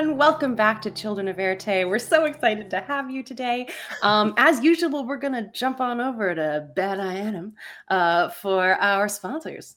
everyone. 0.00 0.18
Welcome 0.18 0.54
back 0.54 0.80
to 0.82 0.90
Children 0.90 1.28
of 1.28 1.38
Erte. 1.38 1.86
We're 1.86 1.98
so 1.98 2.24
excited 2.24 2.70
to 2.70 2.80
have 2.80 3.10
you 3.10 3.22
today. 3.22 3.68
Um, 4.02 4.32
as 4.38 4.62
usual, 4.62 5.04
we're 5.06 5.18
going 5.18 5.34
to 5.34 5.50
jump 5.52 5.78
on 5.78 6.00
over 6.00 6.34
to 6.34 6.68
Bad 6.74 6.98
Ianum 6.98 7.52
uh, 7.88 8.30
for 8.30 8.76
our 8.76 9.10
sponsors. 9.10 9.76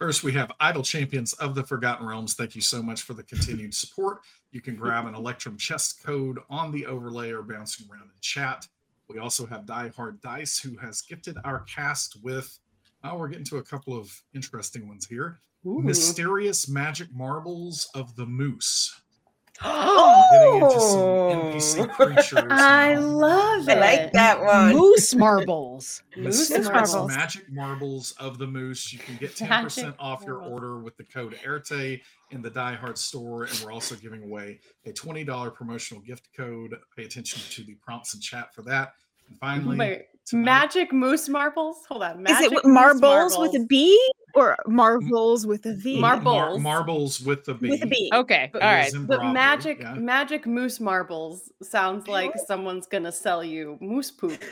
First, 0.00 0.24
we 0.24 0.32
have 0.32 0.50
Idle 0.58 0.82
Champions 0.82 1.34
of 1.34 1.54
the 1.54 1.62
Forgotten 1.62 2.04
Realms. 2.04 2.34
Thank 2.34 2.56
you 2.56 2.62
so 2.62 2.82
much 2.82 3.02
for 3.02 3.14
the 3.14 3.22
continued 3.22 3.74
support. 3.74 4.22
You 4.50 4.60
can 4.60 4.74
grab 4.74 5.06
an 5.06 5.14
Electrum 5.14 5.56
chest 5.56 6.04
code 6.04 6.40
on 6.50 6.72
the 6.72 6.86
overlay 6.86 7.30
or 7.30 7.42
bouncing 7.42 7.86
around 7.88 8.06
in 8.06 8.20
chat. 8.20 8.66
We 9.08 9.20
also 9.20 9.46
have 9.46 9.66
Die 9.66 9.92
Hard 9.94 10.20
Dice, 10.20 10.58
who 10.58 10.76
has 10.78 11.00
gifted 11.00 11.36
our 11.44 11.60
cast 11.60 12.20
with, 12.24 12.58
oh, 13.04 13.16
we're 13.16 13.28
getting 13.28 13.44
to 13.44 13.58
a 13.58 13.62
couple 13.62 13.96
of 13.96 14.20
interesting 14.34 14.88
ones 14.88 15.06
here. 15.06 15.38
Ooh. 15.64 15.80
Mysterious 15.80 16.68
Magic 16.68 17.08
Marbles 17.14 17.88
of 17.94 18.16
the 18.16 18.26
Moose. 18.26 19.00
Getting 19.62 20.54
into 20.62 20.80
some 20.80 21.00
NPC 21.00 21.78
oh. 21.78 21.86
creatures. 21.94 22.44
I 22.50 22.94
now. 22.94 23.00
love 23.00 23.68
I 23.68 23.72
it. 23.72 23.80
like 23.80 24.12
that 24.12 24.42
one. 24.42 24.74
Moose 24.74 25.14
marbles. 25.16 26.02
Moose 26.16 26.50
Mysterious 26.50 26.92
marbles. 26.92 27.16
Magic 27.16 27.50
Marbles 27.52 28.12
of 28.18 28.38
the 28.38 28.46
Moose. 28.46 28.92
You 28.92 28.98
can 28.98 29.16
get 29.16 29.30
10% 29.36 29.48
Magic 29.48 29.94
off 29.98 30.24
your 30.24 30.38
marbles. 30.40 30.52
order 30.52 30.78
with 30.78 30.96
the 30.96 31.04
code 31.04 31.38
ERTE 31.44 32.00
in 32.30 32.42
the 32.42 32.50
Die 32.50 32.74
Hard 32.74 32.98
store. 32.98 33.44
And 33.44 33.62
we're 33.64 33.72
also 33.72 33.94
giving 33.94 34.22
away 34.24 34.58
a 34.86 34.90
$20 34.92 35.54
promotional 35.54 36.02
gift 36.02 36.28
code. 36.36 36.74
Pay 36.96 37.04
attention 37.04 37.40
to 37.50 37.62
the 37.64 37.74
prompts 37.76 38.14
in 38.14 38.20
chat 38.20 38.52
for 38.54 38.62
that. 38.62 38.94
And 39.28 39.38
finally, 39.38 39.76
Wait, 39.76 39.86
tonight- 39.88 40.06
magic 40.32 40.92
moose 40.92 41.28
marbles? 41.28 41.84
Hold 41.88 42.02
on. 42.02 42.26
Is 42.26 42.40
it 42.40 42.50
with 42.52 42.64
moose 42.64 43.00
marbles 43.00 43.38
with 43.38 43.54
a 43.54 43.64
B 43.66 44.12
or 44.34 44.56
marbles 44.66 45.46
with 45.46 45.66
a 45.66 45.74
V? 45.74 46.00
Mar- 46.00 46.16
Mar- 46.20 46.22
marbles. 46.22 46.60
marbles 46.60 47.20
with 47.20 47.44
the 47.44 47.54
B. 47.54 47.70
with 47.70 47.82
a 47.82 47.86
B. 47.86 48.10
Okay. 48.12 48.48
But- 48.52 48.62
All 48.62 48.68
It 48.70 48.72
right. 48.72 48.88
is 48.88 48.94
in 48.94 49.06
But 49.06 49.18
Bravo, 49.18 49.32
magic 49.32 49.80
yeah. 49.80 49.94
magic 49.94 50.46
moose 50.46 50.80
marbles 50.80 51.50
sounds 51.62 52.08
like 52.08 52.32
someone's 52.46 52.86
gonna 52.86 53.12
sell 53.12 53.44
you 53.44 53.76
moose 53.80 54.10
poop, 54.10 54.42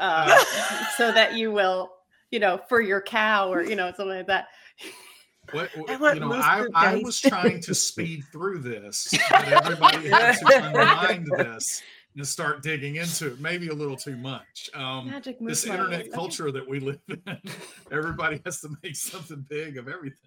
uh, 0.00 0.36
so 0.96 1.12
that 1.12 1.34
you 1.34 1.52
will, 1.52 1.92
you 2.30 2.40
know, 2.40 2.60
for 2.68 2.80
your 2.80 3.00
cow 3.00 3.52
or 3.52 3.62
you 3.62 3.76
know 3.76 3.88
something 3.96 4.16
like 4.16 4.26
that. 4.26 4.48
What, 5.52 5.68
what- 5.76 5.90
I 6.12 6.14
you 6.14 6.20
know, 6.20 6.32
I, 6.32 6.66
I 6.74 6.96
was 7.04 7.20
trying 7.20 7.60
to 7.60 7.74
speed 7.74 8.24
through 8.32 8.60
this, 8.60 9.14
but 9.30 9.46
everybody 9.46 10.08
had 10.08 10.32
to 10.38 10.46
unwind 10.66 11.26
this 11.36 11.82
and 12.16 12.26
start 12.26 12.62
digging 12.62 12.96
into 12.96 13.28
it. 13.32 13.40
Maybe 13.40 13.68
a 13.68 13.74
little 13.74 13.96
too 13.96 14.16
much. 14.16 14.70
Um, 14.74 15.10
Magic 15.10 15.36
this 15.40 15.66
marbles. 15.66 15.86
internet 15.86 16.00
Okay. 16.06 16.10
culture 16.14 16.52
that 16.52 16.68
we 16.68 16.80
live 16.80 16.98
in, 17.08 17.20
everybody 17.92 18.40
has 18.44 18.60
to 18.60 18.68
make 18.82 18.96
something 18.96 19.44
big 19.48 19.76
of 19.78 19.88
everything. 19.88 20.18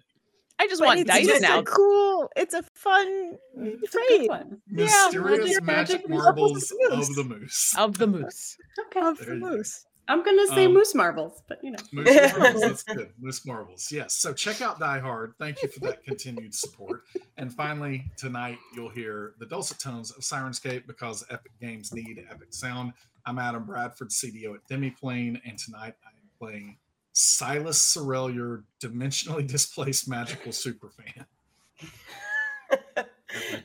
I 0.60 0.66
just 0.66 0.80
But 0.80 0.86
want 0.86 1.00
it's 1.00 1.10
dice 1.10 1.26
just 1.26 1.42
now. 1.42 1.60
a 1.60 1.62
cool. 1.62 2.28
It's 2.36 2.52
a 2.52 2.62
fun 2.74 3.36
It's 3.58 3.94
a 3.94 3.98
good 3.98 4.26
phrase. 4.26 4.28
Yeah, 4.30 4.48
Mysterious 4.66 5.14
magic- 5.14 5.62
magic, 5.62 5.62
magic 5.64 6.08
marbles 6.08 6.72
marbles 6.88 7.10
of 7.10 7.14
the 7.14 7.24
moose. 7.24 7.74
Of 7.78 7.98
the 7.98 8.06
moose. 8.08 8.56
Okay, 8.86 9.00
of 9.06 9.18
There 9.18 9.26
the 9.28 9.34
you 9.36 9.40
go. 9.40 9.50
moose. 9.50 9.84
I'm 10.08 10.22
gonna 10.24 10.46
say 10.48 10.64
Um, 10.64 10.72
moose 10.72 10.94
marbles, 10.94 11.42
but 11.48 11.62
you 11.62 11.70
know. 11.70 11.78
Moose 11.92 12.32
marbles, 12.38 12.62
that's 12.62 12.82
good. 12.94 13.12
Moose 13.18 13.44
marbles, 13.44 13.92
yes. 13.92 14.14
So 14.14 14.32
check 14.32 14.62
out 14.62 14.78
Die 14.80 14.98
Hard. 14.98 15.34
Thank 15.38 15.62
you 15.62 15.68
for 15.68 15.80
that 15.80 16.02
continued 16.02 16.54
support. 16.54 17.02
And 17.36 17.52
finally, 17.52 18.10
tonight 18.16 18.58
you'll 18.74 18.88
hear 18.88 19.34
the 19.38 19.44
dulcet 19.46 19.78
tones 19.78 20.10
of 20.10 20.22
Sirenscape 20.22 20.86
because 20.86 21.24
Epic 21.30 21.52
Games 21.60 21.92
need 21.92 22.24
epic 22.30 22.48
sound. 22.54 22.94
I'm 23.26 23.38
Adam 23.38 23.64
Bradford, 23.64 24.08
CDO 24.08 24.54
at 24.54 24.66
Demiplane, 24.68 25.40
and 25.44 25.58
tonight 25.58 25.94
I 26.04 26.08
am 26.08 26.30
playing 26.38 26.78
Silas 27.12 27.78
Sorel, 27.78 28.30
your 28.30 28.64
dimensionally 28.80 29.46
displaced 29.56 30.08
magical 30.08 30.52
superfan. 30.52 31.26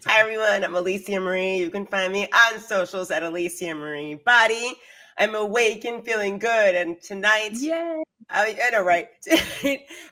Hi 0.05 0.19
everyone, 0.19 0.63
I'm 0.65 0.75
Alicia 0.75 1.19
Marie. 1.21 1.57
You 1.57 1.69
can 1.69 1.85
find 1.85 2.11
me 2.11 2.27
on 2.27 2.59
socials 2.59 3.11
at 3.11 3.23
Alicia 3.23 3.73
Marie 3.73 4.15
Body. 4.15 4.73
I'm 5.17 5.35
awake 5.35 5.85
and 5.85 6.03
feeling 6.03 6.39
good, 6.39 6.75
and 6.75 7.01
tonight, 7.01 7.51
Yay! 7.53 8.03
I'll 8.29 8.45
be, 8.45 8.59
I 8.61 8.69
know, 8.71 8.83
right? 8.83 9.09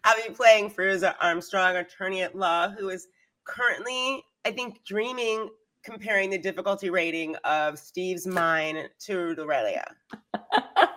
I'll 0.03 0.27
be 0.27 0.33
playing 0.33 0.71
Firuza 0.71 1.15
Armstrong, 1.21 1.75
attorney 1.75 2.21
at 2.21 2.35
law, 2.35 2.69
who 2.69 2.89
is 2.89 3.07
currently, 3.45 4.23
I 4.45 4.51
think, 4.51 4.83
dreaming 4.85 5.49
comparing 5.83 6.29
the 6.29 6.37
difficulty 6.37 6.89
rating 6.89 7.35
of 7.43 7.79
Steve's 7.79 8.27
Mine 8.27 8.87
to 8.99 9.35
Lorelia. 9.35 9.85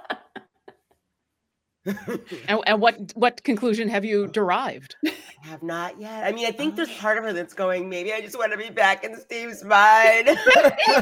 And, 1.86 2.60
and 2.66 2.80
what 2.80 3.12
what 3.14 3.44
conclusion 3.44 3.88
have 3.88 4.06
you 4.06 4.26
derived? 4.26 4.96
I 5.06 5.12
have 5.42 5.62
not 5.62 6.00
yet. 6.00 6.24
I 6.24 6.32
mean, 6.32 6.46
I 6.46 6.50
think 6.50 6.76
there's 6.76 6.90
part 6.92 7.18
of 7.18 7.24
her 7.24 7.34
that's 7.34 7.52
going, 7.52 7.90
maybe 7.90 8.12
I 8.14 8.22
just 8.22 8.38
want 8.38 8.52
to 8.52 8.58
be 8.58 8.70
back 8.70 9.04
in 9.04 9.20
Steve's 9.20 9.62
mind. 9.62 10.30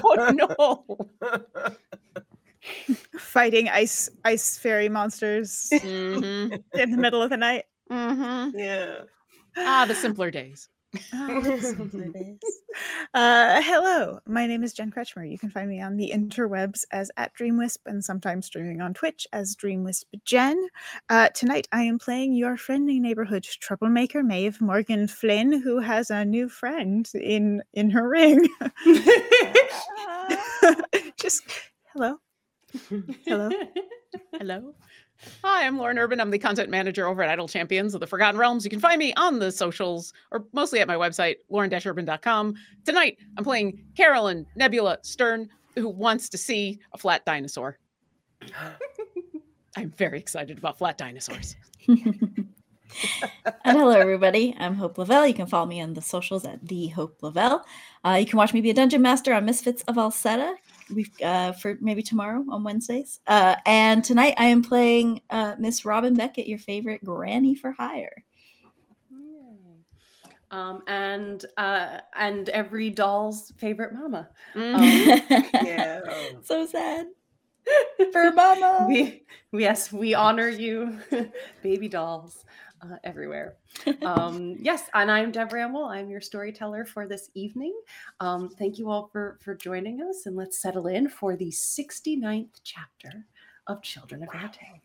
oh 0.05 0.33
no. 0.35 1.39
Fighting 3.19 3.69
ice 3.69 4.09
ice 4.25 4.59
fairy 4.59 4.89
monsters 4.89 5.71
hmm 5.83 6.55
in 6.75 6.91
the 6.91 6.97
middle 6.97 7.23
of 7.23 7.31
the 7.31 7.37
night. 7.37 7.65
hmm 7.91 8.50
yeah. 8.55 9.00
Ah, 9.56 9.84
the 9.87 9.95
simpler 9.95 10.31
days. 12.12 12.62
Uh, 13.15 13.61
hello, 13.62 14.19
my 14.27 14.47
name 14.47 14.62
is 14.62 14.73
Jen 14.73 14.91
Kretschmer. 14.91 15.31
You 15.31 15.39
can 15.39 15.50
find 15.50 15.69
me 15.69 15.81
on 15.81 15.97
the 15.97 16.11
interwebs 16.15 16.84
as 16.91 17.11
at 17.17 17.34
DreamWisp 17.34 17.78
and 17.87 18.05
sometimes 18.05 18.47
streaming 18.47 18.81
on 18.81 18.94
Twitch 18.94 19.27
as 19.33 19.56
DreamWisp 19.56 20.05
Jen. 20.25 20.69
Uh, 21.09 21.29
tonight 21.31 21.69
I 21.73 21.83
am 21.83 21.99
playing 21.99 22.34
your 22.34 22.56
friendly 22.56 22.99
neighborhood 23.00 23.44
troublemaker 23.44 24.23
Maeve 24.23 24.61
Morgan 24.61 25.06
Flynn, 25.09 25.61
who 25.61 25.81
has 25.81 26.11
a 26.11 26.25
new 26.25 26.49
friend 26.49 27.09
in 27.15 27.62
in 27.73 27.91
her 27.91 28.09
ring. 28.09 28.49
Just 31.21 31.43
hello, 31.93 32.19
hello. 33.25 33.50
Hello. 34.38 34.75
Hi, 35.44 35.66
I'm 35.66 35.78
Lauren 35.78 35.99
Urban. 35.99 36.21
I'm 36.21 36.31
the 36.31 36.38
content 36.38 36.69
manager 36.69 37.06
over 37.06 37.22
at 37.22 37.31
Idle 37.31 37.49
Champions 37.49 37.94
of 37.94 38.00
the 38.00 38.06
Forgotten 38.06 38.38
Realms. 38.38 38.65
You 38.65 38.71
can 38.71 38.81
find 38.81 38.99
me 38.99 39.14
on 39.14 39.38
the 39.38 39.50
socials 39.52 40.12
or 40.31 40.44
mostly 40.52 40.81
at 40.81 40.88
my 40.88 40.97
website, 40.97 41.37
lauren-urban.com. 41.49 42.55
Tonight, 42.85 43.19
I'm 43.37 43.44
playing 43.44 43.82
Carolyn 43.97 44.47
Nebula 44.56 44.99
Stern, 45.02 45.49
who 45.76 45.88
wants 45.88 46.29
to 46.31 46.38
see 46.38 46.81
a 46.93 46.99
flat 46.99 47.25
dinosaur. 47.25 47.79
I'm 49.76 49.91
very 49.93 50.19
excited 50.19 50.58
about 50.58 50.76
flat 50.76 50.99
dinosaurs. 50.99 51.56
and 51.88 52.47
hello, 53.64 53.91
everybody. 53.91 54.55
I'm 54.58 54.75
Hope 54.75 54.99
Lavelle. 54.99 55.26
You 55.26 55.35
can 55.35 55.47
follow 55.47 55.67
me 55.67 55.81
on 55.81 55.94
the 55.94 56.02
socials 56.02 56.44
at 56.44 56.67
the 56.67 56.88
Hope 56.88 57.23
Lavelle. 57.23 57.64
Uh, 58.05 58.19
you 58.20 58.26
can 58.26 58.37
watch 58.37 58.52
me 58.52 58.61
be 58.61 58.70
a 58.70 58.75
dungeon 58.75 59.00
master 59.00 59.32
on 59.32 59.47
Misfits 59.47 59.82
of 59.88 59.97
Alceta. 59.97 60.56
We've 60.93 61.11
uh, 61.23 61.53
for 61.53 61.77
maybe 61.81 62.03
tomorrow 62.03 62.44
on 62.50 62.65
Wednesdays. 62.65 63.21
Uh, 63.27 63.56
and 63.67 64.05
tonight 64.05 64.35
I 64.39 64.47
am 64.47 64.62
playing 64.62 65.23
uh, 65.31 65.55
Miss 65.59 65.85
Robin 65.85 66.15
Beckett, 66.15 66.47
your 66.47 66.59
favorite 66.59 67.05
granny 67.05 67.55
for 67.55 67.73
hire. 67.73 68.25
um, 70.50 70.83
and 70.87 71.44
uh, 71.56 71.99
and 72.15 72.49
every 72.50 72.91
doll's 72.91 73.53
favorite 73.56 73.94
mama. 73.94 74.29
Mhm. 74.55 75.23
Yeah. 75.65 76.00
so 76.43 76.67
sad 76.67 77.06
for 78.12 78.33
Mama. 78.33 78.87
we 78.88 79.23
yes 79.53 79.93
we 79.93 80.15
honor 80.15 80.49
you 80.49 80.99
baby 81.62 81.88
dolls 81.88 82.45
uh, 82.82 82.96
everywhere. 83.05 83.56
Um, 84.02 84.56
yes, 84.61 84.84
and 84.94 85.11
I'm 85.11 85.31
Deb 85.31 85.52
Ramble. 85.52 85.84
I'm 85.84 86.11
your 86.11 86.20
storyteller 86.20 86.84
for 86.84 87.06
this 87.06 87.31
evening. 87.34 87.75
Um, 88.20 88.49
thank 88.49 88.79
you 88.79 88.90
all 88.90 89.08
for 89.12 89.38
for 89.43 89.55
joining 89.55 90.02
us, 90.02 90.26
and 90.26 90.37
let's 90.37 90.61
settle 90.61 90.87
in 90.87 91.08
for 91.08 91.37
the 91.37 91.50
69th 91.50 92.61
chapter 92.64 93.25
of 93.67 93.82
Children 93.82 94.23
of 94.23 94.29
Arte. 94.34 94.82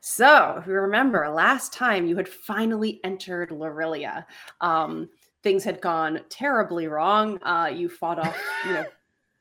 So, 0.00 0.56
if 0.60 0.66
you 0.66 0.74
remember, 0.74 1.28
last 1.28 1.72
time 1.72 2.06
you 2.06 2.16
had 2.16 2.28
finally 2.28 3.00
entered 3.02 3.50
Lorilia. 3.50 4.24
Um, 4.60 5.08
things 5.42 5.64
had 5.64 5.80
gone 5.80 6.20
terribly 6.28 6.86
wrong. 6.88 7.42
Uh, 7.42 7.70
you 7.72 7.88
fought 7.88 8.18
off, 8.18 8.36
you 8.66 8.74
know, 8.74 8.84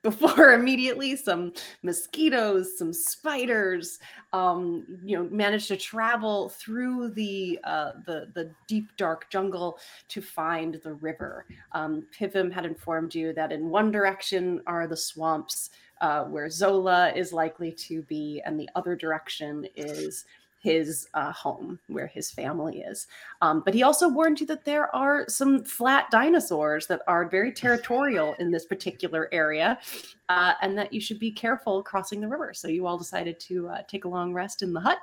before 0.07 0.53
immediately 0.59 1.17
some 1.17 1.51
mosquitoes, 1.83 2.77
some 2.77 2.93
spiders. 2.93 3.99
Um, 4.31 4.85
you 5.03 5.17
know, 5.17 5.29
managed 5.29 5.67
to 5.67 5.77
travel 5.77 6.49
through 6.49 7.09
the 7.11 7.59
uh, 7.65 7.91
the 8.05 8.29
the 8.33 8.51
deep 8.67 8.95
dark 8.95 9.29
jungle 9.29 9.79
to 10.07 10.21
find 10.21 10.79
the 10.83 10.93
river. 10.93 11.45
Um, 11.73 12.07
Pivam 12.17 12.51
had 12.51 12.65
informed 12.65 13.13
you 13.13 13.33
that 13.33 13.51
in 13.51 13.69
one 13.69 13.91
direction 13.91 14.61
are 14.65 14.87
the 14.87 14.97
swamps. 14.97 15.69
Uh, 15.99 16.25
where 16.25 16.47
Zola 16.47 17.11
is 17.15 17.33
likely 17.33 17.71
to 17.71 18.03
be, 18.03 18.39
and 18.45 18.59
the 18.59 18.69
other 18.75 18.95
direction 18.95 19.65
is 19.75 20.25
his 20.67 21.07
uh, 21.13 21.31
home 21.31 21.79
where 21.87 22.07
his 22.07 22.29
family 22.29 22.81
is. 22.81 23.07
Um, 23.41 23.61
but 23.63 23.73
he 23.73 23.83
also 23.83 24.09
warned 24.09 24.41
you 24.41 24.45
that 24.47 24.65
there 24.65 24.93
are 24.93 25.23
some 25.29 25.63
flat 25.63 26.11
dinosaurs 26.11 26.87
that 26.87 27.03
are 27.07 27.29
very 27.29 27.53
territorial 27.53 28.35
in 28.39 28.51
this 28.51 28.65
particular 28.65 29.29
area 29.31 29.79
uh, 30.27 30.55
and 30.61 30.77
that 30.77 30.91
you 30.91 30.99
should 30.99 31.19
be 31.19 31.31
careful 31.31 31.81
crossing 31.81 32.19
the 32.19 32.27
river. 32.27 32.53
So 32.53 32.67
you 32.67 32.85
all 32.85 32.97
decided 32.97 33.39
to 33.39 33.69
uh, 33.69 33.81
take 33.87 34.03
a 34.03 34.09
long 34.09 34.33
rest 34.33 34.61
in 34.61 34.73
the 34.73 34.81
hut 34.81 34.97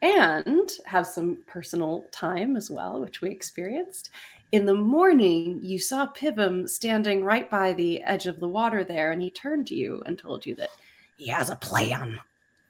and 0.00 0.70
have 0.86 1.08
some 1.08 1.38
personal 1.48 2.06
time 2.12 2.54
as 2.56 2.70
well, 2.70 3.00
which 3.00 3.20
we 3.20 3.30
experienced. 3.30 4.10
In 4.52 4.64
the 4.64 4.74
morning, 4.74 5.58
you 5.60 5.80
saw 5.80 6.06
Pivam 6.06 6.68
standing 6.68 7.24
right 7.24 7.50
by 7.50 7.72
the 7.72 8.00
edge 8.04 8.26
of 8.26 8.38
the 8.38 8.46
water 8.46 8.84
there, 8.84 9.10
and 9.10 9.20
he 9.20 9.30
turned 9.30 9.66
to 9.68 9.74
you 9.74 10.00
and 10.06 10.16
told 10.16 10.46
you 10.46 10.54
that 10.54 10.70
he 11.16 11.26
has 11.26 11.50
a 11.50 11.56
plan. 11.56 12.20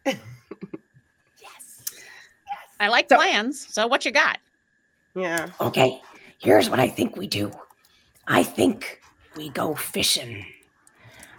I 2.85 2.89
like 2.89 3.09
So- 3.09 3.17
plans. 3.17 3.67
So 3.73 3.87
what 3.87 4.05
you 4.05 4.11
got? 4.13 4.39
Yeah. 5.17 5.49
Okay, 5.61 6.03
here's 6.39 6.69
what 6.69 6.81
I 6.81 6.89
think 6.89 7.17
we 7.17 7.27
do. 7.27 7.51
I 8.27 8.43
think 8.43 9.01
we 9.37 9.49
go 9.49 9.75
fishing. 9.75 10.45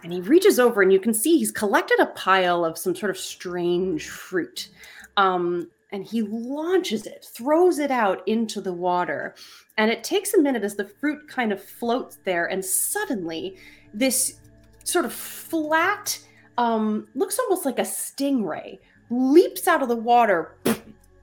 And 0.04 0.12
he 0.14 0.22
reaches 0.22 0.60
over, 0.60 0.82
and 0.82 0.92
you 0.94 1.00
can 1.00 1.14
see 1.14 1.38
he's 1.38 1.52
collected 1.52 2.00
a 2.00 2.08
pile 2.08 2.64
of 2.66 2.78
some 2.78 2.96
sort 2.96 3.10
of 3.10 3.18
strange 3.18 4.08
fruit. 4.10 4.70
Um, 5.18 5.70
and 5.92 6.04
he 6.04 6.22
launches 6.24 7.06
it, 7.06 7.26
throws 7.32 7.80
it 7.80 7.92
out 7.92 8.28
into 8.28 8.60
the 8.60 8.74
water. 8.74 9.36
And 9.78 9.92
it 9.92 10.04
takes 10.04 10.34
a 10.34 10.42
minute 10.42 10.64
as 10.64 10.76
the 10.76 10.88
fruit 10.88 11.28
kind 11.28 11.52
of 11.52 11.64
floats 11.64 12.18
there. 12.24 12.46
And 12.48 12.64
suddenly, 12.64 13.58
this 13.94 14.40
sort 14.84 15.06
of 15.06 15.14
flat, 15.14 16.20
um, 16.58 17.08
looks 17.14 17.40
almost 17.40 17.66
like 17.66 17.80
a 17.80 17.84
stingray, 17.84 18.80
leaps 19.10 19.68
out 19.68 19.82
of 19.82 19.90
the 19.90 19.96
water 19.96 20.56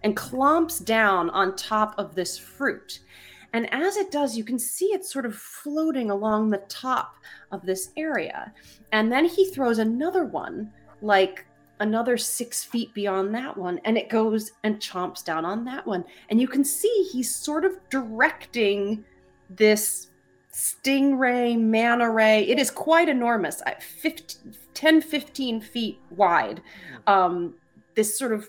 and 0.04 0.16
clomps 0.16 0.84
down 0.84 1.31
on 1.31 1.56
top 1.56 1.94
of 1.99 2.14
this 2.14 2.38
fruit. 2.38 3.00
And 3.52 3.72
as 3.72 3.96
it 3.96 4.10
does, 4.10 4.37
you 4.37 4.44
can 4.44 4.58
see 4.58 4.87
it 4.87 5.04
sort 5.04 5.26
of 5.26 5.34
floating 5.34 6.10
along 6.10 6.50
the 6.50 6.62
top 6.69 7.16
of 7.50 7.64
this 7.66 7.90
area. 7.96 8.52
And 8.93 9.12
then 9.12 9.26
he 9.26 9.50
throws 9.50 9.78
another 9.78 10.25
one, 10.25 10.72
like 11.02 11.46
another 11.81 12.16
six 12.16 12.64
feet 12.64 12.94
beyond 12.94 13.34
that 13.34 13.56
one, 13.56 13.81
and 13.84 13.99
it 13.99 14.08
goes 14.08 14.52
and 14.62 14.78
chomps 14.78 15.25
down 15.25 15.44
on 15.44 15.64
that 15.64 15.87
one. 15.87 16.04
And 16.31 16.40
you 16.40 16.49
can 16.49 16.64
see 16.64 17.08
he's 17.12 17.34
sort 17.34 17.64
of 17.64 17.76
directing 17.90 19.04
this 19.50 20.08
stingray, 20.52 21.58
manta 21.58 22.08
ray. 22.08 22.44
It 22.44 22.58
is 22.58 22.70
quite 22.70 23.08
enormous, 23.08 23.62
uh, 23.66 23.72
15, 23.81 24.54
10, 24.75 25.00
15 25.02 25.60
feet 25.60 25.99
wide. 26.10 26.62
Um, 27.06 27.54
this 27.94 28.19
sort 28.19 28.32
of 28.32 28.49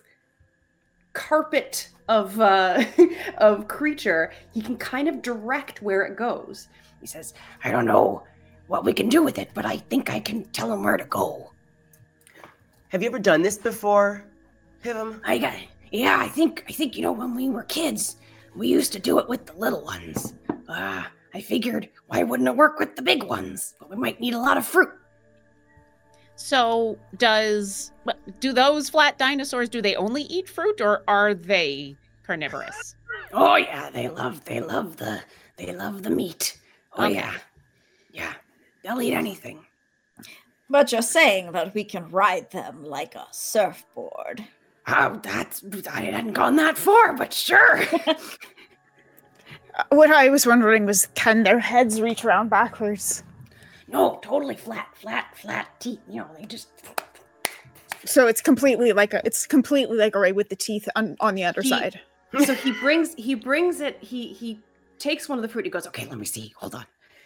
carpet 1.13 1.89
of 2.09 2.39
uh, 2.39 2.83
of 3.37 3.67
creature. 3.67 4.33
He 4.53 4.61
can 4.61 4.77
kind 4.77 5.07
of 5.07 5.21
direct 5.21 5.81
where 5.81 6.03
it 6.03 6.17
goes. 6.17 6.67
He 6.99 7.07
says, 7.07 7.33
I 7.63 7.71
don't 7.71 7.85
know 7.85 8.23
what 8.67 8.85
we 8.85 8.93
can 8.93 9.09
do 9.09 9.23
with 9.23 9.37
it, 9.37 9.49
but 9.53 9.65
I 9.65 9.77
think 9.77 10.09
I 10.09 10.19
can 10.19 10.45
tell 10.45 10.71
him 10.71 10.83
where 10.83 10.97
to 10.97 11.05
go. 11.05 11.51
Have 12.89 13.01
you 13.01 13.09
ever 13.09 13.19
done 13.19 13.41
this 13.41 13.57
before, 13.57 14.25
Pivam? 14.83 15.19
I 15.25 15.37
got 15.37 15.55
yeah, 15.91 16.17
I 16.19 16.27
think 16.27 16.65
I 16.67 16.71
think 16.71 16.95
you 16.95 17.03
know 17.03 17.11
when 17.11 17.35
we 17.35 17.49
were 17.49 17.63
kids, 17.63 18.17
we 18.55 18.67
used 18.67 18.93
to 18.93 18.99
do 18.99 19.19
it 19.19 19.29
with 19.29 19.45
the 19.45 19.53
little 19.53 19.83
ones. 19.83 20.33
Uh, 20.67 21.03
I 21.33 21.41
figured 21.41 21.89
why 22.07 22.23
wouldn't 22.23 22.49
it 22.49 22.55
work 22.55 22.79
with 22.79 22.95
the 22.95 23.01
big 23.01 23.23
ones? 23.23 23.75
But 23.79 23.89
we 23.89 23.95
might 23.95 24.19
need 24.19 24.33
a 24.33 24.39
lot 24.39 24.57
of 24.57 24.65
fruit. 24.65 24.89
So 26.43 26.97
does 27.15 27.93
do 28.41 28.51
those 28.51 28.89
flat 28.89 29.17
dinosaurs 29.17 29.69
do 29.69 29.81
they 29.81 29.95
only 29.95 30.23
eat 30.23 30.49
fruit 30.49 30.81
or 30.81 31.01
are 31.07 31.33
they 31.33 31.95
carnivorous? 32.27 32.97
Oh 33.31 33.55
yeah, 33.55 33.89
they 33.89 34.09
love 34.09 34.43
they 34.43 34.59
love 34.59 34.97
the 34.97 35.21
they 35.55 35.73
love 35.73 36.03
the 36.03 36.09
meat. 36.09 36.59
Oh 36.97 37.05
Okay. 37.05 37.13
yeah. 37.13 37.33
Yeah. 38.11 38.33
They'll 38.83 39.01
eat 39.01 39.13
anything. 39.13 39.65
But 40.69 40.91
you're 40.91 41.01
saying 41.01 41.53
that 41.53 41.73
we 41.73 41.85
can 41.85 42.09
ride 42.09 42.51
them 42.51 42.83
like 42.83 43.15
a 43.15 43.25
surfboard. 43.31 44.43
Oh, 44.85 45.21
that's 45.23 45.63
I 45.89 46.01
hadn't 46.01 46.33
gone 46.33 46.57
that 46.57 46.77
far, 46.77 47.13
but 47.13 47.31
sure. 47.31 47.83
What 49.89 50.11
I 50.11 50.27
was 50.29 50.45
wondering 50.45 50.85
was 50.85 51.07
can 51.15 51.43
their 51.43 51.59
heads 51.59 52.01
reach 52.01 52.25
around 52.25 52.49
backwards? 52.49 53.23
No, 53.93 54.19
totally 54.23 54.55
flat, 54.55 54.89
flat, 54.95 55.37
flat 55.37 55.79
teeth. 55.79 55.99
You 56.09 56.21
know, 56.21 56.27
they 56.37 56.45
just 56.45 56.67
So 58.05 58.27
it's 58.27 58.41
completely 58.41 58.91
like 58.91 59.13
a 59.13 59.21
it's 59.23 59.45
completely 59.45 59.97
like 59.97 60.15
a 60.15 60.19
ray 60.19 60.31
with 60.31 60.49
the 60.49 60.55
teeth 60.55 60.89
on, 60.95 61.15
on 61.19 61.35
the 61.35 61.43
underside. 61.45 62.01
so 62.43 62.55
he 62.55 62.71
brings 62.71 63.13
he 63.13 63.35
brings 63.35 63.79
it 63.79 63.97
he 64.01 64.33
he 64.33 64.59
takes 64.97 65.29
one 65.29 65.37
of 65.37 65.43
the 65.43 65.47
fruit 65.47 65.63
he 65.65 65.69
goes 65.69 65.85
okay 65.85 66.07
let 66.07 66.17
me 66.17 66.25
see 66.25 66.51
hold 66.57 66.73
on 66.73 66.85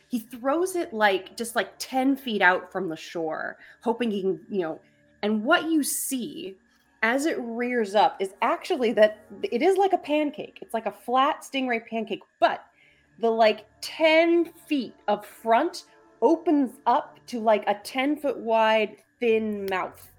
he 0.10 0.20
throws 0.20 0.76
it 0.76 0.94
like 0.94 1.38
just 1.38 1.56
like 1.56 1.70
10 1.80 2.18
feet 2.18 2.42
out 2.42 2.70
from 2.72 2.90
the 2.90 2.96
shore 2.98 3.56
hoping 3.82 4.12
he 4.12 4.22
can 4.22 4.40
you 4.50 4.62
know 4.62 4.80
and 5.22 5.42
what 5.46 5.70
you 5.70 5.82
see 5.82 6.58
as 7.04 7.26
it 7.26 7.38
rears 7.40 7.96
up 7.96 8.18
is 8.20 8.34
actually 8.42 8.92
that 8.92 9.20
it 9.44 9.62
is 9.62 9.78
like 9.78 9.94
a 9.94 9.98
pancake 9.98 10.60
it's 10.62 10.74
like 10.74 10.88
a 10.88 10.92
flat 10.92 11.42
stingray 11.42 11.86
pancake 11.88 12.24
but 12.42 12.66
the 13.20 13.30
like 13.30 13.66
10 13.80 14.52
feet 14.68 14.94
of 15.08 15.26
front 15.26 15.86
opens 16.22 16.72
up 16.86 17.20
to 17.28 17.40
like 17.40 17.64
a 17.68 17.76
10 17.84 18.18
foot 18.18 18.38
wide 18.38 18.98
thin 19.20 19.66
mouth 19.70 20.12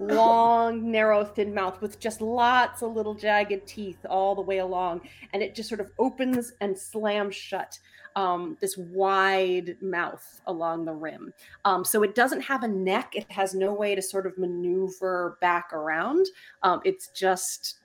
long, 0.00 0.90
narrow, 0.90 1.24
thin 1.24 1.54
mouth 1.54 1.80
with 1.80 2.00
just 2.00 2.20
lots 2.20 2.82
of 2.82 2.94
little 2.94 3.14
jagged 3.14 3.66
teeth 3.66 3.98
all 4.08 4.34
the 4.34 4.40
way 4.42 4.58
along. 4.58 5.00
And 5.32 5.42
it 5.42 5.54
just 5.54 5.68
sort 5.68 5.80
of 5.80 5.88
opens 5.98 6.52
and 6.60 6.76
slams 6.76 7.36
shut 7.36 7.78
um, 8.16 8.56
this 8.60 8.76
wide 8.76 9.76
mouth 9.80 10.40
along 10.48 10.84
the 10.86 10.92
rim. 10.92 11.32
Um, 11.64 11.84
so 11.84 12.02
it 12.02 12.14
doesn't 12.16 12.40
have 12.40 12.64
a 12.64 12.68
neck, 12.68 13.12
it 13.14 13.30
has 13.30 13.54
no 13.54 13.72
way 13.72 13.94
to 13.94 14.02
sort 14.02 14.26
of 14.26 14.36
maneuver 14.38 15.38
back 15.40 15.72
around. 15.72 16.26
Um, 16.62 16.80
it's 16.84 17.08
just. 17.08 17.76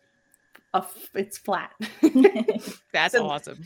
A, 0.74 0.80
f- 0.80 1.10
it's 1.14 1.38
flat. 1.38 1.72
That's 2.92 3.14
So- 3.14 3.28
awesome. 3.30 3.64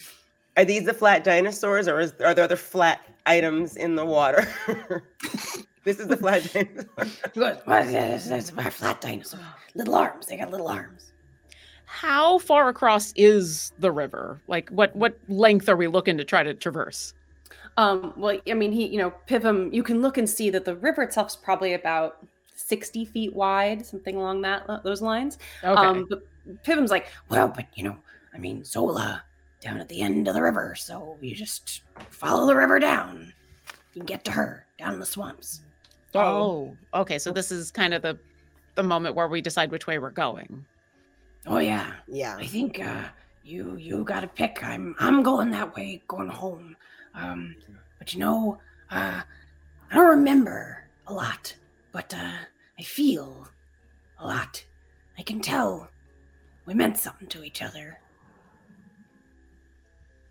Are 0.59 0.65
these 0.65 0.83
the 0.83 0.93
flat 0.93 1.23
dinosaurs, 1.23 1.87
or 1.87 2.01
is, 2.01 2.13
are 2.19 2.33
there 2.33 2.43
other 2.43 2.57
flat 2.57 2.99
items 3.25 3.77
in 3.77 3.95
the 3.95 4.03
water? 4.03 4.45
this 5.85 6.01
is 6.01 6.07
the 6.09 6.17
flat 6.17 6.43
dinosaur. 6.53 7.07
What- 7.35 7.65
what 7.65 7.85
is 7.85 7.93
this? 7.93 8.25
This 8.27 8.51
my 8.53 8.69
flat 8.69 8.99
dinosaur. 8.99 9.39
Little 9.73 9.95
arms. 9.95 10.25
They 10.25 10.35
got 10.35 10.51
little 10.51 10.67
arms. 10.67 11.13
How 11.85 12.39
far 12.39 12.67
across 12.67 13.13
is 13.15 13.71
the 13.79 13.89
river? 13.89 14.41
Like 14.49 14.69
what 14.69 14.93
what 14.97 15.17
length 15.29 15.69
are 15.69 15.77
we 15.77 15.87
looking 15.87 16.17
to 16.17 16.25
try 16.25 16.43
to 16.43 16.53
traverse? 16.53 17.13
Um, 17.77 18.11
well, 18.17 18.37
I 18.45 18.53
mean, 18.53 18.73
he, 18.73 18.85
you 18.87 18.97
know, 18.97 19.13
Pivam, 19.29 19.73
you 19.73 19.81
can 19.81 20.01
look 20.01 20.17
and 20.17 20.29
see 20.29 20.49
that 20.49 20.65
the 20.65 20.75
river 20.75 21.03
itself 21.03 21.29
is 21.29 21.35
probably 21.37 21.73
about 21.73 22.17
60 22.53 23.05
feet 23.05 23.33
wide, 23.33 23.85
something 23.85 24.17
along 24.17 24.41
that 24.41 24.67
those 24.83 25.01
lines. 25.01 25.37
Okay. 25.63 25.81
Um, 25.81 26.05
but 26.09 26.21
Pivam's 26.63 26.91
like, 26.91 27.07
Well, 27.29 27.47
but 27.47 27.65
you 27.75 27.85
know, 27.85 27.95
I 28.33 28.39
mean, 28.39 28.65
Zola 28.65 29.23
down 29.59 29.79
at 29.79 29.89
the 29.89 30.01
end 30.01 30.27
of 30.27 30.33
the 30.33 30.41
river, 30.41 30.75
so 30.75 31.17
you 31.21 31.35
just 31.35 31.81
follow 32.09 32.45
the 32.45 32.55
river 32.55 32.79
down. 32.79 33.33
You 33.93 34.01
can 34.01 34.05
get 34.05 34.23
to 34.25 34.31
her 34.31 34.65
down 34.77 34.93
in 34.93 34.99
the 34.99 35.05
swamps. 35.05 35.61
oh, 36.15 36.75
okay. 36.93 37.19
So 37.19 37.31
this 37.31 37.51
is 37.51 37.71
kind 37.71 37.93
of 37.93 38.01
the 38.01 38.17
the 38.75 38.83
moment 38.83 39.15
where 39.15 39.27
we 39.27 39.41
decide 39.41 39.71
which 39.71 39.87
way 39.87 39.99
we're 39.99 40.11
going. 40.11 40.65
Oh 41.45 41.57
yeah, 41.59 41.93
Yeah. 42.07 42.37
I 42.37 42.45
think 42.45 42.79
uh, 42.79 43.03
you 43.43 43.75
you 43.77 44.03
got 44.03 44.21
to 44.21 44.27
pick. 44.27 44.63
I'm 44.63 44.95
I'm 44.99 45.23
going 45.23 45.51
that 45.51 45.75
way, 45.75 46.01
going 46.07 46.29
home. 46.29 46.75
Um, 47.13 47.55
but 47.97 48.13
you 48.13 48.19
know, 48.19 48.59
uh, 48.91 49.21
I 49.91 49.95
don't 49.95 50.07
remember 50.07 50.87
a 51.07 51.13
lot, 51.13 51.55
but 51.91 52.13
uh, 52.13 52.37
I 52.77 52.83
feel 52.83 53.49
a 54.19 54.27
lot. 54.27 54.63
I 55.17 55.23
can 55.23 55.41
tell 55.41 55.89
we 56.65 56.73
meant 56.73 56.97
something 56.97 57.27
to 57.29 57.43
each 57.43 57.61
other. 57.61 57.99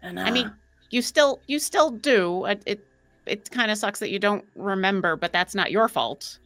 And 0.02 0.18
uh, 0.18 0.22
I 0.22 0.30
mean, 0.30 0.52
you 0.90 1.02
still 1.02 1.40
you 1.46 1.58
still 1.58 1.90
do. 1.90 2.44
It 2.46 2.62
it, 2.66 2.86
it 3.26 3.50
kind 3.50 3.70
of 3.70 3.78
sucks 3.78 3.98
that 4.00 4.10
you 4.10 4.18
don't 4.18 4.44
remember, 4.56 5.16
but 5.16 5.32
that's 5.32 5.54
not 5.54 5.70
your 5.70 5.88
fault. 5.88 6.38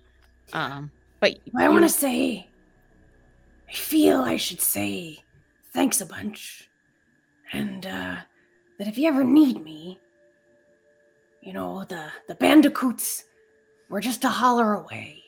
Um, 0.53 0.91
but 1.21 1.39
I 1.57 1.69
want 1.69 1.85
to 1.85 1.89
say, 1.89 2.49
I 3.69 3.73
feel 3.73 4.21
I 4.21 4.37
should 4.37 4.61
say 4.61 5.23
thanks 5.73 6.01
a 6.01 6.07
bunch. 6.07 6.69
And 7.53 7.87
uh, 7.87 8.17
that 8.79 8.89
if 8.89 8.99
you 8.99 9.09
ever 9.09 9.25
need 9.25 9.63
me, 9.63 9.99
you 11.43 11.53
know, 11.53 11.85
the, 11.85 12.07
the 12.29 12.35
bandicoots, 12.35 13.25
we're 13.89 14.01
just 14.01 14.25
a 14.25 14.29
holler 14.29 14.75
away. 14.75 15.23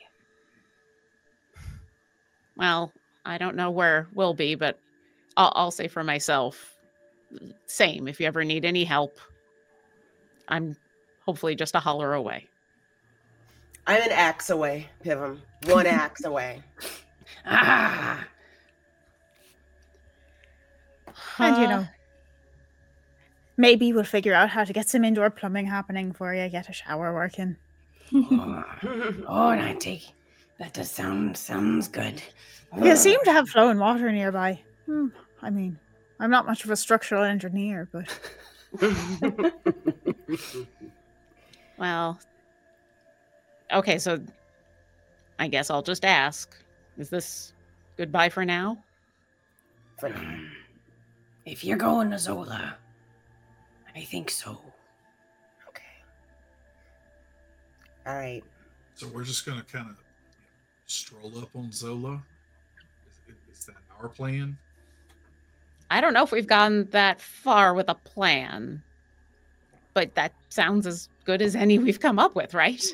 Well, 2.56 2.92
I 3.24 3.36
don't 3.38 3.56
know 3.56 3.70
where 3.70 4.08
we'll 4.14 4.34
be, 4.34 4.54
but 4.54 4.78
I'll, 5.36 5.52
I'll 5.54 5.70
say 5.70 5.88
for 5.88 6.04
myself, 6.04 6.73
same. 7.66 8.08
If 8.08 8.20
you 8.20 8.26
ever 8.26 8.44
need 8.44 8.64
any 8.64 8.84
help, 8.84 9.18
I'm 10.48 10.76
hopefully 11.26 11.54
just 11.54 11.74
a 11.74 11.80
holler 11.80 12.14
away. 12.14 12.46
I'm 13.86 14.02
an 14.02 14.12
axe 14.12 14.50
away, 14.50 14.88
Pivam. 15.04 15.40
One 15.66 15.86
axe 15.86 16.24
away. 16.24 16.62
Ah, 17.46 18.26
And 21.38 21.56
you 21.58 21.64
Uh, 21.64 21.68
know, 21.68 21.86
maybe 23.56 23.92
we'll 23.92 24.04
figure 24.04 24.34
out 24.34 24.50
how 24.50 24.64
to 24.64 24.72
get 24.72 24.88
some 24.88 25.04
indoor 25.04 25.30
plumbing 25.30 25.66
happening 25.66 26.12
for 26.12 26.34
you, 26.34 26.48
get 26.48 26.68
a 26.68 26.72
shower 26.72 27.12
working. 27.12 27.56
oh, 28.14 28.64
oh, 29.28 29.50
Auntie, 29.50 30.04
that 30.58 30.72
does 30.72 30.90
sound 30.90 31.36
sounds 31.36 31.88
good. 31.88 32.22
You 32.82 32.96
seem 32.96 33.22
to 33.24 33.32
have 33.32 33.48
flowing 33.48 33.78
water 33.78 34.10
nearby. 34.10 34.60
Hmm, 34.86 35.08
I 35.42 35.50
mean, 35.50 35.78
I'm 36.20 36.30
not 36.30 36.46
much 36.46 36.64
of 36.64 36.70
a 36.70 36.76
structural 36.76 37.24
engineer, 37.24 37.88
but 37.92 38.08
Well, 41.76 42.20
okay, 43.72 43.98
so 43.98 44.20
I 45.38 45.48
guess 45.48 45.70
I'll 45.70 45.82
just 45.82 46.04
ask: 46.04 46.54
Is 46.98 47.10
this 47.10 47.52
goodbye 47.96 48.28
for 48.28 48.44
now? 48.44 48.82
For 49.98 50.08
now. 50.08 50.38
If 51.44 51.64
you're 51.64 51.76
going 51.76 52.10
to 52.10 52.18
Zola, 52.18 52.76
I 53.94 54.00
think 54.00 54.30
so. 54.30 54.60
Okay. 55.68 55.82
All 58.06 58.14
right. 58.14 58.42
So 58.94 59.08
we're 59.08 59.24
just 59.24 59.44
gonna 59.44 59.64
kind 59.64 59.90
of 59.90 59.96
stroll 60.86 61.38
up 61.38 61.50
on 61.54 61.72
Zola. 61.72 62.22
Is, 63.28 63.58
is 63.58 63.66
that 63.66 63.76
our 64.00 64.08
plan? 64.08 64.56
I 65.94 66.00
don't 66.00 66.12
know 66.12 66.24
if 66.24 66.32
we've 66.32 66.44
gone 66.44 66.88
that 66.90 67.20
far 67.20 67.72
with 67.72 67.88
a 67.88 67.94
plan, 67.94 68.82
but 69.92 70.16
that 70.16 70.32
sounds 70.48 70.88
as 70.88 71.08
good 71.24 71.40
as 71.40 71.54
any 71.54 71.78
we've 71.78 72.00
come 72.00 72.18
up 72.18 72.34
with, 72.34 72.52
right? 72.52 72.84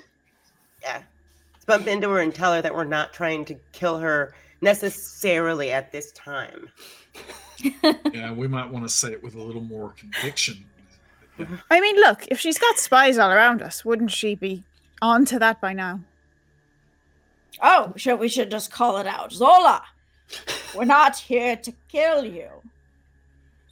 Yeah. 0.83 1.03
Let's 1.55 1.65
bump 1.65 1.87
into 1.87 2.11
her 2.11 2.21
and 2.21 2.35
tell 2.35 2.53
her 2.53 2.61
that 2.61 2.75
we're 2.75 2.85
not 2.85 3.15
trying 3.15 3.47
to 3.47 3.55
kill 3.73 3.99
her 4.01 4.35
necessarily 4.61 5.73
at 5.73 5.91
this 5.93 6.13
time. 6.13 6.69
Yeah, 8.15 8.33
we 8.33 8.49
might 8.49 8.71
want 8.71 8.87
to 8.87 8.89
say 8.89 9.13
it 9.13 9.23
with 9.23 9.35
a 9.35 9.43
little 9.43 9.61
more 9.61 9.93
conviction. 9.99 10.65
Yeah. 11.39 11.47
I 11.71 11.79
mean, 11.79 11.97
look, 11.97 12.27
if 12.31 12.41
she's 12.41 12.59
got 12.59 12.79
spies 12.79 13.19
all 13.19 13.31
around 13.31 13.61
us, 13.61 13.85
wouldn't 13.85 14.11
she 14.11 14.35
be 14.35 14.63
on 15.03 15.27
to 15.27 15.39
that 15.41 15.61
by 15.61 15.75
now? 15.75 16.01
Oh, 17.61 17.93
should 17.97 18.19
we 18.19 18.29
should 18.31 18.51
just 18.51 18.71
call 18.71 18.97
it 18.97 19.07
out. 19.07 19.33
Zola, 19.33 19.83
we're 20.75 20.87
not 20.87 21.19
here 21.19 21.55
to 21.57 21.73
kill 21.89 22.25
you. 22.25 22.49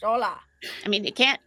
Zola. 0.01 0.39
I 0.85 0.89
mean, 0.89 1.05
it 1.05 1.17
can't 1.17 1.41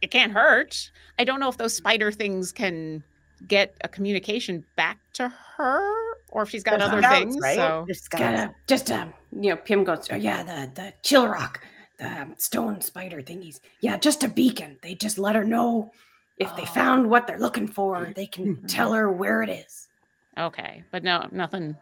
it 0.00 0.10
can't 0.10 0.32
hurt. 0.32 0.90
I 1.18 1.24
don't 1.24 1.40
know 1.40 1.48
if 1.48 1.56
those 1.56 1.74
spider 1.76 2.10
things 2.12 2.52
can 2.52 3.02
get 3.48 3.74
a 3.82 3.88
communication 3.88 4.64
back 4.76 4.98
to 5.14 5.28
her 5.56 6.14
or 6.30 6.42
if 6.42 6.50
she's 6.50 6.62
got 6.62 6.78
They're 6.78 6.88
other 6.88 7.02
scouts, 7.02 7.18
things. 7.18 7.38
right? 7.42 7.56
So 7.56 7.84
They're. 7.86 8.20
Gotta 8.20 8.54
just 8.66 8.90
um, 8.90 9.12
you 9.32 9.50
know, 9.50 9.56
Pim 9.56 9.84
goes, 9.84 10.08
oh 10.10 10.16
yeah, 10.16 10.42
the 10.42 10.70
the 10.74 10.92
chill 11.02 11.26
rock, 11.28 11.60
the 11.98 12.22
um, 12.22 12.34
stone 12.38 12.80
spider 12.80 13.20
thingies. 13.22 13.60
Yeah, 13.80 13.96
just 13.98 14.24
a 14.24 14.28
beacon. 14.28 14.78
They 14.82 14.94
just 14.94 15.18
let 15.18 15.34
her 15.34 15.44
know 15.44 15.92
if 16.38 16.54
they 16.56 16.62
Oh. 16.62 16.66
found 16.66 17.08
what 17.10 17.26
they're 17.26 17.38
looking 17.38 17.68
for. 17.68 18.12
They 18.16 18.26
can 18.26 18.62
tell 18.66 18.92
her 18.92 19.10
where 19.10 19.42
it 19.42 19.50
is. 19.50 19.88
okay, 20.38 20.82
but 20.90 21.04
no, 21.04 21.28
nothing 21.30 21.76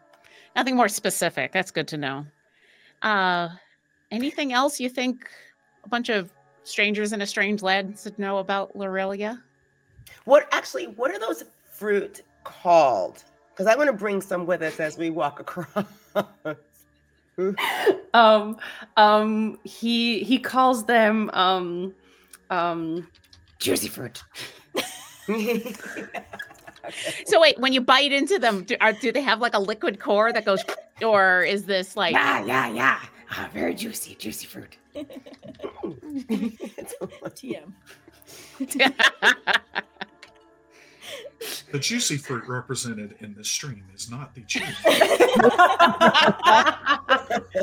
nothing 0.55 0.75
more 0.75 0.89
specific. 0.89 1.51
That's 1.53 1.71
good 1.71 1.87
to 1.89 1.97
know. 1.97 2.25
Uh 3.01 3.49
anything 4.11 4.51
else 4.51 4.79
you 4.79 4.89
think 4.89 5.29
a 5.83 5.89
bunch 5.89 6.09
of 6.09 6.31
strangers 6.63 7.13
in 7.13 7.21
a 7.21 7.27
strange 7.27 7.61
land 7.61 7.99
should 7.99 8.17
know 8.19 8.37
about 8.37 8.75
Lorelia? 8.75 9.41
What 10.25 10.47
actually? 10.51 10.87
What 10.87 11.11
are 11.11 11.19
those 11.19 11.43
fruit 11.71 12.21
called? 12.43 13.23
Because 13.51 13.67
I 13.67 13.75
want 13.75 13.87
to 13.87 13.93
bring 13.93 14.21
some 14.21 14.45
with 14.45 14.61
us 14.61 14.79
as 14.79 14.97
we 14.97 15.09
walk 15.09 15.39
across. 15.39 15.85
um 18.13 18.57
um 18.97 19.57
he 19.63 20.23
he 20.23 20.37
calls 20.37 20.85
them 20.85 21.29
um 21.33 21.93
um 22.49 23.07
Juicy 23.59 23.87
fruit. 23.87 24.23
So 27.25 27.39
wait, 27.39 27.59
when 27.59 27.73
you 27.73 27.81
bite 27.81 28.11
into 28.11 28.39
them, 28.39 28.63
do, 28.63 28.75
are, 28.81 28.93
do 28.93 29.11
they 29.11 29.21
have 29.21 29.39
like 29.39 29.53
a 29.53 29.59
liquid 29.59 29.99
core 29.99 30.33
that 30.33 30.45
goes, 30.45 30.63
or 31.03 31.43
is 31.43 31.65
this 31.65 31.95
like? 31.95 32.13
yeah, 32.13 32.43
yeah, 32.43 32.69
yeah. 32.69 32.99
Ah, 33.31 33.49
very 33.53 33.73
juicy, 33.73 34.15
juicy 34.15 34.47
fruit. 34.47 34.77
TM. 37.35 37.73
The 41.71 41.79
juicy 41.79 42.17
fruit 42.17 42.43
represented 42.47 43.15
in 43.21 43.33
this 43.33 43.49
stream 43.49 43.83
is 43.95 44.11
not 44.11 44.35
the 44.35 44.41
cheese. 44.41 44.63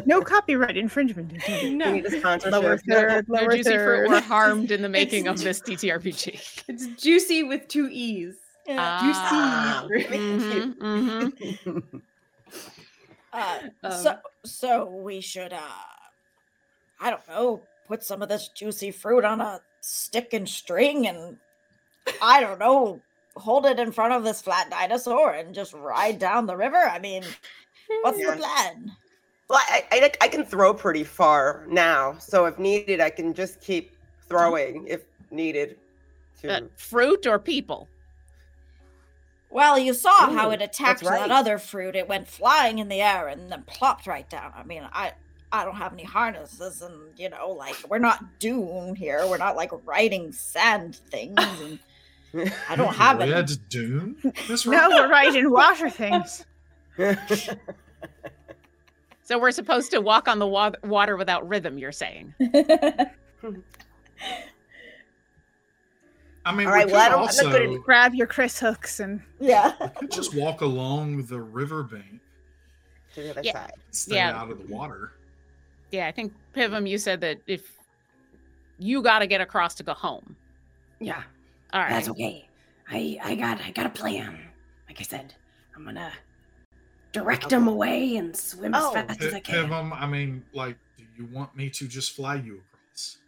No 0.06 0.20
copyright 0.20 0.76
infringement. 0.76 1.32
intended. 1.32 1.62
We 1.64 1.74
no 1.74 1.92
need 1.92 2.06
a. 2.06 2.50
Lower 2.50 2.76
third, 2.78 3.28
No 3.28 3.40
lower 3.42 3.52
juicy 3.56 3.70
fruit 3.76 4.08
were 4.08 4.20
harmed 4.20 4.70
in 4.72 4.82
the 4.82 4.88
making 4.88 5.28
of 5.28 5.38
this 5.38 5.60
TTRPG. 5.60 6.64
it's 6.68 6.86
juicy 7.00 7.44
with 7.44 7.68
two 7.68 7.88
e's 7.92 8.34
Ah, 8.70 9.84
juicy 9.86 10.02
fruit. 10.08 10.20
mhm, 10.20 11.32
mhm. 11.64 12.02
Uh, 13.32 13.58
Um, 13.84 13.92
so 13.92 14.16
so 14.44 14.86
we 14.86 15.20
should 15.20 15.52
uh 15.52 15.60
I 17.00 17.10
don't 17.10 17.26
know, 17.28 17.62
put 17.86 18.02
some 18.02 18.22
of 18.22 18.28
this 18.28 18.48
juicy 18.48 18.90
fruit 18.90 19.24
on 19.24 19.40
a 19.40 19.60
stick 19.80 20.32
and 20.32 20.48
string 20.48 21.06
and 21.06 21.36
I 22.20 22.40
don't 22.40 22.58
know, 22.58 23.00
hold 23.36 23.66
it 23.66 23.78
in 23.78 23.92
front 23.92 24.14
of 24.14 24.24
this 24.24 24.42
flat 24.42 24.70
dinosaur 24.70 25.32
and 25.32 25.54
just 25.54 25.72
ride 25.74 26.18
down 26.18 26.46
the 26.46 26.56
river. 26.56 26.76
I 26.76 26.98
mean, 26.98 27.22
what's 28.02 28.18
Yeah. 28.18 28.32
the 28.32 28.36
plan? 28.38 28.92
Well, 29.48 29.60
I, 29.68 29.84
I 29.92 30.12
I 30.20 30.28
can 30.28 30.44
throw 30.44 30.74
pretty 30.74 31.04
far 31.04 31.64
now, 31.68 32.18
so 32.18 32.44
if 32.44 32.58
needed, 32.58 33.00
I 33.00 33.08
can 33.08 33.32
just 33.32 33.60
keep 33.62 33.96
throwing 34.28 34.86
if 34.86 35.02
needed. 35.30 35.78
To 36.42 36.48
Uh, 36.56 36.60
fruit 36.76 37.26
or 37.26 37.38
people? 37.38 37.88
Well, 39.50 39.78
you 39.78 39.94
saw 39.94 40.30
how 40.30 40.50
it 40.50 40.60
attacked 40.60 41.02
right. 41.02 41.20
that 41.20 41.30
other 41.30 41.56
fruit. 41.56 41.96
It 41.96 42.06
went 42.08 42.28
flying 42.28 42.78
in 42.78 42.88
the 42.88 43.00
air 43.00 43.28
and 43.28 43.50
then 43.50 43.62
plopped 43.66 44.06
right 44.06 44.28
down. 44.28 44.52
I 44.54 44.62
mean, 44.64 44.86
I 44.92 45.14
I 45.50 45.64
don't 45.64 45.76
have 45.76 45.92
any 45.92 46.04
harnesses 46.04 46.82
and 46.82 46.94
you 47.18 47.30
know, 47.30 47.50
like 47.50 47.76
we're 47.88 47.98
not 47.98 48.38
Dune 48.38 48.94
here. 48.94 49.26
We're 49.26 49.38
not 49.38 49.56
like 49.56 49.70
riding 49.86 50.32
sand 50.32 50.96
things 51.10 51.38
and 51.38 51.78
I 52.68 52.76
don't 52.76 52.94
have 52.94 53.20
any. 53.20 53.32
Red 53.32 53.50
Dune? 53.68 54.16
That's 54.48 54.66
No, 54.66 54.88
we're 54.90 55.08
right 55.10 55.34
in 55.34 55.50
water 55.50 55.88
things. 55.90 56.44
So 59.22 59.38
we're 59.38 59.50
supposed 59.50 59.90
to 59.90 60.00
walk 60.00 60.26
on 60.26 60.38
the 60.38 60.46
wa- 60.46 60.72
water 60.84 61.14
without 61.18 61.46
rhythm. 61.46 61.76
You're 61.76 61.92
saying? 61.92 62.32
I 62.40 63.10
mean, 63.50 63.62
All 66.46 66.54
we 66.56 66.64
right, 66.64 66.84
could 66.86 66.92
well, 66.92 67.00
I 67.02 67.08
don't- 67.10 67.28
I'm 67.38 67.44
not 67.44 67.52
good 67.58 67.74
at 67.74 67.82
Grab 67.82 68.14
your 68.14 68.26
Chris 68.26 68.58
hooks 68.58 69.00
and 69.00 69.20
yeah. 69.38 69.74
we 69.80 69.88
could 69.98 70.10
just 70.10 70.34
walk 70.34 70.62
along 70.62 71.24
the 71.26 71.38
riverbank 71.40 72.20
to 73.14 73.22
the 73.22 73.30
other 73.32 73.42
Yeah. 73.44 73.52
side. 73.52 73.72
stay 73.90 74.14
Yeah. 74.16 74.40
out 74.40 74.50
of 74.50 74.66
the 74.66 74.74
water. 74.74 75.12
Yeah, 75.90 76.06
I 76.06 76.12
think 76.12 76.32
Pivam, 76.54 76.88
you 76.88 76.98
said 76.98 77.20
that 77.22 77.38
if 77.46 77.72
you 78.78 79.02
got 79.02 79.20
to 79.20 79.26
get 79.26 79.40
across 79.40 79.74
to 79.76 79.82
go 79.82 79.94
home. 79.94 80.36
Yeah, 81.00 81.22
All 81.72 81.80
right. 81.80 81.90
that's 81.90 82.08
okay. 82.08 82.48
I 82.90 83.18
I 83.22 83.34
got 83.36 83.60
I 83.60 83.70
got 83.70 83.86
a 83.86 83.90
plan. 83.90 84.38
Like 84.88 84.98
I 85.00 85.02
said, 85.02 85.34
I'm 85.76 85.84
gonna 85.84 86.12
direct 87.12 87.48
them 87.48 87.68
away 87.68 88.16
and 88.16 88.36
swim 88.36 88.72
Oh. 88.74 88.88
as 88.88 89.06
fast 89.06 89.22
as 89.22 89.34
I 89.34 89.40
P- 89.40 89.52
can. 89.52 89.68
Pivam, 89.68 89.92
I 89.92 90.06
mean, 90.06 90.44
like, 90.52 90.76
do 90.96 91.04
you 91.16 91.26
want 91.26 91.56
me 91.56 91.70
to 91.70 91.86
just 91.86 92.12
fly 92.16 92.34
you 92.36 92.60
across? 92.72 93.18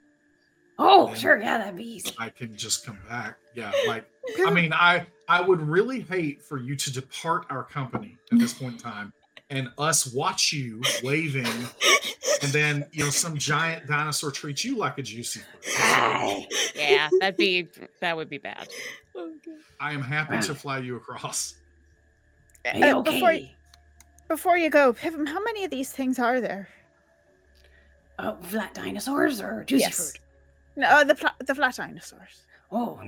Oh, 0.79 1.09
Yeah. 1.09 1.15
sure, 1.15 1.41
yeah, 1.41 1.59
that'd 1.59 1.77
be 1.77 1.95
easy. 1.97 2.15
I 2.19 2.29
can 2.31 2.57
just 2.57 2.85
come 2.85 2.99
back. 3.09 3.37
Yeah, 3.55 3.71
like 3.87 4.05
I 4.45 4.51
mean, 4.51 4.73
I 4.73 5.07
I 5.29 5.41
would 5.41 5.61
really 5.61 6.01
hate 6.01 6.43
for 6.43 6.59
you 6.59 6.75
to 6.77 6.93
depart 6.93 7.47
our 7.51 7.63
company 7.65 8.19
at 8.33 8.39
this 8.39 8.53
point 8.55 8.75
in 8.75 8.79
time 8.81 9.13
and 9.51 9.69
us 9.79 10.13
watch 10.13 10.53
you 10.53 10.81
waving 11.05 11.47
and 12.43 12.53
then 12.53 12.87
you 12.93 13.05
know 13.05 13.11
some 13.11 13.37
giant 13.37 13.87
dinosaur 13.87 14.31
treats 14.31 14.65
you 14.65 14.77
like 14.77 14.99
a 14.99 15.03
juicy 15.03 15.41
fruit. 15.63 16.47
Yeah, 16.75 17.09
that'd 17.21 17.37
be 17.37 17.69
that 18.01 18.17
would 18.17 18.31
be 18.31 18.39
bad. 18.39 18.69
I 19.81 19.93
am 19.93 20.03
happy 20.03 20.41
to 20.47 20.55
fly 20.55 20.79
you 20.79 20.97
across. 20.97 21.55
Uh, 22.65 23.01
before, 23.03 23.39
before 24.29 24.59
you 24.59 24.69
go, 24.71 24.93
Pivam, 24.93 25.27
how 25.27 25.43
many 25.43 25.65
of 25.65 25.71
these 25.71 25.91
things 25.93 26.19
are 26.19 26.41
there? 26.41 26.69
Uh, 28.19 28.37
flat 28.43 28.75
dinosaurs 28.75 29.41
or 29.41 29.65
juicy 29.65 29.81
Yes. 29.83 29.97
fruit? 29.97 30.21
No, 30.77 30.89
uh, 30.89 31.05
the 31.05 31.15
flat, 31.15 31.35
the 31.47 31.55
flat 31.55 31.77
dinosaurs. 31.77 32.43
Oh. 32.71 33.01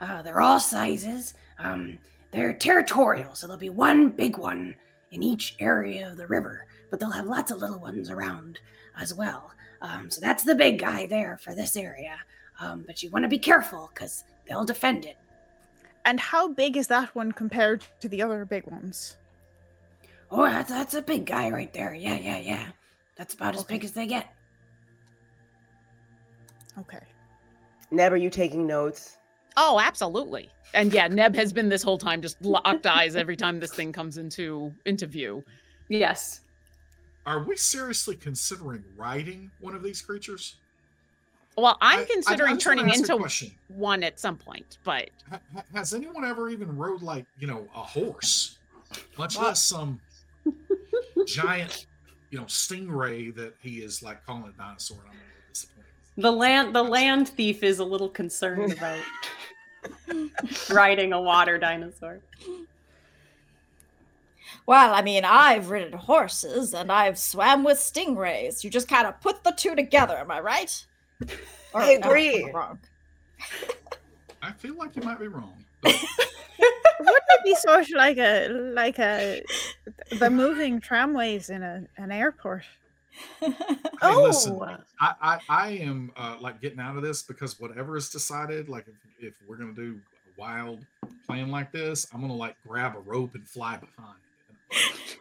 Uh, 0.00 0.22
they're 0.22 0.40
all 0.40 0.60
sizes. 0.60 1.34
Um, 1.58 1.98
they're 2.30 2.52
territorial, 2.52 3.34
so 3.34 3.46
there'll 3.46 3.58
be 3.58 3.70
one 3.70 4.10
big 4.10 4.36
one 4.36 4.74
in 5.10 5.22
each 5.22 5.56
area 5.58 6.10
of 6.10 6.16
the 6.16 6.26
river, 6.26 6.66
but 6.94 7.00
they'll 7.00 7.10
have 7.10 7.26
lots 7.26 7.50
of 7.50 7.58
little 7.58 7.80
ones 7.80 8.08
around 8.08 8.60
as 8.96 9.12
well. 9.12 9.50
Um, 9.82 10.08
so 10.12 10.20
that's 10.20 10.44
the 10.44 10.54
big 10.54 10.78
guy 10.78 11.06
there 11.06 11.36
for 11.42 11.52
this 11.52 11.76
area. 11.76 12.16
Um, 12.60 12.84
but 12.86 13.02
you 13.02 13.10
want 13.10 13.24
to 13.24 13.28
be 13.28 13.36
careful 13.36 13.90
because 13.92 14.22
they'll 14.46 14.64
defend 14.64 15.04
it. 15.04 15.16
And 16.04 16.20
how 16.20 16.46
big 16.46 16.76
is 16.76 16.86
that 16.86 17.12
one 17.12 17.32
compared 17.32 17.84
to 17.98 18.08
the 18.08 18.22
other 18.22 18.44
big 18.44 18.64
ones? 18.68 19.16
Oh, 20.30 20.44
that's, 20.44 20.70
that's 20.70 20.94
a 20.94 21.02
big 21.02 21.26
guy 21.26 21.50
right 21.50 21.72
there. 21.72 21.94
Yeah, 21.94 22.16
yeah, 22.16 22.38
yeah. 22.38 22.66
That's 23.16 23.34
about 23.34 23.56
as 23.56 23.64
big 23.64 23.82
as 23.82 23.90
they 23.90 24.06
get. 24.06 24.32
Okay. 26.78 27.02
Neb, 27.90 28.12
are 28.12 28.16
you 28.16 28.30
taking 28.30 28.68
notes? 28.68 29.18
Oh, 29.56 29.80
absolutely. 29.82 30.48
And 30.74 30.92
yeah, 30.92 31.08
Neb 31.08 31.34
has 31.34 31.52
been 31.52 31.70
this 31.70 31.82
whole 31.82 31.98
time 31.98 32.22
just 32.22 32.40
locked 32.44 32.86
eyes 32.86 33.16
every 33.16 33.36
time 33.36 33.58
this 33.58 33.74
thing 33.74 33.92
comes 33.92 34.16
into 34.16 34.72
into 34.86 35.08
view. 35.08 35.42
Yes. 35.88 36.42
Are 37.26 37.42
we 37.42 37.56
seriously 37.56 38.16
considering 38.16 38.84
riding 38.96 39.50
one 39.60 39.74
of 39.74 39.82
these 39.82 40.02
creatures? 40.02 40.56
Well, 41.56 41.78
I'm 41.80 42.00
I- 42.00 42.02
I- 42.02 42.06
considering 42.06 42.50
I'm 42.52 42.56
just 42.58 42.66
gonna 42.66 42.80
turning 42.82 42.94
into 42.94 43.52
one 43.68 44.02
at 44.02 44.18
some 44.20 44.36
point, 44.36 44.78
but 44.84 45.08
Ha- 45.30 45.40
ha- 45.54 45.62
Has 45.72 45.94
anyone 45.94 46.24
ever 46.24 46.48
even 46.50 46.76
rode 46.76 47.00
like 47.02 47.24
you 47.38 47.46
know 47.46 47.68
a 47.74 47.80
horse, 47.82 48.58
much 49.16 49.36
Well- 49.36 49.46
less 49.46 49.62
some 49.62 50.00
giant, 51.26 51.86
you 52.30 52.38
know, 52.38 52.44
stingray 52.44 53.34
that 53.36 53.54
he 53.60 53.78
is 53.78 54.02
like 54.02 54.24
calling 54.26 54.44
a 54.48 54.52
dinosaur? 54.58 54.98
I'm 55.04 55.10
a 55.10 55.12
little 55.12 55.24
disappointed. 55.52 55.84
The 56.16 56.32
land 56.32 56.74
the 56.74 56.82
land 56.82 57.28
thief 57.28 57.62
is 57.62 57.78
a 57.78 57.84
little 57.84 58.08
concerned 58.10 58.72
about 58.72 59.00
riding 60.70 61.12
a 61.12 61.20
water 61.22 61.56
dinosaur. 61.56 62.20
Well, 64.66 64.94
I 64.94 65.02
mean, 65.02 65.24
I've 65.24 65.68
ridden 65.70 65.98
horses 65.98 66.72
and 66.72 66.90
I've 66.90 67.18
swam 67.18 67.64
with 67.64 67.78
stingrays. 67.78 68.64
You 68.64 68.70
just 68.70 68.88
kind 68.88 69.06
of 69.06 69.20
put 69.20 69.44
the 69.44 69.52
two 69.52 69.74
together, 69.74 70.16
am 70.16 70.30
I 70.30 70.40
right? 70.40 70.86
Or 71.74 71.80
I 71.80 71.90
am 71.90 72.02
agree. 72.04 72.50
wrong? 72.54 72.78
I 74.40 74.52
feel 74.52 74.76
like 74.76 74.94
you 74.94 75.02
might 75.02 75.18
be 75.18 75.26
wrong. 75.26 75.64
Wouldn't 75.84 76.04
it 77.00 77.44
be 77.44 77.54
sort 77.56 77.82
of 77.82 77.90
like 77.96 78.16
a 78.16 78.46
like 78.48 78.98
a 79.00 79.42
the 80.12 80.30
moving 80.30 80.80
tramways 80.80 81.50
in 81.50 81.64
a, 81.64 81.84
an 81.96 82.12
airport? 82.12 82.62
Hey, 83.40 83.52
Oh, 84.02 84.22
listen, 84.22 84.60
I, 85.00 85.14
I, 85.20 85.38
I 85.48 85.68
am 85.78 86.12
uh, 86.16 86.36
like 86.40 86.60
getting 86.60 86.78
out 86.78 86.96
of 86.96 87.02
this 87.02 87.22
because 87.24 87.58
whatever 87.58 87.96
is 87.96 88.08
decided, 88.08 88.68
like 88.68 88.86
if, 88.86 88.94
if 89.28 89.34
we're 89.48 89.56
gonna 89.56 89.72
do 89.72 89.98
a 90.28 90.40
wild 90.40 90.84
plan 91.26 91.50
like 91.50 91.72
this, 91.72 92.06
I'm 92.14 92.20
gonna 92.20 92.34
like 92.34 92.54
grab 92.66 92.94
a 92.94 93.00
rope 93.00 93.34
and 93.34 93.48
fly 93.48 93.78
behind. 93.78 94.18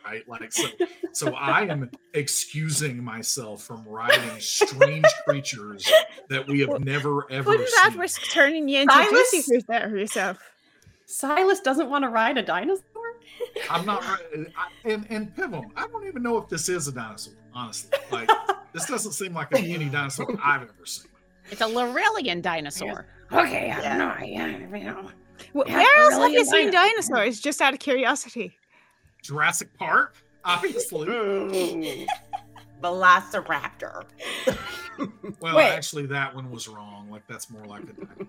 Right, 0.05 0.27
like 0.27 0.51
so. 0.51 0.67
So 1.13 1.33
I 1.33 1.61
am 1.63 1.89
excusing 2.13 3.01
myself 3.03 3.63
from 3.63 3.87
riding 3.87 4.39
strange 4.39 5.05
creatures 5.27 5.89
that 6.29 6.45
we 6.47 6.59
have 6.61 6.79
never 6.83 7.31
ever 7.31 7.51
Wouldn't 7.51 7.69
that 7.83 7.89
seen. 7.91 7.99
risk 8.01 8.21
turning 8.31 8.67
you 8.67 8.81
into 8.81 8.93
Silas? 8.93 9.09
juicy 9.31 9.41
fruit 9.43 9.65
there 9.67 9.95
yourself? 9.97 10.37
Silas 11.05 11.59
doesn't 11.61 11.89
want 11.89 12.03
to 12.03 12.09
ride 12.09 12.37
a 12.37 12.41
dinosaur? 12.43 12.83
I'm 13.69 13.85
not, 13.85 14.01
ri- 14.33 14.47
I, 14.57 14.89
and 14.91 15.05
and 15.09 15.35
Pivam, 15.35 15.65
I 15.75 15.87
don't 15.87 16.05
even 16.07 16.21
know 16.23 16.37
if 16.37 16.49
this 16.49 16.67
is 16.69 16.87
a 16.87 16.91
dinosaur. 16.91 17.33
Honestly, 17.53 17.97
like 18.11 18.29
this 18.73 18.85
doesn't 18.87 19.11
seem 19.13 19.33
like 19.33 19.53
any 19.55 19.85
dinosaur 19.89 20.27
I've 20.43 20.63
ever 20.63 20.85
seen. 20.85 21.11
it's 21.51 21.61
a 21.61 21.65
Larillian 21.65 22.41
dinosaur. 22.41 23.05
Okay, 23.31 23.71
I 23.71 23.79
Yeah. 23.81 23.97
don't 23.97 24.19
know. 24.19 24.25
Yeah, 24.25 24.77
you 24.77 24.83
know. 24.85 25.09
Wh- 25.53 25.67
Where 25.67 25.97
else 26.01 26.15
have 26.15 26.31
you 26.31 26.43
seen 26.45 26.71
dinosaurs? 26.71 27.39
Just 27.39 27.61
out 27.61 27.73
of 27.73 27.79
curiosity. 27.79 28.57
Jurassic 29.33 29.75
Park, 29.77 30.15
obviously. 30.45 31.07
Velociraptor. 32.81 34.03
Well, 35.39 35.55
Wait. 35.55 35.71
actually, 35.71 36.05
that 36.07 36.35
one 36.35 36.51
was 36.51 36.67
wrong. 36.67 37.09
Like 37.09 37.25
that's 37.27 37.49
more 37.49 37.65
like 37.65 37.83
a. 37.83 37.93
dinosaur. 37.93 38.27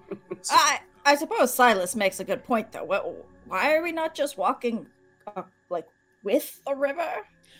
I 0.50 0.80
I 1.04 1.14
suppose 1.16 1.52
Silas 1.52 1.94
makes 1.94 2.20
a 2.20 2.24
good 2.24 2.42
point 2.44 2.72
though. 2.72 2.84
What, 2.84 3.26
why 3.46 3.74
are 3.74 3.82
we 3.82 3.92
not 3.92 4.14
just 4.14 4.38
walking, 4.38 4.86
uh, 5.36 5.42
like 5.68 5.86
with 6.22 6.60
a 6.66 6.74
river? 6.74 7.10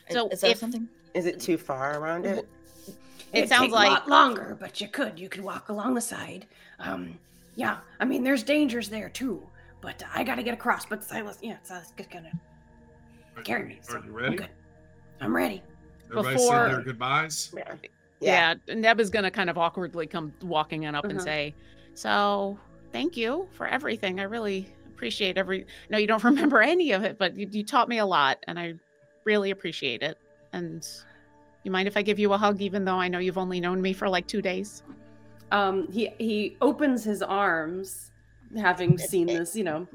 Is- 0.08 0.14
So 0.14 0.28
is 0.28 0.40
there 0.40 0.52
if- 0.52 0.58
something? 0.58 0.88
Is 1.12 1.26
it 1.26 1.38
too 1.40 1.56
far 1.58 1.98
around 2.00 2.26
it? 2.26 2.48
It 2.88 2.96
It'd 3.32 3.48
sounds 3.48 3.62
take 3.66 3.70
a 3.70 3.74
like 3.74 3.90
lot 3.90 4.08
longer, 4.08 4.56
but 4.58 4.80
you 4.80 4.88
could. 4.88 5.18
You 5.18 5.28
could 5.28 5.44
walk 5.44 5.68
along 5.68 5.94
the 5.94 6.00
side. 6.00 6.46
Um, 6.80 7.18
yeah. 7.56 7.78
I 8.00 8.04
mean, 8.04 8.24
there's 8.24 8.42
dangers 8.42 8.88
there 8.88 9.08
too. 9.08 9.40
But 9.80 10.02
I 10.14 10.24
got 10.24 10.36
to 10.36 10.42
get 10.42 10.54
across. 10.54 10.86
But 10.86 11.04
Silas, 11.04 11.38
yeah, 11.42 11.56
Silas 11.62 11.92
is 11.98 12.06
gonna 12.08 12.28
Are, 12.28 12.32
carry 13.42 13.64
me. 13.64 13.78
So 13.82 13.98
are 13.98 14.04
you 14.04 14.12
ready? 14.12 14.26
I'm 14.26 14.30
ready? 14.30 14.36
good. 14.36 14.48
I'm 15.20 15.36
ready. 15.36 15.62
Everybody 16.10 16.34
Before- 16.36 16.48
said 16.68 16.70
their 16.72 16.82
goodbyes. 16.82 17.54
Yeah. 18.20 18.54
yeah. 18.68 18.74
Neb 18.74 19.00
is 19.00 19.10
gonna 19.10 19.30
kind 19.30 19.50
of 19.50 19.58
awkwardly 19.58 20.06
come 20.06 20.32
walking 20.42 20.86
on 20.86 20.94
up 20.94 21.04
and 21.04 21.14
Uh-huh. 21.18 21.24
say, 21.24 21.54
"So, 21.94 22.58
thank 22.92 23.16
you 23.16 23.48
for 23.52 23.66
everything. 23.66 24.20
I 24.20 24.24
really 24.24 24.74
appreciate 24.88 25.36
every. 25.38 25.66
No, 25.90 25.98
you 25.98 26.06
don't 26.06 26.22
remember 26.24 26.62
any 26.62 26.92
of 26.92 27.02
it, 27.04 27.18
but 27.18 27.36
you, 27.36 27.48
you 27.50 27.64
taught 27.64 27.88
me 27.88 27.98
a 27.98 28.06
lot, 28.06 28.38
and 28.46 28.58
I 28.58 28.74
really 29.24 29.50
appreciate 29.50 30.02
it. 30.02 30.18
And 30.52 30.86
you 31.64 31.70
mind 31.70 31.88
if 31.88 31.96
I 31.96 32.02
give 32.02 32.18
you 32.18 32.32
a 32.32 32.38
hug, 32.38 32.60
even 32.60 32.84
though 32.84 32.96
I 32.98 33.08
know 33.08 33.18
you've 33.18 33.38
only 33.38 33.60
known 33.60 33.80
me 33.82 33.92
for 33.92 34.08
like 34.08 34.26
two 34.26 34.42
days? 34.42 34.82
Um, 35.50 35.90
he 35.90 36.10
he 36.18 36.56
opens 36.60 37.02
his 37.04 37.22
arms, 37.22 38.10
having 38.56 38.98
seen 38.98 39.26
this, 39.26 39.56
you 39.56 39.64
know, 39.64 39.86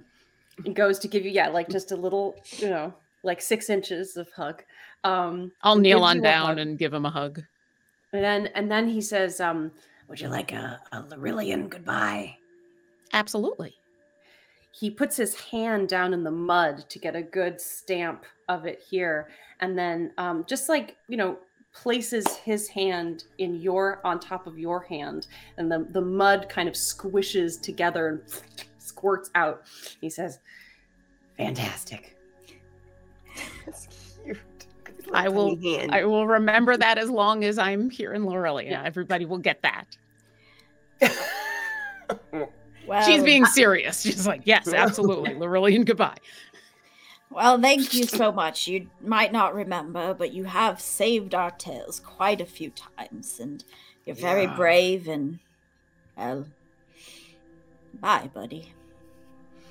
and 0.65 0.75
goes 0.75 0.99
to 0.99 1.07
give 1.07 1.23
you, 1.25 1.31
yeah, 1.31 1.47
like 1.49 1.69
just 1.69 1.91
a 1.91 1.95
little, 1.95 2.35
you 2.57 2.69
know, 2.69 2.93
like 3.23 3.41
six 3.41 3.69
inches 3.69 4.17
of 4.17 4.29
hug. 4.31 4.63
Um, 5.03 5.51
I'll 5.61 5.77
kneel 5.77 6.03
on 6.03 6.21
down 6.21 6.59
and 6.59 6.77
give 6.77 6.93
him 6.93 7.05
a 7.05 7.09
hug. 7.09 7.41
and 8.13 8.23
then 8.23 8.47
and 8.55 8.71
then 8.71 8.87
he 8.87 9.01
says, 9.01 9.39
um, 9.39 9.71
Would 10.07 10.19
you 10.21 10.29
like 10.29 10.51
a, 10.51 10.79
a 10.91 11.03
Larillian 11.03 11.69
goodbye? 11.69 12.35
Absolutely. 13.13 13.75
he 14.71 14.89
puts 14.91 15.17
his 15.17 15.33
hand 15.35 15.89
down 15.89 16.13
in 16.13 16.23
the 16.23 16.31
mud 16.31 16.87
to 16.89 16.99
get 16.99 17.15
a 17.15 17.21
good 17.23 17.59
stamp 17.59 18.23
of 18.47 18.65
it 18.65 18.81
here 18.87 19.29
and 19.61 19.77
then 19.77 20.11
um, 20.17 20.45
just 20.47 20.69
like 20.69 20.95
you 21.07 21.17
know 21.17 21.37
places 21.73 22.25
his 22.37 22.67
hand 22.67 23.23
in 23.39 23.55
your 23.61 23.99
on 24.03 24.19
top 24.19 24.47
of 24.47 24.57
your 24.59 24.81
hand 24.81 25.27
and 25.57 25.71
the, 25.71 25.87
the 25.91 26.01
mud 26.01 26.47
kind 26.49 26.67
of 26.69 26.75
squishes 26.75 27.59
together 27.61 28.07
and 28.09 28.21
squirts 28.77 29.29
out 29.35 29.63
he 30.01 30.09
says 30.09 30.39
Fantastic. 31.37 32.17
That's 33.65 33.87
cute. 34.23 34.37
It's 34.87 35.07
I 35.13 35.29
will- 35.29 35.55
hand. 35.57 35.91
I 35.93 36.05
will 36.05 36.27
remember 36.27 36.75
that 36.77 36.97
as 36.97 37.09
long 37.09 37.43
as 37.43 37.57
I'm 37.57 37.89
here 37.89 38.13
in 38.13 38.23
Laurelia. 38.23 38.71
Yeah. 38.71 38.83
Everybody 38.83 39.25
will 39.25 39.37
get 39.39 39.61
that. 39.61 39.97
Well, 42.87 43.05
She's 43.05 43.23
being 43.23 43.45
serious. 43.45 44.01
She's 44.01 44.25
like, 44.25 44.41
yes, 44.45 44.67
absolutely. 44.73 45.31
Larillian, 45.35 45.85
goodbye. 45.85 46.17
Well, 47.29 47.61
thank 47.61 47.93
you 47.93 48.05
so 48.05 48.31
much. 48.31 48.67
You 48.67 48.87
might 49.01 49.31
not 49.31 49.53
remember, 49.53 50.15
but 50.15 50.33
you 50.33 50.45
have 50.45 50.81
saved 50.81 51.35
our 51.35 51.51
tails 51.51 51.99
quite 51.99 52.41
a 52.41 52.45
few 52.45 52.71
times, 52.71 53.39
and 53.39 53.63
you're 54.05 54.15
very 54.15 54.43
Yeah. 54.45 54.55
brave. 54.55 55.07
And 55.07 55.37
well, 56.17 56.47
bye, 57.99 58.31
buddy. 58.33 58.73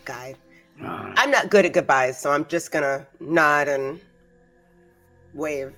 Guy. 0.05 0.37
Uh, 0.83 1.12
I'm 1.17 1.31
not 1.31 1.51
good 1.51 1.67
at 1.67 1.73
goodbyes, 1.73 2.19
so 2.19 2.31
I'm 2.31 2.47
just 2.47 2.71
gonna 2.71 3.07
nod 3.21 3.69
and 3.69 4.01
wave. 5.35 5.73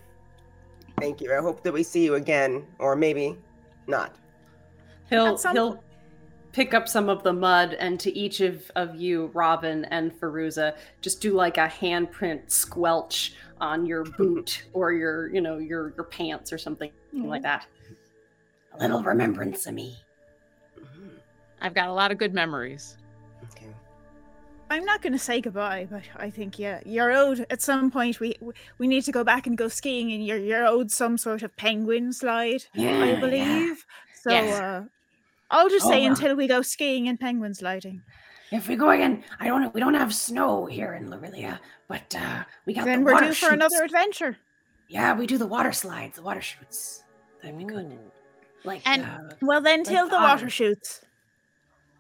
Thank 0.98 1.20
you. 1.20 1.34
I 1.34 1.40
hope 1.40 1.62
that 1.62 1.72
we 1.72 1.82
see 1.82 2.04
you 2.04 2.14
again, 2.14 2.66
or 2.78 2.94
maybe 2.96 3.36
not. 3.86 4.14
he'll 5.08 5.38
some 5.38 5.54
he'll 5.54 5.82
pick 6.52 6.74
up 6.74 6.88
some 6.88 7.08
of 7.08 7.22
the 7.22 7.32
mud 7.32 7.74
and 7.74 7.98
to 8.00 8.16
each 8.16 8.40
of, 8.40 8.70
of 8.74 8.96
you 8.96 9.30
robin 9.34 9.84
and 9.86 10.12
Feruza, 10.12 10.76
just 11.00 11.20
do 11.20 11.32
like 11.32 11.58
a 11.58 11.68
handprint 11.68 12.50
squelch 12.50 13.34
on 13.60 13.86
your 13.86 14.04
boot 14.18 14.64
or 14.72 14.92
your 14.92 15.32
you 15.32 15.40
know 15.40 15.58
your 15.58 15.94
your 15.96 16.04
pants 16.04 16.52
or 16.52 16.58
something 16.58 16.90
like 17.12 17.42
that 17.42 17.66
a 18.74 18.78
little 18.78 19.02
remembrance 19.02 19.66
of 19.66 19.74
me. 19.74 19.96
I've 21.60 21.74
got 21.74 21.88
a 21.88 21.92
lot 21.92 22.10
of 22.10 22.18
good 22.18 22.32
memories. 22.32 22.96
Okay. 23.50 23.69
I'm 24.70 24.85
not 24.85 25.02
going 25.02 25.12
to 25.12 25.18
say 25.18 25.40
goodbye, 25.40 25.88
but 25.90 26.02
I 26.16 26.30
think 26.30 26.59
yeah, 26.59 26.80
you're 26.87 27.11
owed 27.12 27.44
at 27.50 27.61
some 27.61 27.90
point. 27.90 28.20
We 28.20 28.37
we 28.78 28.87
need 28.87 29.02
to 29.04 29.12
go 29.12 29.24
back 29.24 29.46
and 29.48 29.59
go 29.59 29.68
skiing, 29.68 30.12
and 30.12 30.24
you're 30.24 30.38
you're 30.38 30.64
owed 30.66 30.90
some 30.92 31.18
sort 31.18 31.42
of 31.42 31.54
penguin 31.56 32.12
slide, 32.12 32.64
Yeah, 32.74 32.90
I 33.02 33.04
yeah. 33.12 33.20
believe. 33.20 33.85
So 34.14 34.30
Yes. 34.30 34.61
uh, 34.61 34.85
I'll 35.50 35.68
just 35.68 35.87
Oh, 35.87 35.90
say 35.90 36.02
well. 36.02 36.11
until 36.11 36.37
we 36.37 36.46
go 36.46 36.62
skiing 36.62 37.09
and 37.09 37.18
penguin 37.18 37.52
sliding. 37.54 38.02
If 38.52 38.68
we 38.68 38.76
go 38.76 38.90
again, 38.90 39.24
I 39.40 39.48
don't. 39.48 39.74
We 39.74 39.80
don't 39.80 39.94
have 39.94 40.14
snow 40.14 40.66
here 40.66 40.94
in 40.94 41.11
Lorelia, 41.11 41.59
but 41.88 42.14
uh, 42.14 42.44
we 42.66 42.74
got 42.74 42.85
Then 42.85 43.00
the 43.00 43.06
we're 43.06 43.12
water 43.14 43.26
due 43.28 43.35
for 43.35 43.50
another 43.50 43.83
adventure. 43.85 44.37
Yeah, 44.88 45.14
we 45.14 45.26
do 45.26 45.38
the 45.38 45.46
water 45.46 45.72
slides, 45.72 46.16
the 46.16 46.22
water 46.22 46.40
shoots. 46.40 47.02
That'd 47.42 47.59
be 47.59 47.64
good. 47.64 47.98
Like 48.64 48.83
And- 48.87 49.02
uh, 49.04 49.35
Well, 49.40 49.61
then 49.61 49.80
Like 49.80 49.88
till 49.88 50.09
the 50.09 50.16
water 50.16 50.44
otter. 50.46 50.50
shoots. 50.50 51.00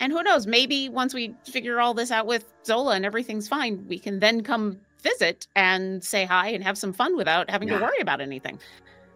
And 0.00 0.12
who 0.12 0.22
knows, 0.22 0.46
maybe 0.46 0.88
once 0.88 1.12
we 1.14 1.34
figure 1.44 1.78
all 1.80 1.92
this 1.94 2.10
out 2.10 2.26
with 2.26 2.52
Zola 2.64 2.94
and 2.96 3.04
everything's 3.04 3.46
fine, 3.48 3.84
we 3.86 3.98
can 3.98 4.18
then 4.18 4.42
come 4.42 4.80
visit 5.02 5.46
and 5.54 6.02
say 6.02 6.24
hi 6.24 6.48
and 6.48 6.64
have 6.64 6.78
some 6.78 6.92
fun 6.92 7.16
without 7.16 7.48
having 7.50 7.68
Yeah. 7.68 7.78
to 7.78 7.84
worry 7.84 8.00
about 8.00 8.20
anything. 8.20 8.58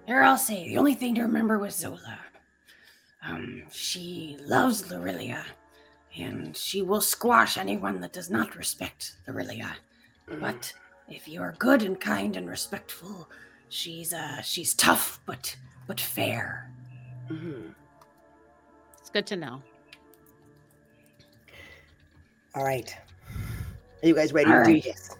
here, 0.07 0.23
I'll 0.23 0.37
say 0.37 0.68
the 0.68 0.77
only 0.77 0.94
thing 0.94 1.14
to 1.14 1.23
remember 1.23 1.59
with 1.59 1.73
Zola. 1.73 2.18
Um, 3.27 3.62
she 3.73 4.37
loves 4.44 4.90
Lorelia, 4.90 5.42
and 6.14 6.55
she 6.55 6.83
will 6.83 7.01
squash 7.01 7.57
anyone 7.57 8.01
that 8.03 8.12
does 8.12 8.29
not 8.31 8.55
respect 8.55 9.16
Lorelia. 9.27 9.75
But 10.29 10.75
if 11.09 11.27
you 11.27 11.40
are 11.40 11.53
good 11.59 11.83
and 11.83 11.99
kind 11.99 12.37
and 12.37 12.49
respectful, 12.51 13.31
she's 13.70 14.12
uh 14.12 14.42
she's 14.42 14.75
tough 14.75 15.20
but 15.25 15.57
but 15.87 15.99
fair. 16.01 16.70
Mhm. 17.31 17.75
It's 19.01 19.09
good 19.11 19.27
to 19.29 19.37
know. 19.37 19.62
All 22.55 22.64
right. 22.64 22.97
Are 24.03 24.09
you 24.09 24.14
guys 24.14 24.33
ready 24.33 24.51
All 24.53 24.61
to 24.61 24.64
do 24.64 24.73
right. 24.73 24.83
this? 24.83 25.11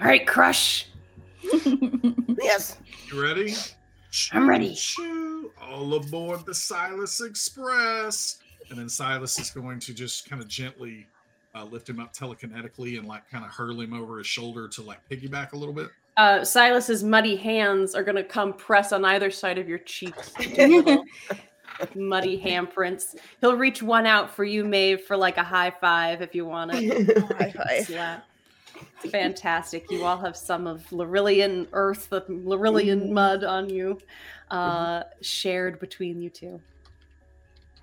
All 0.00 0.06
right, 0.06 0.26
Crush. 0.26 0.88
Yes. 2.42 2.76
You 3.10 3.22
ready? 3.22 3.54
I'm 4.32 4.48
ready. 4.48 4.74
Choo, 4.74 5.50
all 5.60 5.94
aboard 5.94 6.44
the 6.44 6.54
Silas 6.54 7.20
Express. 7.22 8.38
And 8.68 8.78
then 8.78 8.88
Silas 8.88 9.38
is 9.38 9.50
going 9.50 9.78
to 9.80 9.94
just 9.94 10.28
kind 10.28 10.42
of 10.42 10.48
gently 10.48 11.06
uh, 11.54 11.64
lift 11.64 11.88
him 11.88 12.00
up 12.00 12.14
telekinetically 12.14 12.98
and 12.98 13.06
like 13.08 13.28
kind 13.30 13.44
of 13.44 13.50
hurl 13.50 13.80
him 13.80 13.94
over 13.94 14.18
his 14.18 14.26
shoulder 14.26 14.68
to 14.68 14.82
like 14.82 14.98
piggyback 15.08 15.52
a 15.52 15.56
little 15.56 15.74
bit. 15.74 15.88
Uh, 16.16 16.44
Silas's 16.44 17.02
muddy 17.02 17.34
hands 17.34 17.94
are 17.94 18.02
going 18.02 18.16
to 18.16 18.24
come 18.24 18.52
press 18.52 18.92
on 18.92 19.04
either 19.04 19.30
side 19.30 19.58
of 19.58 19.68
your 19.68 19.78
cheeks. 19.78 20.32
do 21.78 21.84
little 21.84 22.02
muddy 22.02 22.40
handprints. 22.40 23.16
He'll 23.40 23.56
reach 23.56 23.82
one 23.82 24.06
out 24.06 24.30
for 24.34 24.44
you, 24.44 24.64
Maeve, 24.64 25.02
for 25.02 25.16
like 25.16 25.36
a 25.36 25.42
high 25.42 25.70
five 25.70 26.22
if 26.22 26.34
you 26.34 26.46
want 26.46 26.72
it. 26.74 27.18
High 27.32 27.52
five. 27.52 27.86
Slap. 27.86 28.26
It's 29.02 29.10
fantastic. 29.12 29.90
You 29.90 30.04
all 30.04 30.18
have 30.18 30.36
some 30.36 30.66
of 30.66 30.84
Larillian 30.90 31.68
earth, 31.72 32.08
the 32.10 32.22
Larillian 32.22 33.10
mud 33.10 33.44
on 33.44 33.68
you, 33.70 34.00
uh, 34.50 35.04
shared 35.20 35.78
between 35.78 36.20
you 36.20 36.30
two. 36.30 36.60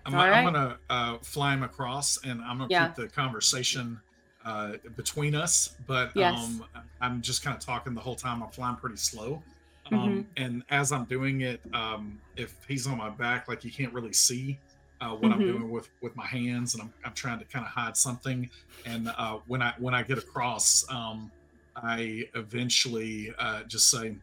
I'm, 0.06 0.15
All 0.15 0.21
I'm 0.21 0.43
gonna 0.45 0.77
uh, 0.89 1.17
fly 1.19 1.54
him 1.54 1.63
across, 1.63 2.17
and 2.25 2.41
I'm 2.41 2.58
gonna 2.58 2.67
Yeah. 2.69 2.88
keep 2.88 2.95
the 2.95 3.08
conversation 3.08 3.99
uh, 4.43 4.73
between 4.95 5.36
us. 5.36 5.75
But 5.86 6.12
Yes. 6.15 6.36
um, 6.36 6.65
I'm 6.99 7.21
just 7.21 7.43
kind 7.43 7.56
of 7.56 7.63
talking 7.63 7.93
the 7.93 8.01
whole 8.01 8.15
time. 8.15 8.41
I'm 8.41 8.49
flying 8.49 8.75
pretty 8.75 8.97
slow, 8.97 9.43
Mm-hmm. 9.91 10.04
um, 10.04 10.27
and 10.38 10.63
as 10.69 10.91
I'm 10.91 11.06
doing 11.06 11.41
it, 11.41 11.62
um, 11.73 12.19
if 12.38 12.56
he's 12.67 12.88
on 12.88 12.97
my 12.97 13.10
back, 13.10 13.47
like 13.47 13.63
you 13.65 13.71
can't 13.71 13.93
really 13.93 14.13
see 14.13 14.58
uh, 15.01 15.10
what 15.15 15.32
I'm 15.32 15.39
Mhm. 15.39 15.47
doing 15.47 15.69
with 15.71 15.89
with 16.01 16.15
my 16.15 16.25
hands, 16.25 16.75
and 16.75 16.84
I'm, 16.84 16.93
I'm 17.04 17.13
trying 17.13 17.39
to 17.39 17.45
kind 17.45 17.65
of 17.65 17.71
hide 17.71 17.97
something. 17.97 18.49
And 18.86 19.10
uh, 19.17 19.39
when 19.47 19.62
I 19.62 19.73
when 19.80 19.93
I 19.93 20.04
get 20.04 20.17
across, 20.17 20.86
um, 20.89 21.32
I 21.75 22.30
eventually 22.36 23.34
uh, 23.39 23.63
just 23.63 23.89
say, 23.89 24.15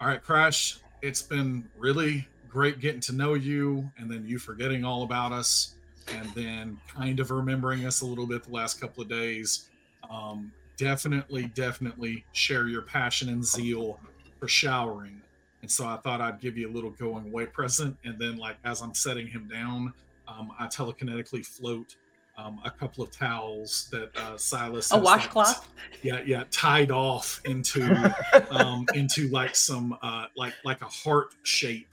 "All 0.00 0.08
right, 0.08 0.22
Crash, 0.22 0.78
it's 1.02 1.22
been 1.22 1.68
really 1.78 2.26
great 2.48 2.80
getting 2.80 3.00
to 3.00 3.12
know 3.12 3.34
you, 3.34 3.90
and 3.98 4.10
then 4.10 4.26
you 4.26 4.38
forgetting 4.38 4.84
all 4.84 5.04
about 5.04 5.32
us, 5.32 5.74
and 6.08 6.28
then 6.34 6.78
kind 6.92 7.20
of 7.20 7.30
remembering 7.30 7.86
us 7.86 8.00
a 8.00 8.06
little 8.06 8.26
bit 8.26 8.42
the 8.44 8.50
last 8.52 8.80
couple 8.80 9.02
of 9.02 9.08
days. 9.08 9.70
Um, 10.10 10.52
definitely, 10.76 11.46
definitely 11.54 12.24
share 12.32 12.66
your 12.66 12.82
passion 12.82 13.28
and 13.28 13.44
zeal 13.44 13.98
for 14.44 14.48
showering." 14.48 15.22
And 15.62 15.70
so 15.70 15.86
I 15.86 15.96
thought 15.96 16.20
I'd 16.20 16.40
give 16.40 16.58
you 16.58 16.68
a 16.68 16.72
little 16.72 16.90
going 16.90 17.26
away 17.26 17.46
present, 17.46 17.96
and 18.04 18.18
then 18.18 18.36
like 18.36 18.56
as 18.64 18.82
I'm 18.82 18.94
setting 18.94 19.26
him 19.26 19.48
down, 19.50 19.94
um, 20.28 20.52
I 20.58 20.66
telekinetically 20.66 21.46
float 21.46 21.96
um, 22.36 22.60
a 22.64 22.70
couple 22.70 23.02
of 23.02 23.10
towels 23.10 23.88
that 23.90 24.14
uh, 24.16 24.36
Silas 24.36 24.90
A 24.90 24.96
has, 24.96 25.04
like, 25.04 25.34
washcloth? 25.34 25.68
yeah, 26.02 26.20
yeah, 26.26 26.44
tied 26.50 26.90
off 26.90 27.40
into 27.46 28.14
um, 28.50 28.84
into 28.94 29.28
like 29.28 29.56
some 29.56 29.96
uh, 30.02 30.26
like 30.36 30.52
like 30.64 30.82
a 30.82 30.88
heart 30.88 31.34
shape 31.44 31.88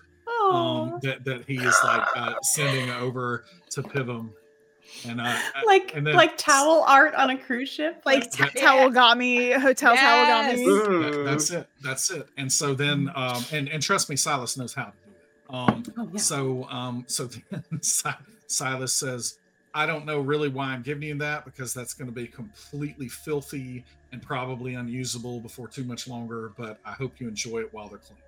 um, 0.52 1.00
that 1.02 1.24
that 1.24 1.46
he 1.48 1.56
is 1.56 1.78
like 1.86 2.06
uh, 2.16 2.34
sending 2.42 2.90
over 2.90 3.46
to 3.70 3.82
Pivam, 3.82 4.32
and 5.08 5.20
uh, 5.22 5.38
like 5.66 5.96
and 5.96 6.06
then- 6.06 6.16
like 6.16 6.38
towel 6.38 6.84
art 6.88 7.14
on 7.16 7.30
a 7.32 7.38
cruise 7.38 7.70
ship, 7.70 8.02
Like 8.06 8.30
ta- 8.32 8.46
That- 8.54 8.56
Towelgami, 8.56 9.60
Hotel 9.60 9.94
Yes. 9.96 10.60
Towelgami. 10.60 10.66
that- 10.66 11.14
Mm. 11.14 11.26
that's 11.26 11.52
it, 11.52 11.68
that's 11.82 12.12
it. 12.12 12.28
And 12.38 12.52
so 12.52 12.74
then, 12.74 13.12
um, 13.16 13.44
and 13.52 13.68
and 13.70 13.82
trust 13.82 14.10
me, 14.10 14.16
Silas 14.16 14.58
knows 14.58 14.74
how 14.74 14.86
to 14.86 14.92
do 15.06 15.12
it. 15.12 15.54
Um, 15.54 15.84
Oh, 15.98 16.10
yeah. 16.14 16.20
So, 16.20 16.64
um, 16.70 17.04
so 17.08 17.26
then 17.52 17.64
Silas 18.48 18.94
says, 18.94 19.38
"I 19.74 19.86
don't 19.86 20.06
know 20.06 20.20
really 20.20 20.50
why 20.50 20.68
I'm 20.68 20.82
giving 20.82 21.04
you 21.04 21.16
that 21.20 21.46
because 21.46 21.74
that's 21.74 21.94
going 21.94 22.08
to 22.08 22.14
be 22.14 22.28
completely 22.28 23.08
filthy 23.10 23.84
and 24.12 24.22
probably 24.22 24.76
unusable 24.76 25.40
before 25.40 25.68
too 25.68 25.84
much 25.86 26.08
longer. 26.08 26.52
But 26.58 26.80
I 26.86 26.92
hope 26.92 27.20
you 27.20 27.28
enjoy 27.28 27.60
it 27.60 27.74
while 27.74 27.88
they're 27.90 27.98
clean." 27.98 28.20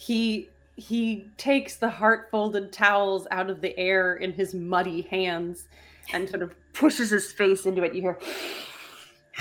he 0.00 0.48
he 0.78 1.26
takes 1.36 1.76
the 1.76 1.90
heart 1.90 2.28
folded 2.30 2.72
towels 2.72 3.26
out 3.32 3.50
of 3.50 3.60
the 3.60 3.76
air 3.78 4.14
in 4.14 4.32
his 4.32 4.54
muddy 4.54 5.02
hands 5.02 5.66
and 6.12 6.28
sort 6.28 6.40
of 6.42 6.54
pushes 6.72 7.10
his 7.10 7.32
face 7.32 7.66
into 7.66 7.82
it. 7.82 7.94
You 7.94 8.02
hear 8.02 8.18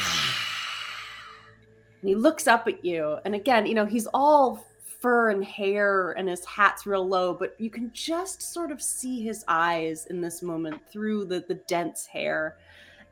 and 2.02 2.10
he 2.10 2.16
looks 2.16 2.48
up 2.48 2.68
at 2.68 2.84
you. 2.84 3.18
And 3.24 3.36
again 3.36 3.66
you 3.68 3.76
know 3.76 3.86
he's 3.86 4.08
all 4.14 4.66
fur 5.00 5.30
and 5.30 5.46
hair 5.46 6.14
and 6.14 6.28
his 6.28 6.44
hat's 6.44 6.88
real 6.88 7.08
low 7.08 7.32
but 7.32 7.56
you 7.60 7.70
can 7.70 7.92
just 7.94 8.42
sort 8.42 8.72
of 8.72 8.82
see 8.82 9.22
his 9.22 9.46
eyes 9.48 10.08
in 10.08 10.22
this 10.22 10.42
moment 10.42 10.82
through 10.92 11.26
the 11.26 11.46
the 11.48 11.56
dense 11.68 12.08
hair. 12.08 12.58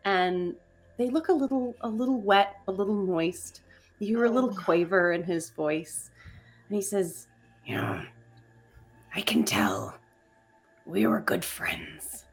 And 0.03 0.55
they 0.97 1.09
look 1.09 1.29
a 1.29 1.33
little 1.33 1.75
a 1.81 1.88
little 1.89 2.19
wet 2.19 2.55
a 2.67 2.71
little 2.71 2.95
moist. 2.95 3.61
You 3.99 4.17
hear 4.17 4.25
a 4.25 4.31
little 4.31 4.49
Oh. 4.51 4.63
quaver 4.63 5.11
in 5.11 5.23
his 5.23 5.51
voice. 5.51 6.09
And 6.69 6.75
he 6.75 6.81
says 6.81 7.27
You 7.65 7.75
know, 7.77 8.01
I 9.15 9.21
can 9.21 9.43
tell 9.43 9.95
we 10.86 11.08
were 11.08 11.21
good 11.21 11.45
friends, 11.45 12.25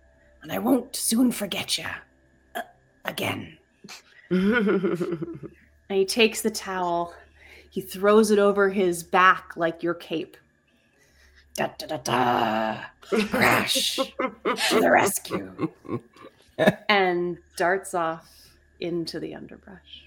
and 0.43 0.53
I 0.53 0.59
won't 0.59 0.95
soon 0.97 1.31
forget 1.33 1.79
you. 1.79 1.87
Uh, 2.55 2.63
again. 3.05 3.57
and 4.31 5.51
he 5.89 6.05
takes 6.05 6.41
the 6.43 6.51
towel 6.51 7.15
he 7.73 7.81
throws 7.81 8.31
it 8.31 8.39
over 8.39 8.69
his 8.69 9.03
back 9.03 9.55
like 9.57 9.83
your 9.83 9.95
cape 9.95 10.37
Da 11.55 11.69
da 11.79 11.87
da 11.87 11.97
da. 11.99 12.81
Crash 13.29 13.97
to 13.97 14.81
the 14.81 14.91
rescue. 14.91 15.71
and 16.89 17.39
darts 17.57 17.93
off 17.93 18.27
into 18.81 19.21
the 19.21 19.35
underbrush 19.35 20.05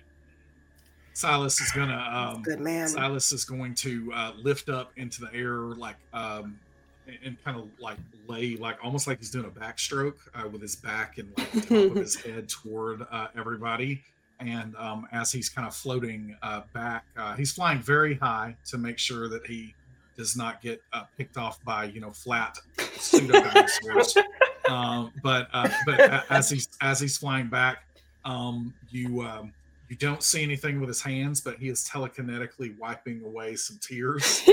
Silas 1.14 1.62
is 1.62 1.72
gonna 1.72 2.34
um, 2.36 2.42
Good 2.44 2.60
man. 2.60 2.88
Silas 2.88 3.32
is 3.32 3.46
going 3.46 3.74
to 3.76 4.12
uh, 4.14 4.34
lift 4.36 4.70
up 4.70 4.92
into 4.98 5.22
the 5.22 5.34
air, 5.34 5.56
like 5.56 5.96
um, 6.14 6.60
and- 7.08 7.18
and 7.24 7.44
kind 7.44 7.58
of 7.58 7.70
like 7.80 7.98
lay, 8.28 8.56
like 8.58 8.78
almost 8.84 9.08
like 9.08 9.20
he's 9.20 9.30
doing 9.32 9.46
a 9.46 9.50
backstroke 9.50 10.16
uh, 10.34 10.48
with 10.48 10.62
his 10.62 10.76
back 10.76 11.18
and 11.18 11.32
like 11.38 11.52
the 11.52 11.62
top 11.62 11.72
of 11.92 11.96
his 11.96 12.16
head 12.16 12.50
toward 12.50 13.06
uh, 13.12 13.28
everybody. 13.38 14.02
And 14.40 14.76
um, 14.76 15.08
as 15.14 15.32
he's 15.32 15.48
kind 15.48 15.66
of 15.68 15.74
floating 15.74 16.36
uh, 16.44 16.62
back, 16.74 17.06
uh, 17.18 17.36
he's 17.36 17.54
flying 17.54 17.80
very 17.82 18.16
high 18.16 18.56
to 18.66 18.78
make 18.78 18.98
sure 19.00 19.30
that 19.30 19.46
he 19.48 19.74
does 20.18 20.36
not 20.36 20.62
get 20.62 20.82
uh, 20.94 21.04
picked 21.18 21.38
off 21.38 21.64
by 21.64 21.86
you 21.86 22.02
know 22.02 22.12
flat 22.12 22.58
pseudo 22.98 23.42
dinosaurs. 23.42 24.18
um, 24.70 25.12
but 25.24 25.48
uh, 25.54 25.70
but 25.86 26.30
as 26.32 26.50
he's 26.50 26.68
as 26.82 27.00
he's 27.00 27.18
flying 27.18 27.48
back, 27.48 27.84
um, 28.26 28.74
you 28.92 29.22
um, 29.22 29.54
you 29.90 29.96
don't 29.96 30.24
see 30.24 30.42
anything 30.44 30.80
with 30.80 30.90
his 30.90 31.02
hands, 31.02 31.42
but 31.42 31.58
he 31.58 31.70
is 31.70 31.88
telekinetically 31.88 32.78
wiping 32.80 33.24
away 33.24 33.56
some 33.56 33.78
tears. 33.80 34.42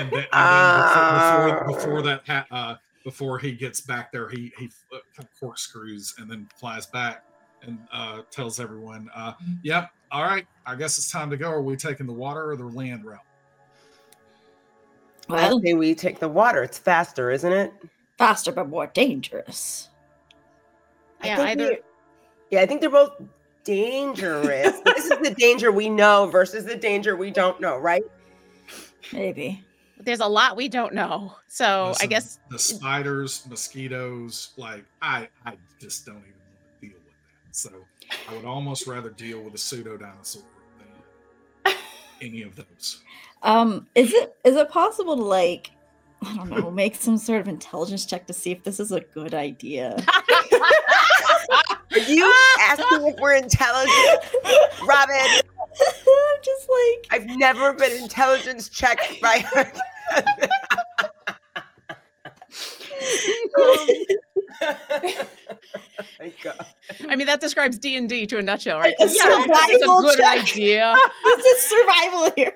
And 0.00 0.10
then, 0.10 0.24
and 0.32 0.50
then 0.54 0.80
before, 0.80 1.66
before, 1.66 1.74
before 1.76 2.02
that, 2.02 2.22
ha- 2.26 2.46
uh, 2.50 2.74
before 3.04 3.38
he 3.38 3.52
gets 3.52 3.82
back 3.82 4.10
there, 4.10 4.30
he 4.30 4.50
he 4.56 4.70
uh, 4.94 4.98
kind 5.14 5.28
of 5.28 5.38
corkscrews 5.38 6.14
and 6.18 6.30
then 6.30 6.48
flies 6.58 6.86
back 6.86 7.22
and 7.62 7.78
uh, 7.92 8.22
tells 8.30 8.60
everyone, 8.60 9.10
uh, 9.14 9.34
"Yep, 9.62 9.90
all 10.10 10.22
right, 10.22 10.46
I 10.64 10.74
guess 10.76 10.96
it's 10.96 11.10
time 11.10 11.28
to 11.28 11.36
go. 11.36 11.50
Are 11.50 11.60
we 11.60 11.76
taking 11.76 12.06
the 12.06 12.14
water 12.14 12.50
or 12.50 12.56
the 12.56 12.64
land 12.64 13.04
route?" 13.04 13.18
I 15.28 15.34
Well, 15.34 15.60
say 15.60 15.74
we 15.74 15.94
take 15.94 16.18
the 16.18 16.28
water. 16.28 16.62
It's 16.62 16.78
faster, 16.78 17.30
isn't 17.30 17.52
it? 17.52 17.72
faster 18.16 18.52
but 18.52 18.68
more 18.70 18.86
dangerous. 18.86 19.90
I 21.22 21.26
Yeah, 21.26 21.36
think 21.36 21.48
either- 21.60 21.70
we- 21.72 21.78
yeah, 22.56 22.62
I 22.62 22.66
think 22.66 22.80
they're 22.80 22.88
both 22.90 23.20
dangerous. 23.64 24.80
This 24.84 25.10
is 25.10 25.18
the 25.18 25.34
danger 25.38 25.72
we 25.72 25.88
know 25.88 26.26
versus 26.26 26.64
the 26.64 26.76
danger 26.76 27.16
we 27.16 27.30
don't 27.30 27.60
know, 27.60 27.78
right? 27.78 28.02
Maybe. 29.12 29.64
There's 29.98 30.20
a 30.20 30.26
lot 30.26 30.56
we 30.56 30.68
don't 30.68 30.94
know. 30.94 31.36
So 31.48 31.92
I 32.00 32.06
guess 32.06 32.38
the 32.50 32.58
spiders, 32.58 33.46
mosquitoes, 33.48 34.50
like 34.56 34.84
I, 35.02 35.28
I 35.44 35.56
just 35.78 36.06
don't 36.06 36.16
even 36.16 36.32
want 36.32 36.80
to 36.80 36.86
deal 36.88 36.96
with 37.04 37.14
that. 37.14 37.56
So 37.56 37.70
I 38.28 38.34
would 38.34 38.44
almost 38.44 38.86
rather 38.86 39.10
deal 39.10 39.42
with 39.42 39.54
a 39.54 39.58
pseudo 39.58 39.96
dinosaur 39.96 40.42
than 41.64 41.74
any 42.22 42.42
of 42.42 42.56
those. 42.56 43.02
Um, 43.42 43.86
is 43.94 44.12
it 44.12 44.36
is 44.44 44.56
it 44.56 44.70
possible 44.70 45.16
to 45.16 45.22
like 45.22 45.70
I 46.22 46.36
don't 46.36 46.50
know, 46.50 46.70
make 46.70 46.94
some 46.94 47.18
sort 47.18 47.40
of 47.40 47.48
intelligence 47.48 48.06
check 48.06 48.26
to 48.26 48.32
see 48.32 48.52
if 48.52 48.62
this 48.62 48.80
is 48.80 48.92
a 48.92 49.00
good 49.00 49.34
idea? 49.34 49.96
Are 51.92 51.98
you 51.98 52.32
asking 52.60 53.06
if 53.08 53.16
we're 53.20 53.34
intelligent, 53.34 54.20
Robin? 54.86 55.16
I'm 55.16 56.42
just 56.42 56.68
like 56.68 57.06
I've 57.10 57.26
never 57.36 57.72
been 57.72 57.92
intelligence 58.02 58.68
checked 58.68 59.20
by 59.20 59.44
her. 59.54 59.72
My 66.18 66.32
God. 66.42 66.66
I 67.08 67.16
mean 67.16 67.26
that 67.26 67.40
describes 67.40 67.78
D 67.78 67.96
and 67.96 68.08
D 68.08 68.26
to 68.26 68.38
a 68.38 68.42
nutshell, 68.42 68.78
right? 68.78 68.94
A 69.00 69.04
Yeah, 69.04 69.08
it's 69.08 69.82
a 69.82 69.86
good 69.86 70.18
check. 70.18 70.42
idea. 70.42 70.94
this 71.24 71.44
is 71.44 71.62
survival 71.70 72.30
here. 72.36 72.54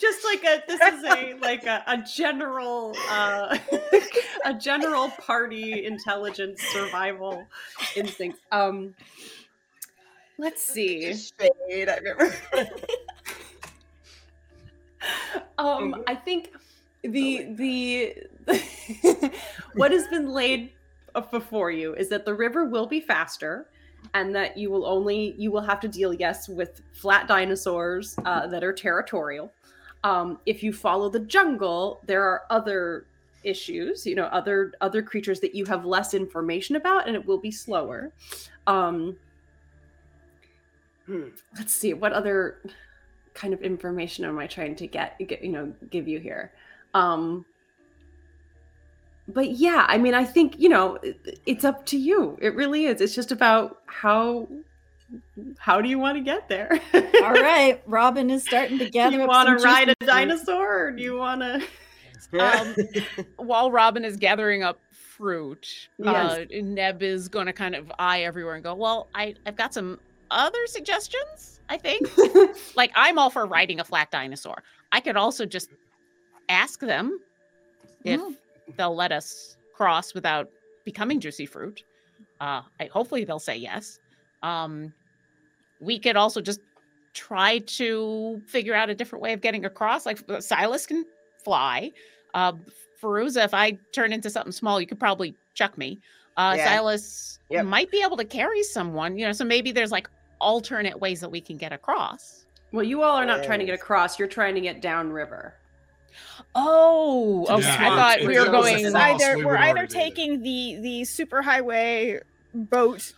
Just 0.00 0.24
like 0.24 0.44
a 0.44 0.62
this 0.66 0.80
is 0.80 1.04
a 1.04 1.34
like 1.40 1.66
a, 1.66 1.82
a 1.86 1.98
general 1.98 2.94
uh 3.10 3.58
a 4.44 4.54
general 4.54 5.10
party 5.10 5.84
intelligence 5.84 6.60
survival 6.72 7.46
instinct. 7.96 8.38
Um 8.50 8.94
let's 10.38 10.62
see. 10.62 11.14
Shade 11.14 11.88
I've 11.88 12.04
ever. 12.04 12.34
um 15.58 16.02
i 16.06 16.14
think 16.14 16.52
the 17.02 17.46
the 17.54 18.14
what 19.74 19.92
has 19.92 20.06
been 20.08 20.28
laid 20.28 20.72
before 21.30 21.70
you 21.70 21.94
is 21.94 22.08
that 22.08 22.24
the 22.24 22.34
river 22.34 22.66
will 22.66 22.86
be 22.86 23.00
faster 23.00 23.66
and 24.14 24.34
that 24.34 24.56
you 24.56 24.70
will 24.70 24.86
only 24.86 25.34
you 25.38 25.50
will 25.50 25.62
have 25.62 25.80
to 25.80 25.88
deal 25.88 26.12
yes 26.12 26.48
with 26.48 26.82
flat 26.92 27.26
dinosaurs 27.26 28.14
uh, 28.24 28.46
that 28.46 28.62
are 28.64 28.72
territorial 28.72 29.52
um, 30.04 30.38
if 30.46 30.62
you 30.62 30.72
follow 30.72 31.08
the 31.08 31.20
jungle 31.20 32.00
there 32.06 32.22
are 32.22 32.42
other 32.50 33.06
issues 33.44 34.04
you 34.06 34.14
know 34.14 34.24
other 34.26 34.72
other 34.80 35.02
creatures 35.02 35.40
that 35.40 35.54
you 35.54 35.64
have 35.64 35.84
less 35.86 36.12
information 36.14 36.76
about 36.76 37.06
and 37.06 37.16
it 37.16 37.24
will 37.24 37.38
be 37.38 37.50
slower. 37.50 38.12
Um, 38.66 39.16
Hmm. 41.06 41.28
let's 41.58 41.72
see 41.72 41.92
what 41.94 42.12
other 42.12 42.60
kind 43.34 43.52
of 43.54 43.62
information 43.62 44.24
am 44.24 44.38
i 44.38 44.46
trying 44.46 44.76
to 44.76 44.86
get, 44.86 45.18
get 45.26 45.42
you 45.42 45.50
know 45.50 45.72
give 45.90 46.06
you 46.06 46.18
here? 46.20 46.52
Um 46.94 47.44
but 49.28 49.52
yeah 49.52 49.86
i 49.88 49.96
mean 49.96 50.14
i 50.14 50.24
think 50.24 50.58
you 50.58 50.68
know 50.68 50.96
it- 51.02 51.40
it's 51.46 51.64
up 51.64 51.86
to 51.86 51.96
you. 51.98 52.36
It 52.40 52.54
really 52.54 52.86
is. 52.86 53.00
It's 53.00 53.14
just 53.14 53.32
about 53.32 53.82
how 53.86 54.46
how 55.58 55.80
do 55.80 55.88
you 55.88 55.98
want 55.98 56.16
to 56.16 56.22
get 56.22 56.48
there 56.48 56.80
All 56.94 57.32
right, 57.32 57.82
Robin 57.86 58.30
is 58.30 58.44
starting 58.44 58.78
to 58.78 58.84
do 58.86 58.90
gather 58.92 59.18
you 59.18 59.26
want 59.26 59.48
to 59.58 59.64
ride 59.64 59.88
a 59.88 59.94
juicy 60.00 60.06
dinosaur 60.12 60.84
or 60.86 60.90
do 60.92 61.02
you 61.02 61.16
want 61.16 61.40
to 61.42 61.62
Um, 62.38 62.76
while 63.38 63.72
Robin 63.72 64.04
is 64.04 64.16
gathering 64.16 64.62
up 64.62 64.78
fruit, 64.92 65.88
Yes. 65.98 66.32
uh, 66.32 66.44
Neb 66.62 67.02
is 67.02 67.28
going 67.28 67.46
to 67.46 67.52
kind 67.52 67.74
of 67.74 67.90
eye 67.98 68.22
everywhere 68.22 68.54
and 68.54 68.62
go, 68.62 68.74
"Well, 68.74 69.08
I 69.14 69.34
I've 69.46 69.56
got 69.56 69.72
some 69.74 69.98
other 70.30 70.58
suggestions. 70.66 71.60
I 71.68 71.76
think, 71.78 72.08
like 72.76 72.92
I'm 72.94 73.18
all 73.18 73.30
for 73.30 73.46
riding 73.46 73.80
a 73.80 73.84
flat 73.84 74.10
dinosaur. 74.10 74.62
I 74.92 75.00
could 75.00 75.16
also 75.16 75.44
just 75.46 75.70
ask 76.48 76.78
them 76.80 77.18
if 78.04 78.20
Mm. 78.20 78.36
they'll 78.76 78.94
let 78.94 79.12
us 79.12 79.56
cross 79.74 80.14
without 80.14 80.50
becoming 80.84 81.20
juicy 81.20 81.46
fruit. 81.46 81.82
Uh, 82.40 82.62
I, 82.78 82.84
hopefully 82.92 83.24
they'll 83.24 83.38
say 83.38 83.56
yes. 83.56 83.98
Um, 84.42 84.92
we 85.80 85.98
could 85.98 86.16
also 86.16 86.40
just 86.40 86.60
try 87.14 87.58
to 87.58 88.40
figure 88.46 88.74
out 88.74 88.88
a 88.90 88.94
different 88.94 89.22
way 89.22 89.32
of 89.32 89.40
getting 89.40 89.64
across. 89.64 90.06
Like 90.06 90.22
uh, 90.30 90.40
Silas 90.40 90.86
can 90.86 91.04
fly. 91.44 91.90
Uh, 92.34 92.52
Feruza, 93.02 93.44
if 93.44 93.54
I 93.54 93.78
turn 93.92 94.12
into 94.12 94.30
something 94.30 94.52
small, 94.52 94.80
you 94.80 94.86
could 94.86 95.00
probably 95.00 95.34
chuck 95.54 95.76
me. 95.78 96.00
Uh, 96.36 96.54
Yeah. 96.56 96.64
Silas 96.76 97.38
Yep. 97.50 97.64
might 97.66 97.90
be 97.90 98.00
able 98.04 98.16
to 98.16 98.24
carry 98.24 98.62
someone, 98.62 99.18
you 99.18 99.26
know. 99.26 99.32
So 99.32 99.44
maybe 99.44 99.72
there's 99.72 99.90
like 99.90 100.08
alternate 100.40 101.00
ways 101.00 101.20
that 101.20 101.30
we 101.30 101.40
can 101.40 101.56
get 101.56 101.72
across. 101.72 102.44
well 102.72 102.84
you 102.84 103.02
all 103.02 103.16
are 103.16 103.26
not 103.26 103.42
trying 103.42 103.58
to 103.58 103.64
get 103.66 103.74
across 103.74 104.18
you're 104.18 104.28
trying 104.28 104.54
to 104.54 104.60
get 104.60 104.80
downriver 104.80 105.52
Oh, 106.54 107.46
okay. 107.50 107.60
the 107.62 107.68
I 107.72 107.88
thought 107.88 108.20
If 108.20 108.28
we 108.28 108.38
were 108.38 108.46
going. 108.46 108.84
It's 108.84 108.94
either 108.94 109.36
we 109.38 109.44
we're 109.44 109.56
either 109.56 109.78
already 109.80 109.92
that. 109.94 110.00
taking 110.00 110.42
the 110.42 110.76
the 110.80 111.02
superhighway 111.02 112.20
boat 112.54 113.12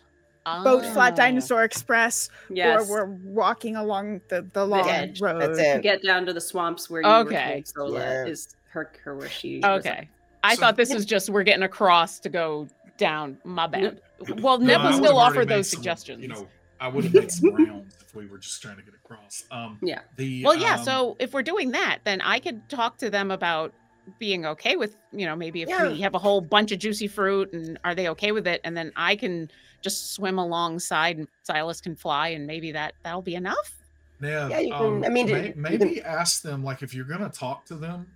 boat 0.44 0.84
flat 0.86 1.14
dinosaur 1.16 1.62
express 1.64 2.28
yes 2.50 2.80
or 2.90 2.90
we're 2.90 3.04
walking 3.24 3.76
along 3.76 4.20
the 4.28 4.46
the 4.52 4.64
long 4.66 4.88
edge. 4.88 5.20
road 5.20 5.40
That's 5.40 5.58
to 5.58 5.80
get 5.82 6.02
down 6.02 6.26
to 6.26 6.32
the 6.32 6.40
swamps 6.40 6.90
where 6.90 7.02
you 7.02 7.08
Okay. 7.08 7.46
were 7.76 7.84
told 7.84 7.92
Sola 7.92 8.00
Yeah. 8.00 8.24
is 8.26 8.48
her, 8.70 8.90
her 9.04 9.14
where 9.16 9.28
she 9.28 9.56
was 9.56 9.64
Okay. 9.86 10.08
I 10.42 10.54
So- 10.54 10.60
thought 10.60 10.76
this 10.76 10.92
was 10.92 11.04
just 11.04 11.30
we're 11.30 11.44
getting 11.44 11.62
across 11.62 12.18
to 12.20 12.28
go 12.28 12.66
down. 12.98 13.38
My 13.44 13.66
bad. 13.66 14.00
Well, 14.40 14.58
No, 14.58 14.66
Neb 14.66 14.82
will 14.82 14.92
still 14.92 15.18
already 15.18 15.38
offer 15.38 15.44
those 15.44 15.68
some, 15.70 15.78
suggestions. 15.78 16.20
You 16.22 16.28
know, 16.28 16.48
I 16.80 16.88
would 16.88 17.04
have 17.04 17.14
made 17.14 17.30
some 17.30 17.54
rounds 17.54 17.96
if 18.00 18.14
we 18.14 18.26
were 18.26 18.38
just 18.38 18.60
trying 18.60 18.76
to 18.76 18.82
get 18.82 18.94
across. 18.94 19.44
Um, 19.52 19.78
Yeah. 19.82 20.00
The 20.16 20.44
well, 20.44 20.56
yeah. 20.56 20.74
um, 20.76 20.84
So 20.84 21.16
if 21.20 21.32
we're 21.32 21.42
doing 21.42 21.70
that, 21.72 21.98
then 22.04 22.20
I 22.20 22.40
could 22.40 22.68
talk 22.68 22.98
to 22.98 23.10
them 23.10 23.30
about 23.30 23.72
being 24.18 24.44
okay 24.46 24.76
with, 24.76 24.96
you 25.12 25.26
know, 25.26 25.36
maybe 25.36 25.62
if 25.62 25.68
Yeah. 25.68 25.88
we 25.88 26.00
have 26.00 26.14
a 26.14 26.18
whole 26.18 26.40
bunch 26.40 26.72
of 26.72 26.78
juicy 26.78 27.06
fruit 27.08 27.52
and 27.52 27.78
are 27.84 27.94
they 27.94 28.08
okay 28.08 28.32
with 28.32 28.46
it, 28.46 28.60
and 28.64 28.76
then 28.76 28.92
I 28.96 29.16
can 29.16 29.50
just 29.80 30.12
swim 30.14 30.38
alongside 30.38 31.18
and 31.18 31.28
Silas 31.44 31.80
can 31.80 31.94
fly, 31.96 32.28
and 32.28 32.46
maybe 32.46 32.72
that 32.72 32.94
that'll 33.04 33.22
be 33.22 33.34
enough. 33.34 33.72
Yeah, 34.20 34.48
Yeah, 34.48 34.58
you 34.60 34.70
can- 34.72 34.82
um, 34.86 35.04
I 35.04 35.08
mean, 35.08 35.26
may- 35.26 35.46
you 35.48 35.54
maybe 35.56 35.94
can- 35.96 36.04
ask 36.04 36.42
them 36.42 36.62
like 36.64 36.82
if 36.82 36.94
you're 36.94 37.04
gonna 37.04 37.28
talk 37.28 37.64
to 37.66 37.74
them. 37.74 38.06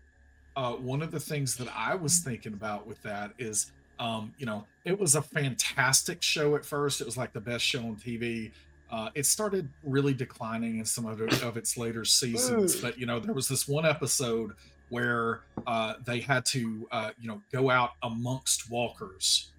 Uh, 0.57 0.73
one 0.73 1.03
of 1.03 1.11
the 1.11 1.21
things 1.21 1.57
that 1.57 1.69
I 1.77 1.95
was 1.95 2.21
thinking 2.21 2.55
about 2.55 2.87
with 2.87 3.03
that 3.03 3.33
is, 3.39 3.73
um, 3.99 4.33
you 4.39 4.47
know, 4.47 4.67
it 4.85 4.99
was 4.99 5.15
a 5.15 5.21
fantastic 5.23 6.23
show 6.23 6.57
at 6.57 6.65
first. 6.65 7.01
It 7.01 7.05
was 7.05 7.17
like 7.17 7.33
the 7.33 7.41
best 7.41 7.65
show 7.65 7.81
on 7.81 7.97
TV. 7.97 8.53
Uh, 8.91 9.11
it 9.15 9.27
started 9.27 9.69
really 9.83 10.15
declining 10.15 10.79
in 10.79 10.85
some 10.85 11.05
of, 11.07 11.21
of 11.21 11.57
its 11.57 11.77
later 11.77 12.05
seasons, 12.05 12.77
Mm. 12.77 12.83
but 12.83 12.99
you 12.99 13.05
know, 13.05 13.19
there 13.21 13.35
was 13.35 13.49
this 13.49 13.67
one 13.69 13.85
episode 13.85 14.53
where 14.89 15.41
uh, 15.67 15.95
they 16.05 16.21
had 16.21 16.45
to, 16.47 16.87
uh, 16.93 17.11
you 17.21 17.29
know, 17.29 17.43
go 17.53 17.71
out 17.71 17.93
amongst 18.03 18.71
walkers, 18.71 19.51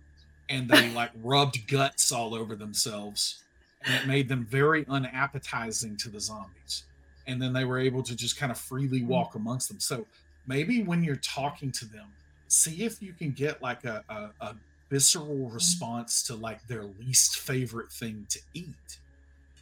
and 0.50 0.70
they 0.70 0.90
like 0.94 1.12
rubbed 1.24 1.68
guts 1.68 2.12
all 2.12 2.34
over 2.34 2.56
themselves 2.56 3.44
and 3.88 3.96
it 3.96 4.08
made 4.08 4.28
them 4.28 4.46
very 4.46 4.86
unappetizing 4.90 5.96
to 5.98 6.10
the 6.10 6.20
zombies. 6.20 6.84
And 7.26 7.42
then 7.42 7.54
they 7.54 7.66
were 7.66 7.80
able 7.80 8.04
to 8.04 8.16
just 8.16 8.38
kind 8.38 8.52
of 8.52 8.58
freely 8.58 9.04
walk 9.04 9.36
amongst 9.36 9.70
them. 9.70 9.80
So 9.80 10.06
maybe 10.46 10.84
when 10.84 11.04
you're 11.04 11.18
talking 11.18 11.72
to 11.74 11.86
them, 11.86 12.08
see 12.48 12.84
if 12.84 13.02
you 13.02 13.14
can 13.14 13.32
get 13.32 13.62
like 13.62 13.84
a, 13.86 14.04
a, 14.10 14.30
a 14.46 14.56
visceral 14.90 15.50
response 15.50 16.24
to 16.24 16.36
like 16.36 16.66
their 16.68 16.84
least 16.84 17.40
favorite 17.40 17.92
thing 17.92 18.26
to 18.30 18.40
eat. 18.54 18.98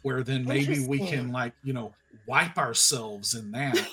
Where 0.02 0.22
then 0.22 0.44
maybe 0.44 0.86
we 0.86 1.00
can 1.00 1.32
like, 1.32 1.52
you 1.64 1.72
know, 1.72 1.92
wipe 2.26 2.58
ourselves 2.58 3.34
in 3.34 3.50
that. 3.52 3.76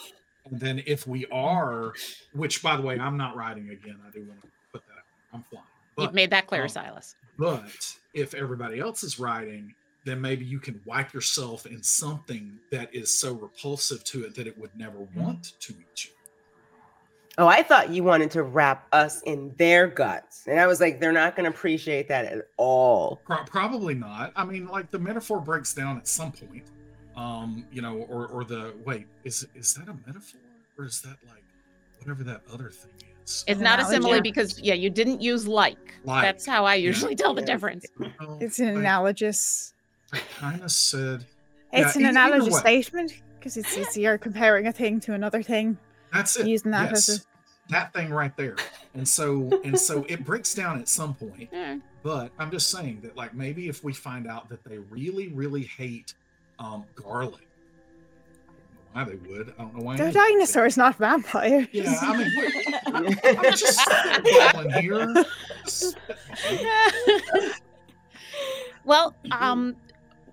and 0.49 0.59
then 0.59 0.83
if 0.85 1.07
we 1.07 1.25
are, 1.27 1.93
which 2.33 2.61
by 2.61 2.75
the 2.75 2.81
way, 2.81 2.99
I'm 2.99 3.17
not 3.17 3.35
riding 3.35 3.69
again. 3.69 3.97
I 4.05 4.11
do 4.11 4.23
want 4.25 4.41
to 4.41 4.47
put 4.71 4.83
that 4.87 4.93
out. 4.93 5.03
I'm 5.33 5.43
flying. 5.43 5.65
You've 5.97 6.13
made 6.13 6.31
that 6.31 6.47
clear, 6.47 6.63
um, 6.63 6.69
Silas. 6.69 7.15
but 7.37 7.95
if 8.13 8.33
everybody 8.33 8.79
else 8.79 9.03
is 9.03 9.19
riding, 9.19 9.73
then 10.05 10.19
maybe 10.19 10.43
you 10.43 10.59
can 10.59 10.81
wipe 10.85 11.13
yourself 11.13 11.65
in 11.65 11.81
something 11.81 12.57
that 12.71 12.93
is 12.93 13.17
so 13.17 13.33
repulsive 13.33 14.03
to 14.05 14.25
it 14.25 14.35
that 14.35 14.47
it 14.47 14.57
would 14.57 14.75
never 14.75 14.97
want 15.15 15.53
to 15.59 15.73
eat 15.73 16.05
you. 16.05 16.11
Oh, 17.37 17.47
I 17.47 17.63
thought 17.63 17.89
you 17.89 18.03
wanted 18.03 18.29
to 18.31 18.43
wrap 18.43 18.87
us 18.91 19.21
in 19.23 19.53
their 19.57 19.87
guts. 19.87 20.45
And 20.45 20.59
I 20.59 20.67
was 20.67 20.79
like, 20.79 20.99
they're 20.99 21.11
not 21.11 21.35
going 21.35 21.49
to 21.49 21.55
appreciate 21.55 22.07
that 22.09 22.25
at 22.25 22.47
all. 22.57 23.21
Pro- 23.25 23.43
probably 23.45 23.95
not. 23.95 24.31
I 24.35 24.45
mean, 24.45 24.67
like 24.67 24.91
the 24.91 24.99
metaphor 24.99 25.39
breaks 25.39 25.73
down 25.73 25.97
at 25.97 26.07
some 26.07 26.31
point. 26.31 26.65
Um, 27.15 27.65
you 27.71 27.81
know, 27.81 27.97
or 28.09 28.27
or 28.27 28.43
the 28.43 28.73
wait, 28.85 29.05
is 29.23 29.45
is 29.55 29.73
that 29.75 29.87
a 29.87 29.95
metaphor 30.07 30.39
or 30.77 30.85
is 30.85 31.01
that 31.01 31.17
like 31.27 31.43
whatever 31.99 32.23
that 32.23 32.41
other 32.51 32.69
thing 32.69 32.91
is? 33.23 33.43
It's 33.47 33.59
not 33.61 33.79
a 33.79 33.83
analogy. 33.85 34.01
simile 34.01 34.21
because 34.21 34.59
yeah, 34.59 34.73
you 34.73 34.89
didn't 34.89 35.21
use 35.21 35.47
like. 35.47 35.77
Like, 36.05 36.23
That's 36.23 36.45
how 36.45 36.65
I 36.65 36.75
usually 36.75 37.15
tell 37.15 37.33
the 37.33 37.41
Yes. 37.41 37.47
difference. 37.49 37.85
Oh, 38.19 38.37
It's 38.41 38.59
an 38.59 38.67
I- 38.69 38.79
analogous. 38.79 39.73
I 40.11 40.17
kind 40.39 40.61
of 40.61 40.71
said 40.71 41.25
It's 41.71 41.95
Yeah, 41.95 42.01
an 42.03 42.09
analogous 42.09 42.57
statement 42.59 43.21
because 43.39 43.57
it's, 43.57 43.75
it's 43.77 43.95
you're 43.97 44.17
comparing 44.17 44.67
a 44.67 44.71
thing 44.71 44.99
to 45.01 45.13
another 45.13 45.41
thing, 45.43 45.77
that's 46.11 46.35
it. 46.37 46.45
using 46.47 46.71
that 46.71 46.89
yes. 46.91 47.09
as 47.09 47.19
a 47.19 47.23
that 47.69 47.93
thing 47.93 48.09
right 48.09 48.35
there. 48.37 48.55
and 48.95 49.07
so 49.07 49.49
and 49.63 49.79
so 49.79 50.05
it 50.09 50.23
breaks 50.25 50.53
down 50.55 50.79
at 50.79 50.87
some 50.89 51.13
point. 51.13 51.49
But 52.03 52.33
I'm 52.37 52.51
just 52.51 52.69
saying 52.69 52.99
that 53.03 53.15
like 53.15 53.33
maybe 53.33 53.69
if 53.69 53.81
we 53.81 53.93
find 53.93 54.27
out 54.27 54.49
that 54.49 54.61
they 54.65 54.77
really 54.79 55.29
really 55.29 55.63
hate 55.63 56.13
um, 56.59 56.85
garlic, 56.95 57.47
I 58.95 59.03
don't 59.03 59.13
know 59.13 59.19
why 59.25 59.31
they 59.31 59.37
would. 59.37 59.53
I 59.57 59.61
don't 59.61 59.75
know 59.75 59.83
why. 59.83 59.97
They're 59.97 60.05
anybody 60.07 60.33
would. 60.33 60.37
dinosaurs, 60.39 60.77
not 60.77 60.95
vampires. 60.97 61.67
Yeah, 61.71 61.97
I 62.01 62.17
mean, 62.17 62.31
what- 62.35 62.53
I'm 63.37 63.43
just 63.53 63.79
spitballing 63.79 64.79
here. 64.81 65.07
Spitballing. 65.65 67.51
well, 68.85 69.15
um, 69.31 69.75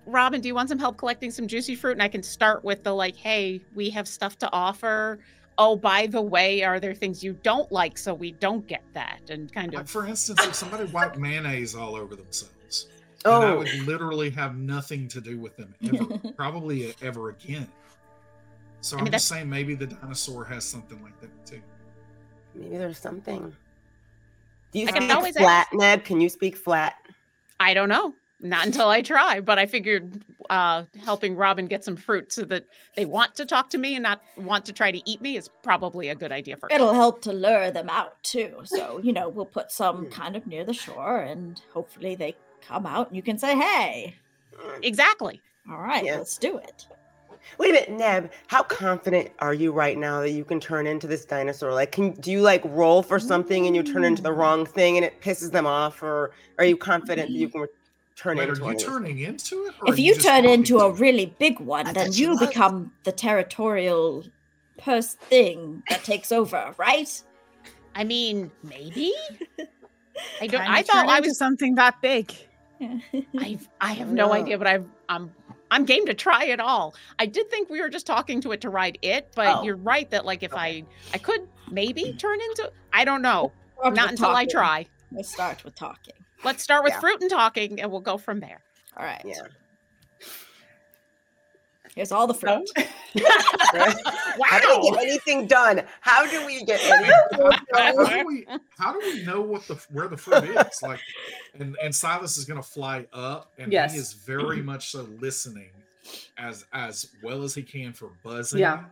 Robin, 0.05 0.41
do 0.41 0.47
you 0.47 0.55
want 0.55 0.69
some 0.69 0.79
help 0.79 0.97
collecting 0.97 1.31
some 1.31 1.47
juicy 1.47 1.75
fruit? 1.75 1.93
And 1.93 2.03
I 2.03 2.07
can 2.07 2.23
start 2.23 2.63
with 2.63 2.83
the 2.83 2.93
like, 2.93 3.15
hey, 3.15 3.61
we 3.75 3.89
have 3.91 4.07
stuff 4.07 4.37
to 4.39 4.49
offer. 4.51 5.19
Oh, 5.57 5.75
by 5.75 6.07
the 6.07 6.21
way, 6.21 6.63
are 6.63 6.79
there 6.79 6.93
things 6.93 7.23
you 7.23 7.33
don't 7.43 7.71
like 7.71 7.97
so 7.97 8.13
we 8.13 8.31
don't 8.33 8.65
get 8.67 8.83
that? 8.93 9.19
And 9.29 9.51
kind 9.53 9.73
Like 9.73 9.83
of 9.83 9.89
for 9.89 10.07
instance, 10.07 10.43
if 10.45 10.55
somebody 10.55 10.85
wiped 10.91 11.17
mayonnaise 11.17 11.75
all 11.75 11.95
over 11.95 12.15
themselves, 12.15 12.53
and 13.29 13.43
I 13.43 13.53
Oh, 13.53 13.57
would 13.57 13.73
literally 13.73 14.29
have 14.31 14.57
nothing 14.57 15.07
to 15.09 15.21
do 15.21 15.39
with 15.39 15.55
them 15.57 15.75
ever, 15.87 16.07
probably 16.35 16.93
ever 17.01 17.29
again. 17.29 17.67
So 18.81 18.97
I 18.97 19.01
I 19.01 19.03
mean, 19.03 19.11
am 19.11 19.11
just 19.13 19.27
saying 19.27 19.49
maybe 19.49 19.75
the 19.75 19.87
dinosaur 19.87 20.43
has 20.45 20.65
something 20.65 21.01
like 21.03 21.19
that 21.21 21.45
too. 21.45 21.61
maybe 22.55 22.77
there's 22.77 22.97
something. 22.99 23.55
Do 24.71 24.79
you 24.79 24.87
I 24.87 24.91
can 24.91 25.03
speak 25.03 25.11
always 25.11 25.35
flat, 25.35 25.67
Neb? 25.73 26.03
Can 26.03 26.21
you 26.21 26.29
speak 26.29 26.55
flat? 26.55 26.95
I 27.59 27.73
don't 27.73 27.89
know. 27.89 28.15
Not 28.43 28.65
until 28.65 28.89
I 28.89 29.03
try, 29.03 29.39
but 29.39 29.59
I 29.59 29.67
figured 29.67 30.23
uh, 30.49 30.85
helping 31.03 31.35
Robin 31.35 31.67
get 31.67 31.83
some 31.83 31.95
fruit 31.95 32.31
so 32.33 32.43
that 32.45 32.65
they 32.95 33.05
want 33.05 33.35
to 33.35 33.45
talk 33.45 33.69
to 33.69 33.77
me 33.77 33.95
and 33.95 34.01
not 34.01 34.21
want 34.35 34.65
to 34.65 34.73
try 34.73 34.91
to 34.91 35.09
eat 35.09 35.21
me 35.21 35.37
is 35.37 35.47
probably 35.61 36.09
a 36.09 36.15
good 36.15 36.31
idea 36.31 36.57
for 36.57 36.71
It'll 36.71 36.93
help 36.93 37.21
to 37.23 37.33
lure 37.33 37.69
them 37.69 37.87
out 37.89 38.21
too. 38.23 38.61
So, 38.63 38.99
you 39.03 39.13
know, 39.13 39.29
we'll 39.29 39.45
put 39.45 39.71
some 39.71 40.05
Hmm. 40.05 40.09
kind 40.09 40.35
of 40.35 40.47
near 40.47 40.63
the 40.63 40.73
shore 40.73 41.19
and 41.19 41.61
hopefully 41.71 42.15
they 42.15 42.35
come 42.67 42.85
out 42.85 43.07
and 43.07 43.15
you 43.15 43.21
can 43.23 43.37
say, 43.37 43.57
hey, 43.57 44.15
exactly. 44.83 45.41
all 45.69 45.79
right, 45.79 46.03
Yeah. 46.05 46.17
let's 46.17 46.37
do 46.37 46.57
it. 46.57 46.85
Wait 47.57 47.69
a 47.71 47.73
minute, 47.73 47.91
Neb. 47.91 48.31
How 48.47 48.63
confident 48.63 49.29
are 49.39 49.53
you 49.53 49.71
right 49.71 49.97
now 49.97 50.21
that 50.21 50.31
you 50.31 50.45
can 50.45 50.59
turn 50.59 50.87
into 50.87 51.07
this 51.07 51.25
dinosaur? 51.25 51.73
Like, 51.73 51.91
can 51.91 52.11
do 52.11 52.31
you 52.31 52.41
like 52.41 52.61
roll 52.65 53.01
for 53.03 53.19
something 53.19 53.65
and 53.67 53.75
you 53.75 53.83
turn 53.83 54.03
into 54.05 54.21
the 54.21 54.31
wrong 54.31 54.65
thing 54.65 54.95
and 54.97 55.03
it 55.05 55.19
pisses 55.21 55.51
them 55.51 55.65
off, 55.65 56.01
or 56.03 56.31
are 56.59 56.65
you 56.65 56.77
confident 56.77 57.27
that 57.29 57.33
you 57.33 57.49
can 57.49 57.65
turn 58.15 58.37
Wait, 58.37 58.45
are 58.47 58.49
into 58.49 58.61
you 58.61 58.65
one 58.67 58.75
of 58.75 58.81
turning 58.81 59.19
into 59.19 59.65
it? 59.65 59.73
or 59.81 59.89
If 59.89 59.95
are 59.97 60.01
you 60.01 60.15
turn 60.15 60.45
into 60.45 60.79
a 60.79 60.91
really 60.91 61.35
big 61.39 61.59
one, 61.59 61.87
I 61.87 61.93
then 61.93 62.13
you 62.13 62.29
you 62.29 62.29
was. 62.37 62.47
become 62.47 62.91
the 63.03 63.11
territorial 63.11 64.23
purse 64.77 65.15
thing 65.15 65.83
that 65.89 66.03
takes 66.03 66.31
over, 66.31 66.73
right? 66.77 67.21
I 67.95 68.03
mean, 68.03 68.51
maybe. 68.63 69.13
I 70.39 70.47
don't. 70.47 70.61
Can 70.61 70.71
I 70.71 70.83
thought 70.83 71.07
I 71.09 71.19
was. 71.19 71.37
something 71.37 71.75
that 71.75 71.99
big. 72.01 72.31
I 73.37 73.59
I 73.79 73.93
have 73.93 74.11
no 74.11 74.33
idea, 74.33 74.57
but 74.57 74.67
I've 74.67 74.85
I'm 75.09 75.31
I'm 75.69 75.85
game 75.85 76.05
to 76.07 76.13
try 76.13 76.45
it 76.45 76.59
all. 76.59 76.95
I 77.19 77.25
did 77.25 77.49
think 77.49 77.69
we 77.69 77.79
were 77.81 77.89
just 77.89 78.05
talking 78.05 78.41
to 78.41 78.51
it 78.51 78.61
to 78.61 78.69
ride 78.69 78.97
it, 79.01 79.31
but 79.35 79.59
Oh. 79.59 79.63
you're 79.63 79.75
right 79.77 80.09
that 80.11 80.25
like 80.25 80.43
if 80.43 80.53
I 80.53 80.83
I 81.13 81.17
could 81.17 81.47
maybe 81.69 82.13
turn 82.13 82.39
into 82.41 82.71
I 82.93 83.05
don't 83.05 83.21
know. 83.21 83.51
Start 83.79 83.95
Not 83.95 84.03
with 84.03 84.11
until 84.11 84.29
I 84.29 84.45
talking. 84.45 84.49
try. 84.49 84.85
We'll 85.11 85.23
start 85.23 85.63
with 85.63 85.75
talking. 85.75 86.13
Let's 86.43 86.63
start 86.63 86.83
with 86.83 86.93
Yeah. 86.93 86.99
fruit 86.99 87.21
and 87.21 87.29
talking, 87.29 87.81
and 87.81 87.91
we'll 87.91 88.01
go 88.01 88.17
from 88.17 88.39
there. 88.39 88.61
All 88.97 89.05
right. 89.05 89.21
Yeah. 89.25 89.41
Here's 91.95 92.11
all 92.11 92.27
the 92.27 92.33
fruit. 92.33 92.67
How 93.15 94.59
do 94.59 94.79
we 94.81 94.91
get 94.91 95.03
anything 95.03 95.47
done? 95.47 95.83
How 96.01 96.25
do 96.29 96.45
we 96.45 96.63
get 96.63 96.79
anything 96.83 97.11
how 97.73 97.91
done? 97.93 98.19
do 98.19 98.25
we 98.27 98.45
how 98.77 98.93
do 98.93 98.99
we 98.99 99.23
know 99.23 99.41
what 99.41 99.67
the 99.67 99.75
where 99.91 100.07
the 100.07 100.15
fruit 100.17 100.43
is 100.45 100.81
like 100.81 100.99
and 101.59 101.75
and 101.83 101.93
silas 101.93 102.37
is 102.37 102.45
going 102.45 102.61
to 102.61 102.67
fly 102.67 103.05
up 103.13 103.51
and 103.57 103.71
Yes. 103.71 103.93
he 103.93 103.99
is 103.99 104.13
very 104.13 104.61
much 104.61 104.91
so 104.91 105.07
listening 105.19 105.71
as 106.37 106.65
as 106.73 107.09
well 107.23 107.43
as 107.43 107.53
he 107.53 107.63
can 107.63 107.91
for 107.93 108.11
buzzing 108.23 108.59
Yeah. 108.61 108.79
or 108.79 108.85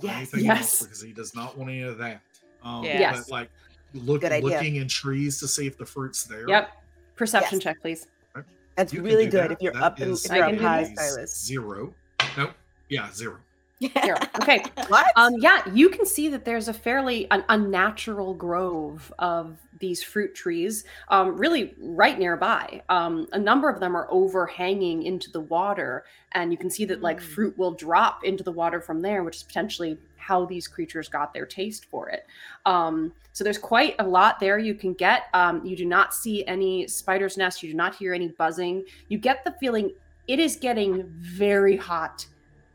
Yes. 0.00 0.16
anything 0.16 0.44
Yes. 0.44 0.60
else 0.60 0.82
because 0.82 1.02
he 1.02 1.12
does 1.12 1.34
not 1.34 1.56
want 1.58 1.70
any 1.70 1.82
of 1.82 1.98
that 1.98 2.20
um 2.62 2.84
Yeah. 2.84 3.00
Yes. 3.00 3.24
but 3.24 3.30
like 3.30 3.50
look 3.94 4.22
looking 4.22 4.76
in 4.76 4.86
trees 4.88 5.38
to 5.40 5.48
see 5.48 5.66
if 5.66 5.76
the 5.76 5.86
fruit's 5.86 6.24
there 6.24 6.48
Yep. 6.48 6.70
Perception 7.16 7.56
Yes. 7.58 7.64
check, 7.64 7.80
please. 7.80 8.06
That's 8.76 8.92
You 8.92 9.02
really 9.02 9.26
good 9.26 9.50
that. 9.50 9.52
if 9.52 9.58
you're 9.60 9.72
That 9.72 9.82
up 9.84 10.00
in, 10.00 10.10
is 10.10 10.24
if 10.24 10.32
you're 10.32 10.44
I 10.44 10.48
up 10.48 10.50
can 10.54 10.58
do 10.58 10.64
high, 10.66 10.94
Silas. 10.94 11.44
zero 11.44 11.94
nope 12.36 12.52
yeah 12.88 13.10
zero 13.12 13.38
Here. 13.80 14.16
Okay. 14.40 14.62
What? 14.88 15.06
Um, 15.16 15.34
yeah, 15.38 15.62
you 15.72 15.88
can 15.88 16.04
see 16.06 16.28
that 16.28 16.44
there's 16.44 16.68
a 16.68 16.72
fairly 16.72 17.26
an 17.30 17.44
unnatural 17.48 18.34
grove 18.34 19.12
of 19.18 19.56
these 19.80 20.02
fruit 20.02 20.34
trees, 20.34 20.84
um, 21.08 21.36
really 21.36 21.74
right 21.80 22.18
nearby. 22.18 22.82
Um, 22.88 23.26
a 23.32 23.38
number 23.38 23.68
of 23.68 23.80
them 23.80 23.96
are 23.96 24.06
overhanging 24.10 25.02
into 25.02 25.30
the 25.30 25.40
water, 25.40 26.04
and 26.32 26.50
you 26.52 26.58
can 26.58 26.70
see 26.70 26.84
that 26.86 27.00
like 27.02 27.18
Mm. 27.18 27.22
fruit 27.22 27.58
will 27.58 27.72
drop 27.72 28.24
into 28.24 28.44
the 28.44 28.52
water 28.52 28.80
from 28.80 29.00
there, 29.02 29.22
which 29.24 29.36
is 29.36 29.42
potentially 29.42 29.98
how 30.16 30.44
these 30.46 30.68
creatures 30.68 31.08
got 31.08 31.32
their 31.34 31.46
taste 31.46 31.84
for 31.86 32.08
it. 32.08 32.26
Um, 32.66 33.12
so 33.32 33.44
there's 33.44 33.58
quite 33.58 33.94
a 33.98 34.06
lot 34.06 34.40
there 34.40 34.58
you 34.58 34.74
can 34.74 34.92
get. 34.94 35.24
Um, 35.34 35.64
you 35.64 35.76
do 35.76 35.84
not 35.84 36.14
see 36.14 36.46
any 36.46 36.86
spider's 36.86 37.36
nest. 37.36 37.62
You 37.62 37.70
do 37.70 37.76
not 37.76 37.94
hear 37.96 38.14
any 38.14 38.28
buzzing. 38.28 38.84
You 39.08 39.18
get 39.18 39.44
the 39.44 39.52
feeling 39.60 39.90
it 40.26 40.38
is 40.38 40.56
getting 40.56 41.04
very 41.18 41.76
hot 41.76 42.26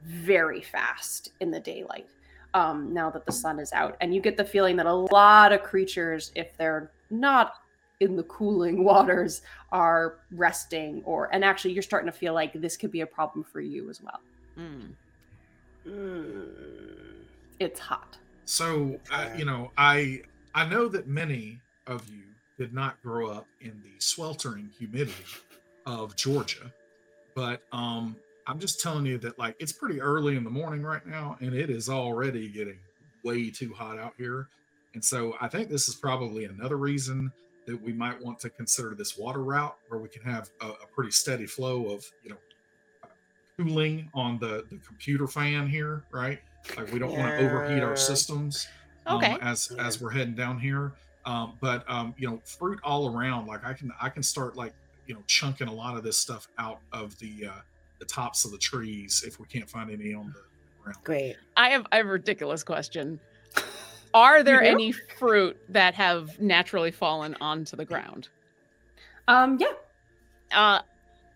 very 0.04 0.62
fast 0.62 1.34
in 1.40 1.52
the 1.52 1.60
daylight 1.60 2.10
um, 2.54 2.94
now 2.94 3.10
that 3.10 3.26
the 3.26 3.32
sun 3.32 3.60
is 3.60 3.72
out. 3.74 3.96
And 4.02 4.14
you 4.14 4.22
get 4.22 4.38
the 4.38 4.46
feeling 4.46 4.76
that 4.78 4.86
a 4.86 4.94
lot 4.94 5.52
of 5.52 5.64
creatures, 5.64 6.32
if 6.36 6.56
they're 6.58 6.92
not 7.10 7.56
in 8.00 8.16
the 8.16 8.24
cooling 8.24 8.84
waters, 8.86 9.42
are 9.72 10.16
resting 10.32 11.02
or, 11.06 11.34
and 11.34 11.44
actually, 11.44 11.74
you're 11.74 11.84
starting 11.84 12.12
to 12.12 12.18
feel 12.18 12.34
like 12.34 12.54
this 12.54 12.78
could 12.78 12.92
be 12.92 13.02
a 13.02 13.08
problem 13.08 13.44
for 13.44 13.62
you 13.62 13.90
as 13.90 14.02
well. 14.02 14.20
Mm. 14.58 14.90
Mm. 15.88 16.48
It's 17.60 17.80
hot. 17.80 18.18
So 18.46 19.00
uh, 19.12 19.30
you 19.38 19.46
know, 19.46 19.72
I 19.78 20.24
I 20.56 20.68
know 20.68 20.88
that 20.88 21.08
many 21.08 21.62
of 21.86 22.08
you 22.10 22.24
did 22.58 22.74
not 22.74 23.02
grow 23.04 23.30
up 23.30 23.46
in 23.62 23.82
the 23.84 24.00
sweltering 24.00 24.70
humidity 24.78 25.24
of 25.86 26.16
Georgia, 26.16 26.74
but 27.40 27.62
um, 27.72 28.18
I'm 28.48 28.60
just 28.60 28.82
telling 28.82 29.06
you 29.06 29.18
that 29.20 29.40
like 29.40 29.56
it's 29.60 29.72
pretty 29.72 30.02
early 30.02 30.36
in 30.36 30.44
the 30.44 30.50
morning 30.50 30.84
right 30.84 31.06
now, 31.08 31.38
and 31.40 31.54
it 31.54 31.70
is 31.70 31.88
already 31.88 32.50
getting 32.50 32.78
way 33.24 33.50
too 33.50 33.74
hot 33.74 33.98
out 33.98 34.12
here. 34.18 34.50
And 34.94 35.04
so 35.04 35.36
I 35.40 35.48
think 35.48 35.70
this 35.70 35.88
is 35.88 35.96
probably 35.96 36.44
another 36.44 36.76
reason 36.76 37.32
that 37.66 37.82
we 37.82 37.94
might 37.94 38.22
want 38.22 38.40
to 38.42 38.50
consider 38.50 38.94
this 38.94 39.18
water 39.18 39.42
route 39.42 39.78
where 39.88 40.02
we 40.02 40.10
can 40.10 40.22
have 40.24 40.50
a, 40.62 40.68
a 40.68 40.88
pretty 40.94 41.12
steady 41.12 41.46
flow 41.46 41.88
of 41.92 42.04
you 42.24 42.32
know 42.32 42.38
cooling 43.58 44.10
on 44.14 44.38
the 44.40 44.66
the 44.70 44.80
computer 44.86 45.26
fan 45.26 45.70
here, 45.70 46.04
right? 46.12 46.40
Like 46.76 46.92
we 46.92 47.00
don't 47.00 47.16
want 47.16 47.34
to 47.34 47.42
overheat 47.42 47.84
our 47.84 47.92
Yeah. 47.92 47.96
systems 47.96 48.68
um, 49.06 49.24
as 49.42 49.72
Yeah. 49.74 49.88
as 49.88 50.02
we're 50.02 50.12
heading 50.12 50.36
down 50.36 50.60
here. 50.60 50.92
Um, 51.26 51.58
but 51.62 51.90
um, 51.90 52.14
you 52.18 52.28
know, 52.30 52.42
fruit 52.44 52.80
all 52.84 53.18
around. 53.18 53.48
Like 53.48 53.64
I 53.64 53.72
can 53.72 53.94
I 54.02 54.10
can 54.10 54.24
start 54.24 54.58
like 54.58 54.74
you 55.10 55.16
know 55.16 55.24
chunking 55.26 55.68
a 55.68 55.74
lot 55.74 55.98
of 55.98 56.04
this 56.04 56.18
stuff 56.18 56.48
out 56.60 56.80
of 56.94 57.18
the 57.18 57.48
uh, 57.48 57.62
the 57.98 58.06
tops 58.06 58.46
of 58.46 58.52
the 58.52 58.58
trees 58.58 59.24
if 59.28 59.40
we 59.40 59.48
can't 59.48 59.68
find 59.68 59.90
any 59.90 60.14
on 60.14 60.28
the 60.28 60.84
ground. 60.84 60.98
Great. 61.04 61.36
I 61.58 61.72
have 61.72 61.88
I 61.92 61.98
have 61.98 62.06
a 62.06 62.10
ridiculous 62.10 62.64
question. 62.64 63.20
Are 64.14 64.44
there 64.44 64.62
do? 64.62 64.68
any 64.68 64.92
fruit 64.92 65.58
that 65.70 65.96
have 65.96 66.40
naturally 66.40 66.92
fallen 66.92 67.36
onto 67.42 67.76
the 67.76 67.86
ground? 67.86 68.30
Um, 69.28 69.58
yeah. 69.60 69.74
Uh, 70.52 70.82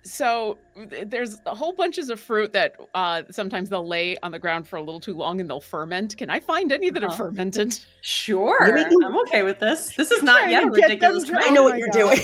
so 0.04 0.58
th- 0.73 0.73
there's 1.06 1.40
a 1.46 1.54
whole 1.56 1.74
bunches 1.74 2.10
of 2.10 2.20
fruit 2.20 2.52
that 2.54 2.76
uh, 2.94 3.24
sometimes 3.32 3.70
they'll 3.70 3.88
lay 3.88 4.18
on 4.24 4.32
the 4.32 4.40
ground 4.40 4.68
for 4.68 4.78
a 4.78 4.82
little 4.82 5.00
too 5.00 5.14
long 5.14 5.40
and 5.40 5.50
they'll 5.50 5.60
ferment. 5.62 6.18
Can 6.18 6.30
I 6.30 6.40
find 6.40 6.72
any 6.72 6.90
that 6.90 7.04
have 7.04 7.12
Uh-huh. 7.12 7.26
fermented? 7.26 7.78
Sure. 8.02 8.78
You 8.78 9.06
I'm 9.06 9.18
okay 9.22 9.44
with 9.44 9.60
this. 9.60 9.96
This 9.96 10.12
is 10.12 10.24
not 10.24 10.50
yet 10.50 10.62
to 10.62 10.68
a 10.68 10.72
get 10.72 11.00
them 11.00 11.14
ridiculous. 11.14 11.30
I 11.46 11.50
know 11.52 11.62
Oh 11.62 11.64
what 11.66 11.74
my 11.74 11.78
you're 11.78 11.88
God. 11.88 11.94
doing. 12.16 12.20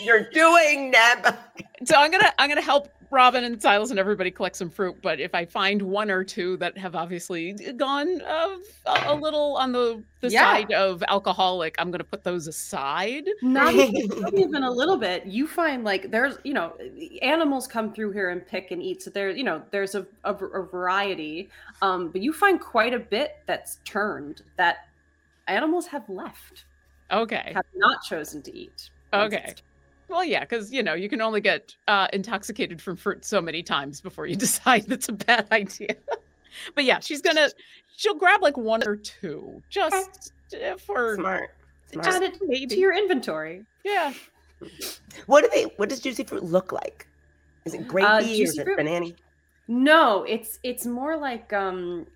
you're 0.04 0.30
doing, 0.30 0.90
Neb. 0.90 1.34
So 1.84 1.96
I'm 1.96 2.10
gonna 2.10 2.32
I'm 2.38 2.48
gonna 2.48 2.60
help 2.60 2.88
Robin 3.10 3.44
and 3.44 3.60
Silas 3.60 3.90
and 3.90 3.98
everybody 3.98 4.30
collect 4.30 4.56
some 4.56 4.70
fruit. 4.70 4.96
But 5.02 5.20
if 5.20 5.34
I 5.34 5.44
find 5.44 5.82
one 5.82 6.10
or 6.10 6.22
two 6.24 6.56
that 6.58 6.78
have 6.78 6.94
obviously 6.94 7.52
gone 7.76 8.20
uh, 8.22 8.56
a, 8.86 9.00
a 9.08 9.14
little 9.14 9.56
on 9.56 9.72
the 9.72 10.02
the 10.20 10.30
Yeah. 10.30 10.42
side 10.44 10.72
of 10.72 11.02
alcoholic, 11.08 11.74
I'm 11.78 11.90
gonna 11.90 12.04
put 12.04 12.22
those 12.24 12.46
aside. 12.46 13.24
not 13.42 13.74
even, 13.74 14.08
not 14.20 14.34
even 14.38 14.62
a 14.62 14.70
little 14.70 14.96
bit 14.96 15.26
you 15.26 15.46
find 15.48 15.82
like 15.84 16.10
there's 16.10 16.38
you 16.44 16.54
know 16.54 16.74
animals 17.20 17.66
come 17.66 17.92
through 17.92 18.12
here 18.12 18.30
and 18.30 18.46
pick 18.46 18.70
and 18.70 18.82
eat 18.82 19.02
so 19.02 19.10
there 19.10 19.30
you 19.30 19.44
know 19.44 19.62
there's 19.70 19.94
a, 19.94 20.06
a, 20.24 20.32
a 20.34 20.62
variety 20.66 21.50
um 21.82 22.08
but 22.08 22.22
you 22.22 22.32
find 22.32 22.60
quite 22.60 22.94
a 22.94 22.98
bit 22.98 23.36
that's 23.46 23.78
turned 23.84 24.42
that 24.56 24.88
animals 25.48 25.86
have 25.86 26.08
left 26.08 26.64
Okay. 27.10 27.52
have 27.54 27.66
not 27.74 28.02
chosen 28.02 28.40
to 28.42 28.56
eat 28.56 28.90
Okay. 29.12 29.54
Well, 30.08 30.24
yeah, 30.24 30.40
because 30.40 30.72
you 30.72 30.82
know 30.82 30.94
you 30.94 31.08
can 31.08 31.20
only 31.20 31.40
get 31.40 31.74
uh, 31.88 32.06
intoxicated 32.12 32.80
from 32.82 32.96
fruit 32.96 33.24
so 33.24 33.40
many 33.40 33.62
times 33.62 34.00
before 34.00 34.26
you 34.26 34.36
decide 34.48 34.84
that's 34.86 35.08
a 35.08 35.12
bad 35.12 35.46
idea. 35.52 35.96
but 36.74 36.84
yeah, 36.84 37.00
she's 37.00 37.20
gonna 37.22 37.48
she'll 37.96 38.14
grab 38.14 38.42
like 38.42 38.56
one 38.56 38.82
or 38.86 38.96
two 38.96 39.62
just 39.70 40.32
eh, 40.54 40.74
for 40.76 41.16
Smart. 41.16 41.50
Add 42.02 42.22
it 42.22 42.38
maybe. 42.42 42.66
to 42.68 42.78
your 42.78 42.96
inventory. 42.96 43.64
yeah. 43.84 44.12
What 45.26 45.42
do 45.42 45.50
they? 45.54 45.64
What 45.76 45.88
does 45.88 46.00
juicy 46.00 46.24
fruit 46.24 46.44
look 46.44 46.72
like? 46.72 47.06
Is 47.64 47.74
it 47.74 47.86
grapey? 47.86 48.02
is 48.02 48.06
Uh, 48.06 48.20
juicy 48.20 48.58
it 48.60 48.64
fruit? 48.64 48.76
banana? 48.76 49.06
No, 49.68 50.24
it's 50.24 50.58
it's 50.62 50.86
more 50.86 51.16
like 51.16 51.52
um 51.52 52.06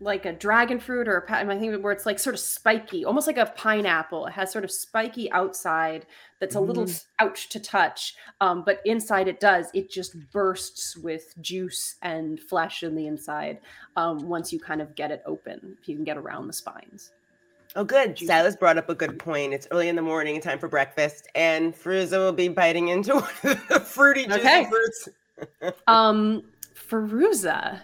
like 0.00 0.26
a 0.26 0.32
dragon 0.32 0.78
fruit 0.78 1.08
or 1.08 1.18
a 1.18 1.32
I 1.32 1.58
think 1.58 1.82
where 1.82 1.92
it's 1.92 2.06
like 2.06 2.18
sort 2.20 2.34
of 2.34 2.40
spiky, 2.40 3.04
almost 3.04 3.26
like 3.26 3.38
a 3.38 3.46
pineapple. 3.56 4.26
It 4.26 4.32
has 4.32 4.52
sort 4.52 4.64
of 4.64 4.70
spiky 4.70 5.30
outside 5.32 6.06
that's 6.40 6.54
a 6.54 6.60
little 6.60 6.84
Mm. 6.84 7.04
ouch 7.18 7.48
to 7.50 7.60
touch, 7.60 8.14
um, 8.40 8.62
but 8.64 8.80
inside 8.84 9.26
it 9.26 9.40
does. 9.40 9.66
It 9.74 9.90
just 9.90 10.14
bursts 10.30 10.96
with 10.96 11.34
juice 11.40 11.96
and 12.02 12.40
flesh 12.40 12.82
in 12.84 12.94
the 12.94 13.06
inside. 13.08 13.60
Um, 13.96 14.28
once 14.28 14.52
you 14.52 14.60
kind 14.60 14.80
of 14.80 14.94
get 14.94 15.10
it 15.10 15.22
open, 15.26 15.76
if 15.80 15.88
you 15.88 15.96
can 15.96 16.04
get 16.04 16.16
around 16.16 16.46
the 16.46 16.52
spines. 16.52 17.10
Oh, 17.76 17.84
good. 17.84 18.18
Silas 18.18 18.56
brought 18.56 18.78
up 18.78 18.88
a 18.88 18.94
good 18.94 19.18
point. 19.18 19.52
It's 19.52 19.68
early 19.70 19.88
in 19.88 19.96
the 19.96 20.02
morning, 20.02 20.40
time 20.40 20.58
for 20.58 20.68
breakfast, 20.68 21.28
and 21.34 21.74
Fruza 21.74 22.18
will 22.18 22.32
be 22.32 22.48
biting 22.48 22.88
into 22.88 23.14
one 23.20 23.24
of 23.44 23.68
the 23.68 23.80
fruity 23.80 24.26
Okay. 24.30 24.66
fruits. 24.68 25.08
Um, 25.86 26.42
Feruza, 26.74 27.80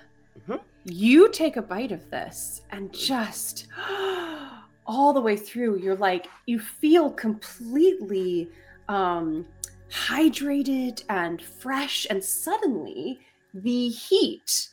Mhm. 0.49 0.61
you 0.85 1.31
take 1.31 1.57
a 1.57 1.63
bite 1.63 1.93
of 1.93 2.11
this 2.11 2.63
and 2.71 2.93
just 2.93 3.69
all 4.87 5.13
the 5.13 5.21
way 5.21 5.37
through, 5.37 5.79
you're 5.79 5.97
like, 5.97 6.27
you 6.47 6.59
feel 6.59 7.11
completely 7.11 8.51
um, 8.89 9.47
hydrated 9.91 11.03
and 11.09 11.41
fresh, 11.41 12.07
and 12.11 12.23
suddenly 12.23 13.21
the 13.55 13.89
heat 13.89 14.69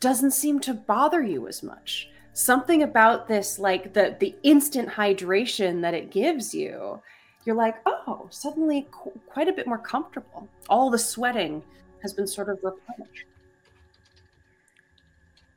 doesn't 0.00 0.32
seem 0.32 0.58
to 0.60 0.74
bother 0.74 1.22
you 1.22 1.46
as 1.46 1.62
much. 1.62 2.09
Something 2.32 2.82
about 2.82 3.26
this, 3.28 3.58
like 3.58 3.92
the 3.92 4.16
the 4.20 4.34
instant 4.42 4.88
hydration 4.88 5.80
that 5.82 5.94
it 5.94 6.10
gives 6.10 6.54
you, 6.54 7.00
you're 7.44 7.56
like, 7.56 7.76
oh, 7.86 8.28
suddenly 8.30 8.86
qu- 8.90 9.18
quite 9.26 9.48
a 9.48 9.52
bit 9.52 9.66
more 9.66 9.78
comfortable. 9.78 10.48
All 10.68 10.90
the 10.90 10.98
sweating 10.98 11.62
has 12.02 12.12
been 12.12 12.26
sort 12.26 12.48
of 12.48 12.58
replenished. 12.62 13.26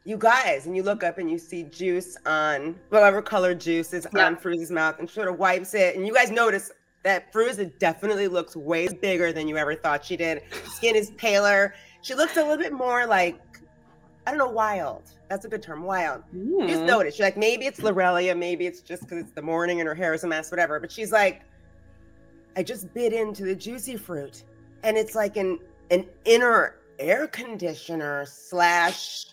You 0.05 0.17
guys, 0.17 0.65
and 0.65 0.75
you 0.75 0.83
look 0.83 1.03
up 1.03 1.17
and 1.17 1.31
you 1.31 1.37
see 1.37 1.63
juice 1.63 2.17
on 2.25 2.75
whatever 2.89 3.21
color 3.21 3.53
juice 3.55 3.93
is 3.93 4.05
Yeah. 4.13 4.25
on 4.25 4.35
Fruza's 4.35 4.71
mouth 4.71 4.99
and 4.99 5.09
sort 5.09 5.29
of 5.29 5.39
wipes 5.39 5.73
it. 5.73 5.95
And 5.95 6.05
you 6.05 6.13
guys 6.13 6.29
notice 6.29 6.71
that 7.03 7.31
Fruza 7.31 7.71
definitely 7.79 8.27
looks 8.27 8.55
way 8.55 8.87
bigger 8.89 9.31
than 9.31 9.47
you 9.47 9.55
ever 9.57 9.75
thought 9.75 10.03
she 10.03 10.17
did. 10.17 10.41
Skin 10.75 10.95
is 10.95 11.11
paler. 11.11 11.73
She 12.01 12.15
looks 12.15 12.35
a 12.35 12.41
little 12.41 12.57
bit 12.57 12.73
more 12.73 13.05
like, 13.05 13.39
I 14.25 14.31
don't 14.31 14.37
know, 14.37 14.47
wild. 14.49 15.03
That's 15.29 15.45
a 15.45 15.49
good 15.49 15.61
term, 15.61 15.83
wild. 15.83 16.23
You 16.33 16.65
just 16.67 16.83
Mm. 16.83 16.87
notice. 16.87 17.19
You're 17.19 17.27
like, 17.27 17.37
maybe 17.37 17.65
it's 17.65 17.79
Larillia, 17.81 18.37
maybe 18.37 18.65
it's 18.67 18.79
just 18.81 19.03
because 19.03 19.17
it's 19.19 19.31
the 19.31 19.41
morning 19.41 19.79
and 19.81 19.87
her 19.87 19.95
hair 19.95 20.13
is 20.13 20.23
a 20.23 20.27
mess, 20.27 20.49
whatever. 20.51 20.79
But 20.79 20.91
she's 20.91 21.11
like, 21.11 21.41
I 22.55 22.63
just 22.63 22.93
bit 22.93 23.11
into 23.13 23.43
the 23.43 23.55
juicy 23.55 23.97
fruit, 23.97 24.43
and 24.83 24.95
it's 24.97 25.15
like 25.15 25.37
an 25.37 25.59
an 25.91 26.05
inner 26.25 26.75
air 26.99 27.27
conditioner 27.27 28.25
slash 28.25 29.25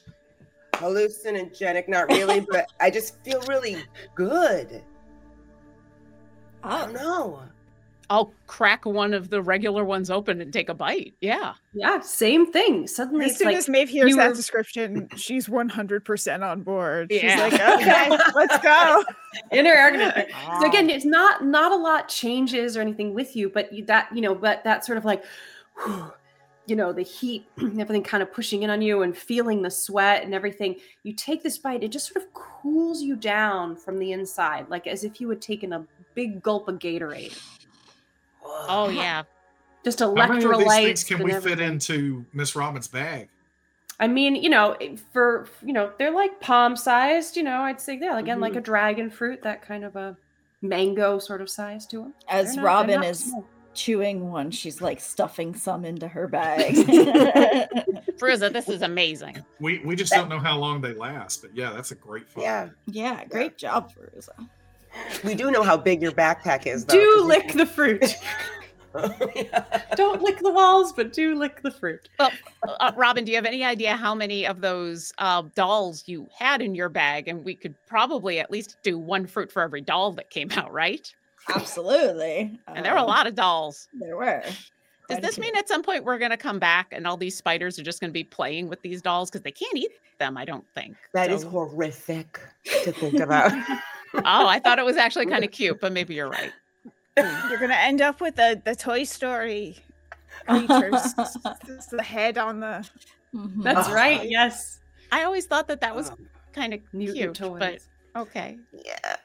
hallucinogenic. 0.72 1.86
Not 1.88 2.08
really, 2.08 2.40
but 2.50 2.66
I 2.80 2.90
just 2.90 3.22
feel 3.22 3.40
really 3.42 3.76
good. 4.14 4.82
I 6.64 6.80
don't 6.86 6.96
Oh, 6.96 7.00
know. 7.02 7.42
I'll 8.10 8.34
crack 8.48 8.84
one 8.84 9.14
of 9.14 9.30
the 9.30 9.40
regular 9.40 9.84
ones 9.84 10.10
open 10.10 10.40
and 10.40 10.52
take 10.52 10.68
a 10.68 10.74
bite. 10.74 11.14
Yeah. 11.20 11.54
Yeah, 11.72 12.00
same 12.00 12.50
thing. 12.52 12.88
Suddenly 12.88 13.26
As 13.26 13.30
it's 13.30 13.38
soon 13.38 13.46
like 13.46 13.56
as 13.56 13.68
Maeve 13.68 13.88
hears 13.88 14.16
that 14.16 14.28
were- 14.30 14.34
description, 14.34 15.08
she's 15.14 15.46
100% 15.46 16.42
on 16.42 16.62
board. 16.62 17.12
She's 17.12 17.22
Yeah. 17.22 17.36
like, 17.40 17.52
okay, 17.80 18.10
let's 18.34 18.58
go. 18.58 19.04
inner 19.52 19.70
air 19.70 19.90
conditioner. 19.92 20.26
So 20.60 20.66
again, 20.68 20.90
it's 20.90 21.04
not 21.04 21.44
not 21.44 21.70
a 21.70 21.76
lot 21.76 22.08
changes 22.08 22.76
or 22.76 22.80
anything 22.80 23.14
with 23.14 23.36
you, 23.36 23.48
but 23.48 23.72
you, 23.72 23.84
that 23.84 24.08
you 24.12 24.20
know, 24.22 24.34
but 24.34 24.64
that 24.64 24.84
sort 24.84 24.98
of 24.98 25.04
like, 25.04 25.22
whew, 25.84 26.12
you 26.66 26.74
know, 26.74 26.92
the 26.92 27.02
heat, 27.02 27.46
and 27.58 27.80
everything 27.80 28.02
kind 28.02 28.24
of 28.24 28.32
pushing 28.32 28.64
in 28.64 28.70
on 28.70 28.82
you, 28.82 29.02
and 29.02 29.16
feeling 29.16 29.62
the 29.62 29.70
sweat 29.70 30.24
and 30.24 30.34
everything. 30.34 30.74
You 31.04 31.12
take 31.12 31.44
this 31.44 31.58
bite, 31.58 31.84
it 31.84 31.92
just 31.92 32.12
sort 32.12 32.24
of 32.24 32.32
cools 32.34 33.02
you 33.02 33.14
down 33.14 33.76
from 33.76 33.98
the 34.00 34.10
inside, 34.10 34.68
like 34.68 34.88
as 34.88 35.04
if 35.04 35.20
you 35.20 35.28
had 35.28 35.40
taken 35.40 35.72
a 35.74 35.86
big 36.14 36.42
gulp 36.42 36.66
of 36.66 36.80
Gatorade. 36.80 37.38
Oh 38.44 38.88
yeah. 38.88 39.22
Just 39.84 40.00
How 40.00 40.12
many 40.12 40.44
of 40.44 40.58
these 40.58 40.66
electrolytes. 40.66 40.82
things 40.84 41.04
can 41.04 41.16
and 41.16 41.24
we 41.24 41.32
fit 41.40 41.58
into 41.60 42.24
Miss 42.32 42.54
Robin's 42.54 42.88
bag? 42.88 43.28
I 43.98 44.06
mean, 44.08 44.34
you 44.34 44.48
know, 44.50 44.76
for 45.12 45.46
you 45.64 45.72
know, 45.72 45.92
they're 45.98 46.10
like 46.10 46.40
palm 46.40 46.76
sized. 46.76 47.36
You 47.36 47.42
know, 47.42 47.60
I'd 47.60 47.80
say 47.80 47.98
yeah, 48.00 48.18
again, 48.18 48.40
like 48.40 48.52
Mhm. 48.54 48.58
a 48.58 48.60
dragon 48.60 49.10
fruit, 49.10 49.42
that 49.42 49.62
kind 49.62 49.84
of 49.84 49.96
a 49.96 50.16
mango 50.62 51.18
sort 51.18 51.40
of 51.40 51.48
size 51.48 51.86
to 51.88 51.98
them. 51.98 52.14
as 52.28 52.58
Robin 52.58 53.02
is 53.02 53.32
chewing 53.72 54.30
one, 54.30 54.50
she's 54.50 54.80
like 54.82 55.00
stuffing 55.00 55.54
some 55.54 55.84
into 55.84 56.08
her 56.08 56.26
bag. 56.28 56.74
Feruza, 58.18 58.52
this 58.52 58.68
is 58.68 58.82
amazing. 58.82 59.42
We 59.60 59.78
we 59.84 59.96
just 59.96 60.12
don't 60.12 60.28
know 60.28 60.38
how 60.38 60.58
long 60.58 60.80
they 60.80 60.92
last, 60.94 61.40
but 61.42 61.56
yeah, 61.56 61.72
that's 61.72 61.90
a 61.90 61.94
great 61.94 62.28
find. 62.28 62.44
Yeah, 62.44 62.68
yeah, 62.86 63.24
great 63.24 63.56
job, 63.56 63.92
Feruza. 63.94 64.48
We 65.24 65.34
do 65.34 65.50
know 65.50 65.62
how 65.62 65.76
big 65.76 66.02
your 66.02 66.12
backpack 66.12 66.66
is. 66.66 66.84
Though, 66.84 66.94
Do 66.94 67.14
'cause 67.14 67.22
we- 67.22 67.28
lick 67.28 67.52
the 67.52 67.66
fruit. 67.66 68.16
Yeah. 69.36 69.64
Don't 69.94 70.20
lick 70.20 70.40
the 70.40 70.50
walls, 70.50 70.92
but 70.92 71.12
do 71.12 71.36
lick 71.36 71.62
the 71.62 71.70
fruit. 71.70 72.08
Uh, 72.18 72.30
Robin, 72.96 73.24
do 73.24 73.30
you 73.30 73.36
have 73.36 73.46
any 73.46 73.62
idea 73.64 73.94
how 73.94 74.16
many 74.16 74.44
of 74.44 74.60
those 74.62 75.12
uh, 75.18 75.42
dolls 75.54 76.02
you 76.08 76.28
had 76.36 76.60
in 76.60 76.74
your 76.74 76.88
bag? 76.88 77.28
And 77.28 77.44
we 77.44 77.54
could 77.54 77.76
probably 77.86 78.40
at 78.40 78.50
least 78.50 78.78
do 78.82 78.98
one 78.98 79.28
fruit 79.28 79.52
for 79.52 79.62
every 79.62 79.80
doll 79.80 80.10
that 80.14 80.30
came 80.30 80.50
out, 80.56 80.72
right? 80.72 81.14
Absolutely. 81.54 82.58
And 82.66 82.84
there 82.84 82.90
were 82.92 82.98
a 82.98 83.02
Um, 83.02 83.06
lot 83.06 83.28
of 83.28 83.36
dolls. 83.36 83.86
There 83.94 84.16
were. 84.16 84.42
Does 85.08 85.20
this 85.20 85.38
mean 85.38 85.54
at 85.54 85.68
some 85.68 85.84
point 85.84 86.04
we're 86.04 86.18
going 86.18 86.32
to 86.32 86.36
come 86.36 86.58
back 86.58 86.88
and 86.90 87.06
all 87.06 87.16
these 87.16 87.36
spiders 87.36 87.78
are 87.78 87.84
just 87.84 88.00
going 88.00 88.10
to 88.10 88.12
be 88.12 88.24
playing 88.24 88.68
with 88.68 88.82
these 88.82 89.00
dolls 89.02 89.30
because 89.30 89.42
they 89.42 89.52
can't 89.52 89.76
eat 89.76 89.92
them? 90.18 90.36
I 90.36 90.44
don't 90.44 90.66
think. 90.74 90.96
That 91.14 91.30
is 91.30 91.42
So- 91.42 91.50
horrific 91.50 92.40
to 92.64 92.90
think 92.90 93.20
about. 93.20 93.52
oh, 94.14 94.46
I 94.46 94.58
thought 94.58 94.78
it 94.78 94.84
was 94.84 94.96
actually 94.96 95.26
kind 95.26 95.44
of 95.44 95.50
cute, 95.50 95.80
but 95.80 95.92
maybe 95.92 96.14
you're 96.14 96.28
right. 96.28 96.52
You're 97.16 97.58
gonna 97.58 97.74
end 97.74 98.00
up 98.00 98.20
with 98.20 98.36
the 98.36 98.60
the 98.64 98.74
Toy 98.74 99.04
Story 99.04 99.78
creatures. 100.48 101.14
The 101.90 102.02
head 102.02 102.38
on 102.38 102.60
the. 102.60 102.88
Mhm. 103.34 103.62
That's 103.62 103.88
Oh. 103.88 103.94
right. 103.94 104.28
Yes. 104.28 104.78
I 105.12 105.24
always 105.24 105.46
thought 105.46 105.68
that 105.68 105.80
that 105.82 105.94
was 105.94 106.10
Oh, 106.10 106.16
kind 106.52 106.72
of 106.74 106.80
cute, 106.92 107.34
toys. 107.34 107.58
but 108.14 108.20
okay. 108.22 108.58
yeah. 108.72 109.16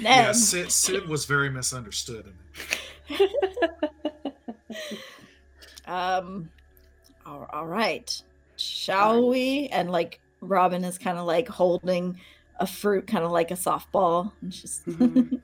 Yeah, 0.00 0.32
Sid, 0.32 0.72
Sid 0.72 1.06
was 1.08 1.26
very 1.26 1.50
misunderstood. 1.50 2.32
In 3.08 3.18
um, 5.86 6.48
all, 7.26 7.48
all 7.52 7.66
right. 7.66 8.20
Shall 8.56 9.28
we? 9.28 9.68
And 9.68 9.90
like 9.90 10.20
Robin 10.40 10.84
is 10.84 10.98
kind 10.98 11.18
of 11.18 11.26
like 11.26 11.48
holding 11.48 12.18
a 12.62 12.66
fruit, 12.66 13.06
kind 13.06 13.24
of 13.24 13.30
like 13.32 13.50
a 13.50 13.54
softball. 13.54 14.32
And 14.40 14.54
she's 14.54 14.80
Mhm. 14.86 15.40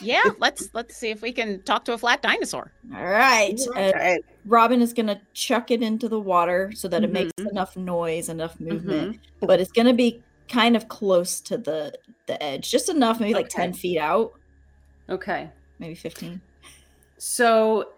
Yeah, 0.00 0.20
let's 0.38 0.68
let's 0.74 0.94
see 0.96 1.08
if 1.10 1.22
we 1.22 1.32
can 1.32 1.62
talk 1.62 1.84
to 1.86 1.94
a 1.94 1.98
flat 1.98 2.20
dinosaur. 2.22 2.70
all 2.94 3.02
right. 3.04 3.58
All 3.68 3.74
And 3.78 3.94
right. 3.94 4.24
Robin 4.44 4.82
is 4.82 4.92
gonna 4.92 5.20
chuck 5.32 5.70
it 5.70 5.82
into 5.82 6.08
the 6.08 6.20
water 6.20 6.70
so 6.74 6.86
that 6.88 7.02
it 7.02 7.10
makes 7.10 7.32
Mhm. 7.40 7.50
enough 7.50 7.76
noise, 7.76 8.28
enough 8.28 8.60
movement. 8.60 9.16
Mhm. 9.16 9.46
But 9.46 9.60
it's 9.60 9.72
gonna 9.72 9.94
be 9.94 10.22
kind 10.48 10.76
of 10.76 10.88
close 10.88 11.40
to 11.40 11.56
the 11.58 11.92
the 12.26 12.40
edge, 12.42 12.70
just 12.70 12.88
enough, 12.88 13.20
maybe 13.20 13.34
like 13.34 13.46
Okay. 13.46 13.62
ten 13.62 13.72
feet 13.72 13.98
out, 13.98 14.32
Okay. 15.08 15.50
maybe 15.78 15.94
fifteen. 15.94 16.40
So 17.18 17.92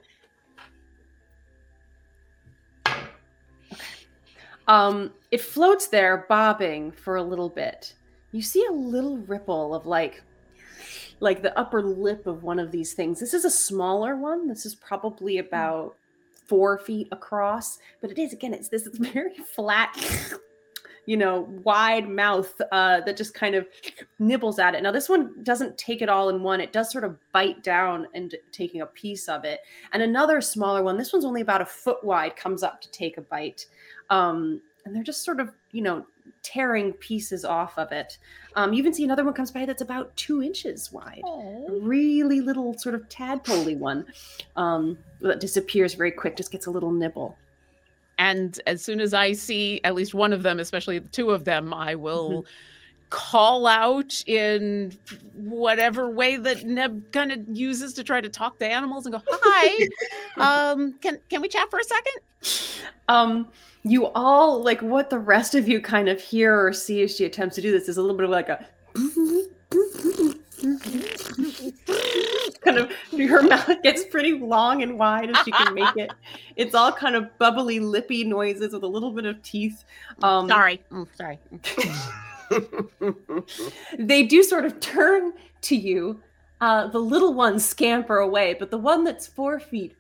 um 4.69 5.13
it 5.31 5.41
floats 5.41 5.89
there 5.89 6.27
bobbing 6.29 6.93
for 6.93 7.17
a 7.17 7.23
little 7.23 7.49
bit. 7.49 7.95
You 8.33 8.43
see 8.43 8.65
a 8.67 8.73
little 8.73 9.19
ripple 9.19 9.75
of 9.75 9.87
like 9.87 10.23
like 11.21 11.43
the 11.43 11.59
upper 11.59 11.83
lip 11.83 12.27
of 12.27 12.43
one 12.43 12.59
of 12.59 12.71
these 12.71 12.93
things. 12.93 13.19
This 13.19 13.35
is 13.35 13.45
a 13.45 13.51
smaller 13.51 14.17
one. 14.17 14.47
This 14.47 14.65
is 14.65 14.75
probably 14.75 15.39
about 15.39 15.97
four 16.47 16.79
feet 16.79 17.09
across, 17.13 17.79
but 18.01 18.11
it 18.11 18.19
is 18.19 18.33
again, 18.33 18.55
it's 18.55 18.69
this 18.69 18.87
very 18.93 19.37
flat, 19.55 19.97
you 21.07 21.17
know, 21.17 21.49
wide 21.65 22.09
mouth 22.09 22.55
uh, 22.73 23.01
that 23.01 23.17
just 23.17 23.35
kind 23.35 23.55
of 23.55 23.67
nibbles 24.19 24.59
at 24.59 24.75
it. 24.75 24.83
Now, 24.83 24.93
this 24.93 25.09
one 25.09 25.43
doesn't 25.43 25.77
take 25.77 26.03
it 26.03 26.09
all 26.09 26.29
in 26.29 26.43
one, 26.43 26.61
it 26.61 26.73
does 26.73 26.91
sort 26.91 27.05
of 27.05 27.19
bite 27.33 27.63
down 27.63 28.07
and 28.15 28.35
taking 28.53 28.81
a 28.81 28.87
piece 28.87 29.29
of 29.29 29.45
it. 29.45 29.61
And 29.93 30.03
another 30.03 30.41
smaller 30.41 30.83
one, 30.83 30.97
this 30.97 31.13
one's 31.13 31.25
only 31.25 31.41
about 31.41 31.63
a 31.63 31.67
foot 31.67 32.03
wide, 32.05 32.37
comes 32.37 32.63
up 32.63 32.81
to 32.81 32.91
take 32.91 33.19
a 33.19 33.23
bite. 33.23 33.67
Um, 34.11 34.63
and 34.89 34.97
they're 34.97 35.03
just 35.03 35.25
sort 35.25 35.39
of, 35.39 35.51
you 35.73 35.83
know, 35.83 36.07
tearing 36.43 36.93
pieces 36.95 37.45
off 37.45 37.79
of 37.79 37.93
it. 37.93 38.19
Um, 38.57 38.73
you 38.73 38.79
even 38.79 38.95
see 38.95 39.05
another 39.05 39.25
one 39.25 39.35
comes 39.35 39.51
by 39.51 39.67
that's 39.67 39.83
about 39.83 40.17
two 40.17 40.43
inches 40.43 40.91
wide 40.91 41.23
a 41.25 41.73
really 41.81 42.41
little 42.41 42.77
sort 42.79 42.95
of 42.95 43.09
tadpoley 43.09 43.77
one 43.77 44.07
um, 44.57 44.99
that 45.21 45.41
disappears 45.41 45.95
very 45.95 46.11
quick, 46.11 46.37
just 46.37 46.51
gets 46.51 46.67
a 46.67 46.71
little 46.71 46.91
nibble. 46.91 47.37
And 48.19 48.59
as 48.67 48.83
soon 48.83 49.01
as 49.01 49.15
I 49.15 49.33
see 49.33 49.81
at 49.85 49.95
least 49.95 50.15
one 50.15 50.33
of 50.33 50.43
them, 50.43 50.59
especially 50.59 50.99
the 50.99 51.09
two 51.09 51.31
of 51.31 51.45
them, 51.45 51.73
I 51.73 51.95
will 51.95 52.47
call 53.11 53.67
out 53.67 54.23
in 54.27 54.93
whatever 55.35 56.11
way 56.11 56.37
that 56.37 56.65
Neb 56.65 57.13
kind 57.13 57.33
of 57.33 57.45
uses 57.49 57.95
to 57.95 58.05
try 58.05 58.21
to 58.21 58.29
talk 58.29 58.59
to 58.59 58.67
animals 58.67 59.07
and 59.07 59.15
go, 59.15 59.23
"Hi, 59.27 59.87
um, 60.73 60.95
can 60.95 61.19
can 61.29 61.41
we 61.41 61.49
chat 61.49 61.71
for 61.71 61.79
a 61.79 61.85
second? 61.85 62.89
Um, 63.09 63.49
you 63.89 64.07
all 64.09 64.63
like 64.63 64.81
what 64.83 65.11
the 65.11 65.19
rest 65.19 65.55
of 65.55 65.69
you 65.69 65.81
kind 65.81 66.09
of 66.09 66.21
hear 66.21 66.67
or 66.67 66.73
see 66.73 67.03
as 67.03 67.15
she 67.17 67.25
attempts 67.25 67.57
to 67.57 67.63
do 67.63 67.73
this 67.73 67.89
is 67.89 67.97
a 67.97 68.01
little 68.01 68.17
bit 68.17 68.25
of 68.25 68.31
like 68.31 68.49
a 68.49 68.67
kind 72.61 72.79
of 72.79 72.91
her 73.13 73.43
mouth 73.43 73.83
gets 73.83 74.05
pretty 74.05 74.39
long 74.39 74.83
and 74.83 74.99
wide 74.99 75.31
as 75.31 75.39
she 75.45 75.53
can 75.53 75.75
make 75.75 75.97
it. 75.97 76.11
It's 76.57 76.75
all 76.75 76.93
kind 76.93 77.17
of 77.17 77.37
bubbly, 77.39 77.81
lippy 77.81 78.25
noises 78.25 78.73
with 78.73 78.83
a 78.83 78.87
little 78.87 79.13
bit 79.13 79.25
of 79.25 79.41
teeth. 79.43 79.85
Um, 80.23 80.49
Sorry, 80.49 80.83
Mm, 80.91 81.07
sorry. 81.17 81.39
they 83.99 84.25
do 84.25 84.43
sort 84.43 84.65
of 84.65 84.81
turn 84.81 85.33
to 85.63 85.77
you. 85.77 86.21
Uh, 86.61 86.89
the 86.89 86.99
little 86.99 87.35
ones 87.35 87.65
scamper 87.65 88.19
away, 88.19 88.57
but 88.59 88.71
the 88.71 88.79
one 88.79 89.05
that's 89.05 89.27
four 89.29 89.61
feet 89.61 89.95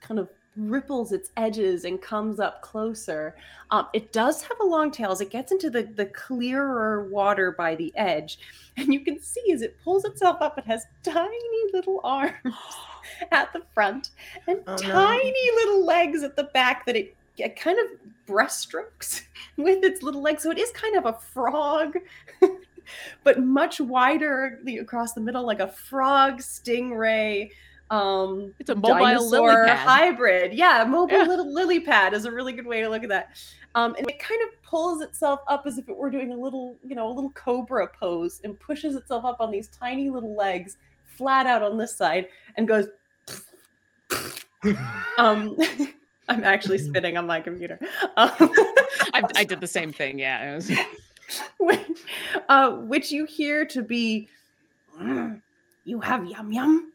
kind 0.00 0.20
of 0.20 0.28
ripples 0.56 1.12
its 1.12 1.30
edges 1.36 1.84
and 1.84 2.00
comes 2.02 2.40
up 2.40 2.60
closer. 2.60 3.36
Um, 3.70 3.86
it 3.92 4.12
does 4.12 4.42
have 4.42 4.58
a 4.60 4.64
long 4.66 4.90
tail 4.90 5.10
as 5.12 5.20
it 5.20 5.30
gets 5.30 5.52
into 5.52 5.70
the, 5.70 5.84
the 5.84 6.06
clearer 6.06 7.08
water 7.08 7.52
by 7.52 7.76
the 7.76 7.92
edge. 7.96 8.38
And 8.76 8.92
you 8.92 9.00
can 9.00 9.20
see 9.20 9.52
as 9.52 9.62
it 9.62 9.76
pulls 9.84 10.04
itself 10.04 10.38
up, 10.40 10.58
it 10.58 10.64
has 10.64 10.84
tiny 11.02 11.72
little 11.72 12.00
arms 12.04 12.34
at 13.32 13.52
the 13.52 13.62
front 13.74 14.10
and 14.48 14.60
Oh, 14.66 14.72
no. 14.72 14.76
tiny 14.76 15.50
little 15.56 15.84
legs 15.84 16.22
at 16.22 16.36
the 16.36 16.44
back 16.44 16.84
that 16.86 16.96
it, 16.96 17.16
it 17.38 17.56
kind 17.56 17.78
of 17.78 17.86
breaststrokes 18.26 19.22
with 19.56 19.84
its 19.84 20.02
little 20.02 20.22
legs. 20.22 20.42
So 20.42 20.50
it 20.50 20.58
is 20.58 20.70
kind 20.72 20.96
of 20.96 21.06
a 21.06 21.12
frog, 21.12 21.96
but 23.24 23.40
much 23.40 23.80
wider 23.80 24.58
across 24.80 25.12
the 25.12 25.20
middle, 25.20 25.46
like 25.46 25.60
a 25.60 25.68
frog 25.68 26.38
stingray. 26.38 27.50
Um, 27.90 28.54
It's 28.60 28.70
a 28.70 28.74
mobile 28.74 29.28
lily 29.28 29.54
pad. 29.66 29.78
hybrid. 29.78 30.52
Yeah, 30.54 30.84
mobile 30.88 31.18
Yeah. 31.18 31.24
little 31.24 31.52
lily 31.52 31.80
pad 31.80 32.14
is 32.14 32.24
a 32.24 32.30
really 32.30 32.52
good 32.52 32.66
way 32.66 32.80
to 32.80 32.88
look 32.88 33.02
at 33.02 33.08
that. 33.08 33.30
Um, 33.74 33.94
and 33.98 34.08
it 34.08 34.18
kind 34.18 34.40
of 34.42 34.62
pulls 34.62 35.00
itself 35.02 35.40
up 35.48 35.64
as 35.66 35.76
if 35.78 35.88
it 35.88 35.96
were 35.96 36.10
doing 36.10 36.32
a 36.32 36.36
little, 36.36 36.76
you 36.84 36.94
know, 36.94 37.08
a 37.08 37.12
little 37.12 37.30
cobra 37.30 37.88
pose 37.88 38.40
and 38.44 38.58
pushes 38.58 38.94
itself 38.96 39.24
up 39.24 39.40
on 39.40 39.50
these 39.50 39.68
tiny 39.68 40.08
little 40.10 40.36
legs, 40.36 40.76
flat 41.04 41.46
out 41.46 41.62
on 41.62 41.76
this 41.78 41.94
side, 41.96 42.28
and 42.56 42.66
goes. 42.68 42.86
um, 45.18 45.56
I'm 46.28 46.44
actually 46.44 46.78
spitting 46.88 47.16
on 47.16 47.26
my 47.26 47.40
computer. 47.40 47.78
Um, 48.16 48.30
I, 49.14 49.22
I 49.36 49.44
did 49.44 49.60
the 49.60 49.66
same 49.66 49.92
thing. 49.92 50.18
Yeah, 50.18 50.52
it 50.52 50.54
was, 50.56 50.70
which, 51.58 51.86
uh, 52.48 52.70
which 52.72 53.10
you 53.10 53.24
hear 53.24 53.64
to 53.66 53.82
be, 53.82 54.28
"Mm, 54.96 55.40
You 55.84 56.00
have 56.00 56.26
yum 56.26 56.52
yum? 56.52 56.92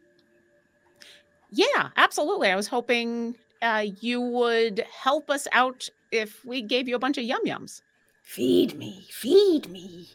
Yeah, 1.55 1.89
absolutely. 1.97 2.49
I 2.49 2.55
was 2.55 2.67
hoping 2.67 3.35
uh, 3.61 3.85
you 4.01 4.21
would 4.21 4.85
help 4.91 5.29
us 5.29 5.47
out 5.51 5.87
if 6.11 6.43
we 6.45 6.61
gave 6.61 6.87
you 6.87 6.95
a 6.95 6.99
bunch 6.99 7.17
of 7.17 7.23
yum 7.23 7.41
yums. 7.45 7.81
Feed 8.23 8.77
me, 8.77 9.07
feed 9.09 9.69
me. 9.69 10.09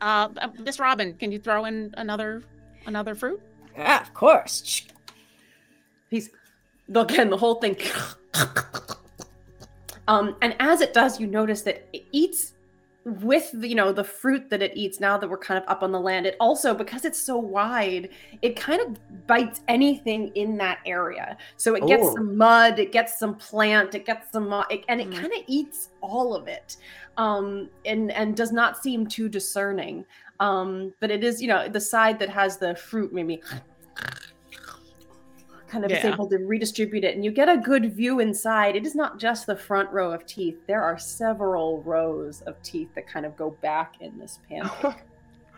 Uh, 0.00 0.28
uh, 0.38 0.48
Miss 0.60 0.78
Robin, 0.78 1.14
can 1.14 1.32
you 1.32 1.38
throw 1.38 1.64
in 1.64 1.92
another 1.96 2.42
another 2.86 3.14
fruit? 3.14 3.40
Yeah, 3.76 4.00
of 4.00 4.14
course. 4.14 4.86
he's 6.10 6.30
again 6.94 7.30
the 7.30 7.36
whole 7.36 7.56
thing 7.56 7.76
um 10.08 10.36
and 10.42 10.54
as 10.60 10.80
it 10.80 10.92
does 10.92 11.18
you 11.18 11.26
notice 11.26 11.62
that 11.62 11.88
it 11.92 12.04
eats 12.12 12.53
with 13.04 13.50
the, 13.52 13.68
you 13.68 13.74
know 13.74 13.92
the 13.92 14.02
fruit 14.02 14.48
that 14.48 14.62
it 14.62 14.72
eats 14.74 14.98
now 14.98 15.18
that 15.18 15.28
we're 15.28 15.36
kind 15.36 15.62
of 15.62 15.68
up 15.68 15.82
on 15.82 15.92
the 15.92 16.00
land 16.00 16.24
it 16.24 16.36
also 16.40 16.74
because 16.74 17.04
it's 17.04 17.20
so 17.20 17.36
wide 17.36 18.08
it 18.40 18.56
kind 18.56 18.80
of 18.80 19.26
bites 19.26 19.60
anything 19.68 20.28
in 20.36 20.56
that 20.56 20.78
area 20.86 21.36
so 21.58 21.74
it 21.74 21.86
gets 21.86 22.06
Oh. 22.06 22.14
some 22.14 22.36
mud 22.36 22.78
it 22.78 22.92
gets 22.92 23.18
some 23.18 23.34
plant 23.36 23.94
it 23.94 24.06
gets 24.06 24.32
some 24.32 24.50
it, 24.70 24.84
and 24.88 25.00
it 25.02 25.10
Mm. 25.10 25.14
kind 25.20 25.32
of 25.34 25.40
eats 25.46 25.90
all 26.00 26.34
of 26.34 26.48
it 26.48 26.76
um 27.18 27.68
and 27.84 28.10
and 28.12 28.36
does 28.36 28.52
not 28.52 28.82
seem 28.82 29.06
too 29.06 29.28
discerning 29.28 30.04
um 30.40 30.92
but 31.00 31.10
it 31.10 31.22
is 31.22 31.42
you 31.42 31.48
know 31.48 31.68
the 31.68 31.80
side 31.80 32.18
that 32.18 32.30
has 32.30 32.56
the 32.56 32.74
fruit 32.74 33.12
maybe 33.12 33.42
kind 35.68 35.84
of 35.84 35.90
is 35.90 36.04
able 36.04 36.28
to 36.28 36.38
redistribute 36.38 37.04
it 37.04 37.14
and 37.14 37.24
you 37.24 37.30
get 37.30 37.48
a 37.48 37.56
good 37.56 37.94
view 37.94 38.20
inside 38.20 38.76
it 38.76 38.86
is 38.86 38.94
not 38.94 39.18
just 39.18 39.46
the 39.46 39.56
front 39.56 39.90
row 39.90 40.12
of 40.12 40.24
teeth 40.26 40.58
there 40.66 40.82
are 40.82 40.98
several 40.98 41.82
rows 41.82 42.42
of 42.42 42.60
teeth 42.62 42.88
that 42.94 43.06
kind 43.08 43.24
of 43.24 43.36
go 43.36 43.50
back 43.62 43.94
in 44.00 44.16
this 44.18 44.38
pancake 44.48 44.94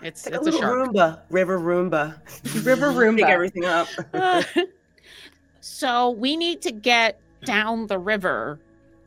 It's 0.03 0.27
It's 0.27 0.27
it's 0.27 0.37
a 0.37 0.41
a 0.41 0.43
little 0.43 0.61
shark. 0.61 0.91
Roomba, 0.91 1.21
river 1.31 1.59
Roomba. 1.59 2.17
river 2.65 2.89
Pick 2.89 2.97
roomba 2.97 3.29
everything 3.29 3.65
up. 3.65 3.89
so 5.61 6.11
we 6.11 6.37
need 6.37 6.61
to 6.63 6.73
get 6.73 7.19
down 7.45 7.87
the 7.87 7.99
river, 7.99 8.59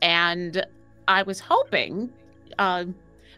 and 0.02 0.64
I 1.06 1.22
was 1.22 1.38
hoping 1.40 2.10
uh, 2.58 2.86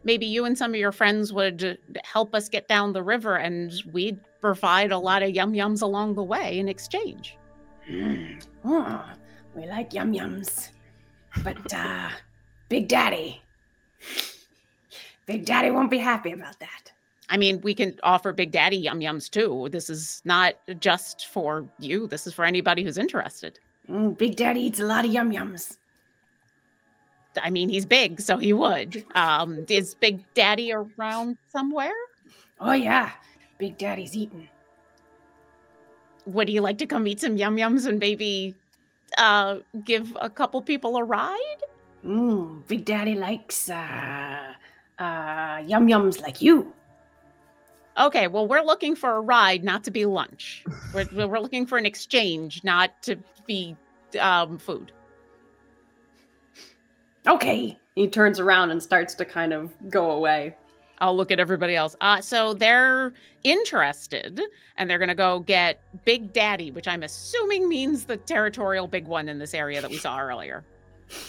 maybe 0.05 0.27
you 0.27 0.45
and 0.45 0.57
some 0.57 0.73
of 0.73 0.81
your 0.81 0.93
friends 0.93 1.33
would 1.33 1.79
help 2.05 2.35
us 2.35 2.49
get 2.49 2.69
down 2.69 2.93
the 2.93 3.03
river, 3.03 3.37
and 3.37 3.73
we'd 3.93 4.19
provide 4.41 4.91
a 4.91 4.99
lot 4.99 5.23
of 5.23 5.31
yum 5.31 5.53
yums 5.53 5.83
along 5.83 6.15
the 6.15 6.23
way 6.23 6.59
in 6.59 6.69
exchange. 6.69 7.37
Mm. 7.89 8.45
Oh, 8.65 9.05
we 9.55 9.67
like 9.67 9.93
yum 9.93 10.13
yums. 10.13 10.69
But 11.43 11.73
uh 11.73 12.11
Big 12.69 12.89
Daddy. 12.89 13.43
Big 15.27 15.45
Daddy 15.45 15.71
won't 15.71 15.91
be 15.91 15.99
happy 15.99 16.33
about 16.33 16.59
that. 16.61 16.93
I 17.29 17.37
mean, 17.37 17.61
we 17.63 17.75
can 17.75 17.99
offer 18.03 18.33
Big 18.33 18.51
Daddy 18.51 18.77
yum 18.77 19.01
yums 19.01 19.31
too. 19.31 19.69
This 19.71 19.89
is 19.89 20.23
not 20.25 20.55
just 20.81 21.27
for 21.27 21.67
you. 21.79 22.07
This 22.07 22.27
is 22.27 22.35
for 22.35 22.45
anybody 22.45 22.83
who's 22.83 22.99
interested. 22.99 23.59
Mm, 23.89 24.17
Big 24.17 24.37
Daddy 24.37 24.61
eats 24.61 24.81
a 24.81 24.85
lot 24.85 25.05
of 25.05 25.13
yum 25.13 25.33
yums. 25.33 25.77
I 27.43 27.51
mean, 27.51 27.69
he's 27.69 27.87
big, 27.87 28.21
so 28.21 28.37
he 28.37 28.53
would. 28.53 29.05
Um, 29.15 29.65
is 29.69 29.95
Big 29.95 30.23
Daddy 30.35 30.73
around 30.73 31.39
somewhere? 31.51 31.93
Oh 32.61 32.73
yeah. 32.73 33.13
Big 33.59 33.79
Daddy's 33.79 34.17
eating. 34.17 34.49
Would 36.27 36.49
you 36.49 36.61
like 36.61 36.79
to 36.79 36.87
come 36.87 37.07
eat 37.07 37.21
some 37.21 37.37
yum 37.37 37.57
yums 37.57 37.87
and 37.87 37.99
maybe 37.99 38.55
uh, 39.19 39.59
give 39.85 40.17
a 40.21 40.31
couple 40.31 40.63
people 40.63 40.97
a 40.97 41.05
ride? 41.05 41.63
Mm, 42.05 42.67
Big 42.67 42.85
Daddy 42.85 43.15
likes 43.15 43.71
uh 43.71 44.55
uh 44.99 45.63
yum 45.65 45.87
yums 45.87 46.21
like 46.21 46.43
you. 46.43 46.73
Okay, 47.99 48.27
well, 48.27 48.49
we're 48.49 48.63
looking 48.63 48.97
for 48.97 49.17
a 49.17 49.21
ride, 49.21 49.63
not 49.63 49.85
to 49.85 49.91
be 49.91 50.07
lunch. 50.07 50.65
We're, 50.95 51.07
we're 51.29 51.39
looking 51.39 51.67
for 51.67 51.77
an 51.77 51.85
exchange, 51.85 52.65
not 52.65 52.91
to 53.03 53.17
be 53.47 53.77
um, 54.19 54.59
food. 54.59 54.93
Okay. 57.27 57.79
he 57.95 58.09
turns 58.09 58.41
around 58.41 58.71
and 58.71 58.83
starts 58.83 59.15
to 59.15 59.25
kind 59.25 59.53
of 59.53 59.71
go 59.91 60.13
away 60.13 60.57
I'll 61.03 61.17
look 61.17 61.31
at 61.31 61.41
everybody 61.41 61.77
else. 61.77 61.97
Uh, 62.01 62.21
so 62.21 62.55
they're 62.55 63.13
interested, 63.43 64.41
and 64.79 64.89
they're 64.89 64.99
gonna 64.99 65.15
go 65.15 65.41
get 65.41 65.83
Big 66.05 66.33
Daddy, 66.33 66.71
which 66.71 66.89
I'm 66.89 67.03
assuming 67.03 67.69
means 67.69 68.05
the 68.05 68.17
territorial 68.17 68.87
big 68.87 69.07
one 69.07 69.29
in 69.29 69.39
this 69.39 69.53
area 69.53 69.83
that 69.83 69.91
we 69.91 69.99
saw 69.99 70.19
earlier. 70.21 70.65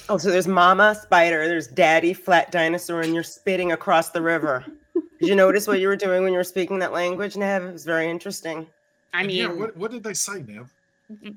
Oh, 0.08 0.18
so 0.18 0.30
there's 0.30 0.48
Mama 0.48 0.96
Spider, 0.96 1.48
there's 1.48 1.68
Daddy 1.68 2.14
Flat 2.14 2.52
Dinosaur, 2.52 3.02
and 3.02 3.14
you're 3.14 3.24
spitting 3.24 3.74
across 3.74 4.12
the 4.12 4.22
river. 4.22 4.64
Did 5.20 5.28
you 5.28 5.36
notice 5.36 5.68
what 5.68 5.82
you 5.82 5.88
were 5.88 5.98
doing 5.98 6.24
when 6.24 6.32
you 6.32 6.38
were 6.38 6.44
speaking 6.46 6.80
that 6.80 6.94
language, 6.94 7.36
Neb? 7.36 7.64
It 7.64 7.74
was 7.74 7.84
very 7.84 8.10
interesting. 8.10 8.68
I 9.14 9.26
mean, 9.26 9.36
yeah, 9.36 9.52
what, 9.52 9.76
what 9.76 9.92
did 9.92 10.04
they 10.04 10.14
say, 10.14 10.42
Neb? 10.42 10.70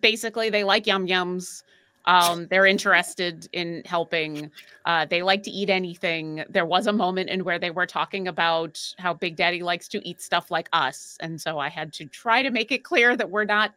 basically 0.01 0.51
they 0.51 0.65
like 0.65 0.87
yum 0.87 1.07
yums 1.07 1.63
um 2.07 2.47
they're 2.49 2.67
interested 2.67 3.49
in 3.53 3.83
helping 3.85 4.51
uh 4.85 5.05
they 5.07 5.23
like 5.23 5.43
to 5.43 5.51
eat 5.51 5.69
anything 5.71 6.45
there 6.49 6.65
was 6.67 6.87
a 6.87 6.93
moment 6.93 7.29
in 7.31 7.43
where 7.45 7.59
they 7.59 7.71
were 7.71 7.87
talking 7.87 8.29
about 8.29 8.81
how 8.99 9.13
big 9.13 9.37
daddy 9.37 9.63
likes 9.63 9.89
to 9.89 10.07
eat 10.09 10.21
stuff 10.21 10.51
like 10.51 10.69
us 10.73 11.17
and 11.21 11.41
so 11.41 11.59
i 11.59 11.69
had 11.69 11.93
to 11.93 12.05
try 12.07 12.43
to 12.43 12.51
make 12.51 12.71
it 12.71 12.85
clear 12.85 13.17
that 13.17 13.29
we're 13.29 13.45
not 13.45 13.73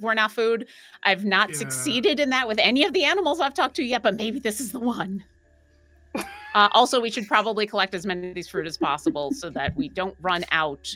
we're 0.00 0.14
not 0.14 0.32
food 0.32 0.66
i've 1.04 1.24
not 1.24 1.50
Yeah. 1.50 1.56
succeeded 1.56 2.18
in 2.20 2.30
that 2.30 2.48
with 2.48 2.58
any 2.58 2.84
of 2.84 2.92
the 2.92 3.04
animals 3.04 3.40
i've 3.40 3.54
talked 3.54 3.76
to 3.76 3.82
yet 3.84 4.02
but 4.02 4.16
maybe 4.16 4.38
this 4.38 4.60
is 4.60 4.72
the 4.72 4.80
one 4.80 5.22
uh, 6.54 6.68
also 6.72 7.00
we 7.00 7.10
should 7.10 7.26
probably 7.28 7.66
collect 7.66 7.94
as 7.94 8.06
many 8.06 8.28
of 8.28 8.34
these 8.34 8.48
fruit 8.48 8.66
as 8.66 8.76
possible 8.78 9.32
so 9.32 9.50
that 9.50 9.76
we 9.76 9.88
don't 9.90 10.16
run 10.22 10.44
out 10.50 10.94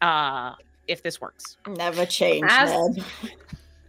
uh 0.00 0.54
if 0.88 1.02
this 1.02 1.20
works 1.20 1.58
Never 1.68 2.04
change, 2.06 2.44
As- 2.48 2.96
Neb. 2.96 3.04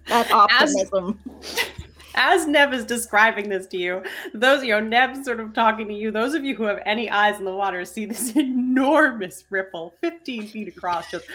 That 0.08 0.32
optimism. 0.34 1.18
as 1.41 1.70
Neb 2.16 2.74
is 2.74 2.86
describing 2.86 3.49
this 3.49 3.68
to 3.68 3.78
you, 3.78 4.03
those 4.34 4.64
you 4.64 4.72
know, 4.72 4.80
Neb's 4.80 5.26
sort 5.26 5.39
of 5.39 5.53
talking 5.53 5.88
to 5.88 5.93
you. 5.93 6.11
Those 6.11 6.34
of 6.34 6.43
you 6.43 6.55
who 6.55 6.64
have 6.64 6.80
any 6.86 7.09
eyes 7.09 7.39
in 7.39 7.45
the 7.45 7.55
water 7.55 7.84
see 7.86 8.05
this 8.05 8.36
enormous 8.36 9.43
ripple, 9.49 9.95
15 10.01 10.47
feet 10.47 10.68
across, 10.68 11.09
just 11.09 11.26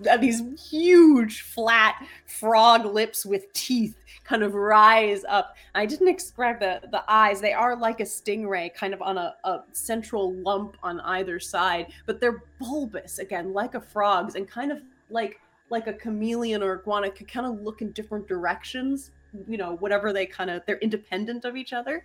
these 0.20 0.42
huge, 0.70 1.42
flat 1.42 2.04
frog 2.26 2.86
lips 2.86 3.26
with 3.26 3.52
teeth 3.52 3.96
kind 4.24 4.42
of 4.42 4.54
rise 4.54 5.24
up. 5.28 5.56
I 5.74 5.86
didn't 5.86 6.14
describe 6.16 6.60
the 6.60 6.80
the 6.90 7.02
eyes; 7.08 7.40
they 7.40 7.52
are 7.52 7.76
like 7.76 8.00
a 8.00 8.04
stingray, 8.04 8.72
kind 8.72 8.94
of 8.94 9.02
on 9.02 9.18
a, 9.18 9.34
a 9.44 9.60
central 9.72 10.32
lump 10.34 10.76
on 10.82 11.00
either 11.00 11.40
side, 11.40 11.92
but 12.06 12.20
they're 12.20 12.44
bulbous 12.58 13.18
again, 13.18 13.52
like 13.52 13.74
a 13.74 13.80
frog's, 13.80 14.36
and 14.36 14.48
kind 14.48 14.72
of 14.72 14.80
like 15.10 15.40
like 15.70 15.86
a 15.86 15.92
chameleon 15.92 16.62
or 16.62 16.78
iguana 16.78 17.10
could 17.10 17.28
kind 17.28 17.46
of 17.46 17.60
look 17.60 17.80
in 17.82 17.92
different 17.92 18.26
directions 18.26 19.12
you 19.48 19.56
know 19.56 19.76
whatever 19.76 20.12
they 20.12 20.26
kind 20.26 20.50
of 20.50 20.62
they're 20.66 20.78
independent 20.78 21.44
of 21.44 21.56
each 21.56 21.72
other. 21.72 22.04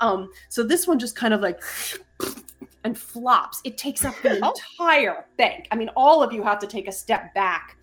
Um 0.00 0.30
so 0.48 0.62
this 0.62 0.86
one 0.86 0.98
just 0.98 1.16
kind 1.16 1.34
of 1.34 1.40
like 1.40 1.60
and 2.84 2.96
flops. 2.96 3.60
It 3.64 3.78
takes 3.78 4.04
up 4.04 4.14
the 4.22 4.36
entire 4.76 5.26
bank. 5.36 5.68
I 5.70 5.76
mean 5.76 5.90
all 5.96 6.22
of 6.22 6.32
you 6.32 6.42
have 6.42 6.58
to 6.60 6.66
take 6.66 6.88
a 6.88 6.92
step 6.92 7.34
back 7.34 7.78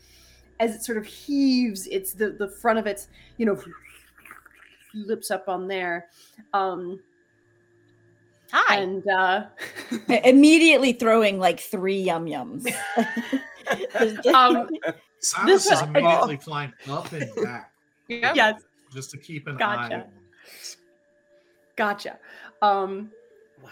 as 0.59 0.75
it 0.75 0.84
sort 0.84 0.97
of 0.97 1.05
heaves 1.05 1.88
it's 1.88 2.13
the 2.13 2.31
the 2.31 2.47
front 2.47 2.79
of 2.79 2.88
its 2.88 3.07
you 3.38 3.45
know 3.45 3.61
lips 4.93 5.31
up 5.31 5.49
on 5.49 5.67
there. 5.67 6.07
Um 6.53 6.99
Hi. 8.51 8.77
and 8.77 9.07
uh 9.07 9.45
Immediately 10.07 10.93
throwing 10.93 11.39
like 11.39 11.59
three 11.59 11.99
yum 11.99 12.25
yums. 12.25 12.71
um 14.34 14.69
Silas 15.24 15.63
This- 15.63 15.71
is 15.71 15.82
immediately 15.82 16.38
flying 16.38 16.74
up 16.89 17.11
and 17.11 17.30
back 17.43 17.71
Yep. 18.09 18.36
yes 18.36 18.61
just 18.93 19.09
to 19.11 19.17
keep 19.17 19.47
an 19.47 19.57
Gotcha. 19.57 19.95
eye 19.95 19.99
on. 20.01 20.03
Gotcha. 21.76 22.19
Um, 22.61 23.11
wow. 23.63 23.69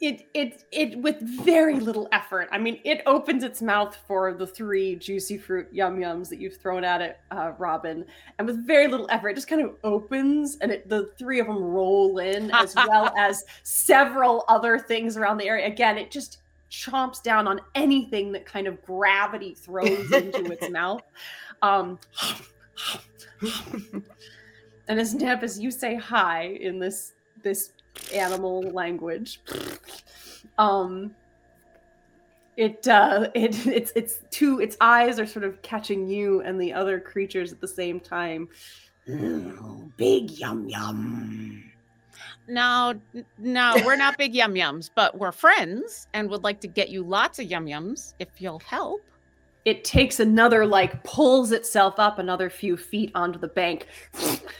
It 0.00 0.28
it 0.32 0.64
it 0.72 0.98
with 0.98 1.20
very 1.20 1.78
little 1.78 2.08
effort. 2.12 2.48
I 2.52 2.58
mean, 2.58 2.80
it 2.84 3.02
opens 3.04 3.42
its 3.44 3.60
mouth 3.60 3.98
for 4.06 4.32
the 4.32 4.46
three 4.46 4.94
juicy 4.96 5.36
fruit 5.36 5.68
yum 5.72 5.98
yums 5.98 6.28
that 6.30 6.38
you've 6.40 6.56
thrown 6.56 6.84
at 6.84 7.02
it, 7.02 7.18
uh, 7.32 7.52
Robin, 7.58 8.06
and 8.38 8.46
with 8.46 8.66
very 8.66 8.86
little 8.88 9.06
effort, 9.10 9.30
it 9.30 9.34
just 9.34 9.48
kind 9.48 9.60
of 9.62 9.74
opens, 9.84 10.56
and 10.62 10.70
it, 10.72 10.88
the 10.88 11.10
three 11.18 11.38
of 11.40 11.48
them 11.48 11.62
roll 11.62 12.18
in, 12.18 12.50
as 12.52 12.74
well 12.76 13.12
as 13.18 13.44
several 13.62 14.44
other 14.48 14.78
things 14.78 15.16
around 15.18 15.36
the 15.36 15.44
area. 15.46 15.66
Again, 15.66 15.98
it 15.98 16.10
just 16.10 16.38
chomps 16.70 17.22
down 17.22 17.48
on 17.48 17.60
anything 17.74 18.32
that 18.32 18.46
kind 18.46 18.66
of 18.66 18.80
gravity 18.82 19.54
throws 19.54 20.12
into 20.12 20.52
its 20.52 20.70
mouth. 20.70 21.02
Um, 21.62 21.98
and 24.88 25.00
as 25.00 25.14
Neb, 25.14 25.42
as 25.42 25.58
you 25.58 25.70
say 25.70 25.96
hi 25.96 26.58
in 26.60 26.78
this 26.78 27.12
this 27.42 27.72
animal 28.14 28.62
language, 28.62 29.40
um, 30.58 31.14
it 32.56 32.86
uh, 32.88 33.30
it 33.34 33.66
it's 33.66 33.92
it's 33.96 34.20
two 34.30 34.60
its 34.60 34.76
eyes 34.80 35.18
are 35.18 35.26
sort 35.26 35.44
of 35.44 35.60
catching 35.62 36.06
you 36.08 36.40
and 36.42 36.60
the 36.60 36.72
other 36.72 37.00
creatures 37.00 37.52
at 37.52 37.60
the 37.60 37.68
same 37.68 38.00
time. 38.00 38.48
Ooh, 39.08 39.90
big 39.96 40.30
yum 40.30 40.68
yum. 40.68 41.69
No, 42.50 43.00
no, 43.38 43.80
we're 43.86 43.96
not 43.96 44.18
big 44.18 44.34
yum 44.34 44.54
yums, 44.54 44.90
but 44.92 45.16
we're 45.16 45.30
friends 45.30 46.08
and 46.12 46.28
would 46.30 46.42
like 46.42 46.60
to 46.62 46.68
get 46.68 46.88
you 46.88 47.04
lots 47.04 47.38
of 47.38 47.46
yum 47.46 47.66
yums 47.66 48.14
if 48.18 48.28
you'll 48.38 48.58
help. 48.58 49.00
It 49.64 49.84
takes 49.84 50.18
another 50.18 50.66
like 50.66 51.04
pulls 51.04 51.52
itself 51.52 51.94
up 51.98 52.18
another 52.18 52.50
few 52.50 52.76
feet 52.76 53.12
onto 53.14 53.38
the 53.38 53.48
bank. 53.48 53.86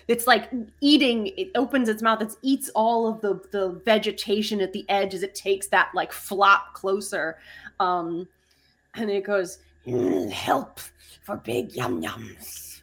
It's 0.09 0.27
like 0.27 0.51
eating. 0.81 1.29
It 1.37 1.51
opens 1.55 1.89
its 1.89 2.03
mouth. 2.03 2.23
It 2.23 2.35
eats 2.43 2.69
all 2.75 3.09
of 3.09 3.21
the 3.23 3.41
the 3.51 3.81
vegetation 3.85 4.61
at 4.61 4.73
the 4.73 4.85
edge 4.89 5.15
as 5.15 5.23
it 5.23 5.35
takes 5.35 5.67
that 5.69 5.91
like 5.95 6.13
flop 6.13 6.75
closer, 6.75 7.39
um, 7.81 8.29
and 8.95 9.11
it 9.11 9.25
goes. 9.25 9.59
Mm, 9.87 10.31
help 10.31 10.79
for 11.23 11.39
big 11.39 11.75
yum 11.75 12.03
yums. 12.03 12.83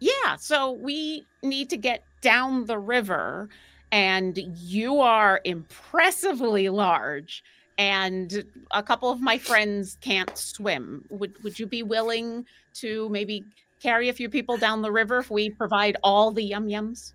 Yeah, 0.00 0.36
so 0.36 0.72
we 0.72 1.26
need 1.42 1.68
to 1.70 1.76
get 1.76 2.02
down 2.22 2.64
the 2.64 2.78
river, 2.78 3.50
and 3.92 4.38
you 4.38 5.00
are 5.00 5.40
impressively 5.44 6.68
large. 6.68 7.42
And 7.78 8.44
a 8.72 8.82
couple 8.82 9.10
of 9.10 9.20
my 9.20 9.38
friends 9.38 9.96
can't 10.00 10.36
swim. 10.36 11.04
Would 11.08 11.42
would 11.42 11.58
you 11.58 11.66
be 11.66 11.82
willing 11.82 12.44
to 12.74 13.08
maybe 13.08 13.44
carry 13.80 14.10
a 14.10 14.12
few 14.12 14.28
people 14.28 14.58
down 14.58 14.82
the 14.82 14.92
river 14.92 15.18
if 15.18 15.30
we 15.30 15.50
provide 15.50 15.96
all 16.02 16.30
the 16.30 16.44
yum 16.44 16.68
yums? 16.68 17.14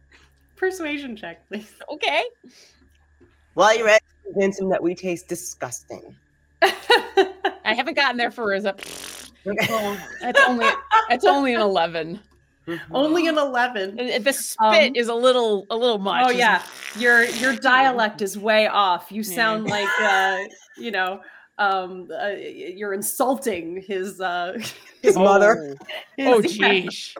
Persuasion 0.55 1.15
check, 1.15 1.47
please. 1.47 1.71
Okay. 1.91 2.23
While 3.53 3.77
you're 3.77 3.87
at 3.87 4.01
it, 4.01 4.33
convince 4.33 4.59
him 4.59 4.67
that 4.69 4.83
we 4.83 4.95
taste 4.95 5.29
disgusting. 5.29 6.15
I 6.61 7.73
haven't 7.73 7.93
gotten 7.93 8.17
there 8.17 8.31
for 8.31 8.49
Riza. 8.49 8.75
Oh, 9.69 10.07
that's 10.21 10.41
only 10.45 10.67
that's 11.09 11.25
only 11.25 11.53
an 11.53 11.61
eleven. 12.67 12.81
Only 12.91 13.27
an 13.27 13.37
eleven. 13.37 13.95
The 13.95 14.33
spit 14.33 14.89
Um, 14.89 14.95
is 14.95 15.07
a 15.07 15.13
little 15.13 15.65
a 15.69 15.77
little 15.77 15.99
much. 15.99 16.25
Oh 16.25 16.29
yeah, 16.31 16.63
it? 16.95 17.01
your 17.01 17.23
your 17.23 17.55
dialect 17.55 18.21
is 18.21 18.37
way 18.37 18.67
off. 18.67 19.11
You 19.11 19.23
sound 19.23 19.65
like 19.65 19.89
uh, 20.01 20.39
you 20.77 20.91
know, 20.91 21.21
um, 21.57 22.09
uh, 22.11 22.27
you're 22.29 22.93
insulting 22.93 23.81
his 23.81 24.19
uh, 24.21 24.57
His 25.01 25.15
mother. 25.17 25.75
his- 26.17 26.27
Oh 26.27 26.39
yeah. 26.45 26.71
geez. 26.81 27.15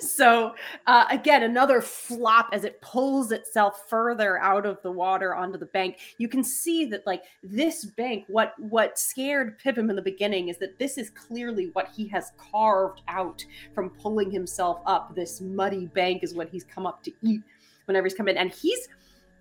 So 0.00 0.54
uh, 0.88 1.04
again, 1.08 1.44
another 1.44 1.80
flop 1.80 2.48
as 2.52 2.64
it 2.64 2.80
pulls 2.82 3.30
itself 3.30 3.88
further 3.88 4.38
out 4.38 4.66
of 4.66 4.82
the 4.82 4.90
water 4.90 5.34
onto 5.36 5.56
the 5.56 5.66
bank. 5.66 5.98
You 6.18 6.26
can 6.28 6.42
see 6.42 6.84
that 6.86 7.06
like 7.06 7.22
this 7.44 7.84
bank, 7.84 8.24
what 8.26 8.54
what 8.58 8.98
scared 8.98 9.58
Pippin 9.60 9.88
in 9.88 9.94
the 9.96 10.02
beginning 10.02 10.48
is 10.48 10.58
that 10.58 10.78
this 10.78 10.98
is 10.98 11.10
clearly 11.10 11.70
what 11.74 11.88
he 11.94 12.08
has 12.08 12.32
carved 12.36 13.02
out 13.06 13.44
from 13.72 13.90
pulling 13.90 14.30
himself 14.32 14.80
up. 14.84 15.14
This 15.14 15.40
muddy 15.40 15.86
bank 15.86 16.24
is 16.24 16.34
what 16.34 16.48
he's 16.48 16.64
come 16.64 16.84
up 16.84 17.02
to 17.04 17.12
eat 17.22 17.40
whenever 17.86 18.06
he's 18.06 18.14
come 18.14 18.28
in, 18.28 18.36
and 18.36 18.50
he's 18.50 18.88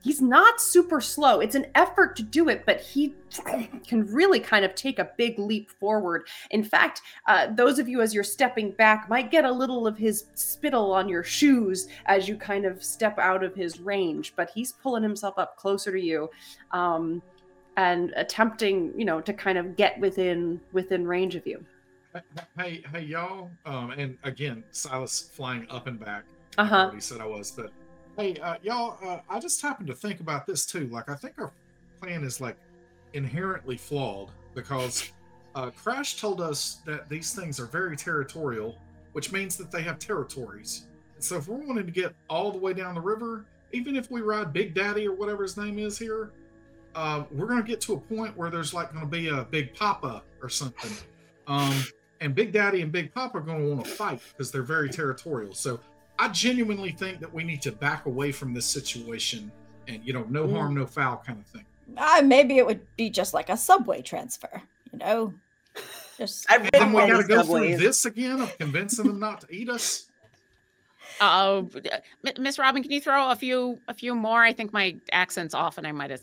he's 0.02 0.22
not 0.22 0.60
super 0.60 1.00
slow. 1.00 1.40
It's 1.40 1.56
an 1.56 1.68
effort 1.76 2.16
to 2.18 2.24
do 2.24 2.50
it, 2.50 2.66
but 2.66 2.82
he 2.82 3.16
can 3.88 4.06
really 4.08 4.40
kind 4.40 4.66
of 4.66 4.76
take 4.76 5.00
a 5.00 5.12
big 5.18 5.40
leap 5.40 5.70
forward. 5.70 6.28
In 6.50 6.64
fact, 6.64 7.02
uh, 7.28 7.48
those 7.54 7.80
of 7.80 7.88
you 7.88 8.02
as 8.02 8.14
you're 8.14 8.24
stepping 8.24 8.72
back 8.72 9.10
might 9.10 9.32
get 9.32 9.46
a 9.46 9.52
little 9.52 9.88
of 9.88 9.98
his 9.98 10.26
spittle 10.34 10.92
on 10.92 11.08
your 11.08 11.24
shoes 11.24 11.88
as 12.08 12.28
you 12.28 12.36
kind 12.36 12.66
of 12.66 12.84
step 12.84 13.18
out 13.20 13.44
of 13.44 13.56
his 13.56 13.80
range, 13.80 14.34
but 14.36 14.50
he's 14.50 14.72
pulling 14.72 15.04
himself 15.04 15.38
up 15.38 15.56
closer 15.58 15.92
to 15.92 16.02
you. 16.02 16.30
Um, 16.72 17.22
and 17.78 18.12
attempting, 18.18 18.92
you 18.98 19.06
know, 19.06 19.22
to 19.22 19.32
kind 19.32 19.58
of 19.58 19.78
get 19.78 19.98
within 20.00 20.60
within 20.74 21.08
range 21.08 21.36
of 21.36 21.48
you. 21.48 21.64
Hey, 22.58 22.84
hey, 22.92 23.02
y'all. 23.04 23.50
Um, 23.66 23.92
and 23.92 24.18
again, 24.24 24.64
Silas 24.72 25.30
flying 25.34 25.66
up 25.70 25.88
and 25.88 25.98
back. 25.98 26.26
Uh 26.58 26.66
huh. 26.66 26.76
already 26.76 27.00
said 27.00 27.22
I 27.22 27.26
was, 27.26 27.52
but 27.52 27.72
hey, 28.22 28.40
uh, 28.40 28.56
y'all. 28.62 28.98
Uh, 29.04 29.20
I 29.30 29.40
just 29.40 29.62
happened 29.62 29.88
to 29.88 29.96
think 29.96 30.20
about 30.20 30.46
this 30.46 30.66
too. 30.66 30.88
Like, 30.88 31.10
I 31.10 31.16
think 31.16 31.36
our 31.40 31.52
plan 32.00 32.24
is 32.24 32.40
like 32.40 32.58
inherently 33.14 33.78
flawed 33.78 34.30
because 34.54 35.12
uh, 35.56 35.72
Crash 35.72 36.20
told 36.20 36.40
us 36.40 36.82
that 36.86 37.10
these 37.10 37.34
things 37.34 37.60
are 37.60 37.66
very 37.66 37.98
territorial, 37.98 38.78
which 39.14 39.32
means 39.32 39.58
that 39.58 39.72
they 39.72 39.82
have 39.82 39.98
territories. 40.00 40.88
So 41.20 41.38
if 41.38 41.48
we're 41.48 41.66
wanting 41.66 41.86
to 41.86 41.92
get 41.92 42.14
all 42.30 42.52
the 42.52 42.58
way 42.58 42.74
down 42.74 42.96
the 42.96 43.02
river, 43.02 43.46
even 43.72 43.96
if 43.96 44.10
we 44.12 44.22
ride 44.22 44.54
Big 44.54 44.74
Daddy 44.74 45.08
or 45.08 45.14
whatever 45.14 45.44
his 45.44 45.58
name 45.58 45.80
is 45.80 45.98
here, 45.98 46.32
uh, 46.96 47.24
we're 47.32 47.48
going 47.48 47.62
to 47.62 47.68
get 47.68 47.80
to 47.82 47.94
a 47.94 47.98
point 47.98 48.36
where 48.38 48.50
there's 48.50 48.74
like 48.74 48.92
going 48.92 49.06
to 49.06 49.10
be 49.10 49.30
a 49.30 49.44
Big 49.46 49.74
Papa 49.74 50.24
or 50.42 50.50
something. 50.50 50.92
Um, 51.48 51.84
and 52.22 52.36
Big 52.36 52.52
Daddy 52.52 52.82
and 52.82 52.92
Big 52.92 53.14
Papa 53.14 53.38
are 53.38 53.42
going 53.42 53.64
to 53.64 53.74
want 53.74 53.86
to 53.86 53.92
fight 53.92 54.22
because 54.32 54.52
they're 54.52 54.62
very 54.62 54.90
territorial. 54.90 55.54
So 55.54 55.80
I 56.22 56.28
genuinely 56.28 56.92
think 56.92 57.20
that 57.20 57.34
we 57.34 57.44
need 57.44 57.64
to 57.64 57.72
back 57.72 58.06
away 58.06 58.32
from 58.32 58.54
this 58.54 58.68
situation 58.68 59.52
and, 59.88 60.06
you 60.06 60.14
know, 60.14 60.24
no 60.30 60.48
harm, 60.48 60.76
no 60.76 60.86
foul 60.86 61.18
kind 61.26 61.40
of 61.40 61.48
thing. 61.48 61.66
Uh, 61.98 62.22
maybe 62.24 62.60
it 62.60 62.66
would 62.66 62.86
be 62.96 63.10
just 63.10 63.34
like 63.34 63.50
a 63.50 63.58
subway 63.58 64.04
transfer, 64.04 64.62
you 64.94 65.00
know? 65.00 65.34
Just 66.20 66.46
I've 66.48 66.62
And 66.62 66.70
then 66.74 66.94
we 66.94 67.08
got 67.08 67.22
to 67.24 67.28
go 67.28 67.42
through 67.42 67.78
this 67.78 68.06
again 68.06 68.40
of 68.40 68.56
convincing 68.60 69.08
them 69.08 69.20
not 69.20 69.42
to 69.42 69.48
eat 69.52 69.68
us. 69.68 70.10
Uh, 71.20 71.64
Miss 72.38 72.60
Robin, 72.60 72.84
can 72.84 72.92
you 72.92 73.02
throw 73.02 73.32
a 73.32 73.36
few 73.36 73.80
a 73.88 73.94
few 73.94 74.14
more? 74.14 74.44
I 74.44 74.54
think 74.54 74.72
my 74.72 74.96
accent's 75.12 75.56
off, 75.56 75.80
and 75.80 75.88
I 75.88 75.92
might 75.92 76.12
have 76.12 76.22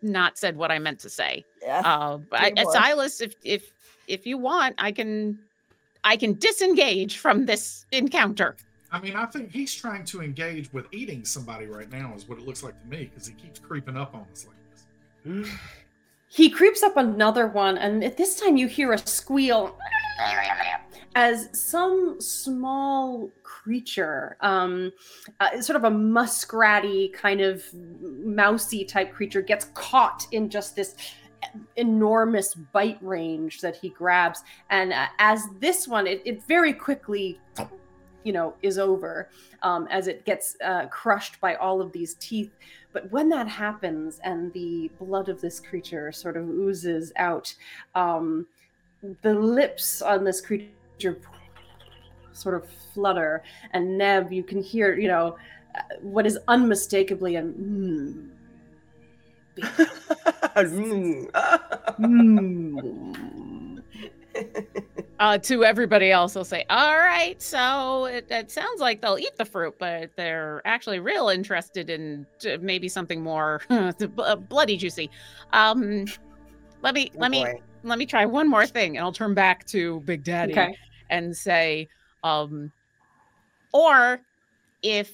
not 0.00 0.38
said 0.38 0.56
what 0.56 0.70
I 0.70 0.78
meant 0.78 1.00
to 1.00 1.10
say. 1.10 1.44
yeah. 1.62 1.82
Uh, 1.84 2.16
but 2.16 2.40
I, 2.40 2.64
Silas, 2.72 3.20
if 3.20 3.34
if 3.44 3.72
if 4.08 4.26
you 4.26 4.38
want, 4.38 4.74
I 4.78 4.90
can 4.90 5.38
I 6.02 6.16
can 6.16 6.34
disengage 6.34 7.18
from 7.18 7.44
this 7.44 7.84
encounter. 7.92 8.56
I 8.94 9.00
mean, 9.00 9.16
I 9.16 9.26
think 9.26 9.50
he's 9.50 9.74
trying 9.74 10.04
to 10.04 10.22
engage 10.22 10.72
with 10.72 10.86
eating 10.92 11.24
somebody 11.24 11.66
right 11.66 11.90
now, 11.90 12.14
is 12.14 12.28
what 12.28 12.38
it 12.38 12.46
looks 12.46 12.62
like 12.62 12.80
to 12.80 12.86
me, 12.86 13.10
because 13.12 13.26
he 13.26 13.34
keeps 13.34 13.58
creeping 13.58 13.96
up 13.96 14.14
on 14.14 14.24
us 14.32 14.46
like 14.46 14.56
this. 15.24 15.50
He 16.28 16.50
creeps 16.50 16.82
up 16.82 16.96
another 16.96 17.46
one, 17.46 17.78
and 17.78 18.02
at 18.02 18.16
this 18.16 18.40
time 18.40 18.56
you 18.56 18.66
hear 18.66 18.92
a 18.92 18.98
squeal 18.98 19.78
as 21.14 21.48
some 21.52 22.20
small 22.20 23.30
creature, 23.44 24.36
um, 24.40 24.92
uh, 25.38 25.60
sort 25.60 25.76
of 25.76 25.84
a 25.84 25.90
muskratty 25.90 27.12
kind 27.12 27.40
of 27.40 27.62
mousy 27.72 28.84
type 28.84 29.12
creature, 29.12 29.42
gets 29.42 29.66
caught 29.74 30.26
in 30.32 30.50
just 30.50 30.74
this 30.74 30.96
enormous 31.76 32.54
bite 32.54 32.98
range 33.00 33.60
that 33.60 33.76
he 33.76 33.90
grabs. 33.90 34.42
And 34.70 34.92
uh, 34.92 35.06
as 35.20 35.46
this 35.60 35.86
one, 35.86 36.08
it, 36.08 36.20
it 36.24 36.42
very 36.42 36.72
quickly, 36.72 37.38
you 38.24 38.32
know, 38.32 38.54
is 38.62 38.78
over 38.78 39.28
um, 39.62 39.86
as 39.90 40.08
it 40.08 40.24
gets 40.24 40.56
uh, 40.64 40.86
crushed 40.86 41.40
by 41.40 41.54
all 41.56 41.80
of 41.80 41.92
these 41.92 42.14
teeth. 42.14 42.50
But 42.92 43.10
when 43.12 43.28
that 43.28 43.46
happens 43.46 44.20
and 44.24 44.52
the 44.52 44.90
blood 44.98 45.28
of 45.28 45.40
this 45.40 45.60
creature 45.60 46.10
sort 46.12 46.36
of 46.36 46.48
oozes 46.48 47.12
out, 47.16 47.54
um, 47.94 48.46
the 49.22 49.34
lips 49.34 50.02
on 50.02 50.24
this 50.24 50.40
creature 50.40 51.18
sort 52.32 52.54
of 52.54 52.68
flutter, 52.92 53.42
and 53.72 53.96
Neb, 53.96 54.32
you 54.32 54.42
can 54.42 54.60
hear, 54.62 54.96
you 54.96 55.08
know, 55.08 55.36
uh, 55.74 55.80
what 56.00 56.26
is 56.26 56.38
unmistakably 56.48 57.36
an 57.36 57.52
mm, 57.54 58.30
Mm. 60.54 61.30
mm. 62.00 63.82
Uh, 65.20 65.38
to 65.38 65.64
everybody 65.64 66.10
else, 66.10 66.34
they'll 66.34 66.44
say, 66.44 66.64
"All 66.70 66.98
right, 66.98 67.40
so 67.40 68.06
it, 68.06 68.26
it 68.30 68.50
sounds 68.50 68.80
like 68.80 69.00
they'll 69.00 69.18
eat 69.18 69.36
the 69.36 69.44
fruit, 69.44 69.74
but 69.78 70.10
they're 70.16 70.60
actually 70.64 70.98
real 70.98 71.28
interested 71.28 71.88
in 71.88 72.26
uh, 72.44 72.56
maybe 72.60 72.88
something 72.88 73.22
more 73.22 73.60
uh, 73.70 74.36
bloody 74.36 74.76
juicy." 74.76 75.08
Um, 75.52 76.06
let 76.82 76.94
me 76.94 77.12
Oh, 77.14 77.18
let 77.20 77.30
me 77.30 77.46
let 77.84 77.98
me 77.98 78.06
try 78.06 78.26
one 78.26 78.48
more 78.48 78.66
thing, 78.66 78.96
and 78.96 79.04
I'll 79.04 79.12
turn 79.12 79.34
back 79.34 79.64
to 79.66 80.00
Big 80.00 80.24
Daddy 80.24 80.52
Okay. 80.52 80.76
and 81.10 81.36
say, 81.36 81.88
um, 82.24 82.72
or 83.72 84.20
if 84.82 85.12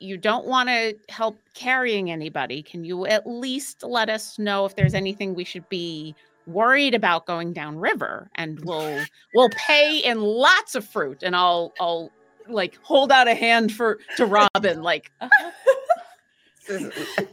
you 0.00 0.16
don't 0.16 0.46
want 0.46 0.68
to 0.68 0.96
help 1.08 1.42
carrying 1.54 2.10
anybody, 2.10 2.62
can 2.62 2.84
you 2.84 3.06
at 3.06 3.26
least 3.26 3.82
let 3.82 4.08
us 4.10 4.38
know 4.38 4.64
if 4.64 4.76
there's 4.76 4.94
anything 4.94 5.34
we 5.34 5.44
should 5.44 5.68
be 5.68 6.14
worried 6.48 6.94
about 6.94 7.26
going 7.26 7.52
downriver? 7.52 8.28
And 8.34 8.58
we'll 8.64 9.04
we'll 9.34 9.50
pay 9.50 9.98
in 9.98 10.20
lots 10.20 10.74
of 10.74 10.84
fruit, 10.84 11.22
and 11.22 11.36
I'll 11.36 11.72
I'll 11.78 12.10
like 12.48 12.76
hold 12.82 13.12
out 13.12 13.28
a 13.28 13.34
hand 13.34 13.72
for 13.72 13.98
to 14.16 14.24
Robin, 14.26 14.82
like 14.82 15.12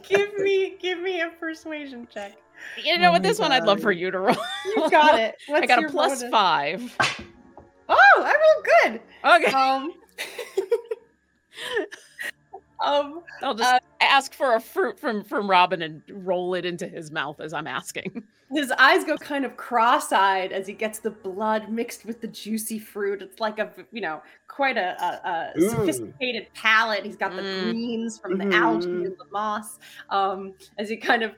give 0.08 0.38
me 0.38 0.76
give 0.80 1.00
me 1.00 1.20
a 1.20 1.28
persuasion 1.40 2.06
check. 2.12 2.36
you 2.76 2.98
know 2.98 3.08
Oh 3.08 3.12
what, 3.12 3.22
my 3.22 3.28
this 3.28 3.38
one 3.38 3.52
I'd 3.52 3.64
love 3.64 3.80
for 3.80 3.92
you 3.92 4.10
to 4.10 4.18
roll. 4.18 4.36
You 4.76 4.90
got 4.90 5.18
it. 5.18 5.36
I 5.52 5.66
got 5.66 5.78
a 5.78 5.82
your 5.82 5.90
plus 5.90 6.20
bonus? 6.20 6.30
five. 6.30 6.96
Oh, 7.88 7.96
I 8.18 8.34
rolled 8.34 8.66
good. 8.82 9.00
Okay, 9.48 9.56
Um, 9.56 9.92
um, 12.84 13.22
I'll 13.42 13.54
just 13.54 13.72
uh, 13.72 13.78
ask 14.00 14.34
for 14.34 14.54
a 14.54 14.60
fruit 14.60 14.98
from 14.98 15.24
from 15.24 15.48
Robin 15.50 15.82
and 15.82 16.02
roll 16.10 16.54
it 16.54 16.64
into 16.64 16.86
his 16.86 17.10
mouth 17.10 17.40
as 17.40 17.52
I'm 17.52 17.66
asking. 17.66 18.24
his 18.54 18.70
eyes 18.78 19.04
go 19.04 19.16
kind 19.16 19.44
of 19.44 19.56
cross-eyed 19.56 20.52
as 20.52 20.66
he 20.66 20.72
gets 20.72 21.00
the 21.00 21.10
blood 21.10 21.68
mixed 21.68 22.04
with 22.04 22.20
the 22.20 22.28
juicy 22.28 22.78
fruit. 22.78 23.20
It's 23.20 23.40
like 23.40 23.58
a, 23.58 23.72
you 23.90 24.00
know, 24.00 24.22
quite 24.48 24.76
a, 24.76 24.94
a, 25.02 25.28
a 25.28 25.60
Mm. 25.60 25.70
sophisticated 25.70 26.46
palate. 26.54 27.04
He's 27.04 27.16
got 27.16 27.34
the 27.36 27.42
Mm. 27.42 27.72
greens 27.72 28.18
from 28.22 28.38
the 28.38 28.46
algae 28.54 28.86
Mhm. 28.88 29.06
and 29.06 29.16
the 29.18 29.26
moss. 29.32 29.78
Um, 30.10 30.54
as 30.78 30.88
he 30.88 30.96
kind 30.96 31.22
of 31.22 31.32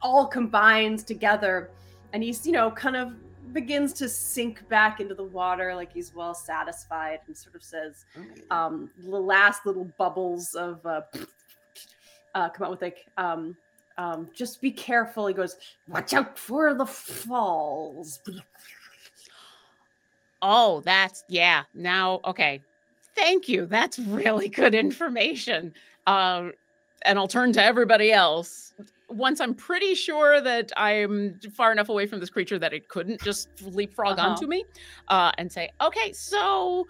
all 0.00 0.26
combines 0.26 1.04
together, 1.04 1.70
and 2.12 2.22
he's, 2.22 2.46
you 2.46 2.52
know, 2.52 2.70
kind 2.70 2.96
of 2.96 3.08
begins 3.54 3.92
to 3.94 4.08
sink 4.08 4.68
back 4.68 5.00
into 5.00 5.14
the 5.14 5.24
water 5.24 5.74
like 5.74 5.92
he's 5.92 6.14
well 6.14 6.34
satisfied 6.34 7.20
and 7.26 7.36
sort 7.36 7.54
of 7.54 7.62
says, 7.62 8.04
um, 8.50 8.90
the 8.98 9.08
last 9.08 9.64
little 9.64 9.88
bubbles 9.96 10.54
of 10.54 10.84
uh, 10.84 11.02
uh, 12.34 12.48
come 12.50 12.66
out 12.66 12.70
with 12.70 12.82
like 12.82 13.06
um, 13.16 13.56
um, 13.96 14.28
just 14.34 14.60
be 14.60 14.70
careful. 14.70 15.26
He 15.26 15.34
goes, 15.34 15.56
watch 15.88 16.12
out 16.12 16.38
for 16.38 16.74
the 16.74 16.84
falls. 16.84 18.20
Oh, 20.42 20.82
that's 20.84 21.24
yeah. 21.28 21.62
Now, 21.72 22.20
okay. 22.24 22.60
Thank 23.14 23.48
you. 23.48 23.66
That's 23.66 23.98
really 23.98 24.48
good 24.48 24.74
information. 24.74 25.72
Uh, 26.06 26.50
and 27.02 27.18
I'll 27.18 27.28
turn 27.28 27.52
to 27.52 27.62
everybody 27.62 28.12
else. 28.12 28.74
Once 29.14 29.40
I'm 29.40 29.54
pretty 29.54 29.94
sure 29.94 30.40
that 30.40 30.72
I'm 30.76 31.38
far 31.54 31.70
enough 31.72 31.88
away 31.88 32.06
from 32.06 32.20
this 32.20 32.30
creature 32.30 32.58
that 32.58 32.72
it 32.72 32.88
couldn't 32.88 33.20
just 33.22 33.48
leapfrog 33.62 34.18
Uh-huh. 34.18 34.30
onto 34.30 34.46
me, 34.46 34.64
uh, 35.08 35.30
and 35.38 35.50
say, 35.50 35.70
okay, 35.80 36.12
so 36.12 36.86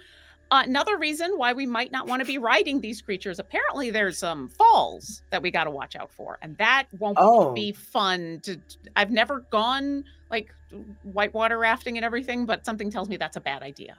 uh, 0.51 0.63
another 0.67 0.97
reason 0.99 1.33
why 1.37 1.53
we 1.53 1.67
might 1.67 1.93
not 1.93 2.07
want 2.07 2.21
to 2.21 2.27
be 2.27 2.39
riding 2.39 2.81
these 2.81 3.03
creatures. 3.03 3.39
Apparently, 3.39 3.91
there's 3.91 4.19
some 4.19 4.49
falls 4.49 5.23
that 5.31 5.43
we 5.43 5.51
got 5.51 5.65
to 5.65 5.71
watch 5.71 5.97
out 5.97 6.11
for, 6.13 6.39
and 6.43 6.57
that 6.59 6.87
won't 6.99 7.19
Oh. 7.21 7.53
be 7.55 7.73
fun. 7.73 8.41
To 8.45 8.59
I've 8.97 9.11
never 9.11 9.41
gone 9.51 10.05
like 10.31 10.55
whitewater 11.03 11.59
rafting 11.59 11.97
and 11.99 12.05
everything, 12.05 12.47
but 12.47 12.65
something 12.65 12.91
tells 12.91 13.09
me 13.09 13.17
that's 13.17 13.37
a 13.37 13.41
bad 13.41 13.63
idea. 13.63 13.97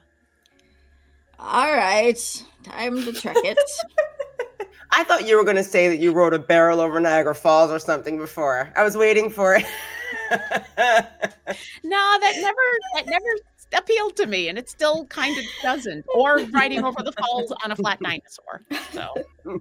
All 1.38 1.72
right, 1.72 2.18
time 2.64 3.02
to 3.04 3.12
check 3.12 3.36
it. 3.38 3.58
I 4.90 5.04
thought 5.04 5.26
you 5.26 5.36
were 5.36 5.44
going 5.44 5.56
to 5.56 5.64
say 5.64 5.88
that 5.88 5.98
you 5.98 6.12
rode 6.12 6.34
a 6.34 6.38
barrel 6.38 6.80
over 6.80 6.98
Niagara 7.00 7.34
Falls 7.34 7.70
or 7.70 7.78
something 7.78 8.18
before. 8.18 8.72
I 8.76 8.82
was 8.82 8.96
waiting 8.96 9.30
for 9.30 9.56
it. 9.56 9.64
No, 11.82 12.18
that 12.20 12.34
never 12.36 12.56
that 12.94 13.06
never 13.06 13.26
appealed 13.74 14.16
to 14.16 14.26
me, 14.26 14.48
and 14.48 14.58
it 14.58 14.68
still 14.68 15.04
kind 15.06 15.36
of 15.38 15.44
doesn't. 15.62 16.04
Or 16.14 16.38
riding 16.50 16.84
over 16.84 17.02
the 17.02 17.12
falls 17.12 17.52
on 17.64 17.72
a 17.72 17.76
flat 17.76 18.00
dinosaur. 18.00 18.62
So 18.92 19.14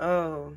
oh. 0.00 0.56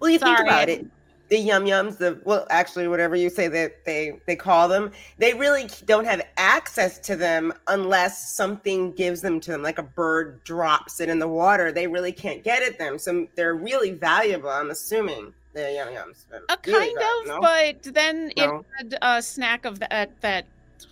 Well, 0.00 0.10
you 0.10 0.18
think 0.18 0.38
about 0.38 0.68
it. 0.68 0.86
The 1.30 1.38
yum 1.38 1.64
yums, 1.64 1.96
the 1.96 2.20
well, 2.24 2.46
actually, 2.50 2.88
whatever 2.88 3.14
you 3.14 3.30
say 3.30 3.46
that 3.48 3.84
they 3.84 4.20
they 4.26 4.34
call 4.36 4.66
them, 4.68 4.90
they 5.18 5.32
really 5.32 5.68
don't 5.86 6.04
have 6.04 6.20
access 6.36 6.98
to 7.00 7.14
them 7.14 7.52
unless 7.68 8.32
something 8.34 8.92
gives 8.92 9.20
them 9.20 9.38
to 9.40 9.52
them, 9.52 9.62
like 9.62 9.78
a 9.78 9.82
bird 9.84 10.42
drops 10.42 11.00
it 11.00 11.08
in 11.08 11.20
the 11.20 11.28
water. 11.28 11.70
They 11.70 11.86
really 11.86 12.10
can't 12.12 12.42
get 12.42 12.62
at 12.64 12.78
them, 12.78 12.98
so 12.98 13.28
they're 13.36 13.54
really 13.54 13.92
valuable. 13.92 14.50
I'm 14.50 14.70
assuming 14.70 15.32
the 15.52 15.72
yum 15.72 15.88
yums. 15.88 16.24
Uh, 16.32 16.40
a 16.48 16.56
kind 16.56 16.98
of, 17.28 17.40
but 17.40 17.94
then 17.94 18.32
No? 18.36 18.58
it 18.58 18.66
had 18.76 18.98
a 19.00 19.22
snack 19.22 19.64
of 19.64 19.78
that 19.78 20.20
that 20.22 20.46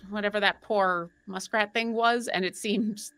whatever 0.09 0.39
that 0.39 0.61
poor 0.61 1.09
muskrat 1.27 1.73
thing 1.73 1.93
was, 1.93 2.29
and 2.29 2.45
it 2.45 2.55
seems 2.55 3.11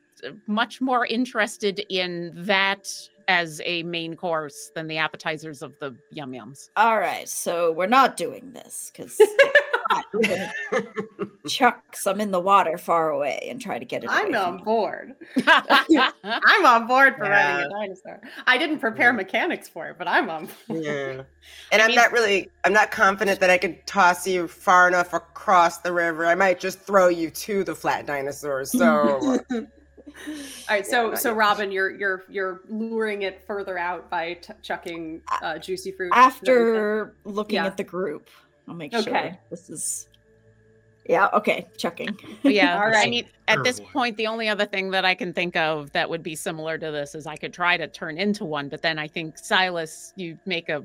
much 0.48 0.82
more 0.82 1.06
interested 1.06 1.84
in 1.90 2.32
that 2.36 2.88
as 3.28 3.62
a 3.66 3.84
main 3.84 4.16
course 4.16 4.72
than 4.76 4.88
the 4.88 4.98
appetizers 4.98 5.62
of 5.62 5.78
the 5.80 5.96
yum 6.12 6.32
yums. 6.32 6.70
All 6.76 7.00
right, 7.00 7.28
so 7.30 7.72
we're 7.72 7.88
not 7.88 8.18
doing 8.18 8.52
this 8.54 8.92
because 8.94 9.20
chuck 11.48 11.96
some 11.96 12.22
in 12.22 12.32
the 12.32 12.40
water 12.40 12.78
far 12.78 13.10
away 13.10 13.48
and 13.50 13.62
try 13.62 13.80
to 13.80 13.86
get 13.86 14.04
it. 14.04 14.10
I'm 14.10 14.28
away 14.28 14.34
from 14.34 14.54
on 14.54 14.60
you. 14.60 14.66
board. 14.66 15.16
I'm 15.48 16.66
on 16.66 16.88
board 16.88 17.16
for 17.16 17.24
riding 17.24 17.66
a 17.66 17.70
dinosaur. 17.70 18.22
I 18.48 18.58
didn't 18.58 18.80
prepare 18.80 19.14
mechanics 19.14 19.68
for 19.70 19.88
it, 19.90 19.98
but 19.98 20.08
I'm 20.08 20.30
on 20.30 20.48
board. 20.68 20.84
Yeah. 20.84 21.22
And 21.72 21.82
I 21.82 21.86
I'm 21.86 21.88
mean- 21.88 21.96
not 21.96 22.12
really 22.12 22.50
I'm 22.64 22.74
not 22.74 22.92
confident 22.92 23.40
that 23.40 23.50
I 23.50 23.58
could 23.58 23.86
toss 23.86 24.28
you 24.28 24.48
far 24.48 24.88
enough 24.88 25.14
across 25.14 25.80
the 25.80 25.92
river. 25.94 26.26
I 26.26 26.36
might 26.36 26.60
just 26.60 26.80
throw 26.82 27.08
you 27.08 27.30
to 27.32 27.64
the 27.64 27.76
flat 27.76 28.06
dinosaurs. 28.06 28.72
So 28.72 29.40
All 30.28 30.34
right, 30.70 30.86
so 30.86 31.10
not 31.10 31.20
so 31.20 31.30
yet. 31.30 31.38
Robin, 31.38 31.72
you're 31.72 31.92
you're 31.92 32.24
you're 32.30 32.62
luring 32.70 33.24
it 33.24 33.42
further 33.46 33.78
out 33.78 34.10
by 34.10 34.34
t- 34.34 34.54
chucking 34.62 35.22
uh, 35.42 35.58
juicy 35.58 35.92
fruit. 35.92 36.12
After 36.14 37.14
looking 37.26 37.56
Yeah. 37.56 37.66
at 37.66 37.78
the 37.78 37.84
group, 37.84 38.30
I'll 38.68 38.74
make 38.76 38.94
Okay. 38.94 39.04
sure 39.12 39.38
this 39.50 39.70
is. 39.70 40.08
Yeah. 41.08 41.30
Okay. 41.34 41.68
Chucking. 41.78 42.16
Yeah, 42.44 42.76
All 42.76 42.84
I 42.88 42.92
right. 42.92 43.10
mean, 43.10 43.26
at 43.48 43.64
this 43.64 43.80
point, 43.80 44.18
the 44.18 44.28
only 44.28 44.48
other 44.50 44.66
thing 44.66 44.92
that 44.92 45.04
I 45.04 45.16
can 45.16 45.34
think 45.34 45.56
of 45.56 45.92
that 45.94 46.10
would 46.10 46.22
be 46.24 46.36
similar 46.36 46.78
to 46.78 46.92
this 46.92 47.16
is 47.16 47.26
I 47.26 47.36
could 47.36 47.54
try 47.54 47.76
to 47.78 47.88
turn 47.88 48.18
into 48.18 48.46
one, 48.46 48.70
but 48.70 48.82
then 48.82 49.00
I 49.00 49.08
think 49.08 49.38
Silas, 49.38 50.14
you 50.16 50.38
make 50.46 50.70
a, 50.70 50.84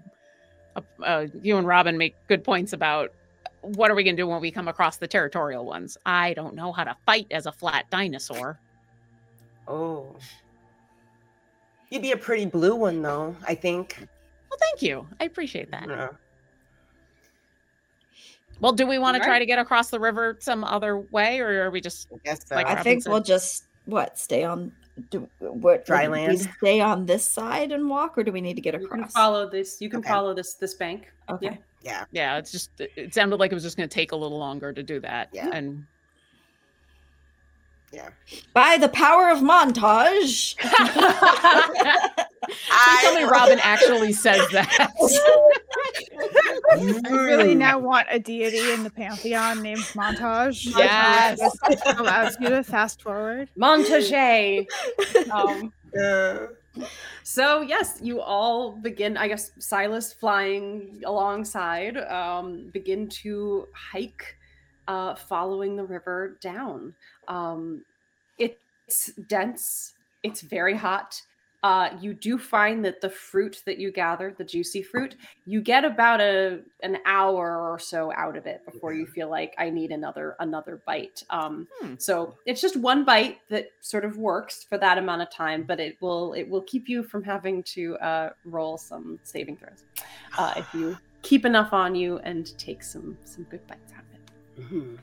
a 0.77 0.83
uh, 1.03 1.27
you 1.43 1.59
and 1.59 1.67
Robin 1.67 1.97
make 1.99 2.15
good 2.29 2.43
points 2.45 2.73
about 2.73 3.13
what 3.61 3.91
are 3.91 3.95
we 3.95 4.05
gonna 4.05 4.17
do 4.17 4.27
when 4.27 4.41
we 4.41 4.51
come 4.51 4.69
across 4.69 4.97
the 4.97 5.07
territorial 5.09 5.65
ones. 5.65 5.99
I 6.07 6.35
don't 6.35 6.55
know 6.55 6.73
how 6.73 6.85
to 6.85 6.97
fight 7.05 7.27
as 7.31 7.47
a 7.47 7.53
flat 7.53 7.89
dinosaur. 7.91 8.59
Oh. 9.69 10.15
You'd 11.91 12.03
be 12.03 12.13
a 12.13 12.17
pretty 12.17 12.47
blue 12.47 12.75
one 12.75 13.01
though, 13.03 13.37
I 13.47 13.55
think. 13.55 13.97
Well, 14.51 14.59
thank 14.61 14.83
you, 14.83 15.07
I 15.21 15.25
appreciate 15.25 15.71
that. 15.71 15.89
Yeah. 15.89 16.09
Well, 18.61 18.73
do 18.73 18.87
we 18.87 18.99
want 18.99 19.17
to 19.17 19.23
try 19.23 19.39
to 19.39 19.47
get 19.47 19.59
across 19.59 19.91
the 19.91 20.01
river 20.01 20.37
some 20.41 20.65
other 20.65 20.99
way, 20.99 21.41
or 21.41 21.65
are 21.67 21.71
we 21.71 21.81
just 21.81 22.09
I 22.13 22.17
guess 22.25 22.41
so. 22.47 22.55
Like 22.55 22.67
I 22.67 22.83
think 22.83 23.07
we'll 23.07 23.21
just 23.21 23.67
what 23.85 24.19
stay 24.19 24.45
on. 24.45 24.73
Do 25.11 25.29
what 25.41 25.85
Dry 25.85 26.09
would 26.09 26.19
we 26.19 26.27
land? 26.27 26.49
Stay 26.57 26.81
on 26.81 27.05
this 27.05 27.23
side 27.29 27.71
and 27.71 27.89
walk, 27.89 28.17
or 28.17 28.25
do 28.25 28.33
we 28.33 28.41
need 28.41 28.55
to 28.55 28.63
get 28.63 28.73
You 28.81 28.89
can 28.89 29.01
across? 29.01 29.13
follow 29.13 29.49
this. 29.49 29.79
You 29.83 29.91
can 29.91 29.99
Okay. 30.01 30.09
follow 30.09 30.33
this 30.33 30.55
this 30.55 30.73
bank. 30.73 31.13
Okay. 31.29 31.59
yeah. 31.83 32.05
yeah? 32.13 32.39
It's 32.39 32.51
just 32.51 32.71
it- 32.81 32.93
it 32.97 33.15
sounded 33.15 33.37
like 33.39 33.53
it 33.53 33.55
was 33.55 33.63
just 33.63 33.77
going 33.77 33.89
to 33.89 33.95
take 33.95 34.13
a 34.13 34.17
little 34.17 34.39
longer 34.39 34.73
to 34.73 34.83
do 34.83 34.99
that. 35.01 35.29
Yeah. 35.35 35.51
and 35.53 35.85
Yeah. 37.93 38.11
By 38.53 38.79
the 38.79 38.89
power 38.89 39.31
of 39.31 39.39
montage. 39.39 40.57
Please 42.47 43.01
tell 43.01 43.15
me 43.15 43.25
Robin 43.25 43.59
actually 43.61 44.13
says 44.13 44.49
that. 44.51 44.91
I 46.71 47.11
really 47.11 47.55
now 47.55 47.79
want 47.79 48.07
a 48.11 48.19
deity 48.19 48.73
in 48.73 48.83
the 48.83 48.91
pantheon 48.91 49.63
named 49.63 49.81
Montage. 49.95 50.67
Yes. 50.77 51.39
That 51.39 51.97
allows 51.99 52.37
you 52.41 52.49
to 52.51 52.63
fast 52.63 53.03
forward. 53.03 53.49
Montage. 53.59 54.67
Um, 55.31 55.73
Yeah. 55.95 56.47
So 57.23 57.63
yes, 57.63 57.99
you 58.03 58.21
all 58.21 58.73
begin. 58.73 59.17
I 59.17 59.29
guess 59.29 59.51
Silas 59.59 60.13
flying 60.13 61.03
alongside, 61.07 61.97
um, 61.97 62.69
begin 62.73 63.09
to 63.09 63.67
hike, 63.73 64.37
uh, 64.87 65.15
following 65.15 65.77
the 65.77 65.85
river 65.85 66.37
down. 66.41 66.95
Um, 67.29 67.85
it's 68.39 69.13
dense. 69.29 69.95
It's 70.23 70.41
very 70.43 70.75
hot. 70.75 71.21
Uh, 71.63 71.91
you 72.01 72.15
do 72.15 72.39
find 72.39 72.85
that 72.85 73.01
the 73.01 73.11
fruit 73.11 73.61
that 73.67 73.79
you 73.79 73.91
gather, 73.91 74.33
the 74.39 74.45
juicy 74.45 74.83
fruit, 74.83 75.17
you 75.47 75.61
get 75.61 75.85
about 75.85 76.21
a 76.21 76.61
an 76.85 76.99
hour 77.07 77.59
or 77.73 77.79
so 77.81 78.13
out 78.13 78.37
of 78.37 78.47
it 78.47 78.65
before 78.71 78.93
you 78.95 79.05
feel 79.07 79.29
like 79.29 79.53
I 79.59 79.71
need 79.71 79.91
another 79.91 80.37
another 80.39 80.81
bite. 80.87 81.25
Um, 81.31 81.67
Hmm. 81.81 81.95
so 81.99 82.37
it's 82.47 82.61
just 82.61 82.77
one 82.77 83.05
bite 83.05 83.39
that 83.49 83.71
sort 83.81 84.05
of 84.05 84.17
works 84.17 84.63
for 84.63 84.79
that 84.79 84.99
amount 84.99 85.23
of 85.23 85.31
time, 85.31 85.65
but 85.65 85.81
it 85.81 85.97
will 86.01 86.35
it 86.35 86.49
will 86.49 86.63
keep 86.63 86.89
you 86.89 87.03
from 87.03 87.25
having 87.25 87.65
to 87.75 87.97
uh, 87.97 88.31
roll 88.45 88.79
some 88.79 89.19
saving 89.25 89.57
throws 89.57 89.83
uh, 90.39 90.53
if 90.57 90.73
you 90.73 90.97
keep 91.23 91.45
enough 91.45 91.73
on 91.73 91.97
you 91.97 92.19
and 92.19 92.57
take 92.59 92.83
some 92.85 93.19
some 93.25 93.43
good 93.45 93.67
bites 93.67 93.93
out 93.97 94.05
of 94.05 94.15
it. 94.15 94.71
Mhm. 94.73 94.99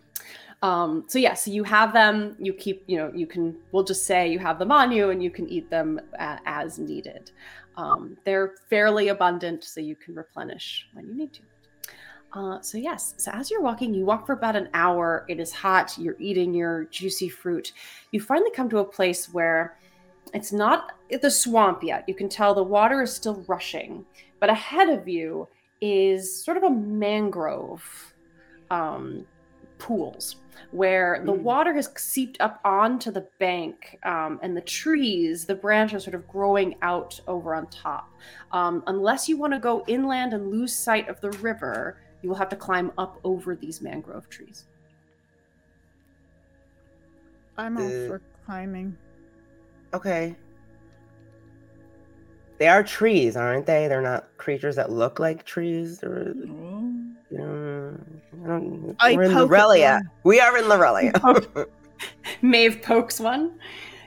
Um, 0.63 1.03
so 1.07 1.19
yeah, 1.19 1.33
so 1.33 1.51
you 1.51 1.65
have 1.65 1.91
them. 1.91 2.37
You 2.39 2.53
keep, 2.53 2.85
you 2.87 2.97
know, 2.97 3.11
you 3.13 3.27
can. 3.27 3.57
We'll 3.73 3.83
just 3.83 4.05
say 4.05 4.29
you 4.29 4.39
have 4.39 4.57
them 4.57 4.71
on 4.71 4.93
you, 4.93 5.09
and 5.09 5.21
you 5.21 5.29
can 5.29 5.47
eat 5.49 5.69
them 5.69 5.99
uh, 6.17 6.37
as 6.45 6.79
needed. 6.79 7.31
Um, 7.75 8.17
they're 8.23 8.53
fairly 8.69 9.09
abundant, 9.09 9.65
so 9.65 9.81
you 9.81 9.97
can 9.97 10.15
replenish 10.15 10.87
when 10.93 11.05
you 11.05 11.15
need 11.15 11.33
to. 11.33 11.41
Uh, 12.31 12.61
so 12.61 12.77
yes, 12.77 13.13
so 13.17 13.29
as 13.31 13.51
you're 13.51 13.61
walking, 13.61 13.93
you 13.93 14.05
walk 14.05 14.25
for 14.25 14.33
about 14.33 14.55
an 14.55 14.69
hour. 14.73 15.25
It 15.27 15.39
is 15.39 15.51
hot. 15.51 15.97
You're 15.97 16.15
eating 16.17 16.53
your 16.53 16.85
juicy 16.85 17.27
fruit. 17.27 17.73
You 18.11 18.21
finally 18.21 18.51
come 18.51 18.69
to 18.69 18.79
a 18.79 18.85
place 18.85 19.31
where 19.33 19.77
it's 20.33 20.53
not 20.53 20.93
the 21.21 21.29
swamp 21.29 21.83
yet. 21.83 22.05
You 22.07 22.15
can 22.15 22.29
tell 22.29 22.55
the 22.55 22.63
water 22.63 23.01
is 23.01 23.13
still 23.13 23.43
rushing, 23.47 24.05
but 24.39 24.49
ahead 24.49 24.89
of 24.89 25.07
you 25.09 25.47
is 25.81 26.43
sort 26.43 26.55
of 26.55 26.63
a 26.63 26.69
mangrove 26.69 27.83
um, 28.71 29.25
pools 29.77 30.37
where 30.71 31.21
the 31.25 31.31
Mm. 31.33 31.41
water 31.41 31.73
has 31.73 31.89
seeped 31.97 32.37
up 32.39 32.59
onto 32.65 33.11
the 33.11 33.27
bank 33.39 33.99
um, 34.03 34.39
and 34.41 34.55
the 34.57 34.61
trees, 34.61 35.45
the 35.45 35.55
branches 35.55 35.95
are 35.95 35.99
sort 35.99 36.15
of 36.15 36.27
growing 36.27 36.75
out 36.81 37.19
over 37.27 37.53
on 37.53 37.67
top. 37.67 38.09
Um, 38.51 38.83
unless 38.87 39.29
you 39.29 39.37
want 39.37 39.53
to 39.53 39.59
go 39.59 39.83
inland 39.87 40.33
and 40.33 40.49
lose 40.49 40.73
sight 40.75 41.07
of 41.09 41.19
the 41.21 41.31
river, 41.31 41.97
you 42.21 42.29
will 42.29 42.37
have 42.37 42.49
to 42.49 42.55
climb 42.55 42.91
up 42.97 43.19
over 43.23 43.55
these 43.55 43.81
mangrove 43.81 44.29
trees. 44.29 44.65
I'm 47.57 47.77
all 47.77 47.85
Uh, 47.85 48.07
for 48.07 48.21
climbing. 48.45 48.97
Okay. 49.93 50.35
They 52.57 52.67
are 52.67 52.83
trees, 52.83 53.35
aren't 53.35 53.65
they? 53.65 53.87
They're 53.87 54.01
not 54.01 54.37
creatures 54.37 54.75
that 54.77 54.89
look 54.91 55.19
like 55.19 55.43
trees. 55.43 56.03
Or, 56.03 56.33
I 58.43 58.47
don't, 58.47 58.95
I 58.99 59.15
we're 59.15 59.23
in 59.23 59.31
poke 59.31 59.49
Larillia. 59.49 59.93
one. 59.95 60.09
We 60.23 60.39
are 60.39 60.57
in 60.57 60.65
Larillia. 60.65 61.67
Maeve 62.41 62.81
pokes 62.81 63.19
one. 63.19 63.59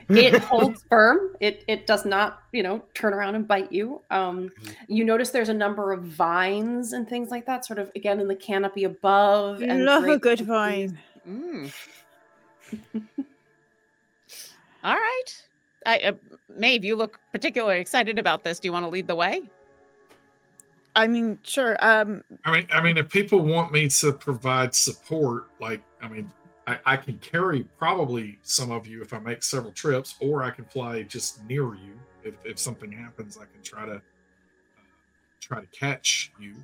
It 0.09 0.37
holds 0.43 0.83
firm. 0.89 1.35
It 1.39 1.63
it 1.67 1.85
does 1.87 2.05
not, 2.05 2.43
you 2.51 2.63
know, 2.63 2.81
turn 2.93 3.13
around 3.13 3.35
and 3.35 3.47
bite 3.47 3.71
you. 3.71 4.01
Um, 4.09 4.51
you 4.87 5.03
notice 5.03 5.31
there's 5.31 5.49
a 5.49 5.53
number 5.53 5.91
of 5.91 6.03
vines 6.03 6.93
and 6.93 7.07
things 7.07 7.29
like 7.29 7.45
that, 7.45 7.65
sort 7.65 7.79
of 7.79 7.91
again 7.95 8.19
in 8.19 8.27
the 8.27 8.35
canopy 8.35 8.85
above. 8.85 9.61
and 9.61 9.83
Love 9.83 10.05
a 10.05 10.17
good 10.17 10.41
vine. 10.41 10.97
Mm. 11.27 11.73
All 14.83 14.95
right. 14.95 15.43
I, 15.85 15.99
uh, 15.99 16.13
Maeve, 16.55 16.85
you 16.85 16.95
look 16.95 17.19
particularly 17.31 17.79
excited 17.79 18.17
about 18.19 18.43
this. 18.43 18.59
Do 18.59 18.67
you 18.67 18.73
want 18.73 18.85
to 18.85 18.89
lead 18.89 19.07
the 19.07 19.15
way? 19.15 19.41
I 20.97 21.05
mean, 21.07 21.37
sure. 21.43 21.77
Um, 21.79 22.23
I 22.43 22.51
mean, 22.51 22.67
I 22.71 22.81
mean, 22.81 22.97
if 22.97 23.07
people 23.07 23.39
want 23.39 23.71
me 23.71 23.87
to 23.87 24.11
provide 24.11 24.73
support, 24.73 25.45
like, 25.59 25.81
I 26.01 26.07
mean, 26.07 26.31
I, 26.65 26.79
I 26.85 26.97
can 26.97 27.19
carry 27.19 27.63
probably 27.77 28.39
some 28.41 28.71
of 28.71 28.87
you 28.87 29.03
if 29.03 29.13
I 29.13 29.19
make 29.19 29.43
several 29.43 29.71
trips, 29.71 30.15
or 30.19 30.41
I 30.41 30.49
can 30.49 30.65
fly 30.65 31.03
just 31.03 31.43
near 31.45 31.75
you. 31.75 31.99
If, 32.23 32.33
if 32.43 32.57
something 32.57 32.91
happens, 32.91 33.37
I 33.37 33.45
can 33.45 33.61
try 33.63 33.85
to 33.85 33.95
uh, 33.97 33.99
try 35.39 35.61
to 35.61 35.67
catch 35.67 36.31
you. 36.39 36.55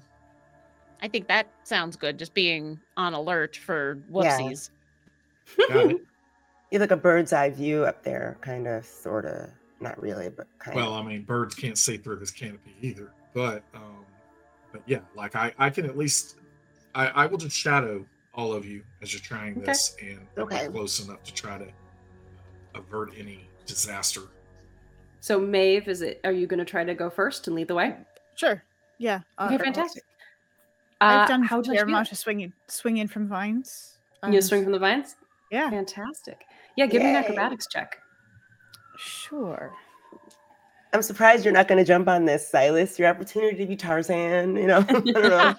I 0.99 1.07
think 1.07 1.27
that 1.27 1.47
sounds 1.63 1.95
good. 1.95 2.17
Just 2.17 2.33
being 2.33 2.79
on 2.97 3.13
alert 3.13 3.55
for 3.55 3.99
Yeah. 4.11 4.39
whoopsies. 4.39 4.71
Got 5.69 5.91
it? 5.91 5.97
you 6.71 6.79
have 6.79 6.81
like 6.81 6.91
a 6.91 6.97
bird's 6.97 7.33
eye 7.33 7.51
view 7.51 7.85
up 7.85 8.03
there, 8.03 8.37
kind 8.41 8.67
of, 8.67 8.83
sort 8.83 9.25
of. 9.25 9.51
Not 9.79 10.01
really, 10.01 10.29
but 10.29 10.47
kind 10.57 10.75
Well, 10.75 10.95
of. 10.95 11.05
I 11.05 11.07
mean, 11.07 11.21
birds 11.23 11.53
can't 11.53 11.77
see 11.77 11.97
through 11.97 12.15
this 12.15 12.31
canopy 12.31 12.73
either. 12.81 13.11
But, 13.33 13.63
um, 13.75 14.05
but 14.73 14.81
yeah, 14.85 14.99
like 15.15 15.37
I, 15.37 15.53
I 15.57 15.69
can 15.69 15.85
at 15.85 15.97
least, 15.97 16.39
I, 16.93 17.07
I 17.07 17.25
will 17.27 17.37
just 17.37 17.55
shadow 17.55 18.05
all 18.33 18.51
of 18.51 18.65
you 18.65 18.83
as 19.01 19.13
you're 19.13 19.21
trying 19.21 19.53
Okay. 19.57 19.67
this, 19.67 19.95
and 20.01 20.27
Okay. 20.37 20.67
close 20.67 20.99
enough 21.05 21.23
to 21.23 21.33
try 21.33 21.57
to 21.59 21.67
avert 22.75 23.11
any 23.17 23.47
disaster. 23.65 24.21
So 25.21 25.39
Maeve, 25.39 25.87
is 25.87 26.01
it? 26.01 26.19
Are 26.25 26.31
you 26.33 26.47
going 26.47 26.57
to 26.57 26.65
try 26.65 26.83
to 26.83 26.93
go 26.95 27.09
first 27.09 27.47
and 27.47 27.55
lead 27.55 27.69
the 27.69 27.75
way? 27.75 27.95
sure. 28.35 28.63
Yeah. 28.97 29.21
uh, 29.37 29.45
Okay, 29.45 29.55
uh, 29.55 29.59
fantastic. 29.59 30.03
I've 31.01 31.21
Uh, 31.21 31.27
done 31.27 31.43
how 31.43 31.55
a 31.55 31.59
would 31.59 31.67
you 31.67 31.73
fair 31.73 31.85
do 31.85 31.91
amount 31.91 32.07
that? 32.07 32.13
of 32.13 32.17
swinging, 32.17 32.53
swinging 32.67 33.07
from 33.07 33.27
vines. 33.27 33.99
You 34.27 34.35
Um, 34.37 34.41
swing 34.41 34.63
from 34.63 34.71
the 34.71 34.79
vines. 34.79 35.15
Yeah. 35.51 35.69
Fantastic. 35.69 36.41
Yeah, 36.75 36.87
give 36.87 37.01
me 37.03 37.09
an 37.09 37.15
acrobatics 37.15 37.67
check. 37.67 37.99
Sure. 38.97 39.73
I'm 40.93 41.01
surprised 41.01 41.43
you're 41.43 41.53
not 41.53 41.67
going 41.67 41.79
to 41.79 41.85
jump 41.85 42.07
on 42.07 42.25
this, 42.25 42.47
Silas. 42.47 42.99
Your 42.99 43.09
opportunity 43.09 43.57
to 43.57 43.65
be 43.65 43.75
Tarzan, 43.75 44.55
you 44.55 44.67
know? 44.67 44.81
Know. 45.03 45.55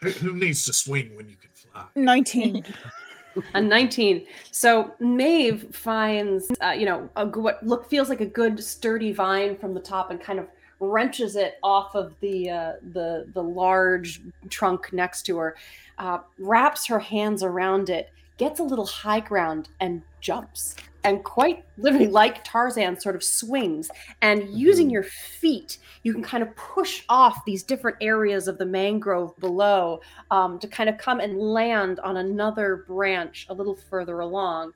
Who, 0.00 0.10
who 0.10 0.34
needs 0.34 0.64
to 0.66 0.72
swing 0.72 1.16
when 1.16 1.28
you 1.28 1.36
can 1.36 1.50
fly? 1.54 1.84
19. 1.94 2.64
A 3.54 3.60
19. 3.60 4.26
So 4.50 4.92
Maeve 4.98 5.72
finds, 5.72 6.50
uh, 6.60 6.70
you 6.70 6.86
know, 6.86 7.08
a, 7.14 7.24
g- 7.26 7.38
what 7.38 7.64
look 7.64 7.88
feels 7.88 8.08
like 8.08 8.20
a 8.20 8.26
good 8.26 8.62
sturdy 8.62 9.12
vine 9.12 9.56
from 9.56 9.74
the 9.74 9.80
top 9.80 10.10
and 10.10 10.20
kind 10.20 10.40
of 10.40 10.48
wrenches 10.80 11.36
it 11.36 11.58
off 11.62 11.94
of 11.94 12.14
the 12.20 12.50
uh, 12.50 12.72
the 12.92 13.28
the 13.34 13.42
large 13.42 14.20
trunk 14.48 14.92
next 14.92 15.22
to 15.24 15.36
her, 15.38 15.56
uh, 15.98 16.18
wraps 16.38 16.86
her 16.86 16.98
hands 16.98 17.44
around 17.44 17.90
it, 17.90 18.10
gets 18.38 18.60
a 18.60 18.64
little 18.64 18.86
high 18.86 19.20
ground, 19.20 19.68
and 19.80 20.02
jumps. 20.20 20.74
And 21.04 21.22
quite 21.24 21.64
literally, 21.76 22.08
like 22.08 22.42
Tarzan, 22.44 23.00
sort 23.00 23.14
of 23.14 23.22
swings. 23.22 23.90
And 24.20 24.48
using 24.50 24.88
Mhm. 24.88 24.92
your 24.92 25.02
feet, 25.04 25.78
you 26.02 26.12
can 26.12 26.22
kind 26.22 26.42
of 26.42 26.54
push 26.56 27.04
off 27.08 27.44
these 27.46 27.62
different 27.62 27.96
areas 28.00 28.48
of 28.48 28.58
the 28.58 28.66
mangrove 28.66 29.36
below 29.38 30.00
um, 30.30 30.58
to 30.58 30.68
kind 30.68 30.90
of 30.90 30.98
come 30.98 31.20
and 31.20 31.38
land 31.38 32.00
on 32.00 32.16
another 32.16 32.84
branch 32.88 33.46
a 33.48 33.54
little 33.54 33.76
further 33.76 34.20
along. 34.20 34.72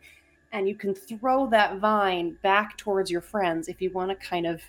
And 0.53 0.69
you 0.69 0.77
can 0.77 0.95
throw 0.95 1.49
that 1.49 1.79
vine 1.79 2.37
back 2.43 2.77
towards 2.77 3.11
your 3.11 3.23
friends 3.23 3.69
if 3.69 3.81
you 3.81 3.91
want 3.91 4.11
to 4.11 4.27
kind 4.27 4.47
of 4.47 4.63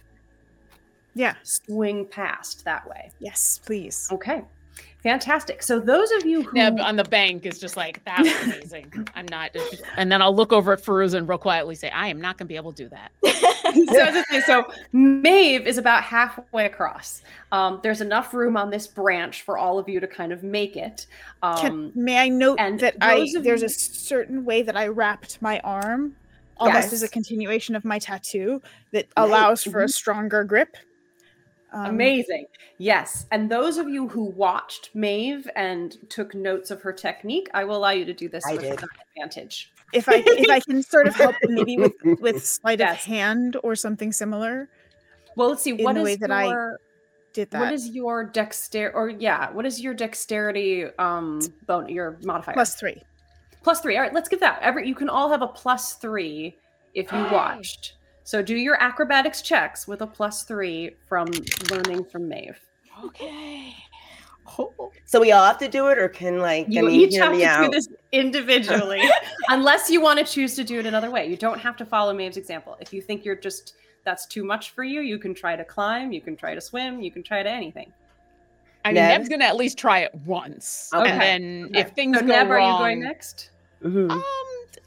Yeah. 1.13 1.35
swing 1.43 2.07
past 2.07 2.65
that 2.65 2.87
way. 2.87 3.11
Yes, 3.19 3.59
please. 3.63 4.07
Okay. 4.11 4.43
Fantastic. 5.04 5.62
So 5.62 5.80
those 5.82 6.10
of 6.14 6.26
you 6.26 6.43
who 6.43 6.58
yeah, 6.58 6.70
on 6.82 6.95
the 6.95 7.04
bank 7.04 7.45
is 7.45 7.60
just 7.60 7.76
like 7.76 8.04
that 8.06 8.20
was 8.20 8.41
amazing. 8.43 9.08
I'm 9.16 9.26
not, 9.30 9.51
and 9.97 10.10
then 10.10 10.22
I'll 10.22 10.34
look 10.36 10.54
over 10.54 10.72
at 10.72 10.82
Feruza 10.82 11.16
and 11.16 11.28
real 11.28 11.38
quietly 11.38 11.76
say, 11.76 11.89
"I 11.89 12.08
am 12.08 12.22
not 12.22 12.38
going 12.38 12.45
to 12.47 12.49
be 12.49 12.56
able 12.56 12.72
to 12.72 12.84
do 12.84 12.89
that." 12.89 13.12
so, 13.26 14.12
the 14.12 14.24
thing- 14.30 14.41
so 14.41 14.66
Maeve 14.93 15.68
is 15.68 15.78
about 15.78 16.04
halfway 16.04 16.66
across. 16.66 17.22
Um, 17.51 17.82
there's 17.84 17.99
enough 17.99 18.34
room 18.34 18.56
on 18.56 18.70
this 18.70 18.88
branch 18.88 19.41
for 19.41 19.58
all 19.58 19.78
of 19.78 19.89
you 19.89 19.99
to 19.99 20.08
kind 20.08 20.32
of 20.32 20.41
make 20.41 20.78
it. 20.78 21.06
Can, 21.41 21.72
Um, 21.72 21.91
may 21.95 22.18
I 22.20 22.30
note 22.30 22.58
and 22.60 22.80
that 22.80 22.95
I 23.01 23.28
there's 23.41 23.62
you- 23.62 23.66
a 23.68 23.70
certain 23.70 24.45
way 24.45 24.62
that 24.62 24.78
I 24.78 24.88
wrapped 24.88 25.41
my 25.41 25.60
arm, 25.66 26.16
almost 26.58 26.93
as 26.93 27.04
a 27.04 27.10
continuation 27.10 27.76
of 27.76 27.84
my 27.84 27.99
tattoo, 27.99 28.62
that 28.93 29.08
allows 29.18 29.64
for 29.66 29.82
a 29.82 29.86
Mhm. 29.88 29.91
stronger 29.93 30.43
grip. 30.45 30.78
Um, 31.74 31.86
Amazing. 31.88 32.45
Yes. 32.78 33.26
And 33.32 33.49
those 33.49 33.78
of 33.78 33.89
you 33.89 34.07
who 34.07 34.26
watched 34.26 34.91
Maeve 34.93 35.49
and 35.55 35.97
took 36.09 36.36
notes 36.36 36.69
of 36.71 36.82
her 36.84 36.93
technique, 36.93 37.49
I 37.53 37.63
will 37.63 37.78
allow 37.78 37.89
you 37.89 38.05
to 38.05 38.13
do 38.13 38.30
this 38.30 38.45
I 38.47 38.53
with 38.53 38.61
did. 38.61 38.84
advantage. 39.17 39.71
If 39.91 40.07
I 40.07 40.24
if 40.26 40.49
I 40.49 40.59
can 40.59 40.82
sort 40.84 41.07
of 41.07 41.15
help 41.15 41.36
maybe 41.43 41.78
with 41.78 41.93
with 42.19 42.45
sleight 42.45 42.82
of 42.82 42.89
hand 42.97 43.57
or 43.63 43.76
something 43.76 44.11
similar, 44.11 44.69
Well, 45.36 45.49
let's 45.49 45.63
see. 45.63 45.71
In 45.71 45.84
What 45.84 45.93
the 45.95 46.01
is 46.01 46.05
way 46.05 46.15
that 46.17 46.32
I 46.32 46.53
did 47.34 47.49
that. 47.51 47.59
what 47.61 47.71
is 47.74 47.89
your 47.89 48.24
dexterity 48.24 48.95
or 48.95 49.09
yeah, 49.09 49.51
what 49.51 49.65
is 49.65 49.82
your 49.82 49.93
dexterity 49.95 50.86
um 50.99 51.39
bone 51.65 51.89
your 51.89 52.17
modifier? 52.24 52.53
plus 52.53 52.76
three? 52.76 53.01
plus 53.63 53.80
three. 53.82 53.95
All 53.95 54.03
right, 54.03 54.13
let's 54.13 54.30
give 54.30 54.39
that. 54.41 54.59
Every 54.61 54.88
you 54.88 54.93
can 54.95 55.09
all 55.09 55.30
have 55.30 55.41
a 55.41 55.47
plus 55.47 55.93
three 55.95 56.57
if 56.93 57.11
you 57.11 57.19
watched. 57.32 57.93
So 58.24 58.41
do 58.41 58.55
your 58.55 58.82
acrobatics 58.82 59.41
checks 59.41 59.88
with 59.88 60.01
a 60.01 60.07
plus 60.07 60.43
three 60.43 60.95
from 61.07 61.28
learning 61.69 62.05
from 62.05 62.28
Maeve. 62.30 62.59
okay. 63.03 63.76
So 65.05 65.21
we 65.21 65.32
all 65.32 65.45
have 65.45 65.57
to 65.59 65.67
do 65.69 65.88
it, 65.88 65.97
or 65.97 66.09
can 66.09 66.39
like 66.39 66.65
You 66.69 66.80
I 66.80 66.91
mean, 66.91 66.99
each 66.99 67.13
hear 67.13 67.24
have 67.24 67.32
me 67.32 67.39
to 67.39 67.45
out. 67.45 67.63
do 67.65 67.69
this 67.71 67.88
individually, 68.11 69.01
unless 69.49 69.89
you 69.89 70.01
want 70.01 70.19
to 70.19 70.26
choose 70.26 70.55
to 70.55 70.63
do 70.65 70.80
it 70.80 70.86
another 70.86 71.09
way. 71.09 71.28
You 71.28 71.38
don't 71.38 71.59
have 71.59 71.78
to 71.78 71.86
follow 71.86 72.13
Maeve's 72.13 72.36
example. 72.38 72.76
If 72.82 72.91
you 72.93 73.01
think 73.01 73.24
you're 73.24 73.36
just 73.38 73.76
that's 74.03 74.26
too 74.26 74.43
much 74.43 74.71
for 74.71 74.84
you, 74.84 74.99
you 75.01 75.17
can 75.17 75.34
try 75.34 75.55
to 75.55 75.63
climb, 75.63 76.11
you 76.11 76.19
can 76.19 76.36
try 76.36 76.53
to 76.55 76.59
swim, 76.61 77.01
you 77.01 77.09
can 77.09 77.24
try 77.24 77.41
to 77.41 77.49
anything. 77.49 77.91
I 78.84 78.89
mean, 78.89 78.95
Neb? 78.95 79.19
Neb's 79.19 79.30
gonna 79.30 79.45
at 79.45 79.55
least 79.55 79.78
try 79.78 79.99
it 79.99 80.13
once, 80.26 80.89
Okay. 80.93 81.09
and 81.09 81.21
then 81.21 81.65
Okay. 81.69 81.80
if 81.80 81.91
things 81.91 82.17
so 82.17 82.26
go 82.26 82.34
Neb, 82.34 82.51
are 82.51 82.59
you 82.59 82.78
going 82.78 82.99
next? 82.99 83.51
Mhm. 83.84 84.11
Um, 84.11 84.21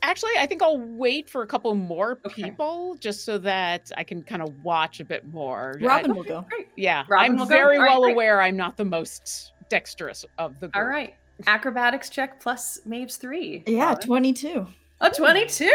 actually, 0.03 0.33
I 0.39 0.47
think 0.47 0.63
I'll 0.63 0.79
wait 0.79 1.29
for 1.29 1.43
a 1.43 1.47
couple 1.47 1.75
more 1.75 2.19
Okay. 2.27 2.45
people 2.45 2.97
just 3.01 3.25
so 3.25 3.39
that 3.39 3.91
I 3.97 4.05
can 4.05 4.23
kind 4.23 4.43
of 4.43 4.65
watch 4.65 5.01
a 5.01 5.05
bit 5.05 5.27
more. 5.33 5.77
I- 5.81 5.85
Robin 5.85 6.15
will 6.15 6.23
go. 6.25 6.45
Great. 6.49 6.69
yeah, 6.77 7.05
Robin 7.09 7.33
I'm 7.33 7.37
will 7.39 7.47
very 7.47 7.77
All 7.77 7.83
right, 7.83 7.91
well 7.91 8.03
great. 8.03 8.13
aware 8.13 8.41
I'm 8.41 8.57
not 8.57 8.77
the 8.77 8.85
most 8.85 9.53
dexterous 9.69 10.25
of 10.39 10.59
the 10.61 10.69
group. 10.69 10.77
All 10.77 10.85
right. 10.89 11.15
Acrobatics 11.47 12.09
check 12.09 12.41
plus 12.41 12.81
Maeve's 12.87 13.17
three. 13.17 13.63
Yeah, 13.67 13.89
Robin. 13.91 14.07
22. 14.07 14.67
A 15.03 15.11
22. 15.11 15.71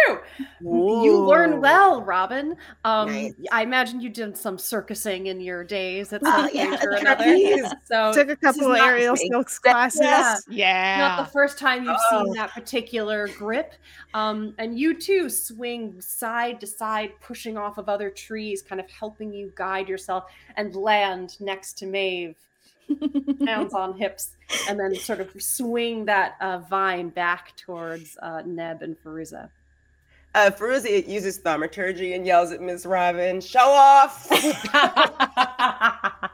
You 0.62 1.18
learn 1.26 1.62
well, 1.62 2.02
Robin. 2.02 2.56
Um, 2.84 3.08
Nice. 3.12 3.34
I 3.52 3.62
imagine 3.62 4.02
you 4.02 4.10
did 4.10 4.36
some 4.36 4.58
circusing 4.58 5.28
in 5.28 5.40
your 5.40 5.64
days 5.64 6.12
at 6.12 6.22
Oh, 6.26 6.48
some 6.48 6.50
yeah, 6.56 6.76
or 6.84 6.92
another. 7.00 7.38
So 7.86 8.12
Took 8.14 8.30
a 8.30 8.36
couple 8.36 8.72
of 8.72 8.78
aerial 8.80 9.16
skills 9.16 9.60
classes. 9.60 10.02
Yeah. 10.02 10.38
Yeah. 10.50 10.98
not 10.98 11.26
the 11.26 11.32
first 11.32 11.60
time 11.60 11.84
you've 11.84 11.98
Oh. 12.12 12.24
seen 12.26 12.34
that 12.34 12.52
particular 12.52 13.28
grip. 13.38 13.76
Um, 14.16 14.56
and 14.58 14.78
you 14.80 14.96
too 15.00 15.30
swing 15.30 16.02
side 16.02 16.60
to 16.62 16.66
side, 16.68 17.12
pushing 17.22 17.58
off 17.58 17.78
of 17.78 17.90
other 17.90 18.10
trees, 18.10 18.64
kind 18.64 18.82
of 18.82 18.90
helping 18.90 19.32
you 19.32 19.52
guide 19.56 19.88
yourself 19.88 20.26
and 20.58 20.76
land 20.76 21.40
next 21.40 21.78
to 21.78 21.86
Maeve, 21.86 22.36
hands 23.46 23.74
on 23.74 23.98
hips, 23.98 24.36
and 24.70 24.80
then 24.80 24.96
sort 24.96 25.20
of 25.20 25.30
swing 25.42 26.06
that 26.06 26.36
uh, 26.42 26.60
vine 26.60 27.10
back 27.10 27.56
towards 27.56 28.18
uh, 28.22 28.42
Neb 28.46 28.82
and 28.82 28.98
Feruza. 29.02 29.50
Uh, 30.34 30.50
Feruza 30.50 31.08
uses 31.08 31.38
thaumaturgy 31.38 32.14
and 32.14 32.26
yells 32.26 32.52
at 32.52 32.62
Miss 32.62 32.86
Robin, 32.86 33.42
"Show 33.42 33.60
off!" 33.60 34.28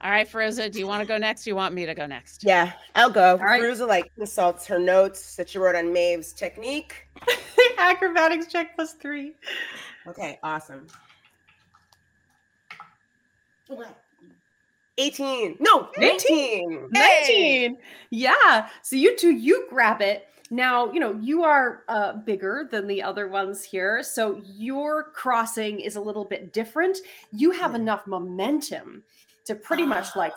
All 0.00 0.10
right, 0.10 0.28
Feruza, 0.30 0.70
do 0.70 0.78
you 0.78 0.86
want 0.86 1.00
to 1.00 1.06
go 1.06 1.16
next? 1.16 1.46
Or 1.46 1.50
you 1.50 1.56
want 1.56 1.74
me 1.74 1.86
to 1.86 1.94
go 1.94 2.04
next? 2.04 2.44
yeah, 2.44 2.72
I'll 2.94 3.08
go. 3.10 3.38
right. 3.38 3.60
Feruza 3.60 3.88
like 3.88 4.14
consults 4.16 4.66
her 4.66 4.78
notes 4.78 5.34
that 5.36 5.48
she 5.48 5.58
wrote 5.58 5.76
on 5.76 5.92
Maeve's 5.94 6.32
technique. 6.34 7.08
Acrobatics 7.78 8.46
check 8.46 8.76
plus 8.76 8.92
three. 8.92 9.34
Okay, 10.06 10.38
awesome. 10.42 10.86
18. 14.98 15.56
No, 15.60 15.88
19. 15.98 16.88
19 16.92 17.76
yeah. 18.14 18.68
So 18.82 18.96
you 18.96 19.16
two 19.16 19.32
you 19.32 19.66
grab 19.68 20.00
it. 20.00 20.28
Now 20.50 20.92
you 20.92 21.00
know 21.00 21.18
you 21.20 21.42
are 21.42 21.82
uh, 21.88 22.12
bigger 22.12 22.68
than 22.70 22.86
the 22.86 23.02
other 23.02 23.28
ones 23.28 23.64
here 23.64 24.02
so 24.02 24.40
your 24.44 25.04
crossing 25.04 25.80
is 25.80 25.96
a 25.96 26.00
little 26.00 26.24
bit 26.24 26.52
different. 26.52 26.98
You 27.32 27.50
have 27.50 27.74
enough 27.74 28.06
momentum 28.06 29.02
to 29.46 29.54
pretty 29.54 29.84
much 29.84 30.14
like 30.16 30.32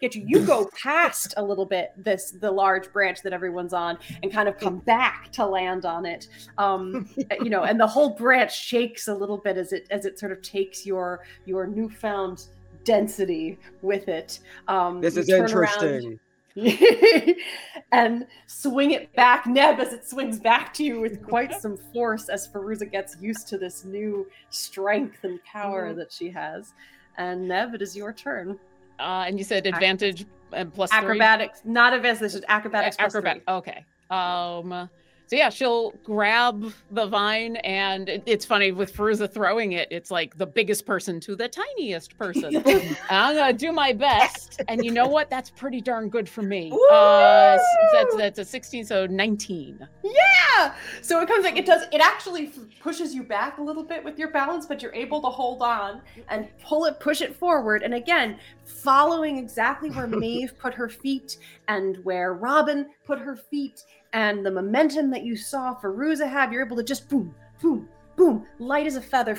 get 0.00 0.16
you 0.16 0.24
you 0.26 0.44
go 0.44 0.68
past 0.82 1.34
a 1.36 1.42
little 1.42 1.66
bit 1.66 1.92
this 1.96 2.32
the 2.32 2.50
large 2.50 2.92
branch 2.92 3.22
that 3.22 3.32
everyone's 3.32 3.72
on 3.72 3.98
and 4.22 4.32
kind 4.32 4.48
of 4.48 4.58
come 4.58 4.78
back 4.78 5.30
to 5.32 5.46
land 5.46 5.84
on 5.84 6.06
it. 6.06 6.26
Um 6.56 7.08
you 7.40 7.50
know 7.50 7.62
and 7.62 7.78
the 7.78 7.86
whole 7.86 8.10
branch 8.10 8.58
shakes 8.58 9.06
a 9.06 9.14
little 9.14 9.38
bit 9.38 9.56
as 9.56 9.72
it 9.72 9.86
as 9.90 10.06
it 10.06 10.18
sort 10.18 10.32
of 10.32 10.42
takes 10.42 10.84
your 10.84 11.20
your 11.44 11.68
newfound 11.68 12.48
density 12.92 13.58
with 13.82 14.08
it 14.08 14.40
um 14.68 15.00
This 15.00 15.16
is 15.16 15.26
turn 15.26 15.40
around 15.42 15.48
interesting. 15.84 16.20
and 17.92 18.26
swing 18.46 18.90
it 18.92 19.14
back 19.14 19.46
neb 19.46 19.78
as 19.78 19.92
it 19.92 20.04
swings 20.08 20.38
back 20.40 20.72
to 20.74 20.82
you 20.84 21.00
with 21.00 21.22
quite 21.22 21.52
some 21.64 21.76
force 21.92 22.28
as 22.28 22.48
Feruza 22.48 22.90
gets 22.90 23.16
used 23.20 23.46
to 23.48 23.58
this 23.58 23.84
new 23.84 24.26
strength 24.50 25.18
and 25.22 25.38
power 25.44 25.92
Mhm. 25.92 25.96
that 25.96 26.10
she 26.12 26.30
has 26.30 26.72
and 27.18 27.46
neb 27.46 27.74
it 27.74 27.82
is 27.82 27.96
your 27.96 28.12
turn 28.12 28.58
Uh, 28.98 29.24
and 29.28 29.38
you 29.38 29.44
said 29.44 29.66
advantage 29.66 30.24
and 30.52 30.72
plus 30.74 30.90
three? 30.90 30.98
acrobatics 30.98 31.60
not 31.64 31.92
advanced 31.92 32.20
this 32.22 32.34
is 32.34 32.42
acrobatics 32.48 32.96
plus 32.96 33.14
acrobat. 33.14 33.34
three. 33.46 33.54
Okay. 33.54 33.84
Um. 34.10 34.88
So 35.28 35.36
yeah, 35.36 35.50
she'll 35.50 35.90
grab 36.04 36.72
the 36.90 37.06
vine, 37.06 37.56
and 37.56 38.08
it- 38.08 38.22
it's 38.24 38.44
funny 38.46 38.72
with 38.72 38.94
Feruza 38.96 39.30
throwing 39.30 39.72
it. 39.72 39.86
It's 39.90 40.10
like 40.10 40.36
the 40.38 40.46
biggest 40.46 40.86
person 40.86 41.20
to 41.20 41.36
the 41.36 41.48
tiniest 41.48 42.16
person. 42.18 42.56
I'm 43.10 43.36
gonna 43.36 43.52
do 43.52 43.70
my 43.70 43.92
best, 43.92 44.62
and 44.68 44.82
you 44.84 44.90
know 44.90 45.06
what? 45.06 45.28
That's 45.28 45.50
pretty 45.50 45.80
darn 45.82 46.08
good 46.08 46.28
for 46.28 46.40
me. 46.42 46.72
Uh, 46.90 47.58
that's 47.92 48.16
that's 48.16 48.38
a 48.38 48.44
16, 48.44 48.84
so 48.86 49.06
19. 49.06 49.86
Yeah. 50.02 50.74
So 51.02 51.20
it 51.20 51.28
comes 51.28 51.44
like 51.44 51.56
it 51.58 51.66
does. 51.66 51.82
It 51.92 52.00
actually 52.00 52.50
pushes 52.80 53.14
you 53.14 53.22
back 53.22 53.58
a 53.58 53.62
little 53.62 53.84
bit 53.84 54.02
with 54.02 54.18
your 54.18 54.30
balance, 54.30 54.64
but 54.64 54.82
you're 54.82 54.94
able 54.94 55.20
to 55.20 55.28
hold 55.28 55.62
on 55.62 56.00
and 56.30 56.48
pull 56.64 56.86
it, 56.86 56.98
push 57.00 57.20
it 57.20 57.36
forward. 57.36 57.82
And 57.82 57.92
again, 57.94 58.38
following 58.64 59.36
exactly 59.38 59.90
where 59.90 60.06
Maeve 60.22 60.54
put 60.58 60.72
her 60.74 60.88
feet 60.88 61.36
and 61.68 61.98
where 62.04 62.32
Robin 62.34 62.86
put 63.04 63.18
her 63.18 63.36
feet, 63.36 63.82
and 64.12 64.44
the 64.44 64.50
momentum 64.50 65.10
that 65.10 65.22
you 65.22 65.36
saw 65.36 65.74
Feruza 65.74 66.28
have, 66.28 66.52
you're 66.52 66.64
able 66.64 66.76
to 66.76 66.82
just 66.82 67.08
boom, 67.08 67.34
boom, 67.60 67.88
boom, 68.16 68.46
light 68.58 68.86
as 68.86 68.96
a 68.96 69.02
feather. 69.02 69.38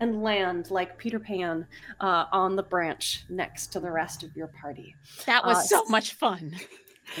And 0.00 0.24
land 0.24 0.72
like 0.72 0.98
Peter 0.98 1.20
Pan 1.20 1.64
uh, 2.00 2.24
on 2.32 2.56
the 2.56 2.64
branch 2.64 3.24
next 3.30 3.68
to 3.68 3.80
the 3.80 3.90
rest 3.90 4.24
of 4.24 4.36
your 4.36 4.48
party. 4.48 4.94
That 5.24 5.46
was 5.46 5.58
Uh, 5.58 5.60
so 5.60 5.84
much 5.84 6.14
fun. 6.14 6.52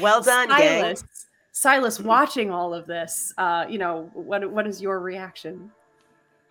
Well 0.00 0.20
done, 0.20 0.48
gang. 0.48 0.80
Silas, 0.96 1.04
Silas, 1.52 2.00
watching 2.00 2.50
all 2.50 2.74
of 2.74 2.86
this, 2.86 3.32
uh, 3.38 3.64
you 3.68 3.78
know, 3.78 4.10
what 4.12 4.50
what 4.50 4.66
is 4.66 4.82
your 4.82 4.98
reaction? 4.98 5.70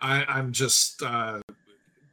I, 0.02 0.24
I'm 0.26 0.54
just 0.54 1.04
uh, 1.04 1.42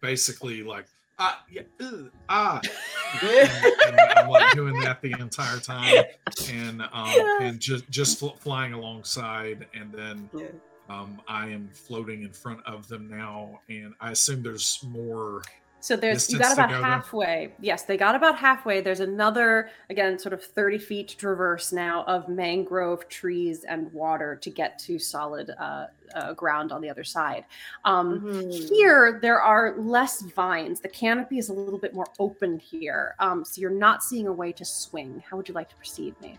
basically 0.01 0.65
like 0.65 0.87
ah 1.21 1.45
yeah 1.51 1.63
ugh, 1.81 2.11
ah, 2.29 2.61
and, 3.23 3.51
and 3.87 4.01
I'm 4.17 4.29
like 4.29 4.53
doing 4.55 4.79
that 4.81 5.01
the 5.03 5.13
entire 5.21 5.59
time, 5.61 6.05
and 6.51 6.83
um, 6.93 7.15
and 7.41 7.61
just 7.61 7.89
just 7.91 8.19
fl- 8.19 8.29
flying 8.39 8.73
alongside, 8.73 9.67
and 9.75 9.93
then 9.93 10.29
Yeah. 10.35 10.47
um, 10.89 11.21
I 11.29 11.49
am 11.49 11.69
floating 11.73 12.23
in 12.23 12.33
front 12.33 12.61
of 12.67 12.89
them 12.89 13.09
now, 13.09 13.61
and 13.69 13.95
I 14.01 14.13
assume 14.13 14.43
there's 14.43 14.81
more. 14.89 15.43
So 15.83 15.97
there's 15.97 16.31
you 16.31 16.39
got 16.39 16.53
about 16.53 16.69
go 16.69 16.83
halfway. 16.83 17.55
Yes, 17.61 17.85
they 17.85 17.97
got 17.97 18.15
about 18.15 18.37
halfway. 18.37 18.81
There's 18.83 19.01
another 19.01 19.71
again, 19.89 20.19
sort 20.19 20.35
of 20.35 20.45
30 20.45 20.79
feet 20.79 21.09
to 21.09 21.17
traverse 21.17 21.73
now 21.73 22.05
of 22.05 22.29
mangrove 22.29 23.09
trees 23.09 23.65
and 23.65 23.91
water 23.93 24.37
to 24.43 24.51
get 24.51 24.79
to 24.81 24.99
solid 24.99 25.51
uh, 25.59 25.87
uh, 26.15 26.35
ground 26.35 26.71
on 26.71 26.83
the 26.83 26.91
other 26.91 27.05
side. 27.05 27.45
Um, 27.87 28.21
Mhm. 28.21 28.69
Here, 28.69 29.19
there 29.23 29.41
are 29.41 29.75
less 29.79 30.21
vines. 30.23 30.81
The 30.81 30.89
canopy 30.89 31.39
is 31.39 31.49
a 31.49 31.55
little 31.55 31.79
bit 31.79 31.95
more 31.95 32.07
open 32.19 32.59
here, 32.59 33.15
um, 33.19 33.45
so 33.45 33.61
you're 33.61 33.71
not 33.71 34.03
seeing 34.03 34.27
a 34.27 34.33
way 34.33 34.53
to 34.53 34.65
swing. 34.65 35.23
How 35.31 35.37
would 35.39 35.49
you 35.49 35.55
like 35.55 35.71
to 35.71 35.77
proceed, 35.77 36.15
Maeve? 36.21 36.39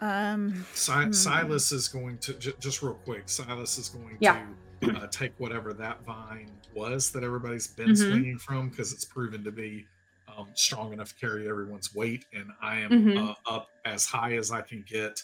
Um, 0.00 0.64
Si- 0.74 0.92
Hmm. 0.92 1.12
Silas 1.12 1.70
is 1.72 1.88
going 1.88 2.18
to 2.18 2.34
j- 2.34 2.52
just 2.58 2.82
real 2.82 2.94
quick. 2.94 3.22
Silas 3.26 3.78
is 3.78 3.88
going 3.88 4.16
Yeah. 4.20 4.34
to 4.34 4.40
uh, 4.82 5.06
take 5.08 5.32
whatever 5.38 5.72
that 5.72 6.02
vine 6.04 6.50
was 6.74 7.10
that 7.12 7.22
everybody's 7.22 7.66
been 7.68 7.90
Mhm. 7.90 7.96
swinging 8.10 8.38
from 8.38 8.68
because 8.70 8.92
it's 8.92 9.04
proven 9.04 9.44
to 9.44 9.52
be 9.52 9.86
um, 10.36 10.48
strong 10.54 10.94
enough 10.94 11.10
to 11.10 11.14
carry 11.16 11.46
everyone's 11.46 11.94
weight, 11.94 12.24
and 12.32 12.50
I 12.62 12.78
am 12.78 12.90
Mhm. 12.90 13.28
uh, 13.28 13.34
up 13.46 13.68
as 13.84 14.06
high 14.06 14.34
as 14.36 14.50
I 14.50 14.62
can 14.62 14.82
get, 14.88 15.22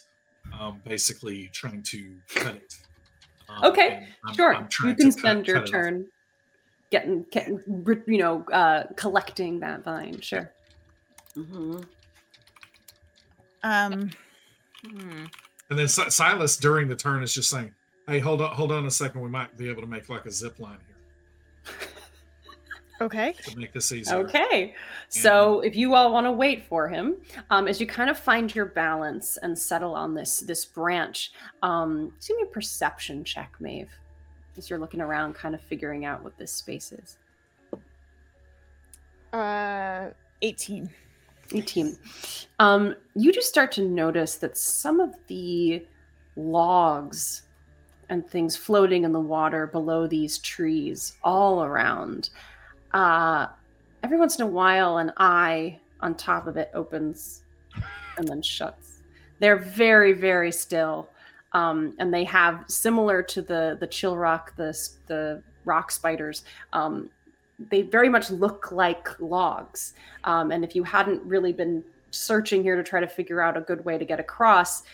um, 0.53 0.83
basically 0.85 1.49
trying 1.49 1.83
to 1.85 2.21
cut 2.35 2.57
it. 2.57 2.75
Um, 3.49 3.65
Okay, 3.65 4.07
I'm- 4.27 4.35
Sure, 4.35 4.55
I'm 4.55 4.65
you 4.65 4.95
can 4.95 4.97
to 4.97 5.05
cut- 5.05 5.19
spend 5.19 5.47
your 5.47 5.61
cut 5.61 5.69
turn 5.71 6.07
getting, 6.91 7.23
getting, 7.31 7.59
you 8.07 8.19
know, 8.19 8.45
uh, 8.53 8.85
collecting 8.97 9.61
that 9.61 9.83
vine. 9.83 10.21
Sure. 10.21 10.53
Mhm. 11.35 11.87
um, 13.63 14.11
Hmm. 14.83 15.25
And 15.71 15.79
then 15.79 15.89
Si- 15.89 16.11
Silas 16.11 16.57
during 16.57 16.87
the 16.89 16.95
turn 16.97 17.23
is 17.23 17.35
just 17.35 17.51
saying, 17.51 17.75
"Hey, 18.09 18.19
hold 18.19 18.41
on, 18.41 18.55
hold 18.55 18.73
on 18.73 18.87
a 18.87 18.91
second. 18.91 19.21
We 19.21 19.29
might 19.29 19.57
be 19.57 19.69
able 19.69 19.83
to 19.83 19.89
make 19.89 20.09
like 20.09 20.27
a 20.27 20.31
zip 20.33 20.59
line 20.59 20.79
here 20.87 21.75
okay. 23.01 23.35
to 23.45 23.59
make 23.59 23.73
this 23.73 23.93
easier." 23.93 24.17
Okay. 24.19 24.75
So 25.09 25.61
if 25.61 25.77
you 25.77 25.95
all 25.95 26.13
want 26.13 26.27
to 26.27 26.33
wait 26.33 26.65
for 26.65 26.89
him, 26.89 27.17
um, 27.51 27.69
as 27.69 27.81
you 27.81 27.87
kind 27.87 28.11
of 28.11 28.19
find 28.19 28.55
your 28.55 28.67
balance 28.67 29.39
and 29.43 29.59
settle 29.59 29.95
on 29.95 30.15
this 30.15 30.41
this 30.41 30.65
branch, 30.65 31.33
um, 31.63 32.13
do 32.21 32.37
me 32.37 32.43
a 32.43 32.47
perception 32.47 33.25
check, 33.25 33.55
Maeve, 33.61 33.91
as 34.57 34.69
you're 34.69 34.79
looking 34.79 35.01
around, 35.01 35.35
kind 35.35 35.55
of 35.55 35.61
figuring 35.61 36.05
out 36.05 36.25
what 36.25 36.37
this 36.39 36.53
space 36.53 36.93
is. 36.93 37.17
Uh, 39.33 40.09
18. 40.43 40.91
18. 41.53 41.97
Um, 42.59 42.95
you 43.15 43.33
just 43.33 43.49
start 43.49 43.73
to 43.73 43.83
notice 43.83 44.37
that 44.37 44.57
some 44.57 45.01
of 45.01 45.15
the 45.27 45.87
logs 46.37 47.43
and 48.09 48.29
things 48.29 48.57
floating 48.57 49.05
in 49.05 49.13
the 49.13 49.21
water 49.21 49.67
below 49.67 50.07
these 50.07 50.39
trees 50.39 51.17
all 51.23 51.63
around 51.63 52.31
uh, 52.93 53.49
every 54.03 54.19
once 54.19 54.37
in 54.37 54.43
a 54.43 54.47
while, 54.47 54.99
an 54.99 55.13
eye 55.19 55.79
on 56.01 56.15
top 56.15 56.47
of 56.47 56.57
it 56.57 56.71
opens 56.75 57.43
and 58.17 58.27
then 58.27 58.43
shuts. 58.43 59.01
They're 59.39 59.57
very, 59.59 60.13
very 60.13 60.51
still, 60.51 61.09
um, 61.53 61.95
and 61.99 62.13
they 62.13 62.25
have 62.25 62.65
similar 62.69 63.23
to 63.23 63.43
the 63.43 63.77
the 63.79 63.87
chill 63.87 64.17
rock, 64.17 64.57
the 64.57 64.77
the 65.07 65.43
rock 65.65 65.91
spiders. 65.91 66.45
Um, 66.73 67.11
they 67.71 67.83
very 67.83 68.09
much 68.09 68.31
look 68.31 68.73
like 68.73 69.21
logs. 69.21 69.95
Um, 70.25 70.51
and 70.51 70.65
if 70.65 70.77
you 70.77 70.85
hadn't 70.85 71.23
really 71.25 71.53
been 71.53 71.83
searching 72.11 72.63
here 72.63 72.77
to 72.77 72.83
try 72.83 73.01
to 73.01 73.09
figure 73.09 73.41
out 73.41 73.57
a 73.57 73.61
good 73.61 73.85
way 73.85 73.99
to 73.99 74.05
get 74.05 74.21
across, 74.21 74.85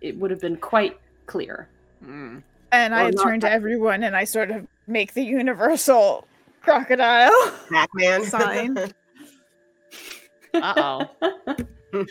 it 0.00 0.16
would 0.18 0.30
have 0.30 0.40
been 0.40 0.56
quite 0.56 0.98
clear. 1.26 1.68
Mm. 2.04 2.42
And 2.72 2.94
I 2.94 3.04
Well, 3.04 3.12
not 3.12 3.22
turn 3.22 3.40
to 3.40 3.50
everyone 3.50 4.04
and 4.04 4.16
I 4.16 4.24
sort 4.24 4.50
of 4.50 4.66
make 4.86 5.14
the 5.14 5.22
universal 5.22 6.26
crocodile. 6.62 7.32
Pac-Man 7.70 8.24
Sign. 8.24 8.78
Uh 10.52 11.08
oh. 11.12 11.66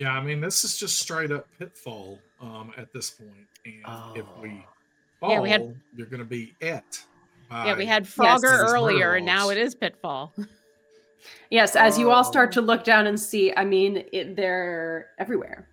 Yeah, 0.00 0.12
I 0.16 0.22
mean, 0.22 0.40
this 0.40 0.64
is 0.64 0.76
just 0.76 0.98
straight 1.00 1.30
up 1.30 1.46
pitfall 1.60 2.18
um, 2.40 2.72
at 2.76 2.92
this 2.92 3.10
point. 3.10 3.30
And 3.64 4.16
if 4.16 4.26
we 4.40 4.64
fall, 5.20 5.30
Yeah, 5.30 5.40
we 5.40 5.50
had- 5.50 5.76
you're 5.96 6.06
going 6.08 6.18
to 6.20 6.24
be 6.24 6.54
et. 6.60 7.04
Yeah, 7.50 7.76
we 7.76 7.84
had 7.86 8.04
Frogger 8.04 8.40
these 8.62 8.72
earlier, 8.72 9.14
and 9.14 9.26
now 9.26 9.50
it 9.50 9.58
is 9.58 9.74
Pitfall. 9.74 10.32
Yes, 11.50 11.76
as 11.76 11.98
you 11.98 12.10
all 12.10 12.24
start 12.24 12.48
Oh. 12.48 12.52
to 12.52 12.60
look 12.62 12.82
down 12.82 13.06
and 13.06 13.18
see, 13.20 13.52
I 13.56 13.64
mean, 13.64 14.04
it, 14.12 14.34
they're 14.36 15.10
everywhere. 15.18 15.68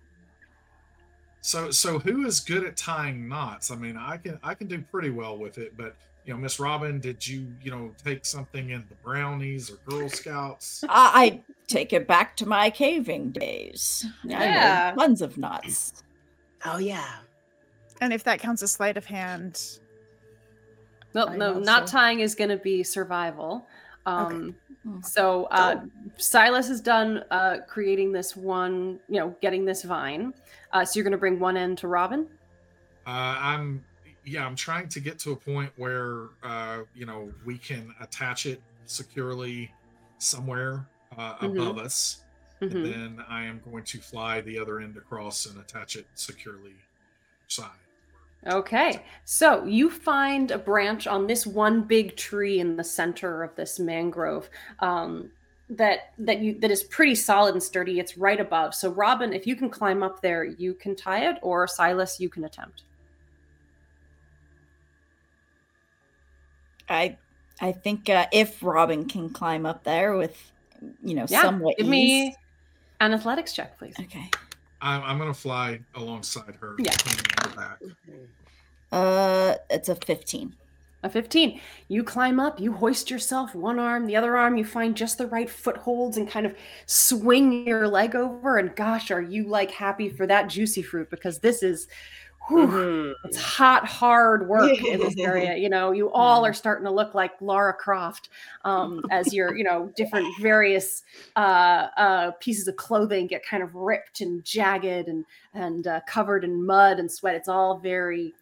So, 1.42 1.70
so 1.70 1.98
who 1.98 2.26
is 2.26 2.40
good 2.40 2.64
at 2.64 2.76
tying 2.76 3.26
knots? 3.28 3.70
I 3.70 3.76
mean, 3.76 3.96
I 3.96 4.16
can 4.18 4.38
I 4.42 4.54
can 4.54 4.66
do 4.66 4.80
pretty 4.82 5.10
well 5.10 5.38
with 5.38 5.58
it, 5.58 5.76
but 5.76 5.96
you 6.26 6.34
know, 6.34 6.38
Miss 6.38 6.60
Robin, 6.60 7.00
did 7.00 7.26
you 7.26 7.46
you 7.62 7.70
know 7.70 7.92
take 8.04 8.24
something 8.26 8.70
in 8.70 8.84
the 8.88 8.94
brownies 8.96 9.70
or 9.70 9.76
Girl 9.88 10.08
Scouts? 10.08 10.84
I, 10.88 11.24
I 11.24 11.42
take 11.66 11.92
it 11.94 12.06
back 12.06 12.36
to 12.38 12.46
my 12.46 12.68
caving 12.68 13.30
days. 13.30 14.04
I 14.24 14.28
Yeah. 14.28 14.92
made 14.94 15.00
tons 15.02 15.22
of 15.22 15.38
knots. 15.38 16.02
oh 16.66 16.78
yeah. 16.78 17.08
And 18.02 18.12
if 18.12 18.24
that 18.24 18.38
counts 18.38 18.62
as 18.62 18.72
sleight 18.72 18.96
of 18.96 19.04
hand, 19.06 19.60
No, 21.14 21.26
I'm 21.26 21.38
no, 21.38 21.52
not 21.54 21.62
not 21.64 21.78
sure. 21.80 21.86
tying 22.00 22.20
is 22.20 22.34
going 22.34 22.50
to 22.50 22.56
be 22.58 22.82
survival. 22.82 23.66
Um, 24.06 24.54
Mm. 24.86 25.04
So 25.04 25.44
uh, 25.50 25.82
Silas 26.16 26.70
is 26.70 26.80
done 26.80 27.22
uh, 27.30 27.58
creating 27.68 28.12
this 28.12 28.34
one, 28.34 28.98
you 29.08 29.20
know, 29.20 29.36
getting 29.42 29.66
this 29.66 29.82
vine. 29.82 30.32
Uh, 30.72 30.84
so 30.84 30.98
you're 30.98 31.04
going 31.04 31.12
to 31.12 31.18
bring 31.18 31.38
one 31.38 31.56
end 31.56 31.76
to 31.78 31.88
Robin. 31.88 32.26
Uh, 33.06 33.36
I'm 33.38 33.84
yeah, 34.24 34.46
I'm 34.46 34.56
trying 34.56 34.88
to 34.88 35.00
get 35.00 35.18
to 35.20 35.32
a 35.32 35.36
point 35.36 35.70
where 35.76 36.28
uh, 36.42 36.80
you 36.94 37.04
know 37.04 37.30
we 37.44 37.58
can 37.58 37.94
attach 38.00 38.46
it 38.46 38.62
securely 38.86 39.70
somewhere 40.18 40.86
uh, 41.18 41.36
Mhm. 41.38 41.52
above 41.52 41.78
us, 41.78 42.22
Mhm. 42.62 42.70
and 42.74 42.84
then 42.86 43.24
I 43.28 43.44
am 43.44 43.60
going 43.60 43.84
to 43.84 43.98
fly 43.98 44.40
the 44.40 44.58
other 44.58 44.80
end 44.80 44.96
across 44.96 45.44
and 45.46 45.58
attach 45.60 45.96
it 45.96 46.06
securely 46.14 46.76
side. 47.48 47.68
Okay, 48.46 49.04
so 49.26 49.64
you 49.66 49.90
find 49.90 50.50
a 50.50 50.58
branch 50.58 51.06
on 51.06 51.26
this 51.26 51.46
one 51.46 51.82
big 51.82 52.16
tree 52.16 52.58
in 52.58 52.76
the 52.76 52.84
center 52.84 53.42
of 53.42 53.54
this 53.54 53.78
mangrove 53.78 54.48
um, 54.78 55.30
that 55.68 56.12
that 56.18 56.40
you 56.40 56.58
that 56.60 56.70
is 56.70 56.82
pretty 56.84 57.14
solid 57.14 57.54
and 57.54 57.62
sturdy. 57.62 58.00
It's 58.00 58.16
right 58.16 58.40
above. 58.40 58.74
So 58.74 58.90
Robin, 58.90 59.34
if 59.34 59.46
you 59.46 59.56
can 59.56 59.68
climb 59.68 60.02
up 60.02 60.22
there, 60.22 60.44
you 60.44 60.72
can 60.72 60.96
tie 60.96 61.28
it, 61.28 61.36
or 61.42 61.68
Silas, 61.68 62.18
you 62.18 62.30
can 62.30 62.44
attempt. 62.44 62.84
I 66.88 67.18
I 67.60 67.72
think 67.72 68.08
uh, 68.08 68.26
if 68.32 68.62
Robin 68.62 69.06
can 69.06 69.28
climb 69.30 69.66
up 69.66 69.84
there 69.84 70.16
with, 70.16 70.50
you 71.04 71.14
know, 71.14 71.26
Yeah, 71.28 71.42
somewhat 71.42 71.76
give 71.76 71.86
ease. 71.86 71.90
me 71.90 72.36
an 73.00 73.12
athletics 73.12 73.52
check, 73.52 73.78
please. 73.78 73.94
Okay. 74.00 74.30
I'm, 74.82 75.02
I'm 75.02 75.18
going 75.18 75.32
to 75.32 75.38
fly 75.38 75.80
alongside 75.94 76.54
her. 76.60 76.74
Yeah. 76.78 76.92
clinging 76.92 77.24
on 77.38 77.50
her 77.50 77.56
back. 77.56 77.78
Uh, 78.92 79.54
it's 79.70 79.88
a 79.88 79.94
fifteen. 79.94 80.54
A 81.02 81.08
15. 81.08 81.58
You 81.88 82.04
climb 82.04 82.38
up, 82.38 82.60
you 82.60 82.74
hoist 82.74 83.10
yourself, 83.10 83.54
one 83.54 83.78
arm, 83.78 84.04
the 84.04 84.16
other 84.16 84.36
arm, 84.36 84.58
you 84.58 84.66
find 84.66 84.94
just 84.94 85.16
the 85.16 85.26
right 85.28 85.48
footholds 85.48 86.18
and 86.18 86.28
kind 86.28 86.44
of 86.44 86.54
swing 86.84 87.66
your 87.66 87.88
leg 87.88 88.14
over. 88.14 88.58
And 88.58 88.76
gosh, 88.76 89.10
are 89.10 89.22
you 89.22 89.48
like 89.48 89.70
happy 89.70 90.10
for 90.10 90.26
that 90.26 90.50
juicy 90.50 90.82
fruit? 90.82 91.08
Because 91.08 91.38
this 91.38 91.62
is, 91.62 91.88
whew, 92.48 92.66
Mhm. 92.66 93.12
it's 93.24 93.36
hot, 93.36 93.86
hard 93.86 94.48
work 94.48 94.82
in 94.84 95.00
this 95.00 95.16
area. 95.18 95.56
You 95.56 95.68
know, 95.68 95.92
you 95.92 96.10
all 96.10 96.44
are 96.44 96.52
starting 96.52 96.84
to 96.84 96.90
look 96.90 97.14
like 97.14 97.32
Lara 97.40 97.72
Croft 97.74 98.28
um, 98.64 99.02
as 99.10 99.32
your, 99.32 99.56
you 99.56 99.64
know, 99.64 99.92
different 99.96 100.26
various 100.40 101.02
uh, 101.36 101.86
uh, 101.96 102.30
pieces 102.40 102.66
of 102.68 102.76
clothing 102.76 103.26
get 103.26 103.44
kind 103.44 103.62
of 103.62 103.74
ripped 103.74 104.20
and 104.20 104.44
jagged 104.44 105.08
and, 105.08 105.24
and 105.54 105.86
uh, 105.86 106.00
covered 106.06 106.44
in 106.44 106.64
mud 106.66 106.98
and 106.98 107.10
sweat. 107.10 107.34
It's 107.34 107.48
all 107.48 107.78
very, 107.78 108.34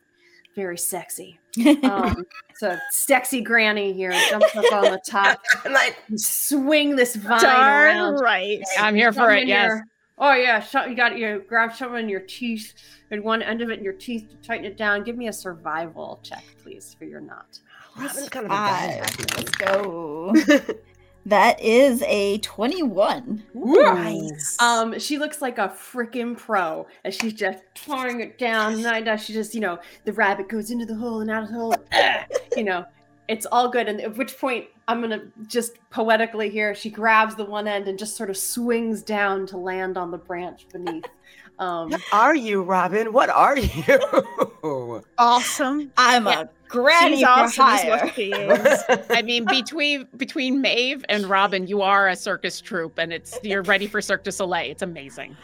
very 0.55 0.78
sexy. 0.78 1.38
Um, 1.82 2.24
so 2.57 2.76
sexy 2.90 3.40
granny 3.40 3.92
here 3.92 4.12
jumps 4.30 4.55
up 4.57 4.72
on 4.72 4.82
the 4.84 5.01
top 5.09 5.40
I'm 5.64 5.72
like, 5.72 5.96
swing 6.16 6.94
this 6.96 7.16
vine 7.16 7.40
darn 7.42 7.96
around. 7.96 8.14
right. 8.20 8.61
I'm 8.78 8.94
here 8.94 9.12
for 9.12 9.20
Some 9.20 9.30
it. 9.30 9.42
in 9.42 9.49
Yes. 9.49 9.68
your- 9.68 9.84
oh 10.19 10.35
yeah, 10.35 10.61
so 10.61 10.85
you 10.85 10.95
got 10.95 11.16
you 11.19 11.45
grab 11.49 11.75
some 11.75 11.95
in 11.97 12.09
your 12.09 12.21
teeth 12.21 12.75
and 13.11 13.23
one 13.23 13.43
end 13.43 13.62
of 13.62 13.71
it 13.71 13.79
in 13.79 13.85
your 13.85 13.95
teeth 13.95 14.29
to 14.31 14.37
tighten 14.37 14.64
it 14.64 14.77
down. 14.77 15.05
Give 15.05 15.16
me 15.16 15.29
a 15.29 15.33
survival 15.33 16.21
check, 16.23 16.45
please, 16.62 16.95
for 16.99 17.05
your 17.05 17.21
knot. 17.21 17.61
Robin's 17.97 18.29
kind 18.29 18.47
of 18.47 18.53
a 18.53 18.55
Five. 18.55 19.37
Let's 19.37 19.51
go. 19.51 20.35
that 21.27 21.61
is 21.61 22.03
a 22.07 22.39
twenty-one. 22.39 23.45
Nice. 23.55 24.61
Um, 24.61 24.99
she 24.99 25.19
looks 25.19 25.43
like 25.43 25.59
a 25.59 25.69
freaking 25.69 26.37
pro, 26.37 26.87
and 27.05 27.12
she's 27.12 27.35
just 27.35 27.62
tearing 27.75 28.21
it 28.21 28.39
down. 28.39 28.85
And 28.85 29.09
I- 29.09 29.16
she 29.16 29.33
just, 29.33 29.55
you 29.55 29.61
know, 29.61 29.79
the 30.05 30.12
rabbit 30.12 30.49
goes 30.49 30.71
into 30.71 30.87
the 30.87 30.95
hole 30.95 31.21
and 31.21 31.31
out 31.31 31.45
of 31.45 31.49
the 31.49 31.55
hole. 31.55 31.75
you 32.57 32.64
know, 32.64 32.85
it's 33.29 33.47
all 33.47 33.68
good. 33.68 33.89
And 33.89 34.01
at 34.01 34.16
which 34.16 34.37
point, 34.39 34.66
I'm 34.89 35.01
gonna 35.01 35.22
just 35.47 35.72
poetically 35.91 36.49
here. 36.51 36.74
She 36.74 36.91
grabs 36.91 37.35
the 37.37 37.45
one 37.45 37.68
end 37.68 37.87
and 37.89 37.99
just 37.99 38.16
sort 38.16 38.31
of 38.31 38.37
swings 38.37 39.03
down 39.03 39.47
to 39.49 39.57
land 39.59 39.97
on 39.99 40.11
the 40.11 40.18
branch 40.18 40.66
beneath. 40.72 41.05
Um, 41.61 41.91
What 41.91 42.03
are 42.12 42.37
you, 42.37 42.62
Robin? 42.62 43.12
What 43.12 43.31
are 43.31 43.59
you? 43.59 45.03
awesome. 45.18 45.91
I'm 45.97 46.26
Yeah. 46.26 46.43
a 46.43 46.49
granny 46.68 47.16
She's 47.16 47.24
for 47.24 47.31
awesome 47.31 47.49
is 47.49 47.81
hire. 47.83 47.91
what 48.05 48.14
she 48.14 48.31
is. 48.33 48.85
I 49.11 49.22
mean, 49.22 49.45
between 49.45 50.07
between 50.16 50.61
Maeve 50.61 51.05
and 51.09 51.26
Robin, 51.26 51.66
you 51.66 51.83
are 51.83 52.07
a 52.09 52.14
circus 52.14 52.61
troupe, 52.61 52.99
and 52.99 53.12
it's 53.12 53.37
you're 53.43 53.62
ready 53.62 53.89
for 53.89 54.01
Cirque 54.01 54.22
du 54.22 54.31
Soleil. 54.31 54.70
It's 54.70 54.83
amazing. 54.83 55.37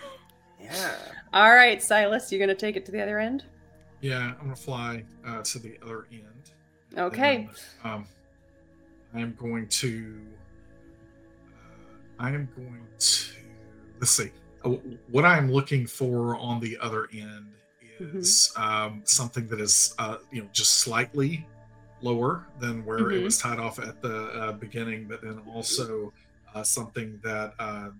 yeah. 0.62 0.92
all 1.32 1.52
right, 1.52 1.82
Silas, 1.82 2.30
you're 2.30 2.38
gonna 2.40 2.54
take 2.54 2.76
it 2.76 2.86
to 2.86 2.92
the 2.92 3.02
other 3.02 3.18
end. 3.18 3.44
Yeah, 4.00 4.34
I'm 4.38 4.44
going 4.44 4.54
to 4.54 4.60
fly 4.62 5.02
uh, 5.26 5.42
to 5.42 5.58
the 5.58 5.78
other 5.82 6.06
end. 6.12 6.52
Okay. 6.96 7.48
Then, 7.82 7.92
um, 7.92 8.06
I 9.14 9.20
am 9.20 9.34
going 9.34 9.68
to. 9.68 10.16
Uh, 11.54 11.68
I 12.18 12.28
am 12.30 12.48
going 12.56 12.86
to. 12.98 13.24
Let's 14.00 14.10
see. 14.12 14.30
Uh, 14.64 14.70
What 15.10 15.24
I'm 15.24 15.50
looking 15.50 15.86
for 15.86 16.36
on 16.36 16.60
the 16.60 16.78
other 16.78 17.08
end 17.12 17.52
Mhm. 18.00 18.16
is 18.16 18.52
um, 18.56 19.02
something 19.04 19.46
that 19.48 19.60
is, 19.60 19.94
uh, 19.98 20.18
you 20.32 20.42
know, 20.42 20.48
just 20.52 20.78
slightly 20.78 21.46
lower 22.00 22.44
than 22.58 22.84
where 22.84 23.10
it 23.10 23.20
Mhm. 23.20 23.24
was 23.24 23.38
tied 23.38 23.58
off 23.58 23.78
at 23.78 24.00
the 24.02 24.26
uh, 24.32 24.52
beginning, 24.52 25.06
but 25.06 25.22
then 25.22 25.38
also 25.40 26.12
uh, 26.54 26.62
something 26.62 27.18
that 27.22 27.54
uh, 27.58 27.90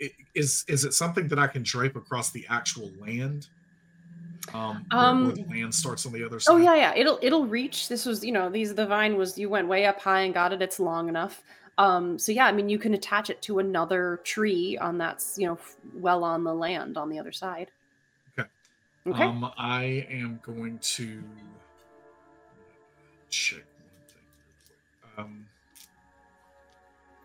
i- 0.00 0.14
is 0.34 0.64
is 0.68 0.84
it 0.84 0.94
something 0.94 1.28
that 1.28 1.38
I 1.38 1.46
can 1.46 1.62
drape 1.62 1.96
across 1.96 2.30
the 2.30 2.46
actual 2.48 2.90
land? 2.98 3.48
Um, 4.54 4.86
Um, 4.90 5.34
the 5.34 5.44
land 5.44 5.74
starts 5.74 6.06
on 6.06 6.12
the 6.12 6.24
other 6.24 6.40
side. 6.40 6.52
Oh 6.52 6.56
yeah, 6.56 6.74
yeah. 6.74 6.94
It'll 6.94 7.18
it'll 7.22 7.46
reach. 7.46 7.88
This 7.88 8.06
was, 8.06 8.24
you 8.24 8.32
know, 8.32 8.48
these 8.48 8.74
the 8.74 8.86
vine 8.86 9.16
was 9.16 9.38
you 9.38 9.48
went 9.48 9.68
way 9.68 9.86
up 9.86 10.00
high 10.00 10.20
and 10.20 10.34
got 10.34 10.52
it. 10.52 10.62
It's 10.62 10.80
long 10.80 11.08
enough. 11.08 11.42
Um, 11.78 12.18
so 12.18 12.32
yeah, 12.32 12.46
I 12.46 12.52
mean, 12.52 12.68
you 12.68 12.78
can 12.78 12.94
attach 12.94 13.30
it 13.30 13.40
to 13.42 13.60
another 13.60 14.20
tree 14.24 14.76
on 14.78 14.98
that's 14.98 15.38
you 15.38 15.46
know 15.46 15.58
well 15.94 16.24
on 16.24 16.44
the 16.44 16.54
land 16.54 16.96
on 16.96 17.08
the 17.08 17.18
other 17.18 17.32
side. 17.32 17.70
Okay. 18.38 18.48
Okay. 19.06 19.24
Um, 19.24 19.52
I 19.56 20.06
am 20.10 20.40
going 20.42 20.78
to 20.80 21.22
check 23.30 23.64
one 23.80 24.06
thing. 24.06 25.14
Um, 25.16 25.46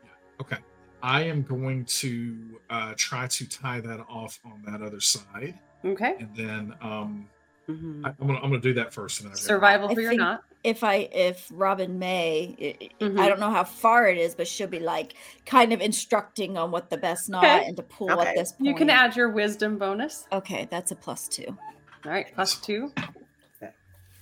yeah. 0.03 0.09
Okay. 0.41 0.57
I 1.03 1.23
am 1.23 1.43
going 1.43 1.83
to 1.85 2.59
uh, 2.69 2.93
try 2.95 3.27
to 3.27 3.47
tie 3.49 3.81
that 3.81 3.99
off 4.09 4.39
on 4.45 4.63
that 4.65 4.81
other 4.81 5.01
side, 5.01 5.59
okay. 5.85 6.15
and 6.19 6.29
then 6.35 6.73
um, 6.81 7.27
Mhm. 7.69 8.05
I, 8.05 8.09
I'm 8.09 8.27
gonna 8.27 8.39
I'm 8.39 8.49
gonna 8.49 8.59
do 8.59 8.73
that 8.73 8.93
first. 8.93 9.21
And 9.21 9.29
then 9.29 9.35
Survival 9.37 9.89
I 9.89 9.93
for 9.93 10.01
your 10.01 10.09
think- 10.11 10.21
knot. 10.21 10.43
If 10.65 10.81
I 10.83 10.95
if 11.13 11.49
Robin 11.53 11.99
May, 11.99 12.55
I- 12.81 12.85
I- 12.85 13.05
Mhm. 13.05 13.19
I 13.19 13.27
don't 13.29 13.39
know 13.41 13.51
how 13.51 13.63
far 13.65 14.07
it 14.07 14.17
is, 14.17 14.33
but 14.35 14.47
she'll 14.47 14.67
be 14.67 14.79
like 14.79 15.13
kind 15.45 15.71
of 15.73 15.79
instructing 15.81 16.57
on 16.57 16.71
what 16.71 16.89
the 16.89 16.97
best 16.97 17.29
knot 17.29 17.43
Okay. 17.43 17.65
and 17.65 17.75
to 17.77 17.83
pull 17.83 18.11
Okay. 18.11 18.27
at 18.29 18.35
this 18.35 18.53
point. 18.53 18.65
You 18.67 18.75
can 18.75 18.89
add 18.89 19.15
your 19.17 19.29
wisdom 19.29 19.77
bonus. 19.77 20.25
Okay, 20.31 20.67
that's 20.71 20.91
a 20.91 20.95
plus 20.95 21.27
two. 21.29 21.57
All 22.05 22.11
right, 22.11 22.27
plus 22.33 22.55
two. 22.55 22.93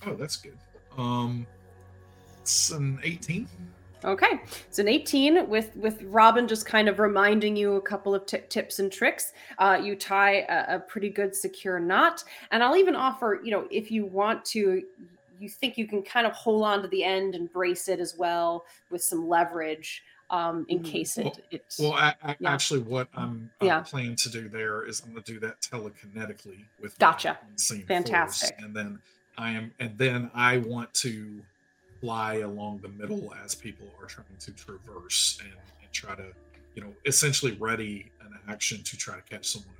Oh, 0.04 0.14
that's 0.14 0.36
good. 0.36 0.58
Um, 0.98 1.46
it's 2.40 2.70
an 2.70 2.98
18. 3.04 3.48
Okay, 4.04 4.40
it's 4.66 4.78
an 4.78 4.88
18 4.88 5.48
with 5.48 5.74
with 5.76 6.02
Robin 6.02 6.48
just 6.48 6.66
kind 6.66 6.88
of 6.88 6.98
reminding 6.98 7.54
you 7.56 7.74
a 7.76 7.80
couple 7.80 8.14
of 8.14 8.26
ti- 8.26 8.38
tips 8.48 8.78
and 8.80 8.90
tricks. 8.90 9.32
Uh, 9.58 9.80
you 9.82 9.94
tie 9.94 10.40
a, 10.48 10.76
a 10.76 10.80
pretty 10.80 11.08
good 11.08 11.34
secure 11.36 11.78
knot, 11.78 12.24
and 12.50 12.62
I'll 12.64 12.76
even 12.76 12.96
offer, 12.96 13.40
you 13.44 13.50
know, 13.52 13.68
if 13.70 13.90
you 13.90 14.04
want 14.04 14.44
to, 14.46 14.82
you 15.38 15.48
think 15.48 15.78
you 15.78 15.86
can 15.86 16.02
kind 16.02 16.26
of 16.26 16.32
hold 16.32 16.64
on 16.64 16.82
to 16.82 16.88
the 16.88 17.04
end 17.04 17.34
and 17.34 17.52
brace 17.52 17.88
it 17.88 18.00
as 18.00 18.16
well 18.16 18.64
with 18.90 19.02
some 19.04 19.28
leverage 19.28 20.02
um, 20.30 20.64
in 20.68 20.80
Mhm. 20.80 20.84
case 20.84 21.16
Well- 21.18 21.26
it. 21.28 21.44
it 21.50 21.74
Well, 21.78 21.92
I, 21.92 22.14
I, 22.24 22.36
Yeah. 22.40 22.52
actually, 22.54 22.80
what 22.80 23.08
I'm 23.14 23.50
uh, 23.60 23.66
Yeah. 23.66 23.80
planning 23.82 24.16
to 24.16 24.28
do 24.30 24.48
there 24.48 24.84
is 24.84 25.00
I'm 25.04 25.12
going 25.12 25.22
to 25.22 25.32
do 25.32 25.38
that 25.40 25.60
telekinetically 25.60 26.64
with 26.80 26.98
Gotcha. 26.98 27.38
Fantastic. 27.86 28.48
force, 28.56 28.64
and 28.64 28.74
then 28.74 29.00
I 29.38 29.52
am, 29.52 29.72
and 29.78 29.96
then 29.96 30.30
I 30.34 30.58
want 30.58 30.92
to 30.94 31.42
fly 32.02 32.38
along 32.38 32.80
the 32.82 32.88
middle 32.88 33.32
as 33.44 33.54
people 33.54 33.86
are 34.00 34.06
trying 34.06 34.26
to 34.40 34.50
traverse 34.52 35.38
and, 35.40 35.52
and 35.52 35.92
try 35.92 36.16
to, 36.16 36.26
you 36.74 36.82
know, 36.82 36.92
essentially 37.06 37.52
ready 37.60 38.10
an 38.20 38.36
action 38.48 38.82
to 38.82 38.96
try 38.96 39.14
to 39.14 39.22
catch 39.22 39.46
someone. 39.46 39.72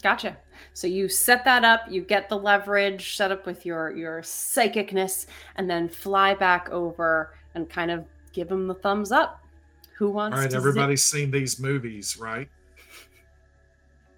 Gotcha. 0.00 0.36
So 0.74 0.86
you 0.86 1.08
set 1.08 1.44
that 1.44 1.64
up, 1.64 1.80
you 1.90 2.02
get 2.02 2.28
the 2.28 2.38
leverage 2.38 3.16
set 3.16 3.32
up 3.32 3.44
with 3.44 3.66
your 3.66 3.90
your 3.90 4.22
psychicness, 4.22 5.26
and 5.56 5.68
then 5.68 5.88
fly 5.88 6.34
back 6.34 6.70
over 6.70 7.34
and 7.56 7.68
kind 7.68 7.90
of 7.90 8.04
give 8.32 8.48
them 8.48 8.68
the 8.68 8.74
thumbs 8.74 9.10
up. 9.10 9.44
Who 9.96 10.10
wants 10.10 10.36
All 10.36 10.40
right, 10.42 10.50
to 10.50 10.52
zip- 10.52 10.58
everybody's 10.58 11.02
seen 11.02 11.32
these 11.32 11.58
movies, 11.58 12.16
right? 12.16 12.48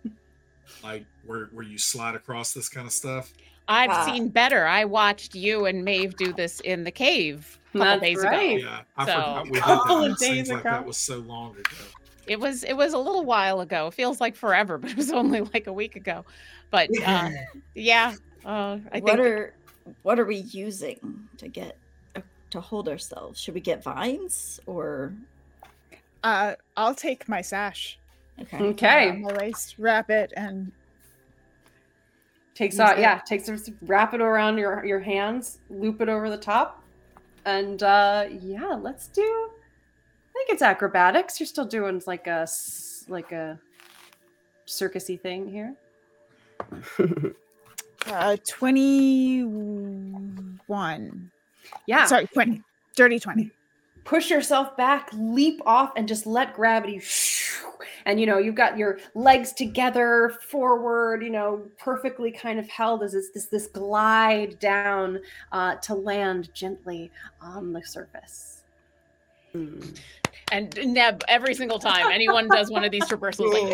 like 0.85 1.07
where 1.25 1.47
where 1.47 1.65
you 1.65 1.79
slide 1.79 2.15
across 2.15 2.53
this 2.53 2.69
kind 2.69 2.87
of 2.87 2.93
stuff. 2.93 3.33
I've 3.71 3.91
Ah. 3.91 4.05
seen 4.05 4.29
better. 4.29 4.67
I 4.67 4.85
watched 4.85 5.35
you 5.35 5.67
and 5.67 5.85
Maeve 5.85 6.17
do 6.17 6.33
this 6.33 6.61
in 6.61 6.85
the 6.85 6.91
cave 6.91 7.59
a 7.75 7.79
couple 7.79 7.87
That's 7.87 8.03
days 8.03 8.23
right. 8.25 8.59
ago. 8.59 8.69
Yeah, 8.69 8.81
I 8.97 9.07
So- 9.07 9.13
forgot 9.15 9.45
we 9.45 9.51
did 9.53 9.63
Couple 9.63 9.99
that. 10.01 10.07
of 10.07 10.13
It 10.13 10.19
seems 10.19 10.51
like 10.51 10.63
that 10.65 10.85
was 10.85 10.97
so 10.97 11.19
long 11.19 11.53
ago. 11.53 11.77
It 12.27 12.39
was 12.39 12.65
it 12.65 12.75
was 12.75 12.93
a 12.93 12.99
little 12.99 13.25
while 13.25 13.61
ago. 13.61 13.87
It 13.89 13.95
feels 13.95 14.21
like 14.21 14.37
forever, 14.37 14.77
but 14.83 14.91
it 14.91 14.97
was 14.97 15.11
only 15.13 15.41
like 15.41 15.67
a 15.69 15.73
week 15.73 15.97
ago. 15.97 16.25
But 16.71 16.89
uh, 17.05 17.31
yeah, 17.75 18.15
uh, 18.45 18.79
I 18.93 18.99
what 19.01 19.17
think 19.17 19.19
are 19.21 19.55
what 20.03 20.19
are 20.21 20.25
we 20.25 20.37
using 20.37 21.29
to 21.39 21.49
get 21.49 21.77
uh, 22.17 22.21
to 22.51 22.61
hold 22.61 22.89
ourselves? 22.89 23.41
Should 23.41 23.55
we 23.55 23.61
get 23.61 23.83
vines 23.83 24.61
or 24.67 25.13
Uh, 26.23 26.55
I'll 26.77 26.95
take 26.95 27.29
my 27.29 27.41
sash 27.41 27.99
okay? 28.41 28.59
Okay. 28.59 29.09
around 29.09 29.23
my 29.23 29.33
waist, 29.35 29.77
wrap 29.79 30.11
it, 30.11 30.33
and 30.37 30.71
takes 32.61 32.75
Use 32.75 32.81
out 32.81 32.99
it. 32.99 33.03
yeah 33.03 33.19
takes 33.27 33.49
it 33.49 33.71
wrap 33.83 34.15
it 34.15 34.21
around 34.21 34.59
your 34.59 34.85
your 34.85 35.01
hands 35.01 35.59
loop 35.71 36.01
it 36.01 36.09
over 36.09 36.29
the 36.29 36.37
top 36.37 36.83
and 37.47 37.83
uh 37.83 38.27
yeah 38.41 38.75
let's 38.81 39.07
do 39.09 39.23
i 39.23 40.33
think 40.35 40.51
it's 40.51 40.63
acrobatics 40.63 41.41
you're 41.41 41.47
still 41.47 41.65
doing 41.65 42.01
like 42.07 42.27
a 42.27 42.41
s- 42.43 43.05
like 43.09 43.33
a 43.33 43.59
circusy 44.67 45.19
thing 45.21 45.49
here 45.49 45.75
uh, 48.07 48.37
twenty-one. 48.47 51.31
yeah 51.87 52.05
Sorry, 52.07 52.27
twenty. 52.27 52.63
Dirty 52.97 53.19
twenty. 53.19 53.51
push 54.05 54.29
yourself 54.31 54.77
back 54.77 55.09
leap 55.15 55.61
off 55.65 55.93
and 55.97 56.07
just 56.07 56.27
let 56.27 56.53
gravity 56.55 56.99
and 58.07 58.21
you 58.21 58.27
know 58.27 58.39
you've 58.39 58.55
got 58.55 58.77
your 58.79 58.99
legs 59.15 59.53
together 59.53 60.33
forward 60.49 61.23
you 61.23 61.31
know 61.31 61.63
perfectly 61.79 62.31
kind 62.31 62.59
of 62.59 62.69
held 62.69 63.03
as 63.03 63.13
this 63.13 63.31
this, 63.31 63.47
this 63.47 63.67
glide 63.69 64.59
down 64.59 65.19
uh, 65.53 65.75
to 65.77 65.95
land 65.95 66.53
gently 66.55 67.11
on 67.41 67.73
the 67.73 67.83
surface 67.85 68.57
Mm. 69.53 69.99
and 70.53 70.79
Neb 70.95 71.25
every 71.27 71.57
single 71.57 71.81
time 71.81 72.09
anyone 72.13 72.47
does 72.47 72.71
one 72.71 72.85
of 72.85 72.93
these 72.93 73.05
traversals, 73.07 73.53
like 73.53 73.73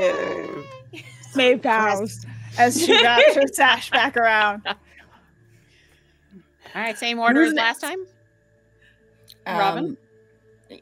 Yeah. 0.92 1.02
Maeve 1.34 1.60
bows 1.60 2.24
as 2.58 2.82
she 2.82 2.92
wraps 2.92 3.34
her 3.34 3.46
sash 3.52 3.90
back 3.90 4.16
around. 4.16 4.62
all 4.66 4.74
right, 6.74 6.96
same 6.96 7.18
order 7.18 7.42
as 7.42 7.52
last 7.52 7.82
next? 7.82 7.92
time. 7.92 8.06
Robin? 9.46 9.96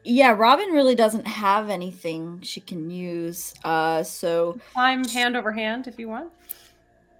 Yeah, 0.03 0.31
Robin 0.31 0.69
really 0.69 0.95
doesn't 0.95 1.27
have 1.27 1.69
anything 1.69 2.41
she 2.41 2.59
can 2.61 2.89
use. 2.89 3.53
Uh, 3.63 4.01
so 4.03 4.59
climb 4.73 5.03
hand 5.07 5.35
over 5.37 5.51
hand 5.51 5.87
if 5.87 5.99
you 5.99 6.07
want 6.09 6.31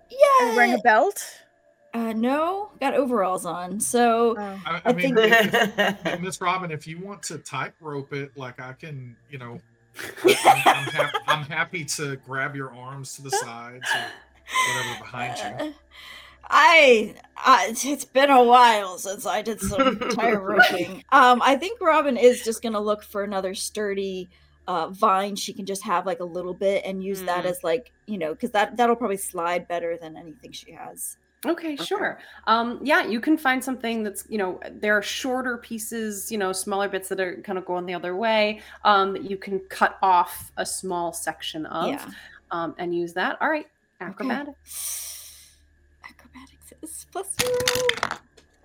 yeah, 0.10 0.56
Wearing 0.56 0.74
a 0.74 0.78
belt. 0.80 1.24
uh, 1.94 2.14
no, 2.14 2.70
got 2.80 2.94
overalls 2.94 3.46
on. 3.46 3.80
So 3.80 4.36
Oh. 4.38 4.42
I, 4.66 4.76
I, 4.76 4.82
I 4.86 4.94
mean, 4.94 5.16
think- 5.16 5.32
if- 5.32 6.06
if- 6.06 6.20
Miss 6.22 6.40
Robin, 6.42 6.72
if 6.72 6.88
you 6.88 7.00
want 7.00 7.24
to 7.24 7.38
tight 7.40 7.74
rope 7.82 8.14
it, 8.14 8.36
like 8.38 8.60
I 8.60 8.74
can, 8.74 9.16
you 9.30 9.38
know, 9.40 9.60
I'm, 10.24 10.62
I'm, 10.66 10.84
hap- 10.86 11.16
I'm 11.28 11.44
happy 11.46 11.86
to 11.86 12.18
grab 12.18 12.56
your 12.56 12.74
arms 12.74 13.16
to 13.16 13.22
the 13.24 13.32
sides 13.32 13.88
or 13.94 14.76
whatever 14.76 15.00
behind 15.04 15.62
you. 15.62 15.74
I, 16.50 17.16
I 17.38 17.74
it's 17.76 18.06
been 18.06 18.30
a 18.30 18.44
while 18.44 18.98
since 18.98 19.26
I 19.26 19.42
did 19.42 19.60
some 19.60 20.00
tire 20.12 20.40
roping. 20.42 21.04
Um, 21.12 21.42
I 21.44 21.56
think 21.56 21.82
Robin 21.82 22.18
is 22.18 22.44
just 22.44 22.62
gonna 22.62 22.80
look 22.80 23.04
for 23.04 23.24
another 23.24 23.54
sturdy 23.54 24.30
uh 24.68 24.90
vine 24.90 25.36
she 25.36 25.54
can 25.54 25.64
just 25.64 25.84
have 25.84 26.08
like 26.08 26.20
a 26.22 26.26
little 26.26 26.54
bit 26.54 26.84
and 26.86 27.04
use 27.04 27.22
that 27.22 27.44
Mm. 27.46 27.50
as 27.52 27.64
like 27.64 27.92
you 28.08 28.18
know 28.18 28.34
because 28.34 28.50
that 28.52 28.76
that'll 28.78 28.96
probably 28.96 29.18
slide 29.18 29.68
better 29.68 29.96
than 29.98 30.18
anything 30.18 30.52
she 30.52 30.72
has. 30.72 31.18
Okay, 31.46 31.76
sure. 31.76 32.18
Um, 32.48 32.80
yeah, 32.82 33.06
you 33.06 33.20
can 33.22 33.38
find 33.38 33.64
something 33.64 34.02
that's, 34.02 34.26
you 34.28 34.40
know, 34.40 34.60
there 34.72 34.98
are 34.98 35.04
shorter 35.04 35.58
pieces, 35.60 36.32
you 36.32 36.40
know, 36.40 36.52
smaller 36.52 36.90
bits 36.90 37.08
that 37.10 37.20
are 37.20 37.36
kind 37.44 37.60
of 37.60 37.66
going 37.66 37.86
the 37.86 37.94
other 37.94 38.16
way 38.16 38.62
um, 38.84 39.14
that 39.14 39.30
you 39.30 39.38
can 39.38 39.60
cut 39.70 40.00
off 40.02 40.52
a 40.58 40.66
small 40.66 41.14
section 41.14 41.68
of 41.68 41.90
Yeah. 41.90 42.10
um, 42.50 42.74
and 42.80 42.96
use 42.96 43.14
that. 43.14 43.38
All 43.42 43.50
right, 43.50 43.68
acrobatics. 44.02 44.58
Acrobatics 44.58 45.25
is 46.82 47.06
plus 47.12 47.36
zero. 47.42 48.20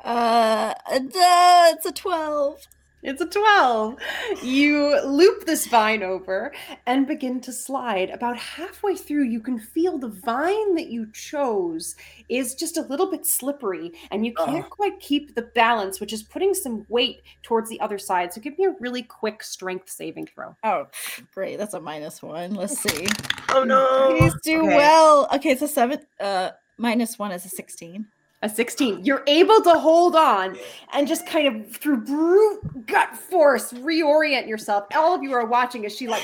Uh, 0.05 0.75
and, 0.91 1.09
uh, 1.15 1.73
it's 1.75 1.87
a 1.87 1.93
twelve. 1.93 2.67
It's 3.03 3.23
a 3.23 3.27
12. 3.27 3.97
You 4.43 5.01
loop 5.07 5.47
this 5.47 5.67
vine 5.67 6.03
over 6.03 6.53
and 6.85 7.07
begin 7.07 7.41
to 7.41 7.51
slide. 7.51 8.11
About 8.11 8.37
halfway 8.37 8.95
through, 8.95 9.25
you 9.25 9.41
can 9.41 9.59
feel 9.59 9.97
the 9.97 10.09
vine 10.09 10.75
that 10.75 10.91
you 10.91 11.11
chose 11.15 11.97
is 12.29 12.55
just 12.55 12.77
a 12.77 12.83
little 12.83 13.11
bit 13.11 13.25
slippery 13.25 13.93
and 14.11 14.27
you 14.27 14.35
can't 14.35 14.69
quite 14.69 15.01
keep 15.01 15.35
the 15.35 15.41
balance, 15.41 15.99
which 15.99 16.13
is 16.13 16.23
putting 16.23 16.53
some 16.53 16.85
weight 16.91 17.23
towards 17.43 17.71
the 17.71 17.81
other 17.81 17.99
side. 17.99 18.35
So 18.35 18.41
give 18.43 18.59
me 18.59 18.67
a 18.67 18.75
really 18.81 19.03
quick 19.03 19.43
strength 19.43 19.89
saving 19.89 20.27
throw. 20.27 20.55
Oh, 20.63 20.87
great! 21.35 21.57
That's 21.57 21.73
a 21.73 21.81
minus 21.81 22.23
one. 22.23 22.55
Let's 22.55 22.79
see. 22.83 23.07
oh 23.49 23.65
no. 23.65 24.15
Please 24.19 24.35
do 24.45 24.59
Okay. 24.67 24.77
well. 24.77 25.27
Okay, 25.37 25.53
it's 25.53 25.63
a 25.63 25.69
seven. 25.69 26.01
Uh, 26.21 26.51
minus 26.81 27.19
one 27.19 27.33
is 27.33 27.45
a 27.45 27.49
sixteen. 27.49 28.07
A 28.43 28.49
16. 28.49 29.05
You're 29.05 29.23
able 29.27 29.61
to 29.61 29.75
hold 29.75 30.17
on 30.17 30.57
and 30.95 31.07
just 31.07 31.27
kind 31.27 31.47
of 31.47 31.77
through 31.77 31.99
brute 32.07 32.87
gut 32.87 33.15
force 33.15 33.71
reorient 33.75 34.49
yourself. 34.49 34.87
All 34.95 35.15
of 35.15 35.23
you 35.23 35.35
are 35.35 35.45
watching 35.45 35.85
as 35.85 35.95
she 35.95 36.09
like 36.09 36.23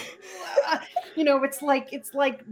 you 1.16 1.24
know, 1.24 1.43
it's 1.45 1.61
like 1.61 1.93
it's 1.93 2.15
like 2.15 2.43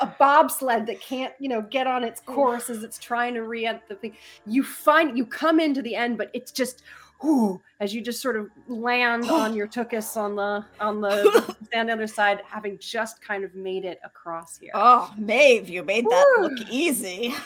a 0.00 0.06
bobsled 0.18 0.86
that 0.86 1.00
can't, 1.00 1.32
you 1.38 1.48
know, 1.48 1.62
get 1.62 1.86
on 1.86 2.02
its 2.02 2.20
course 2.20 2.70
as 2.70 2.82
it's 2.82 2.98
trying 2.98 3.34
to 3.34 3.42
re-enter 3.42 3.82
the 3.88 3.94
thing. 3.94 4.16
You 4.46 4.64
find 4.64 5.16
you 5.16 5.26
come 5.26 5.60
into 5.60 5.80
the 5.80 5.94
end, 5.94 6.18
but 6.18 6.30
it's 6.32 6.50
just 6.50 6.82
whoo, 7.24 7.60
as 7.80 7.94
you 7.94 8.00
just 8.02 8.20
sort 8.22 8.36
of 8.36 8.48
land 8.68 9.24
on 9.30 9.54
your 9.54 9.66
tuchus 9.66 10.16
on 10.16 10.36
the 10.36 10.64
on 10.80 11.00
the 11.00 11.56
stand 11.64 11.88
on 11.90 11.98
the 11.98 12.04
other 12.04 12.06
side, 12.06 12.42
having 12.48 12.78
just 12.78 13.20
kind 13.22 13.44
of 13.44 13.54
made 13.54 13.84
it 13.84 13.98
across 14.04 14.58
here. 14.58 14.70
Oh, 14.74 15.12
Maeve, 15.16 15.68
you 15.68 15.82
made 15.82 16.04
that 16.04 16.26
Woo. 16.38 16.48
look 16.48 16.68
easy. 16.70 17.34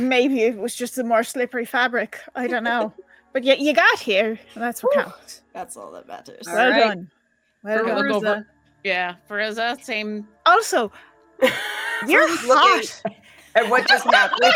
Maybe 0.00 0.40
it 0.42 0.56
was 0.58 0.74
just 0.74 0.98
a 0.98 1.04
more 1.04 1.22
slippery 1.22 1.64
fabric. 1.64 2.18
I 2.34 2.46
don't 2.46 2.64
know. 2.64 2.92
But 3.32 3.44
yet 3.44 3.60
you 3.60 3.72
got 3.72 4.00
here. 4.00 4.30
and 4.54 4.60
that's 4.64 4.82
what 4.82 4.92
counts. 4.92 5.42
That's 5.54 5.76
all 5.76 5.92
that 5.92 6.08
matters. 6.08 6.48
All 6.48 6.54
well 6.56 6.70
right. 6.72 6.80
done. 6.88 7.10
Well 7.62 7.78
For 7.78 7.84
We'll 7.84 7.94
done. 7.94 8.02
go 8.02 8.14
Rosa. 8.14 8.26
for- 8.42 8.46
Yeah, 8.82 9.14
Feruza, 9.30 9.84
same. 9.84 10.26
Also, 10.46 10.90
you're 12.08 12.28
Looking 12.28 12.48
hot. 12.48 13.02
At 13.54 13.70
what 13.70 13.86
just 13.86 14.04
happened? 14.04 14.52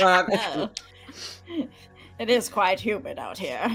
Um, 0.00 0.70
It 2.18 2.28
is 2.30 2.48
quite 2.48 2.80
humid 2.80 3.18
out 3.18 3.38
here. 3.38 3.70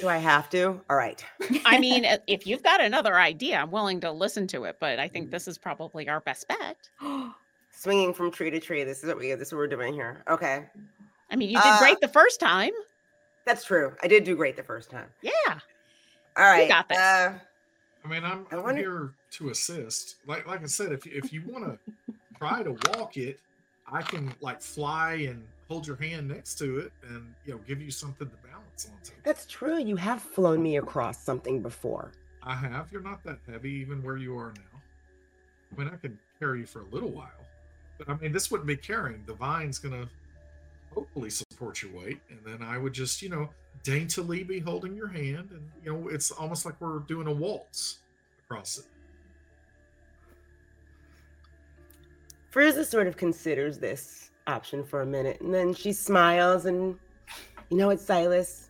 Do 0.00 0.06
I 0.08 0.18
have 0.18 0.48
to? 0.50 0.80
All 0.88 0.96
right. 0.96 1.22
I 1.64 1.78
mean, 1.80 2.06
if 2.26 2.46
you've 2.46 2.62
got 2.62 2.80
another 2.80 3.16
idea, 3.18 3.56
I'm 3.58 3.70
willing 3.70 4.00
to 4.02 4.12
listen 4.12 4.46
to 4.48 4.64
it, 4.64 4.76
but 4.80 4.98
I 5.00 5.08
think 5.08 5.30
this 5.30 5.48
is 5.48 5.58
probably 5.58 6.08
our 6.08 6.20
best 6.20 6.46
bet. 6.48 6.76
Swinging 7.72 8.14
from 8.14 8.30
tree 8.30 8.50
to 8.50 8.60
tree. 8.60 8.84
This 8.84 9.02
is 9.02 9.08
what 9.08 9.18
we. 9.18 9.34
This 9.34 9.48
is 9.48 9.52
what 9.52 9.58
we're 9.58 9.66
doing 9.66 9.92
here. 9.94 10.22
Okay, 10.28 10.66
I 11.30 11.36
mean, 11.36 11.48
you 11.48 11.56
did 11.56 11.64
Uh, 11.66 11.78
great 11.80 12.00
the 12.00 12.08
first 12.08 12.38
time. 12.38 12.70
that's 13.46 13.64
true. 13.64 13.94
I 14.02 14.06
did 14.06 14.24
do 14.24 14.36
great 14.36 14.56
the 14.56 14.62
first 14.62 14.90
time. 14.90 15.06
Yeah. 15.22 15.30
All 16.36 16.44
right. 16.44 16.68
got 16.68 16.88
this. 16.88 16.98
Uh, 16.98 17.38
I 18.04 18.08
mean, 18.08 18.24
I'm, 18.24 18.46
I 18.52 18.56
I'm 18.56 18.76
here 18.76 19.12
to 19.32 19.48
assist. 19.50 20.16
Like 20.26 20.46
like 20.46 20.62
I 20.62 20.66
said, 20.66 20.92
if 20.92 21.06
if 21.06 21.32
you 21.32 21.42
want 21.46 21.64
to 21.64 22.14
try 22.38 22.62
to 22.62 22.72
walk 22.96 23.16
it, 23.16 23.40
I 23.92 24.02
can 24.02 24.32
like 24.40 24.60
fly 24.60 25.14
and 25.28 25.44
hold 25.68 25.86
your 25.86 25.96
hand 25.96 26.28
next 26.28 26.56
to 26.56 26.78
it 26.78 26.92
and 27.08 27.34
you 27.44 27.52
know 27.52 27.60
give 27.66 27.80
you 27.80 27.90
something 27.90 28.28
to 28.28 28.36
balance 28.48 28.88
on. 28.90 28.98
That's 29.24 29.46
true. 29.46 29.78
You 29.78 29.96
have 29.96 30.20
flown 30.20 30.62
me 30.62 30.76
across 30.76 31.22
something 31.22 31.60
before. 31.62 32.12
I 32.42 32.54
have. 32.54 32.90
You're 32.90 33.02
not 33.02 33.22
that 33.24 33.38
heavy, 33.48 33.70
even 33.70 34.02
where 34.02 34.16
you 34.16 34.36
are 34.38 34.52
now. 34.56 34.80
I 35.72 35.78
mean, 35.78 35.90
I 35.92 35.96
can 35.96 36.18
carry 36.38 36.60
you 36.60 36.66
for 36.66 36.80
a 36.80 36.86
little 36.86 37.10
while, 37.10 37.28
but 37.98 38.08
I 38.08 38.16
mean, 38.16 38.32
this 38.32 38.50
wouldn't 38.50 38.66
be 38.66 38.76
carrying. 38.76 39.22
The 39.26 39.34
vine's 39.34 39.78
gonna 39.78 40.08
hopefully 40.92 41.30
support 41.30 41.82
your 41.82 41.92
weight, 41.92 42.20
and 42.30 42.40
then 42.44 42.66
I 42.66 42.78
would 42.78 42.92
just, 42.92 43.22
you 43.22 43.28
know, 43.28 43.50
daintily 43.82 44.42
be 44.42 44.58
holding 44.58 44.96
your 44.96 45.08
hand, 45.08 45.50
and 45.50 45.70
you 45.84 45.92
know, 45.92 46.08
it's 46.08 46.30
almost 46.30 46.64
like 46.64 46.80
we're 46.80 47.00
doing 47.00 47.26
a 47.26 47.32
waltz 47.32 47.98
across 48.44 48.78
it. 48.78 48.84
Feruza 52.52 52.84
sort 52.84 53.06
of 53.06 53.16
considers 53.16 53.78
this 53.78 54.30
option 54.46 54.82
for 54.84 55.02
a 55.02 55.06
minute, 55.06 55.40
and 55.40 55.54
then 55.54 55.72
she 55.74 55.92
smiles 55.92 56.64
and, 56.66 56.98
you 57.70 57.76
know 57.76 57.86
what, 57.86 58.00
Silas? 58.00 58.68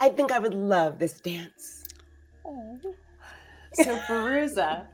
I 0.00 0.08
think 0.08 0.32
I 0.32 0.38
would 0.38 0.54
love 0.54 0.98
this 0.98 1.20
dance. 1.20 1.84
So 3.74 3.96
Feruza, 4.00 4.84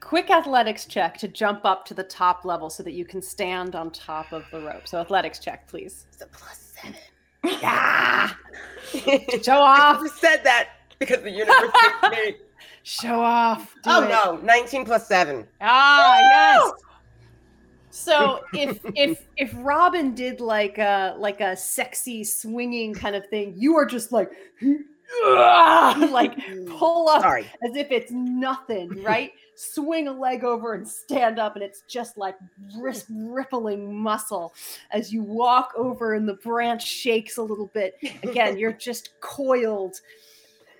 quick 0.00 0.30
athletics 0.30 0.84
check 0.86 1.16
to 1.18 1.28
jump 1.28 1.64
up 1.64 1.84
to 1.86 1.94
the 1.94 2.02
top 2.02 2.44
level 2.44 2.68
so 2.68 2.82
that 2.82 2.92
you 2.92 3.04
can 3.04 3.22
stand 3.22 3.74
on 3.76 3.90
top 3.90 4.32
of 4.32 4.44
the 4.50 4.60
rope. 4.60 4.86
So 4.88 4.98
athletics 5.00 5.38
check, 5.38 5.66
please. 5.68 6.06
It's 6.12 6.22
a 6.22 6.26
plus 6.26 6.74
seven. 6.82 6.98
Yeah. 7.60 8.30
Show 9.42 9.56
off. 9.56 10.00
I 10.00 10.08
said 10.20 10.44
that 10.44 10.68
because 11.00 11.22
the 11.22 11.30
universe. 11.30 11.72
Show 12.84 13.20
off. 13.20 13.74
Do 13.82 13.90
Oh 13.90 14.02
it. 14.04 14.08
no, 14.10 14.36
19 14.44 14.84
plus 14.84 15.08
seven. 15.08 15.46
Ah, 15.60 16.18
yes. 16.20 16.72
So 17.92 18.40
if 18.54 18.80
if 18.96 19.22
if 19.36 19.52
Robin 19.58 20.14
did 20.14 20.40
like 20.40 20.78
a 20.78 21.14
like 21.18 21.40
a 21.40 21.56
sexy 21.56 22.24
swinging 22.24 22.94
kind 22.94 23.14
of 23.14 23.26
thing, 23.28 23.54
you 23.56 23.76
are 23.76 23.86
just 23.86 24.10
like 24.10 24.32
like 25.24 26.36
pull 26.66 27.08
up 27.08 27.22
Sorry. 27.22 27.46
as 27.62 27.76
if 27.76 27.90
it's 27.90 28.10
nothing, 28.10 29.02
right? 29.04 29.32
Swing 29.54 30.08
a 30.08 30.12
leg 30.12 30.42
over 30.42 30.72
and 30.72 30.88
stand 30.88 31.38
up, 31.38 31.54
and 31.54 31.62
it's 31.62 31.82
just 31.82 32.16
like 32.16 32.34
wrist 32.78 33.06
rippling 33.10 33.94
muscle 33.94 34.54
as 34.90 35.12
you 35.12 35.22
walk 35.22 35.72
over, 35.76 36.14
and 36.14 36.26
the 36.26 36.34
branch 36.34 36.86
shakes 36.86 37.36
a 37.36 37.42
little 37.42 37.66
bit. 37.74 37.94
Again, 38.22 38.58
you're 38.58 38.72
just 38.72 39.10
coiled. 39.20 40.00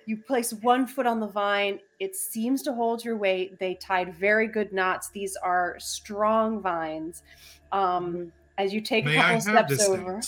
You 0.05 0.17
place 0.17 0.51
one 0.51 0.87
foot 0.87 1.05
on 1.05 1.19
the 1.19 1.27
vine. 1.27 1.79
It 2.03 2.17
seems 2.17 2.61
to 2.63 2.73
hold 2.73 3.05
your 3.05 3.15
weight. 3.15 3.59
They 3.59 3.75
tied 3.75 4.13
very 4.13 4.45
good 4.47 4.73
knots. 4.73 5.09
These 5.11 5.37
are 5.37 5.77
strong 5.79 6.61
vines. 6.61 7.23
Um, 7.71 8.33
as 8.57 8.73
you 8.73 8.81
take 8.81 9.05
May 9.05 9.15
a 9.15 9.19
I 9.19 9.21
couple 9.21 9.53
have 9.55 9.69
steps 9.69 9.69
this 9.77 9.87
over. 9.87 10.19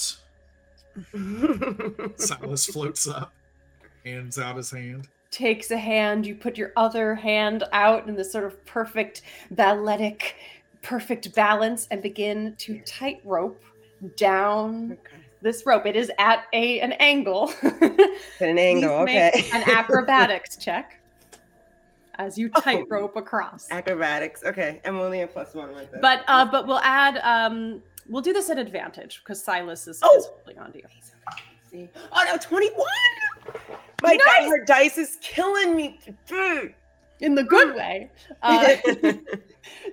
Silas 2.18 2.66
floats 2.68 3.08
up, 3.10 3.34
hands 4.06 4.40
out 4.40 4.56
his 4.56 4.72
hand. 4.72 5.10
takes 5.32 5.70
a 5.72 5.78
hand. 5.78 6.26
You 6.26 6.36
put 6.36 6.58
your 6.58 6.72
other 6.78 7.14
hand 7.14 7.66
out 7.74 8.08
in 8.08 8.16
this 8.16 8.32
sort 8.32 8.46
of 8.46 8.64
perfect 8.66 9.24
balletic, 9.52 10.36
perfect 10.82 11.36
balance, 11.36 11.90
and 11.92 12.02
begin 12.02 12.56
to 12.60 12.80
tightrope 12.86 13.62
down 14.16 14.94
Okay. 14.94 15.18
this 15.42 15.66
rope. 15.66 15.86
It 15.86 15.98
is 15.98 16.10
at 16.20 16.46
a 16.54 16.80
an 16.80 16.94
angle. 16.94 17.52
At 17.62 17.84
an 18.40 18.58
angle, 18.72 18.92
okay. 19.02 19.44
an 19.54 19.70
acrobatics 19.70 20.56
check 20.56 21.02
as 22.18 22.38
you 22.38 22.50
Oh. 22.56 22.62
tightrope 22.62 23.16
across. 23.16 23.68
Acrobatics. 23.72 24.44
Okay. 24.44 24.82
I'm 24.86 24.98
only 25.00 25.22
a 25.22 25.28
plus 25.28 25.54
one 25.54 25.74
with 25.74 25.92
this. 25.92 26.00
But 26.02 26.24
uh, 26.28 26.46
but 26.46 26.68
we'll 26.68 26.80
add 26.80 27.18
um 27.24 27.82
we'll 28.08 28.22
do 28.22 28.34
this 28.34 28.50
at 28.50 28.58
advantage 28.60 29.22
because 29.24 29.44
Silas 29.44 29.88
is, 29.88 30.00
Oh. 30.04 30.18
is 30.18 30.26
holding 30.26 30.60
on 30.60 30.72
to 30.74 30.78
you. 30.80 30.86
See. 31.72 31.90
Oh 32.12 32.24
no, 32.26 32.38
21! 32.38 32.76
My 34.02 34.14
Nice! 34.26 34.50
her 34.50 34.64
dice 34.66 34.98
is 34.98 35.18
killing 35.22 35.76
me. 35.76 36.00
In 37.20 37.34
the 37.36 37.44
good 37.44 37.76
way. 37.76 38.12
Uh, 38.42 38.76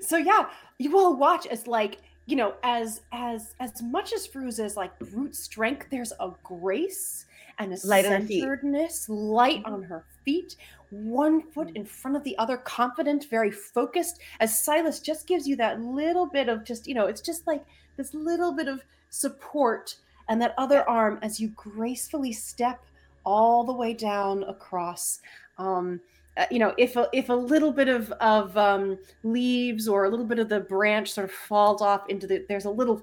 so 0.01 0.17
yeah, 0.17 0.49
you 0.79 0.97
all 0.99 1.17
watch 1.17 1.47
as 1.47 1.67
like 1.67 1.99
you 2.27 2.37
know 2.37 2.55
as 2.63 3.01
as 3.13 3.55
as 3.61 3.81
much 3.83 4.13
as 4.13 4.27
Feruza's 4.29 4.77
like 4.77 4.97
brute 4.99 5.35
strength, 5.35 5.87
there's 5.91 6.13
a 6.21 6.31
grace 6.45 7.27
and 7.59 7.73
a 7.73 7.87
Light 7.87 8.05
on 8.07 8.13
her 8.13 8.21
feet. 8.27 8.41
centeredness, 8.41 9.09
light 9.09 9.63
on 9.65 9.83
her 9.83 10.05
feet, 10.25 10.57
one 10.91 11.43
foot 11.43 11.71
in 11.75 11.85
front 11.85 12.17
of 12.17 12.25
the 12.25 12.37
other, 12.39 12.57
confident, 12.59 13.29
very 13.31 13.51
focused. 13.51 14.21
As 14.41 14.59
Silas 14.59 15.01
just 15.01 15.27
gives 15.27 15.47
you 15.47 15.57
that 15.57 15.81
little 15.81 16.27
bit 16.27 16.49
of 16.49 16.65
just 16.65 16.87
you 16.87 16.95
know, 16.95 17.07
it's 17.07 17.21
just 17.21 17.47
like 17.47 17.65
this 17.97 18.15
little 18.15 18.53
bit 18.53 18.69
of 18.69 18.83
support, 19.11 19.97
and 20.29 20.41
that 20.41 20.55
other 20.59 20.89
arm 20.89 21.19
as 21.23 21.41
you 21.41 21.49
gracefully 21.49 22.33
step 22.33 22.85
all 23.25 23.65
the 23.65 23.73
way 23.73 23.95
down 23.95 24.43
across. 24.45 25.21
Um, 25.59 26.01
uh, 26.37 26.47
you 26.51 26.59
know, 26.59 26.75
if 26.79 26.97
a, 26.97 27.09
if 27.13 27.29
a 27.29 27.35
little 27.35 27.73
bit 27.73 27.89
of 27.89 28.11
of 28.13 28.57
um, 28.57 28.99
leaves 29.23 29.87
or 29.87 30.05
a 30.05 30.09
little 30.09 30.25
bit 30.25 30.39
of 30.39 30.49
the 30.49 30.61
branch 30.61 31.13
sort 31.13 31.27
of 31.27 31.33
falls 31.33 31.83
off 31.83 32.09
into 32.09 32.27
the, 32.27 32.45
there's 32.49 32.65
a 32.65 32.71
little 32.71 33.03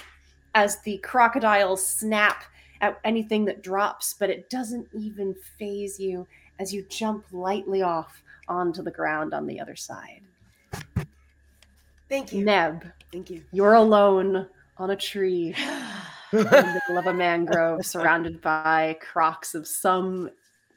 as 0.54 0.80
the 0.82 0.98
crocodiles 0.98 1.86
snap 1.86 2.44
at 2.82 3.00
anything 3.04 3.44
that 3.46 3.62
drops, 3.62 4.14
but 4.18 4.28
it 4.28 4.50
doesn't 4.50 4.86
even 4.92 5.34
phase 5.58 5.98
you 5.98 6.26
as 6.58 6.72
you 6.72 6.84
jump 6.88 7.24
lightly 7.32 7.82
off 7.82 8.22
onto 8.48 8.82
the 8.82 8.90
ground 8.90 9.34
on 9.34 9.46
the 9.46 9.60
other 9.60 9.76
side. 9.76 10.22
Thank 12.08 12.32
you. 12.32 12.44
Neb, 12.44 12.84
Thank 13.12 13.30
you. 13.30 13.42
you're 13.52 13.74
alone 13.74 14.46
on 14.78 14.90
a 14.90 14.96
tree 14.96 15.54
in 16.32 16.38
the 16.38 16.80
middle 16.88 16.98
of 16.98 17.06
a 17.06 17.14
mangrove, 17.14 17.84
surrounded 17.84 18.40
by 18.40 18.96
crocs 19.00 19.54
of 19.54 19.66
some 19.66 20.30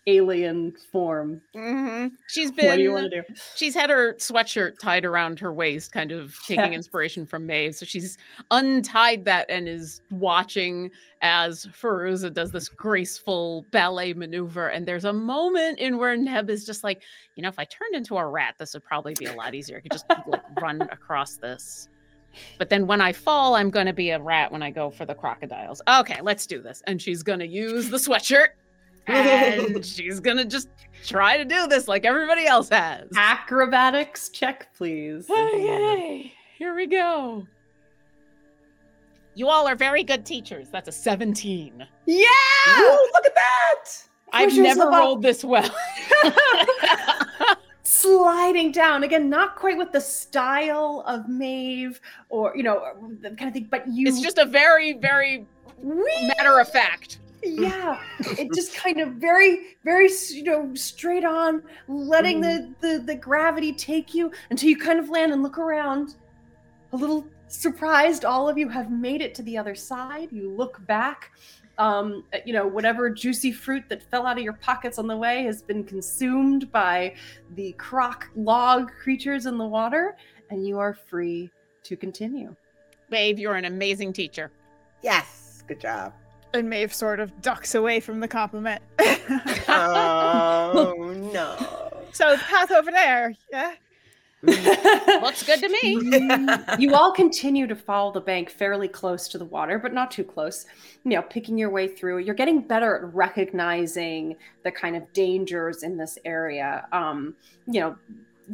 alien 0.10 0.73
form. 0.91 1.41
hmm 1.53 2.07
She's 2.27 2.52
What 2.52 2.76
do 2.77 2.81
you 2.84 2.90
been 2.90 2.94
want 2.94 3.11
to 3.11 3.22
do? 3.22 3.34
she's 3.56 3.76
had 3.76 3.90
her 3.90 4.14
sweatshirt 4.15 4.80
tied 4.80 5.06
around 5.06 5.40
her 5.40 5.53
waist, 5.53 5.91
kind 5.91 6.11
of 6.11 6.36
taking 6.48 6.73
Yes. 6.73 6.76
inspiration 6.76 7.26
from 7.26 7.45
Maeve. 7.45 7.76
So 7.76 7.86
she's 7.86 8.18
untied 8.52 9.26
that 9.26 9.49
and 9.49 9.68
is 9.68 10.02
watching 10.11 10.91
as 11.22 11.65
Feruza 11.68 12.34
does 12.34 12.52
this 12.52 12.69
graceful 12.69 13.65
ballet 13.72 14.14
maneuver. 14.14 14.69
And 14.69 14.88
there's 14.88 15.06
a 15.06 15.14
moment 15.14 15.80
in 15.80 15.98
where 15.98 16.15
Neb 16.15 16.49
is 16.49 16.65
just 16.65 16.84
like, 16.84 17.02
you 17.36 17.44
know, 17.44 17.49
if 17.49 17.60
I 17.60 17.65
turned 17.65 17.95
into 17.95 18.18
a 18.18 18.27
rat, 18.27 18.56
this 18.60 18.73
would 18.73 18.84
probably 18.84 19.15
be 19.15 19.26
a 19.26 19.34
lot 19.34 19.56
easier. 19.56 19.77
I 19.77 19.81
could 19.81 19.91
just 19.91 20.06
like 20.26 20.41
run 20.60 20.88
across 20.91 21.38
this. 21.38 21.88
But 22.60 22.69
then 22.69 22.88
when 22.88 23.02
I 23.02 23.14
fall, 23.14 23.56
I'm 23.56 23.69
going 23.72 23.88
to 23.88 23.94
be 23.94 24.11
a 24.11 24.22
rat 24.22 24.52
when 24.52 24.61
I 24.61 24.72
go 24.72 24.91
for 24.91 25.06
the 25.06 25.15
crocodiles. 25.15 25.81
Okay, 25.90 26.19
let's 26.22 26.45
do 26.45 26.61
this. 26.61 26.81
And 26.86 27.02
she's 27.02 27.23
going 27.23 27.40
to 27.40 27.48
use 27.48 27.90
the 27.90 27.98
sweatshirt 27.98 28.49
and 29.08 29.86
she's 29.86 30.20
to 30.38 30.46
just 30.46 30.70
try 31.06 31.38
to 31.38 31.46
do 31.46 31.68
this 31.68 31.88
like 31.88 32.06
everybody 32.06 32.46
else 32.46 32.70
has. 32.70 33.08
Acrobatics 33.16 34.30
check, 34.30 34.74
please. 34.76 35.30
Okay, 35.30 36.34
here 36.58 36.76
we 36.76 36.88
go. 36.88 37.48
You 39.36 39.48
all 39.48 39.68
are 39.68 39.76
very 39.76 40.04
good 40.04 40.26
teachers. 40.26 40.70
That's 40.70 40.90
a 40.90 40.92
17. 40.92 41.86
Yeah! 42.06 42.26
Ooh, 42.78 43.10
look 43.14 43.26
at 43.26 43.36
that! 43.36 43.86
I've 44.34 44.50
Push 44.50 44.58
never 44.58 44.90
rolled 44.90 45.22
this 45.22 45.44
well. 45.44 45.70
Sliding 47.84 48.72
down 48.72 49.04
again, 49.04 49.30
not 49.30 49.56
quite 49.56 49.78
with 49.78 49.92
the 49.92 50.02
style 50.02 51.04
of 51.08 51.28
Maeve 51.28 52.00
or 52.30 52.56
you 52.56 52.64
know 52.64 52.94
the 53.22 53.30
kind 53.32 53.48
of 53.48 53.54
thing, 53.54 53.68
but 53.70 53.88
you. 53.88 54.08
it's 54.08 54.22
just 54.22 54.38
a 54.38 54.46
very, 54.46 54.94
very 54.94 55.48
Whee! 55.82 56.32
matter 56.38 56.60
of 56.60 56.70
fact. 56.70 57.20
Yeah 57.44 58.02
it 58.38 58.52
just 58.56 58.76
kind 58.76 58.99
of 58.99 59.14
very 59.14 59.78
very 59.84 60.10
you 60.32 60.44
know 60.44 60.74
straight 60.74 61.24
on 61.24 61.61
letting 61.88 62.41
the, 62.41 62.74
the 62.82 63.02
the 63.06 63.16
gravity 63.16 63.72
take 63.74 64.14
you 64.14 64.32
until 64.49 64.70
you 64.70 64.78
kind 64.78 64.99
of 64.99 65.10
land 65.10 65.32
and 65.32 65.44
look 65.44 65.57
around 65.57 66.16
a 66.94 66.95
little 66.95 67.26
surprised 67.48 68.26
all 68.26 68.48
of 68.48 68.57
you 68.57 68.68
have 68.68 68.91
made 68.91 69.22
it 69.22 69.34
to 69.34 69.41
the 69.44 69.57
other 69.57 69.76
side 69.76 70.30
you 70.32 70.52
look 70.52 70.86
back 70.86 71.32
um 71.78 72.24
you 72.45 72.53
know 72.53 72.68
whatever 72.68 73.10
juicy 73.10 73.52
fruit 73.52 73.84
that 73.90 74.03
fell 74.03 74.26
out 74.26 74.38
of 74.38 74.44
your 74.44 74.53
pockets 74.53 74.99
on 74.99 75.07
the 75.07 75.18
way 75.18 75.44
has 75.44 75.61
been 75.61 75.84
consumed 75.84 76.72
by 76.72 77.14
the 77.56 77.72
croc 77.74 78.30
log 78.36 78.91
creatures 79.02 79.45
in 79.45 79.57
the 79.57 79.66
water 79.66 80.16
and 80.49 80.68
you 80.68 80.78
are 80.78 80.94
free 80.94 81.49
to 81.84 81.95
continue 81.95 82.56
Babe, 83.10 83.40
you're 83.40 83.56
an 83.56 83.66
amazing 83.66 84.14
teacher. 84.14 84.52
Yes, 85.02 85.64
good 85.68 85.80
job. 85.80 86.14
And 86.54 86.70
Maeve 86.70 86.94
sort 86.94 87.20
of 87.20 87.42
ducks 87.42 87.76
away 87.76 88.00
from 88.00 88.20
the 88.20 88.28
compliment. 88.28 88.82
Oh 89.72 91.14
no. 91.32 92.04
so 92.12 92.32
the 92.32 92.38
path 92.40 92.72
over 92.72 92.90
there, 92.90 93.36
yeah. 93.52 93.74
Looks 94.42 95.44
good 95.44 95.60
to 95.60 95.70
me. 95.70 96.80
you 96.80 96.96
all 96.96 97.12
continue 97.12 97.68
to 97.68 97.76
follow 97.76 98.12
the 98.12 98.22
bank 98.22 98.50
fairly 98.50 98.88
close 98.88 99.28
to 99.28 99.38
the 99.38 99.46
water, 99.46 99.78
but 99.78 99.94
not 99.94 100.12
too 100.12 100.24
close. 100.24 100.66
You 101.04 101.12
know, 101.12 101.22
picking 101.24 101.58
your 101.58 101.70
way 101.70 101.88
through. 101.88 102.20
You're 102.20 102.36
getting 102.36 102.62
better 102.62 102.96
at 102.96 103.14
recognizing 103.14 104.38
the 104.64 104.72
kind 104.72 104.96
of 104.96 105.12
dangers 105.12 105.84
in 105.84 105.98
this 105.98 106.18
area. 106.24 106.88
Um, 106.94 107.36
you 107.68 107.82
know, 107.82 107.98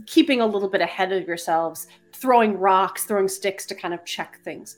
keeping 0.08 0.42
a 0.42 0.46
little 0.46 0.70
bit 0.70 0.82
ahead 0.82 1.12
of 1.12 1.28
yourselves, 1.28 1.88
throwing 2.14 2.58
rocks, 2.58 3.06
throwing 3.06 3.28
sticks 3.28 3.66
to 3.68 3.76
kind 3.76 3.94
of 3.94 4.04
check 4.06 4.40
things. 4.44 4.78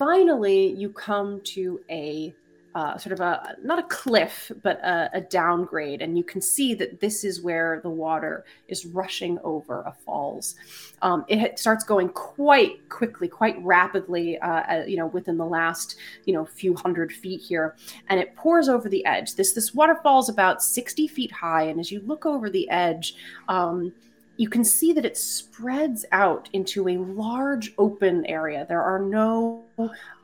Finally, 0.00 0.72
you 0.72 0.88
come 0.88 1.42
to 1.42 1.78
a 1.90 2.34
uh, 2.74 2.96
sort 2.96 3.12
of 3.12 3.20
a 3.20 3.54
not 3.62 3.78
a 3.78 3.82
cliff, 3.82 4.50
but 4.62 4.78
a, 4.78 5.10
a, 5.12 5.20
downgrade, 5.20 6.00
and 6.00 6.16
you 6.16 6.24
can 6.24 6.40
see 6.40 6.72
that 6.72 7.00
this 7.00 7.22
is 7.22 7.42
where 7.42 7.80
the 7.82 7.90
water 7.90 8.46
is 8.68 8.86
rushing 8.86 9.38
over 9.44 9.82
a 9.82 9.92
falls. 9.92 10.54
Um, 11.02 11.26
it 11.28 11.58
starts 11.58 11.84
going 11.84 12.08
quite 12.08 12.88
quickly, 12.88 13.28
quite 13.28 13.62
rapidly, 13.62 14.38
uh, 14.38 14.62
uh, 14.72 14.84
you 14.86 14.96
know, 14.96 15.08
within 15.08 15.36
the 15.36 15.44
last 15.44 15.96
you 16.24 16.32
know 16.32 16.46
few 16.46 16.74
hundred 16.74 17.12
feet 17.12 17.42
here, 17.42 17.76
and 18.08 18.18
it 18.18 18.34
pours 18.36 18.70
over 18.70 18.88
the 18.88 19.04
edge. 19.04 19.34
This 19.34 19.52
this 19.52 19.74
waterfall 19.74 20.20
is 20.20 20.30
about 20.30 20.62
sixty 20.62 21.08
feet 21.08 21.30
high, 21.30 21.64
and 21.64 21.78
as 21.78 21.92
you 21.92 22.00
look 22.06 22.24
over 22.24 22.48
the 22.48 22.70
edge. 22.70 23.16
Um, 23.48 23.92
you 24.40 24.48
can 24.48 24.64
see 24.64 24.94
that 24.94 25.04
it 25.04 25.18
spreads 25.18 26.06
out 26.12 26.48
into 26.54 26.88
a 26.88 26.96
large 26.96 27.74
open 27.76 28.24
area. 28.24 28.64
There 28.66 28.82
are 28.82 28.98
no 28.98 29.64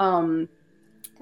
um, 0.01 0.48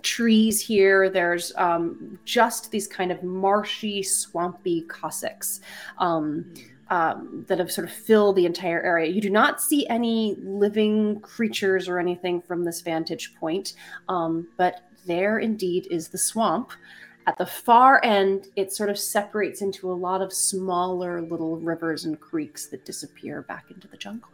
trees 0.02 0.60
here. 0.60 1.10
There's 1.10 1.52
um, 1.56 2.20
just 2.24 2.70
these 2.70 2.86
kind 2.86 3.10
of 3.10 3.20
marshy, 3.24 4.04
swampy 4.04 4.82
tussocks 4.82 5.60
um, 5.98 6.54
um, 6.88 7.44
that 7.48 7.58
have 7.58 7.72
sort 7.72 7.88
of 7.88 7.92
filled 7.92 8.36
the 8.36 8.46
entire 8.46 8.80
area. 8.82 9.10
You 9.10 9.20
do 9.20 9.30
not 9.30 9.60
see 9.60 9.88
any 9.88 10.36
living 10.38 11.18
creatures 11.18 11.88
or 11.88 11.98
anything 11.98 12.40
from 12.42 12.62
this 12.62 12.80
vantage 12.80 13.34
point, 13.34 13.72
um, 14.08 14.46
but 14.56 14.82
there 15.04 15.40
indeed 15.40 15.88
is 15.90 16.06
the 16.06 16.18
swamp. 16.18 16.70
At 17.26 17.38
the 17.38 17.46
far 17.46 18.04
end, 18.04 18.48
it 18.56 18.72
sort 18.72 18.90
of 18.90 18.98
separates 18.98 19.62
into 19.62 19.90
a 19.90 19.94
lot 19.94 20.20
of 20.20 20.32
smaller 20.32 21.22
little 21.22 21.56
rivers 21.56 22.04
and 22.04 22.20
creeks 22.20 22.66
that 22.66 22.84
disappear 22.84 23.42
back 23.42 23.70
into 23.70 23.88
the 23.88 23.96
jungle 23.96 24.28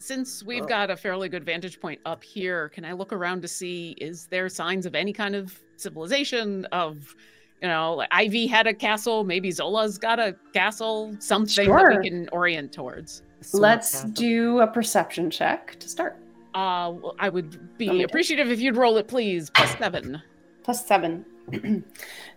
since 0.00 0.42
we've 0.42 0.66
got 0.66 0.90
a 0.90 0.96
fairly 0.96 1.28
good 1.28 1.44
vantage 1.44 1.78
point 1.78 2.00
up 2.06 2.24
here, 2.24 2.70
can 2.70 2.84
I 2.86 2.92
look 2.92 3.12
around 3.12 3.42
to 3.42 3.48
see 3.48 3.94
is 4.00 4.26
there 4.26 4.48
signs 4.48 4.86
of 4.86 4.94
any 4.94 5.12
kind 5.12 5.36
of 5.36 5.60
civilization 5.76 6.64
of 6.72 7.14
you 7.60 7.68
know, 7.68 7.96
like 7.96 8.08
Ivy 8.10 8.46
had 8.46 8.66
a 8.66 8.72
castle, 8.72 9.22
maybe 9.22 9.50
Zola's 9.50 9.98
got 9.98 10.18
a 10.18 10.34
castle, 10.54 11.14
something 11.18 11.66
sure. 11.66 11.90
that 11.90 12.00
we 12.00 12.08
can 12.08 12.26
orient 12.32 12.72
towards. 12.72 13.22
Let's 13.52 13.92
castle. 13.92 14.10
do 14.12 14.60
a 14.60 14.66
perception 14.66 15.30
check 15.30 15.78
to 15.78 15.86
start. 15.86 16.16
Uh, 16.54 16.96
well, 17.02 17.14
I 17.18 17.28
would 17.28 17.76
be 17.76 18.02
appreciative 18.02 18.50
if 18.50 18.60
you'd 18.60 18.76
roll 18.76 18.96
it, 18.96 19.08
please. 19.08 19.50
Plus 19.50 19.76
seven. 19.76 20.22
Plus 20.62 20.86
seven. 20.86 21.26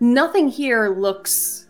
Nothing 0.00 0.48
here 0.48 0.88
looks 0.88 1.64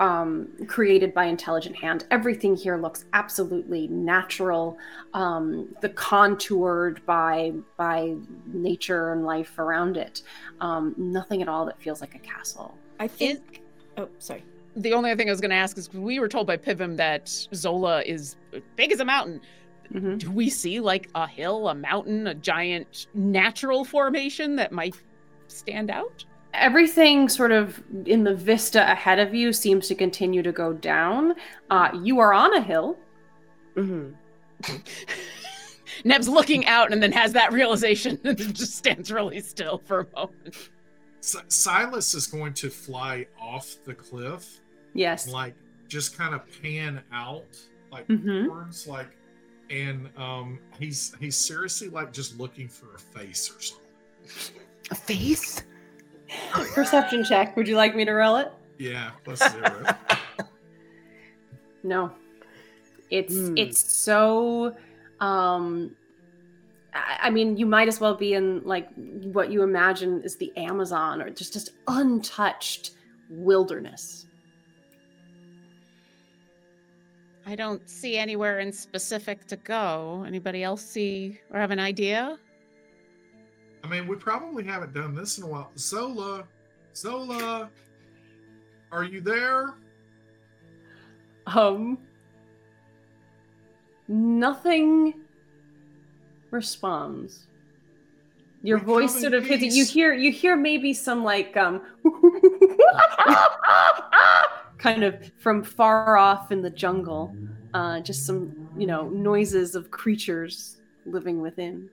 um, 0.00 0.48
created 0.66 1.12
by 1.12 1.24
intelligent 1.24 1.76
hand. 1.76 2.06
Everything 2.10 2.56
here 2.56 2.76
looks 2.76 3.04
absolutely 3.12 3.88
natural, 3.88 4.78
um, 5.14 5.74
the 5.80 5.88
contoured 5.90 7.04
by 7.06 7.52
by 7.76 8.14
nature 8.46 9.12
and 9.12 9.24
life 9.24 9.58
around 9.58 9.96
it. 9.96 10.22
Um, 10.60 10.94
nothing 10.96 11.42
at 11.42 11.48
all 11.48 11.66
that 11.66 11.80
feels 11.80 12.00
like 12.00 12.14
a 12.14 12.20
castle. 12.20 12.76
I 13.00 13.08
think. 13.08 13.62
oh, 13.96 14.08
sorry. 14.18 14.44
The 14.76 14.92
only 14.92 15.10
other 15.10 15.18
thing 15.18 15.28
I 15.28 15.32
was 15.32 15.40
going 15.40 15.50
to 15.50 15.56
ask 15.56 15.76
is 15.76 15.92
we 15.92 16.20
were 16.20 16.28
told 16.28 16.46
by 16.46 16.56
Pivam 16.56 16.96
that 16.96 17.28
Zola 17.28 18.02
is 18.02 18.36
big 18.76 18.92
as 18.92 19.00
a 19.00 19.04
mountain. 19.04 19.40
Mm-hmm. 19.92 20.18
Do 20.18 20.30
we 20.30 20.50
see 20.50 20.78
like 20.80 21.08
a 21.14 21.26
hill, 21.26 21.68
a 21.68 21.74
mountain, 21.74 22.26
a 22.26 22.34
giant 22.34 23.06
natural 23.14 23.84
formation 23.84 24.54
that 24.56 24.70
might 24.70 24.94
stand 25.48 25.90
out? 25.90 26.24
Everything 26.58 27.28
sort 27.28 27.52
of 27.52 27.82
in 28.06 28.24
the 28.24 28.34
vista 28.34 28.90
ahead 28.90 29.18
of 29.18 29.34
you 29.34 29.52
seems 29.52 29.88
to 29.88 29.94
continue 29.94 30.42
to 30.42 30.52
go 30.52 30.72
down. 30.72 31.34
Uh, 31.70 31.90
you 32.02 32.18
are 32.18 32.32
on 32.32 32.54
a 32.54 32.60
hill. 32.60 32.96
Mm-hmm. 33.76 34.76
Neb's 36.04 36.28
looking 36.28 36.66
out 36.66 36.92
and 36.92 37.02
then 37.02 37.12
has 37.12 37.32
that 37.32 37.52
realization 37.52 38.18
and 38.24 38.38
just 38.54 38.76
stands 38.76 39.10
really 39.10 39.40
still 39.40 39.78
for 39.84 40.00
a 40.00 40.06
moment. 40.14 40.70
Silas 41.20 42.14
is 42.14 42.26
going 42.26 42.54
to 42.54 42.70
fly 42.70 43.26
off 43.40 43.76
the 43.84 43.94
cliff. 43.94 44.60
Yes. 44.94 45.28
Like 45.28 45.54
just 45.88 46.16
kind 46.16 46.34
of 46.34 46.42
pan 46.62 47.02
out, 47.12 47.58
like 47.90 48.06
mm-hmm. 48.08 48.90
like, 48.90 49.08
and 49.70 50.08
um, 50.16 50.58
he's 50.78 51.14
he's 51.18 51.36
seriously 51.36 51.88
like 51.88 52.12
just 52.12 52.38
looking 52.38 52.68
for 52.68 52.94
a 52.94 52.98
face 52.98 53.50
or 53.54 53.60
something. 53.60 54.62
A 54.90 54.94
face? 54.94 55.64
Perception 56.74 57.24
check. 57.24 57.56
Would 57.56 57.68
you 57.68 57.76
like 57.76 57.94
me 57.96 58.04
to 58.04 58.12
roll 58.12 58.36
it? 58.36 58.52
Yeah, 58.78 59.10
plus 59.24 59.38
zero. 59.50 59.84
no. 61.82 62.12
It's 63.10 63.34
mm. 63.34 63.58
it's 63.58 63.78
so 63.78 64.76
um 65.20 65.96
I 66.94 67.30
mean, 67.30 67.56
you 67.56 67.66
might 67.66 67.88
as 67.88 68.00
well 68.00 68.14
be 68.14 68.34
in 68.34 68.62
like 68.64 68.88
what 68.94 69.50
you 69.50 69.62
imagine 69.62 70.22
is 70.22 70.36
the 70.36 70.52
Amazon 70.56 71.20
or 71.20 71.30
just 71.30 71.52
just 71.52 71.70
untouched 71.86 72.92
wilderness. 73.30 74.26
I 77.46 77.54
don't 77.54 77.88
see 77.88 78.18
anywhere 78.18 78.58
in 78.58 78.72
specific 78.72 79.46
to 79.46 79.56
go. 79.56 80.24
Anybody 80.26 80.62
else 80.62 80.82
see 80.82 81.40
or 81.50 81.58
have 81.58 81.70
an 81.70 81.78
idea? 81.78 82.38
I 83.84 83.88
mean, 83.88 84.06
we 84.06 84.16
probably 84.16 84.64
haven't 84.64 84.94
done 84.94 85.14
this 85.14 85.38
in 85.38 85.44
a 85.44 85.46
while. 85.46 85.70
Zola, 85.78 86.44
Zola, 86.94 87.70
are 88.90 89.04
you 89.04 89.20
there? 89.20 89.74
Um, 91.46 91.98
nothing 94.08 95.14
responds. 96.50 97.46
Your 98.62 98.78
we 98.78 98.84
voice 98.84 99.20
sort 99.20 99.34
of 99.34 99.46
hits. 99.46 99.74
You 99.74 99.84
hear, 99.84 100.12
you 100.12 100.32
hear 100.32 100.56
maybe 100.56 100.92
some 100.92 101.22
like 101.22 101.56
um, 101.56 101.80
kind 104.78 105.04
of 105.04 105.30
from 105.38 105.62
far 105.62 106.16
off 106.16 106.50
in 106.50 106.60
the 106.62 106.70
jungle. 106.70 107.34
Uh, 107.72 108.00
just 108.00 108.26
some, 108.26 108.68
you 108.76 108.86
know, 108.86 109.08
noises 109.10 109.74
of 109.74 109.90
creatures 109.90 110.78
living 111.06 111.40
within. 111.40 111.88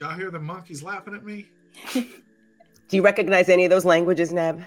Y'all 0.00 0.16
hear 0.16 0.30
the 0.30 0.40
monkeys 0.40 0.82
laughing 0.82 1.14
at 1.14 1.24
me? 1.24 1.46
Do 1.92 2.96
you 2.96 3.02
recognize 3.02 3.50
any 3.50 3.64
of 3.64 3.70
those 3.70 3.84
languages, 3.84 4.32
Neb? 4.32 4.62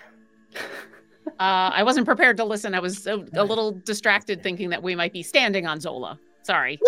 Uh, 1.39 1.71
I 1.73 1.83
wasn't 1.83 2.05
prepared 2.05 2.35
to 2.37 2.45
listen. 2.45 2.75
I 2.75 2.79
was 2.79 3.07
a, 3.07 3.15
a, 3.33 3.43
little 3.43 3.71
distracted 3.71 4.43
thinking 4.43 4.69
that 4.69 4.83
we 4.83 4.93
might 4.93 5.13
be 5.13 5.23
standing 5.23 5.65
on 5.65 5.79
Zola. 5.79 6.19
Sorry. 6.43 6.79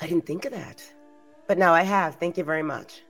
I 0.00 0.06
didn't 0.06 0.26
think 0.26 0.46
of 0.46 0.52
that. 0.52 0.82
But 1.46 1.58
now 1.58 1.74
I 1.74 1.82
have. 1.82 2.16
Thank 2.16 2.38
you 2.38 2.44
very 2.44 2.62
much. 2.62 3.02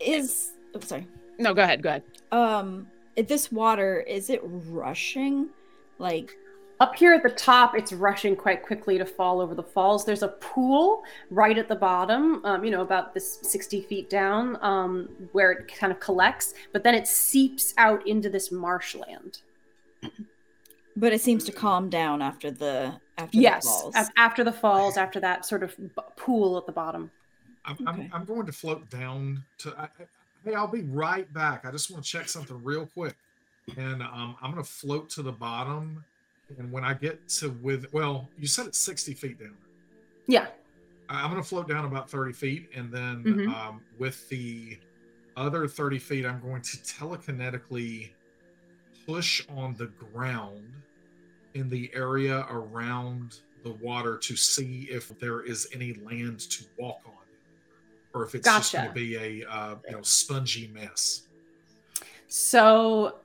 Is 0.00 0.52
oh, 0.74 0.80
sorry. 0.80 1.06
No, 1.38 1.54
go 1.54 1.62
ahead. 1.62 1.82
Go 1.82 1.90
ahead. 1.90 2.02
Um, 2.32 2.88
this 3.16 3.52
water 3.52 4.00
is 4.00 4.28
it 4.28 4.40
rushing? 4.42 5.48
Like 5.98 6.36
up 6.82 6.96
here 6.96 7.14
at 7.14 7.22
the 7.22 7.30
top, 7.30 7.76
it's 7.76 7.92
rushing 7.92 8.34
quite 8.34 8.64
quickly 8.64 8.98
to 8.98 9.06
fall 9.06 9.40
over 9.40 9.54
the 9.54 9.62
falls. 9.62 10.04
There's 10.04 10.24
a 10.24 10.28
pool 10.28 11.04
right 11.30 11.56
at 11.56 11.68
the 11.68 11.76
bottom, 11.76 12.44
um, 12.44 12.64
you 12.64 12.72
know, 12.72 12.80
about 12.80 13.14
this 13.14 13.38
60 13.42 13.82
feet 13.82 14.10
down, 14.10 14.58
um, 14.62 15.08
where 15.30 15.52
it 15.52 15.72
kind 15.72 15.92
of 15.92 16.00
collects, 16.00 16.54
but 16.72 16.82
then 16.82 16.96
it 16.96 17.06
seeps 17.06 17.72
out 17.78 18.04
into 18.04 18.28
this 18.28 18.50
marshland. 18.50 19.42
But 20.96 21.12
it 21.12 21.20
seems 21.20 21.44
to 21.44 21.52
calm 21.52 21.88
down 21.88 22.20
after 22.20 22.50
the 22.50 23.00
after 23.16 23.38
yes, 23.38 23.64
the 23.64 23.92
falls. 23.92 24.10
after 24.16 24.42
the 24.42 24.52
falls, 24.52 24.96
after 24.96 25.20
that 25.20 25.46
sort 25.46 25.62
of 25.62 25.76
pool 26.16 26.58
at 26.58 26.66
the 26.66 26.72
bottom. 26.72 27.12
I'm, 27.64 27.74
okay. 27.74 27.84
I'm, 27.86 28.10
I'm, 28.12 28.24
going 28.24 28.44
to 28.46 28.52
float 28.52 28.90
down 28.90 29.44
to. 29.58 29.72
I, 29.78 29.88
hey, 30.44 30.54
I'll 30.54 30.66
be 30.66 30.82
right 30.82 31.32
back. 31.32 31.64
I 31.64 31.70
just 31.70 31.92
want 31.92 32.04
to 32.04 32.10
check 32.10 32.28
something 32.28 32.62
real 32.64 32.86
quick, 32.86 33.14
and 33.76 34.02
um, 34.02 34.36
I'm 34.42 34.50
going 34.50 34.62
to 34.62 34.68
float 34.68 35.08
to 35.10 35.22
the 35.22 35.32
bottom 35.32 36.04
and 36.58 36.70
when 36.70 36.84
I 36.84 36.94
get 36.94 37.28
to 37.28 37.50
with, 37.62 37.92
well, 37.92 38.28
you 38.38 38.46
said 38.46 38.66
it's 38.66 38.78
60 38.78 39.14
feet 39.14 39.38
down. 39.38 39.56
Yeah. 40.26 40.46
I'm 41.08 41.30
going 41.30 41.42
to 41.42 41.48
float 41.48 41.68
down 41.68 41.84
about 41.84 42.08
30 42.08 42.32
feet. 42.32 42.70
And 42.74 42.92
then 42.92 43.24
mm-hmm. 43.24 43.54
um, 43.54 43.82
with 43.98 44.28
the 44.28 44.78
other 45.36 45.66
30 45.68 45.98
feet, 45.98 46.24
I'm 46.24 46.40
going 46.40 46.62
to 46.62 46.76
telekinetically 46.78 48.10
push 49.06 49.44
on 49.54 49.74
the 49.74 49.86
ground 49.86 50.72
in 51.54 51.68
the 51.68 51.90
area 51.94 52.46
around 52.48 53.40
the 53.62 53.72
water 53.74 54.16
to 54.16 54.36
see 54.36 54.88
if 54.90 55.16
there 55.18 55.42
is 55.42 55.68
any 55.72 55.94
land 55.94 56.40
to 56.40 56.64
walk 56.78 57.00
on 57.06 57.12
or 58.14 58.24
if 58.24 58.34
it's 58.34 58.44
gotcha. 58.44 58.60
just 58.60 58.72
going 58.72 58.88
to 58.88 58.92
be 58.92 59.16
a 59.16 59.48
uh, 59.50 59.76
you 59.88 59.96
know 59.96 60.02
spongy 60.02 60.70
mess. 60.72 61.22
So 62.28 63.16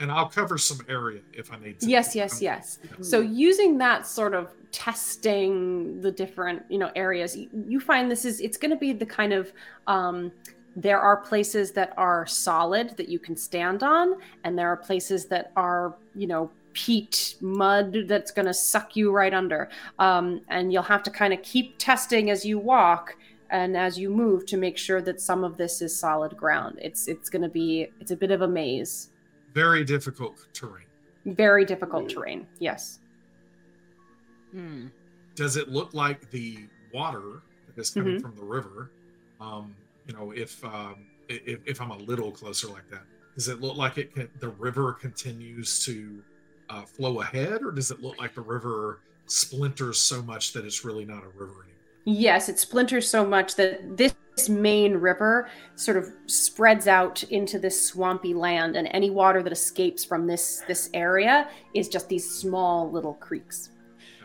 and 0.00 0.12
I'll 0.12 0.28
cover 0.28 0.58
some 0.58 0.80
area 0.88 1.20
if 1.32 1.52
I 1.52 1.58
need 1.58 1.80
to. 1.80 1.88
Yes, 1.88 2.14
yes, 2.14 2.42
yes. 2.42 2.78
So 3.00 3.20
using 3.20 3.78
that 3.78 4.06
sort 4.06 4.34
of 4.34 4.52
testing 4.72 6.00
the 6.00 6.12
different, 6.12 6.62
you 6.68 6.78
know, 6.78 6.90
areas, 6.94 7.36
you, 7.36 7.48
you 7.66 7.80
find 7.80 8.10
this 8.10 8.24
is 8.24 8.40
it's 8.40 8.58
going 8.58 8.70
to 8.70 8.76
be 8.76 8.92
the 8.92 9.06
kind 9.06 9.32
of 9.32 9.52
um, 9.86 10.32
there 10.76 11.00
are 11.00 11.16
places 11.16 11.72
that 11.72 11.94
are 11.96 12.26
solid 12.26 12.96
that 12.98 13.08
you 13.08 13.18
can 13.18 13.36
stand 13.36 13.82
on, 13.82 14.16
and 14.44 14.58
there 14.58 14.68
are 14.68 14.76
places 14.76 15.24
that 15.26 15.50
are, 15.56 15.96
you 16.14 16.26
know, 16.26 16.50
peat 16.74 17.36
mud 17.40 17.96
that's 18.06 18.30
going 18.30 18.44
to 18.44 18.52
suck 18.52 18.94
you 18.94 19.10
right 19.10 19.32
under. 19.32 19.70
Um, 19.98 20.42
and 20.48 20.70
you'll 20.70 20.82
have 20.82 21.02
to 21.04 21.10
kind 21.10 21.32
of 21.32 21.42
keep 21.42 21.78
testing 21.78 22.28
as 22.28 22.44
you 22.44 22.58
walk 22.58 23.16
and 23.48 23.76
as 23.76 23.98
you 23.98 24.10
move 24.10 24.44
to 24.46 24.58
make 24.58 24.76
sure 24.76 25.00
that 25.00 25.20
some 25.20 25.44
of 25.44 25.56
this 25.56 25.80
is 25.80 25.98
solid 25.98 26.36
ground. 26.36 26.78
It's 26.82 27.08
it's 27.08 27.30
going 27.30 27.42
to 27.42 27.48
be 27.48 27.88
it's 28.00 28.10
a 28.10 28.16
bit 28.16 28.30
of 28.30 28.42
a 28.42 28.48
maze. 28.48 29.08
Very 29.56 29.84
difficult 29.84 30.46
terrain. 30.52 30.84
Very 31.24 31.64
difficult 31.64 32.10
terrain. 32.10 32.46
Yes. 32.58 32.98
Hmm. 34.52 34.88
Does 35.34 35.56
it 35.56 35.70
look 35.70 35.94
like 35.94 36.30
the 36.30 36.68
water 36.92 37.40
that 37.66 37.80
is 37.80 37.88
coming 37.88 38.16
Mhm. 38.18 38.20
from 38.20 38.36
the 38.36 38.44
river? 38.44 38.90
Um, 39.40 39.74
you 40.06 40.12
know, 40.12 40.32
if 40.32 40.62
um, 40.62 41.06
if, 41.30 41.60
if 41.64 41.80
I'm 41.80 41.90
a 41.90 41.96
little 41.96 42.30
closer 42.30 42.68
like 42.68 42.86
that, 42.90 43.04
does 43.34 43.48
it 43.48 43.62
look 43.62 43.78
like 43.78 43.96
it 43.96 44.14
can, 44.14 44.28
the 44.40 44.50
river 44.50 44.92
continues 44.92 45.82
to 45.86 46.22
uh, 46.68 46.82
flow 46.82 47.22
ahead, 47.22 47.62
or 47.62 47.72
does 47.72 47.90
it 47.90 48.02
look 48.02 48.18
like 48.18 48.34
the 48.34 48.42
river 48.42 49.00
splinters 49.24 49.98
so 49.98 50.22
much 50.22 50.52
that 50.52 50.66
it's 50.66 50.84
really 50.84 51.06
not 51.06 51.24
a 51.24 51.28
river 51.28 51.62
anymore? 51.64 51.75
Yes, 52.08 52.48
it 52.48 52.56
splinters 52.60 53.10
so 53.10 53.26
much 53.26 53.56
that 53.56 53.96
this 53.96 54.14
main 54.48 54.94
river 54.94 55.50
sort 55.74 55.96
of 55.96 56.12
spreads 56.26 56.86
out 56.86 57.24
into 57.24 57.58
this 57.58 57.84
swampy 57.88 58.32
land, 58.32 58.76
and 58.76 58.88
any 58.92 59.10
water 59.10 59.42
that 59.42 59.52
escapes 59.52 60.04
from 60.04 60.28
this 60.28 60.62
this 60.68 60.88
area 60.94 61.48
is 61.74 61.88
just 61.88 62.08
these 62.08 62.30
small 62.30 62.88
little 62.92 63.14
creeks. 63.14 63.70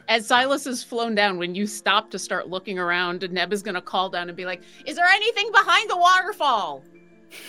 As 0.07 0.27
Silas 0.27 0.67
is 0.67 0.83
flown 0.83 1.15
down, 1.15 1.39
when 1.39 1.55
you 1.55 1.65
stop 1.65 2.11
to 2.11 2.19
start 2.19 2.49
looking 2.49 2.77
around, 2.77 3.27
Neb 3.31 3.51
is 3.51 3.63
going 3.63 3.75
to 3.75 3.81
call 3.81 4.09
down 4.09 4.29
and 4.29 4.37
be 4.37 4.45
like, 4.45 4.61
Is 4.85 4.95
there 4.95 5.07
anything 5.07 5.51
behind 5.51 5.89
the 5.89 5.97
waterfall? 5.97 6.83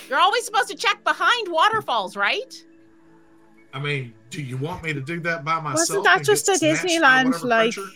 You're 0.08 0.20
always 0.20 0.46
supposed 0.46 0.68
to 0.68 0.76
check 0.76 1.04
behind 1.04 1.48
waterfalls, 1.50 2.16
right? 2.16 2.54
I 3.74 3.80
mean, 3.80 4.14
do 4.30 4.40
you 4.40 4.56
want 4.56 4.82
me 4.82 4.94
to 4.94 5.00
do 5.02 5.20
that 5.20 5.44
by 5.44 5.60
myself? 5.60 5.88
Wasn't 5.90 6.04
that 6.04 6.24
just 6.24 6.48
a 6.48 6.52
get 6.52 6.78
snatched 6.78 6.82
by 6.84 6.88
Disneyland 6.88 7.24
whatever 7.26 7.46
like 7.46 7.74
creature? 7.74 7.90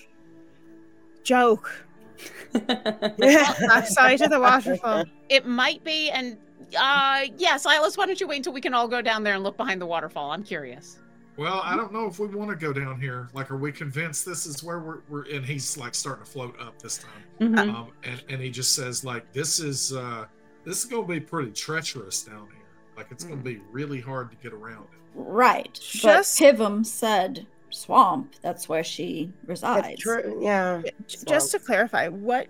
joke? 1.26 1.85
That 2.52 3.86
side 3.88 4.20
of 4.20 4.30
the 4.30 4.40
waterfall. 4.40 5.04
It 5.28 5.46
might 5.46 5.82
be. 5.84 6.10
And 6.10 6.36
uh, 6.78 7.24
yeah, 7.36 7.56
Silas, 7.56 7.96
why 7.96 8.06
don't 8.06 8.20
you 8.20 8.26
wait 8.26 8.38
until 8.38 8.52
we 8.52 8.60
can 8.60 8.74
all 8.74 8.88
go 8.88 9.02
down 9.02 9.22
there 9.22 9.34
and 9.34 9.44
look 9.44 9.56
behind 9.56 9.80
the 9.80 9.86
waterfall? 9.86 10.30
I'm 10.32 10.42
curious. 10.42 10.98
Well, 11.36 11.60
I 11.62 11.76
don't 11.76 11.92
know 11.92 12.06
if 12.06 12.18
we 12.18 12.26
want 12.28 12.48
to 12.50 12.56
go 12.56 12.72
down 12.72 12.98
here. 12.98 13.28
Like, 13.34 13.50
are 13.50 13.58
we 13.58 13.70
convinced 13.70 14.24
this 14.24 14.46
is 14.46 14.62
where 14.64 14.78
we're? 14.78 15.00
we're 15.10 15.24
and 15.30 15.44
he's 15.44 15.76
like 15.76 15.94
starting 15.94 16.24
to 16.24 16.30
float 16.30 16.58
up 16.58 16.80
this 16.80 16.98
time. 16.98 17.22
Mhm. 17.40 17.58
Um, 17.58 17.88
and 18.04 18.22
and 18.30 18.40
he 18.40 18.48
just 18.50 18.74
says 18.74 19.04
like, 19.04 19.30
this 19.32 19.60
is 19.60 19.92
uh, 19.92 20.24
this 20.64 20.78
is 20.78 20.84
gonna 20.86 21.06
be 21.06 21.20
pretty 21.20 21.50
treacherous 21.52 22.22
down 22.22 22.48
here. 22.54 22.64
Like, 22.96 23.08
it's 23.10 23.22
gonna 23.24 23.36
be 23.42 23.60
really 23.70 24.00
hard 24.00 24.30
to 24.30 24.36
get 24.38 24.54
around. 24.54 24.84
It. 24.84 24.98
Right. 25.14 25.74
Just- 25.74 26.38
But 26.40 26.56
Pivam 26.56 26.86
said 26.86 27.46
swamp. 27.76 28.34
That's 28.42 28.68
where 28.68 28.84
she 28.84 29.32
resides. 29.46 29.86
That's 29.86 30.00
true. 30.00 30.38
Yeah. 30.42 30.82
J- 31.06 31.18
Just 31.26 31.52
to 31.52 31.58
clarify, 31.58 32.08
what 32.08 32.48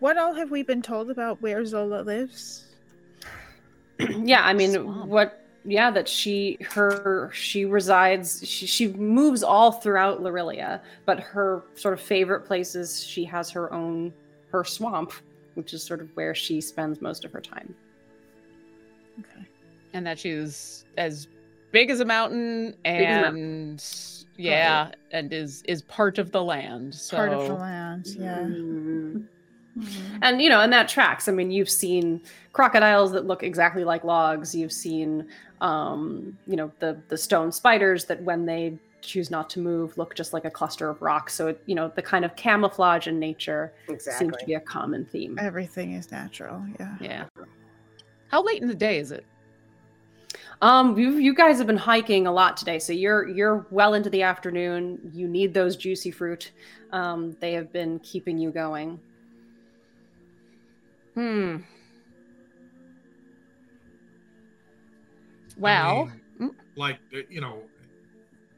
what 0.00 0.16
all 0.16 0.34
have 0.34 0.50
we 0.50 0.62
been 0.62 0.82
told 0.82 1.10
about 1.10 1.42
where 1.42 1.64
Zola 1.64 2.02
lives? 2.02 2.64
yeah, 3.98 4.42
I 4.44 4.52
mean, 4.52 4.72
Swamp. 4.72 5.06
what? 5.06 5.40
Yeah, 5.66 5.90
that 5.92 6.08
she 6.08 6.58
her 6.72 7.30
she 7.32 7.64
resides. 7.64 8.46
She 8.46 8.66
she 8.66 8.88
moves 8.88 9.42
all 9.42 9.72
throughout 9.72 10.22
Larilia, 10.22 10.80
but 11.06 11.20
her 11.20 11.62
sort 11.74 11.94
of 11.94 12.00
favorite 12.00 12.42
places. 12.44 13.02
She 13.04 13.24
has 13.24 13.50
her 13.50 13.72
own 13.72 14.12
her 14.52 14.62
swamp, 14.64 15.12
which 15.54 15.72
is 15.72 15.82
sort 15.82 16.00
of 16.00 16.14
where 16.16 16.34
she 16.34 16.60
spends 16.60 17.00
most 17.00 17.24
of 17.24 17.32
her 17.32 17.40
time. 17.40 17.74
Okay. 19.20 19.46
And 19.94 20.06
that 20.06 20.18
she's 20.18 20.84
as 20.98 21.28
big 21.72 21.90
as 21.90 22.00
a 22.00 22.04
mountain 22.04 22.74
as 22.84 23.00
a 23.00 23.06
and 23.26 24.23
yeah, 24.36 24.90
and 25.10 25.32
is 25.32 25.62
is 25.62 25.82
part 25.82 26.18
of 26.18 26.30
the 26.32 26.42
land. 26.42 26.94
So 26.94 27.16
Part 27.16 27.32
of 27.32 27.46
the 27.48 27.54
land, 27.54 28.06
yeah. 28.18 28.38
Mm. 28.38 29.26
Mhm. 29.76 30.18
and 30.22 30.40
you 30.40 30.48
know 30.48 30.60
and 30.60 30.72
that 30.72 30.86
tracks 30.88 31.26
i 31.26 31.32
mean 31.32 31.50
you've 31.50 31.68
seen 31.68 32.22
crocodiles 32.52 33.10
that 33.10 33.26
look 33.26 33.42
exactly 33.42 33.82
like 33.82 34.04
logs 34.04 34.54
you've 34.54 34.70
seen 34.70 35.26
um 35.60 36.38
you 36.46 36.54
know 36.54 36.70
the 36.78 36.96
the 37.08 37.16
stone 37.18 37.50
spiders 37.50 38.04
that 38.04 38.22
when 38.22 38.46
they 38.46 38.78
choose 39.00 39.32
not 39.32 39.50
to 39.50 39.58
move 39.58 39.98
look 39.98 40.14
just 40.14 40.32
like 40.32 40.44
a 40.44 40.50
cluster 40.50 40.88
of 40.90 41.02
rocks 41.02 41.34
so 41.34 41.48
it, 41.48 41.60
you 41.66 41.74
know 41.74 41.88
the 41.96 42.02
kind 42.02 42.24
of 42.24 42.36
camouflage 42.36 43.08
in 43.08 43.18
nature 43.18 43.72
seems 43.98 44.36
to 44.36 44.46
be 44.46 44.54
a 44.54 44.60
common 44.60 45.04
theme 45.06 45.36
Everything 45.40 45.94
is 45.94 46.08
natural, 46.12 46.64
yeah. 46.78 46.94
yeah 47.00 47.24
how 48.28 48.44
late 48.44 48.62
in 48.62 48.68
the 48.68 48.74
day 48.76 48.98
is 48.98 49.10
it? 49.10 49.24
Um 50.64 50.98
you 50.98 51.18
you 51.18 51.34
guys 51.34 51.58
have 51.58 51.66
been 51.66 51.76
hiking 51.76 52.26
a 52.26 52.32
lot 52.32 52.56
today 52.56 52.78
so 52.78 52.92
you're 52.92 53.28
you're 53.28 53.66
well 53.70 53.94
into 53.94 54.10
the 54.10 54.22
afternoon. 54.22 55.00
You 55.12 55.28
need 55.28 55.54
those 55.54 55.76
juicy 55.76 56.10
fruit. 56.10 56.52
Um 56.92 57.36
they 57.40 57.52
have 57.54 57.72
been 57.72 58.00
keeping 58.00 58.38
you 58.38 58.50
going. 58.52 59.00
Hmm. 61.14 61.56
I 65.58 65.60
Well, 65.60 66.10
mean, 66.38 66.50
like 66.76 67.00
uh, 67.14 67.20
you 67.28 67.40
know, 67.40 67.62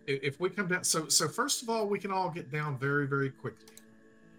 if, 0.06 0.40
we 0.40 0.50
come 0.50 0.68
down, 0.68 0.84
so 0.84 1.08
so 1.08 1.28
first 1.28 1.62
of 1.62 1.70
all, 1.70 1.88
we 1.88 1.98
can 1.98 2.10
all 2.12 2.30
get 2.30 2.50
down 2.50 2.78
very 2.78 3.06
very 3.06 3.30
quickly, 3.30 3.76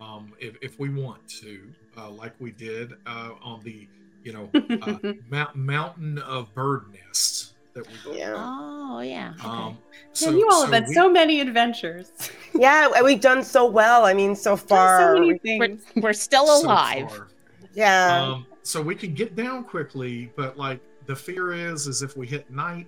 um, 0.01 0.33
if 0.39 0.57
if 0.61 0.79
we 0.79 0.89
want 0.89 1.27
to, 1.41 1.73
uh, 1.97 2.09
like 2.09 2.33
we 2.39 2.51
did 2.51 2.93
uh, 3.05 3.31
on 3.43 3.61
the 3.63 3.87
you 4.23 4.33
know 4.33 4.49
uh, 4.81 4.99
mount, 5.29 5.55
mountain 5.55 6.19
of 6.19 6.53
bird 6.55 6.85
nest 6.93 7.56
that 7.77 7.87
we 7.87 8.11
did. 8.11 8.19
Yeah. 8.19 8.33
oh 8.37 8.99
yeah. 9.01 9.33
Okay. 9.39 9.47
Um, 9.47 9.77
so, 10.13 10.31
you 10.31 10.47
all 10.51 10.61
have 10.65 10.73
had 10.73 10.87
we- 10.87 10.93
so 10.93 11.09
many 11.11 11.39
adventures 11.41 12.11
Yeah, 12.53 13.01
we've 13.03 13.21
done 13.21 13.43
so 13.43 13.65
well. 13.67 14.05
I 14.05 14.13
mean, 14.13 14.35
so 14.35 14.55
far. 14.57 15.15
so 15.15 15.19
many 15.21 15.39
we- 15.43 15.59
we're, 15.59 16.01
we're 16.01 16.13
still 16.13 16.61
alive. 16.61 17.09
far. 17.09 17.27
yeah. 17.73 18.21
Um, 18.33 18.45
so 18.63 18.81
we 18.81 18.95
can 18.95 19.13
get 19.13 19.35
down 19.35 19.63
quickly, 19.63 20.31
but 20.35 20.57
like 20.57 20.79
the 21.05 21.15
fear 21.15 21.53
is, 21.53 21.87
is 21.87 22.01
if 22.01 22.17
we 22.17 22.25
hit 22.27 22.49
night, 22.51 22.87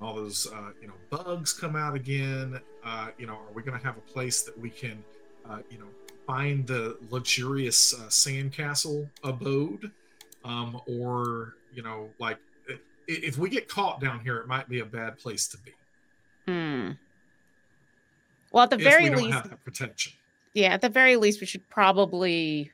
all 0.00 0.14
those 0.14 0.46
uh, 0.54 0.70
you 0.80 0.86
know 0.88 0.94
bugs 1.10 1.52
come 1.52 1.76
out 1.76 1.94
again. 1.94 2.60
Uh, 2.84 3.08
you 3.18 3.26
know, 3.26 3.34
are 3.34 3.52
we 3.52 3.62
going 3.62 3.78
to 3.78 3.84
have 3.84 3.98
a 3.98 4.00
place 4.12 4.40
that 4.42 4.58
we 4.58 4.70
can, 4.70 5.02
uh, 5.48 5.58
you 5.70 5.76
know, 5.78 5.84
find 6.26 6.66
the 6.66 6.96
luxurious 7.10 7.92
uh, 7.92 8.04
sandcastle 8.08 9.06
abode, 9.24 9.90
um, 10.44 10.80
or 10.86 11.54
you 11.74 11.82
know, 11.82 12.08
like 12.18 12.36
i- 12.36 12.40
if 13.10 13.38
we 13.38 13.48
get 13.48 13.68
caught 13.68 14.00
down 14.00 14.20
here, 14.20 14.36
it 14.38 14.46
might 14.46 14.68
be 14.68 14.80
a 14.80 14.84
bad 14.84 15.18
place 15.18 15.48
to 15.48 15.58
be. 15.58 15.72
Hmm. 16.46 16.90
Well, 18.52 18.64
at 18.64 18.70
the 18.70 18.76
if 18.76 18.82
very 18.82 19.04
we 19.04 19.10
don't 19.10 19.18
least, 19.18 19.34
have 19.34 19.50
that 19.50 19.64
protection. 19.64 20.12
yeah, 20.54 20.68
at 20.68 20.80
the 20.80 20.88
very 20.88 21.16
least, 21.16 21.40
we 21.40 21.46
should 21.46 21.68
probably, 21.70 22.70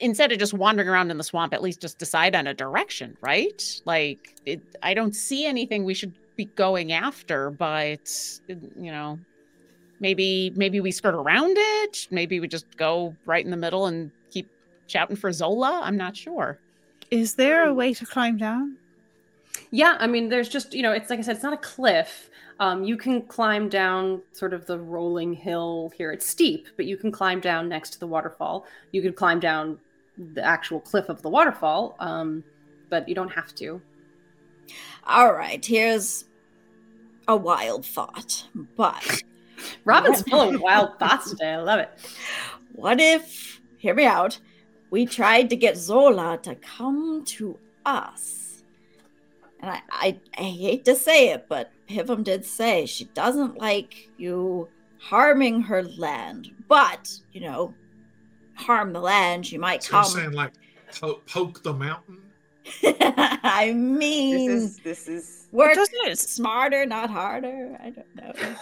instead 0.00 0.30
of 0.30 0.38
just 0.38 0.54
wandering 0.54 0.88
around 0.88 1.10
in 1.10 1.18
the 1.18 1.24
swamp, 1.24 1.52
at 1.52 1.62
least 1.62 1.80
just 1.80 1.98
decide 1.98 2.36
on 2.36 2.46
a 2.46 2.54
direction, 2.54 3.16
right? 3.20 3.80
Like, 3.84 4.36
it, 4.46 4.60
I 4.82 4.94
don't 4.94 5.14
see 5.14 5.46
anything 5.46 5.84
we 5.84 5.94
should 5.94 6.12
be 6.36 6.44
going 6.44 6.92
after, 6.92 7.50
but 7.50 8.08
you 8.48 8.92
know, 8.92 9.18
maybe 9.98 10.52
maybe 10.54 10.80
we 10.80 10.92
skirt 10.92 11.14
around 11.14 11.56
it. 11.58 12.06
Maybe 12.12 12.38
we 12.38 12.46
just 12.46 12.76
go 12.76 13.16
right 13.26 13.44
in 13.44 13.50
the 13.50 13.56
middle 13.56 13.86
and 13.86 14.12
keep 14.30 14.48
shouting 14.86 15.16
for 15.16 15.32
Zola. 15.32 15.80
I'm 15.82 15.96
not 15.96 16.16
sure. 16.16 16.58
Is 17.10 17.34
there 17.34 17.66
a 17.66 17.74
way 17.74 17.94
to 17.94 18.06
climb 18.06 18.36
down? 18.36 18.76
Yeah, 19.70 19.96
I 19.98 20.06
mean, 20.06 20.28
there's 20.28 20.48
just 20.48 20.74
you 20.74 20.82
know, 20.82 20.92
it's 20.92 21.10
like 21.10 21.18
I 21.18 21.22
said, 21.22 21.36
it's 21.36 21.42
not 21.42 21.52
a 21.52 21.58
cliff. 21.58 22.30
Um, 22.60 22.82
you 22.82 22.96
can 22.96 23.22
climb 23.22 23.68
down 23.68 24.20
sort 24.32 24.52
of 24.52 24.66
the 24.66 24.78
rolling 24.78 25.32
hill 25.32 25.92
here. 25.96 26.10
It's 26.10 26.26
steep, 26.26 26.66
but 26.76 26.86
you 26.86 26.96
can 26.96 27.12
climb 27.12 27.40
down 27.40 27.68
next 27.68 27.90
to 27.90 28.00
the 28.00 28.06
waterfall. 28.06 28.66
You 28.92 29.00
could 29.00 29.14
climb 29.14 29.38
down 29.38 29.78
the 30.34 30.44
actual 30.44 30.80
cliff 30.80 31.08
of 31.08 31.22
the 31.22 31.28
waterfall, 31.28 31.94
um, 32.00 32.42
but 32.90 33.08
you 33.08 33.14
don't 33.14 33.30
have 33.30 33.54
to. 33.56 33.80
All 35.06 35.32
right, 35.32 35.64
here's 35.64 36.24
a 37.28 37.36
wild 37.36 37.86
thought. 37.86 38.44
But 38.76 39.22
Robin's 39.84 40.22
full 40.22 40.54
of 40.54 40.60
wild 40.60 40.98
thoughts 40.98 41.30
today. 41.30 41.52
I 41.52 41.60
love 41.60 41.78
it. 41.78 41.90
what 42.72 43.00
if, 43.00 43.60
hear 43.78 43.94
me 43.94 44.04
out, 44.04 44.38
we 44.90 45.06
tried 45.06 45.50
to 45.50 45.56
get 45.56 45.76
Zola 45.76 46.38
to 46.42 46.54
come 46.56 47.24
to 47.26 47.58
us? 47.84 48.62
And 49.60 49.70
I, 49.70 49.82
I, 49.90 50.20
I 50.38 50.42
hate 50.42 50.84
to 50.84 50.94
say 50.94 51.30
it, 51.30 51.46
but 51.48 51.72
Pivam 51.88 52.22
did 52.22 52.44
say 52.44 52.86
she 52.86 53.04
doesn't 53.06 53.58
like 53.58 54.08
you 54.16 54.68
harming 55.00 55.62
her 55.62 55.82
land. 55.82 56.50
But, 56.68 57.10
you 57.32 57.40
know, 57.40 57.74
harm 58.54 58.92
the 58.92 59.00
land, 59.00 59.46
she 59.46 59.58
might 59.58 59.82
So 59.82 59.96
you're 59.96 60.02
come. 60.04 60.12
saying 60.12 60.32
like 60.32 60.52
po- 61.00 61.22
poke 61.26 61.62
the 61.62 61.72
mountain? 61.72 62.18
I 62.84 63.72
mean, 63.74 64.46
this 64.50 64.62
is 64.62 64.78
this 64.80 65.08
is 65.08 65.48
work 65.52 65.74
Doesn't 65.74 66.18
smarter, 66.18 66.84
not 66.84 67.08
harder. 67.08 67.76
I 67.82 67.90
don't 67.90 68.16
know. 68.16 68.32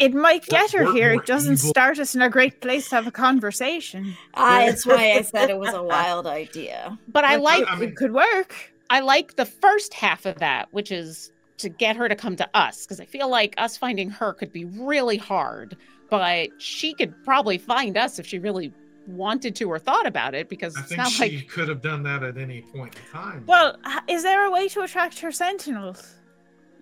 It 0.00 0.14
might 0.14 0.46
get 0.46 0.72
her 0.72 0.84
work 0.86 0.94
here. 0.94 1.12
more 1.12 1.22
It 1.22 1.26
doesn't 1.26 1.52
evil. 1.54 1.68
start 1.70 1.98
us 1.98 2.14
in 2.14 2.22
a 2.22 2.30
great 2.30 2.60
place 2.60 2.88
to 2.88 2.96
have 2.96 3.06
a 3.06 3.10
conversation. 3.12 4.16
Ah, 4.34 4.64
that's 4.66 4.86
why 4.86 5.12
I 5.12 5.22
said 5.22 5.50
it 5.50 5.58
was 5.58 5.74
a 5.74 5.82
wild 5.82 6.26
idea. 6.26 6.98
But 7.06 7.24
I 7.24 7.36
like 7.36 7.64
I 7.68 7.76
mean- 7.76 7.90
it 7.90 7.96
could 7.96 8.12
work. 8.12 8.72
I 8.88 9.00
like 9.00 9.36
the 9.36 9.44
first 9.46 9.94
half 9.94 10.26
of 10.26 10.38
that, 10.38 10.68
which 10.72 10.90
is 10.90 11.30
to 11.58 11.68
get 11.68 11.94
her 11.96 12.08
to 12.08 12.16
come 12.16 12.34
to 12.36 12.48
us 12.54 12.86
because 12.86 12.98
I 13.00 13.04
feel 13.04 13.28
like 13.28 13.54
us 13.58 13.76
finding 13.76 14.10
her 14.10 14.32
could 14.32 14.52
be 14.52 14.64
really 14.64 15.18
hard, 15.18 15.76
but 16.08 16.48
she 16.58 16.94
could 16.94 17.14
probably 17.24 17.58
find 17.58 17.96
us 17.98 18.18
if 18.18 18.26
she 18.26 18.38
really 18.38 18.72
wanted 19.06 19.54
to 19.56 19.64
or 19.64 19.78
thought 19.78 20.06
about 20.06 20.34
it 20.34 20.48
because 20.48 20.74
I 20.76 20.82
think 20.82 21.04
she 21.08 21.36
like 21.38 21.48
could 21.48 21.68
have 21.68 21.82
done 21.82 22.02
that 22.04 22.22
at 22.22 22.38
any 22.38 22.62
point 22.62 22.94
in 22.96 23.02
time. 23.12 23.44
Well, 23.46 23.76
is 24.08 24.22
there 24.22 24.44
a 24.46 24.50
way 24.50 24.68
to 24.68 24.80
attract 24.80 25.18
her 25.20 25.30
sentinels? 25.32 26.14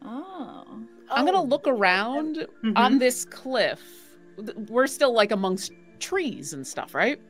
Oh. 0.05 0.65
I'm 1.10 1.24
gonna 1.24 1.39
Oh, 1.40 1.44
look 1.44 1.66
around 1.66 2.47
Mhm. 2.64 2.76
on 2.76 2.98
this 2.98 3.24
cliff. 3.24 3.80
We're 4.68 4.86
still 4.86 5.12
like 5.12 5.32
amongst 5.32 5.72
trees 6.01 6.52
and 6.52 6.66
stuff, 6.66 6.94
right? 6.94 7.20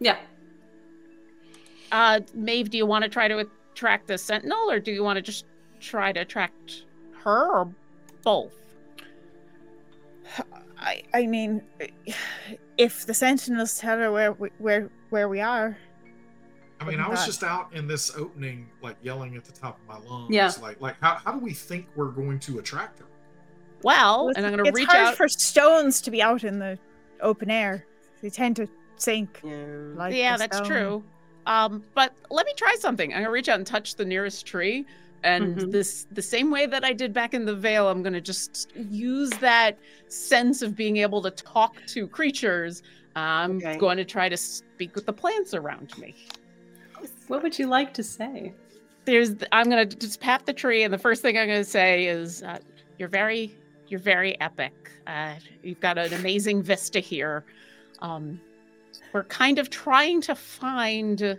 Yeah. 0.00 0.18
Uh, 1.90 2.20
Maeve, 2.34 2.70
do 2.70 2.76
you 2.78 2.86
want 2.86 3.04
to 3.04 3.08
try 3.10 3.28
to 3.28 3.38
attract 3.72 4.08
the 4.08 4.18
sentinel 4.18 4.70
or 4.70 4.80
do 4.80 4.90
you 4.92 5.02
want 5.04 5.16
to 5.16 5.22
just 5.22 5.44
try 5.80 6.12
to 6.12 6.20
attract 6.20 6.84
her 7.22 7.50
or 7.60 7.72
both? 8.22 8.52
I 10.78 11.02
I 11.14 11.26
mean, 11.26 11.62
if 12.78 13.06
the 13.06 13.14
sentinels 13.14 13.78
tell 13.78 13.98
her 13.98 14.10
where 14.10 14.32
we, 14.32 14.50
where 14.58 14.90
where 15.10 15.28
we 15.28 15.40
are, 15.40 15.76
I 16.80 16.84
mean, 16.84 16.98
I 17.00 17.08
was 17.08 17.20
not- 17.20 17.26
just 17.26 17.44
out 17.44 17.72
in 17.72 17.86
this 17.86 18.14
opening, 18.16 18.68
like 18.82 18.96
yelling 19.02 19.36
at 19.36 19.44
the 19.44 19.52
top 19.52 19.78
of 19.80 19.86
my 19.86 19.98
lungs. 20.08 20.34
Yeah. 20.34 20.50
Like, 20.60 20.80
like 20.80 20.96
how, 21.00 21.14
how 21.16 21.32
do 21.32 21.38
we 21.38 21.52
think 21.52 21.86
we're 21.94 22.10
going 22.10 22.38
to 22.40 22.58
attract 22.58 22.98
her? 22.98 23.06
Well, 23.82 24.28
it's, 24.28 24.36
and 24.38 24.46
I'm 24.46 24.52
gonna 24.52 24.68
it's 24.68 24.76
reach 24.76 24.88
hard 24.88 25.08
out. 25.08 25.16
for 25.16 25.28
stones 25.28 26.00
to 26.02 26.10
be 26.10 26.22
out 26.22 26.44
in 26.44 26.58
the 26.58 26.78
open 27.20 27.50
air. 27.50 27.84
They 28.22 28.30
tend 28.30 28.56
to 28.56 28.68
sink. 28.96 29.40
Yeah. 29.44 29.64
Like 29.94 30.14
yeah, 30.14 30.36
that's 30.36 30.56
stone. 30.58 30.68
true. 30.68 31.04
Um, 31.46 31.82
but 31.94 32.12
let 32.30 32.46
me 32.46 32.52
try 32.56 32.74
something. 32.78 33.12
I'm 33.12 33.20
gonna 33.20 33.30
reach 33.32 33.48
out 33.48 33.58
and 33.58 33.66
touch 33.66 33.96
the 33.96 34.04
nearest 34.04 34.46
tree, 34.46 34.86
and 35.24 35.56
Mhm. 35.56 35.72
this 35.72 36.06
the 36.12 36.22
same 36.22 36.50
way 36.50 36.66
that 36.66 36.84
I 36.84 36.92
did 36.92 37.12
back 37.12 37.34
in 37.34 37.44
the 37.44 37.54
Vale. 37.56 37.88
I'm 37.88 38.02
gonna 38.02 38.20
just 38.20 38.70
use 38.76 39.30
that 39.40 39.76
sense 40.08 40.62
of 40.62 40.76
being 40.76 40.98
able 40.98 41.20
to 41.22 41.30
talk 41.32 41.74
to 41.88 42.06
creatures. 42.06 42.82
I'm 43.16 43.56
Okay. 43.58 43.76
going 43.76 43.96
to 43.98 44.04
try 44.04 44.28
to 44.28 44.36
speak 44.36 44.94
with 44.94 45.04
the 45.06 45.12
plants 45.12 45.52
around 45.52 45.98
me. 45.98 46.14
What 47.26 47.42
would 47.42 47.58
you 47.58 47.66
like 47.66 47.92
to 47.94 48.02
say? 48.02 48.54
There's, 49.04 49.34
I'm 49.50 49.68
gonna 49.68 49.84
just 49.84 50.20
pat 50.20 50.46
the 50.46 50.52
tree, 50.52 50.84
and 50.84 50.94
the 50.94 50.98
first 50.98 51.22
thing 51.22 51.36
I'm 51.36 51.48
gonna 51.48 51.64
say 51.64 52.06
is, 52.06 52.42
uh, 52.44 52.58
"You're 52.98 53.08
very, 53.08 53.54
you're 53.92 54.00
very 54.00 54.40
epic. 54.40 54.90
Uh, 55.06 55.34
you've 55.62 55.80
got 55.80 55.98
an 55.98 56.14
amazing 56.14 56.62
vista 56.62 56.98
here. 56.98 57.44
Um, 58.00 58.40
we're 59.12 59.24
kind 59.24 59.58
of 59.58 59.68
trying 59.68 60.22
to 60.22 60.34
find 60.34 61.38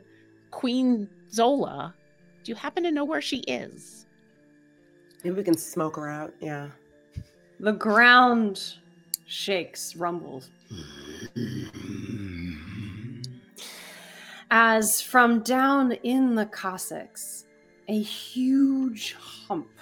Queen 0.51 1.09
Zola. 1.31 1.95
Do 2.43 2.51
you 2.51 2.55
happen 2.55 2.83
to 2.83 2.91
know 2.91 3.05
where 3.05 3.21
she 3.21 3.37
is? 3.39 4.05
Maybe 5.23 5.37
we 5.37 5.43
can 5.43 5.57
smoke 5.57 5.95
her 5.95 6.07
out. 6.07 6.31
Yeah. 6.39 6.69
The 7.59 7.71
ground 7.71 8.75
shakes, 9.25 9.95
rumbles. 9.95 10.51
As 14.51 15.01
from 15.01 15.39
down 15.39 15.93
in 16.03 16.35
the 16.35 16.45
tussocks, 16.45 17.45
a 17.87 17.99
huge 17.99 19.13
hump 19.13 19.72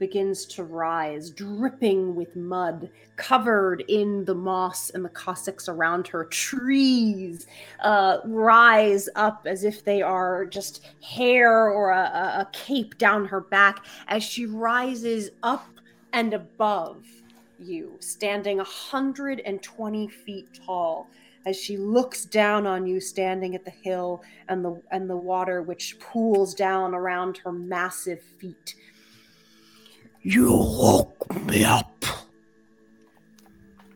begins 0.00 0.46
to 0.46 0.64
rise, 0.64 1.30
dripping 1.30 2.16
with 2.16 2.34
mud, 2.34 2.90
covered 3.16 3.84
in 3.86 4.24
the 4.24 4.34
moss 4.34 4.90
and 4.90 5.04
the 5.04 5.10
tussocks 5.10 5.68
around 5.68 6.08
her. 6.08 6.24
Trees 6.24 7.46
uh, 7.80 8.18
rise 8.24 9.08
up 9.14 9.46
as 9.46 9.62
if 9.62 9.84
they 9.84 10.02
are 10.02 10.46
just 10.46 10.84
hair 11.02 11.68
or 11.70 11.90
a, 11.90 12.00
a- 12.00 12.48
cape 12.52 12.98
down 12.98 13.26
her 13.26 13.42
back 13.42 13.84
as 14.08 14.24
she 14.24 14.46
rises 14.46 15.30
up 15.42 15.68
and 16.12 16.34
above 16.34 17.04
you, 17.58 17.96
standing 18.00 18.56
120 18.56 20.08
feet 20.08 20.48
tall, 20.64 21.08
as 21.46 21.56
she 21.56 21.76
looks 21.76 22.24
down 22.24 22.66
on 22.66 22.86
you, 22.86 23.00
standing 23.00 23.54
at 23.54 23.64
the 23.64 23.70
hill 23.70 24.22
and 24.48 24.64
the 24.64 24.80
and 24.90 25.08
the 25.08 25.16
water 25.16 25.62
which 25.62 25.98
pools 26.00 26.54
down 26.54 26.94
around 26.94 27.38
her 27.38 27.52
massive 27.52 28.20
feet. 28.38 28.74
You 30.22 30.52
woke 30.52 31.32
me 31.46 31.64
up. 31.64 32.04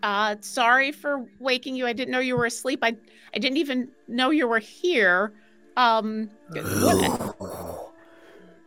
Uh, 0.03 0.37
sorry 0.41 0.93
for 0.93 1.25
waking 1.39 1.77
you. 1.77 1.87
I 1.87 1.93
didn't 1.93 2.13
know 2.13 2.19
you 2.21 2.37
were 2.37 2.45
asleep. 2.47 2.81
I, 2.83 2.97
I 3.35 3.39
didn't 3.39 3.57
even 3.57 3.89
know 4.09 4.31
you 4.31 4.47
were 4.47 4.59
here. 4.59 5.33
Um, 5.77 6.31
what- 6.51 7.37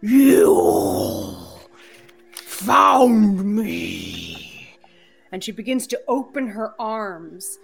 You 0.02 1.36
found 2.36 3.44
me. 3.44 4.70
and 5.32 5.44
she 5.44 5.52
begins 5.52 5.88
to 5.88 6.00
open 6.08 6.48
her 6.48 6.80
arms. 6.80 7.58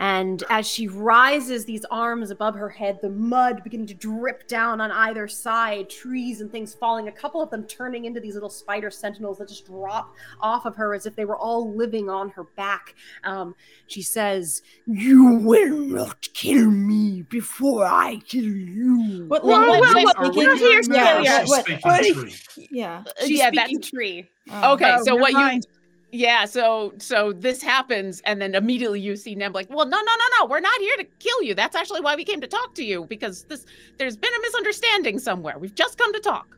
And 0.00 0.42
as 0.50 0.66
she 0.66 0.88
rises 0.88 1.64
these 1.64 1.84
arms 1.90 2.30
above 2.30 2.54
her 2.56 2.68
head, 2.68 2.98
the 3.00 3.10
mud 3.10 3.62
beginning 3.62 3.86
to 3.88 3.94
drip 3.94 4.48
down 4.48 4.80
on 4.80 4.90
either 4.90 5.28
side, 5.28 5.88
trees 5.88 6.40
and 6.40 6.50
things 6.50 6.74
falling, 6.74 7.06
a 7.08 7.12
couple 7.12 7.40
of 7.40 7.48
them 7.50 7.64
turning 7.64 8.04
into 8.04 8.18
these 8.20 8.34
little 8.34 8.50
spider 8.50 8.90
sentinels 8.90 9.38
that 9.38 9.48
just 9.48 9.66
drop 9.66 10.14
off 10.40 10.66
of 10.66 10.74
her 10.76 10.94
as 10.94 11.06
if 11.06 11.14
they 11.14 11.24
were 11.24 11.36
all 11.36 11.74
living 11.74 12.10
on 12.10 12.28
her 12.30 12.44
back. 12.56 12.94
Um, 13.22 13.54
she 13.86 14.02
says, 14.02 14.62
You 14.86 15.36
will 15.36 15.76
not 15.78 16.28
kill 16.34 16.70
me 16.70 17.22
before 17.22 17.84
I 17.86 18.16
kill 18.26 18.42
you. 18.44 19.26
What 19.28 19.44
Whoa, 19.44 19.50
language 19.52 19.80
whoa, 19.80 19.98
is 19.98 20.04
whoa, 20.04 20.24
speaking? 20.24 20.36
we're 20.48 20.56
here 20.56 20.72
Yeah, 20.76 20.82
still, 20.82 20.96
yeah. 21.24 21.38
what- 21.44 21.48
what- 21.48 21.64
Speaking 21.64 21.80
what- 22.22 22.30
tree. 22.32 22.68
yeah. 22.70 23.04
She's 23.20 23.38
yeah, 23.38 23.48
speaking 23.50 23.76
that's 23.78 23.90
tree. 23.90 24.28
Oh. 24.50 24.72
okay. 24.74 24.92
Oh, 24.98 25.04
so 25.04 25.12
never 25.12 25.20
what 25.20 25.32
you 25.32 25.38
mind. 25.38 25.66
Yeah, 26.14 26.44
so 26.44 26.94
so 26.98 27.32
this 27.32 27.60
happens, 27.60 28.22
and 28.24 28.40
then 28.40 28.54
immediately 28.54 29.00
you 29.00 29.16
see 29.16 29.34
Neb 29.34 29.52
like, 29.52 29.68
well, 29.68 29.84
no, 29.84 29.96
no, 29.96 30.02
no, 30.04 30.24
no, 30.38 30.46
we're 30.46 30.60
not 30.60 30.80
here 30.80 30.96
to 30.98 31.04
kill 31.18 31.42
you. 31.42 31.56
That's 31.56 31.74
actually 31.74 32.02
why 32.02 32.14
we 32.14 32.22
came 32.22 32.40
to 32.40 32.46
talk 32.46 32.72
to 32.76 32.84
you 32.84 33.04
because 33.06 33.42
this 33.46 33.66
there's 33.98 34.16
been 34.16 34.32
a 34.32 34.40
misunderstanding 34.40 35.18
somewhere. 35.18 35.58
We've 35.58 35.74
just 35.74 35.98
come 35.98 36.12
to 36.12 36.20
talk. 36.20 36.56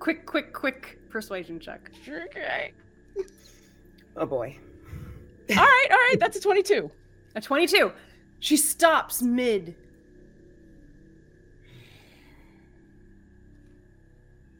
Quick, 0.00 0.26
quick, 0.26 0.52
quick 0.52 0.98
persuasion 1.08 1.60
check. 1.60 1.92
Okay. 2.08 2.72
Oh 4.16 4.26
boy. 4.26 4.56
All 5.50 5.56
right, 5.56 5.86
all 5.90 5.96
right, 5.96 6.16
that's 6.18 6.36
a 6.36 6.40
twenty-two. 6.40 6.90
A 7.36 7.40
22. 7.40 7.92
She 8.40 8.56
stops 8.56 9.22
mid. 9.22 9.76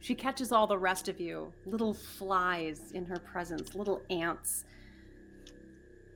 She 0.05 0.13
catches 0.13 0.51
all 0.51 0.67
the 0.67 0.77
rest 0.77 1.07
of 1.07 1.19
you. 1.19 1.51
Little 1.65 1.95
flies 1.95 2.91
in 2.91 3.05
her 3.05 3.17
presence, 3.17 3.73
little 3.73 4.03
ants. 4.11 4.63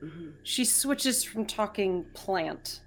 Mhm. 0.00 0.34
She 0.44 0.64
switches 0.64 1.24
from 1.24 1.44
talking 1.44 2.04
plant. 2.14 2.82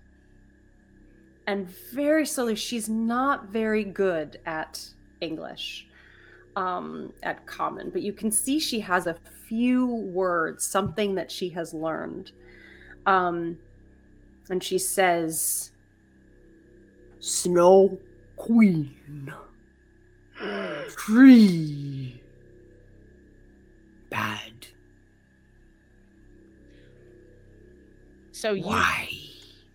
And 1.46 1.68
very 1.68 2.26
slowly, 2.26 2.56
she's 2.56 2.88
not 2.88 3.48
very 3.48 3.84
good 3.84 4.40
at 4.46 4.94
English, 5.20 5.90
um, 6.56 7.12
at 7.22 7.46
common, 7.46 7.90
but 7.90 8.02
you 8.02 8.14
can 8.14 8.32
see 8.32 8.58
she 8.58 8.80
has 8.80 9.06
a 9.06 9.16
few 9.46 9.86
words, 9.86 10.66
something 10.66 11.16
that 11.16 11.30
she 11.30 11.50
has 11.50 11.74
learned. 11.74 12.32
Um, 13.06 13.60
and 14.50 14.64
she 14.64 14.78
says, 14.78 15.74
Snow 17.20 18.00
Queen. 18.38 19.34
Free. 20.98 22.22
Bad. 24.10 24.68
So 28.32 28.54
you 28.54 28.64
Why? 28.64 29.10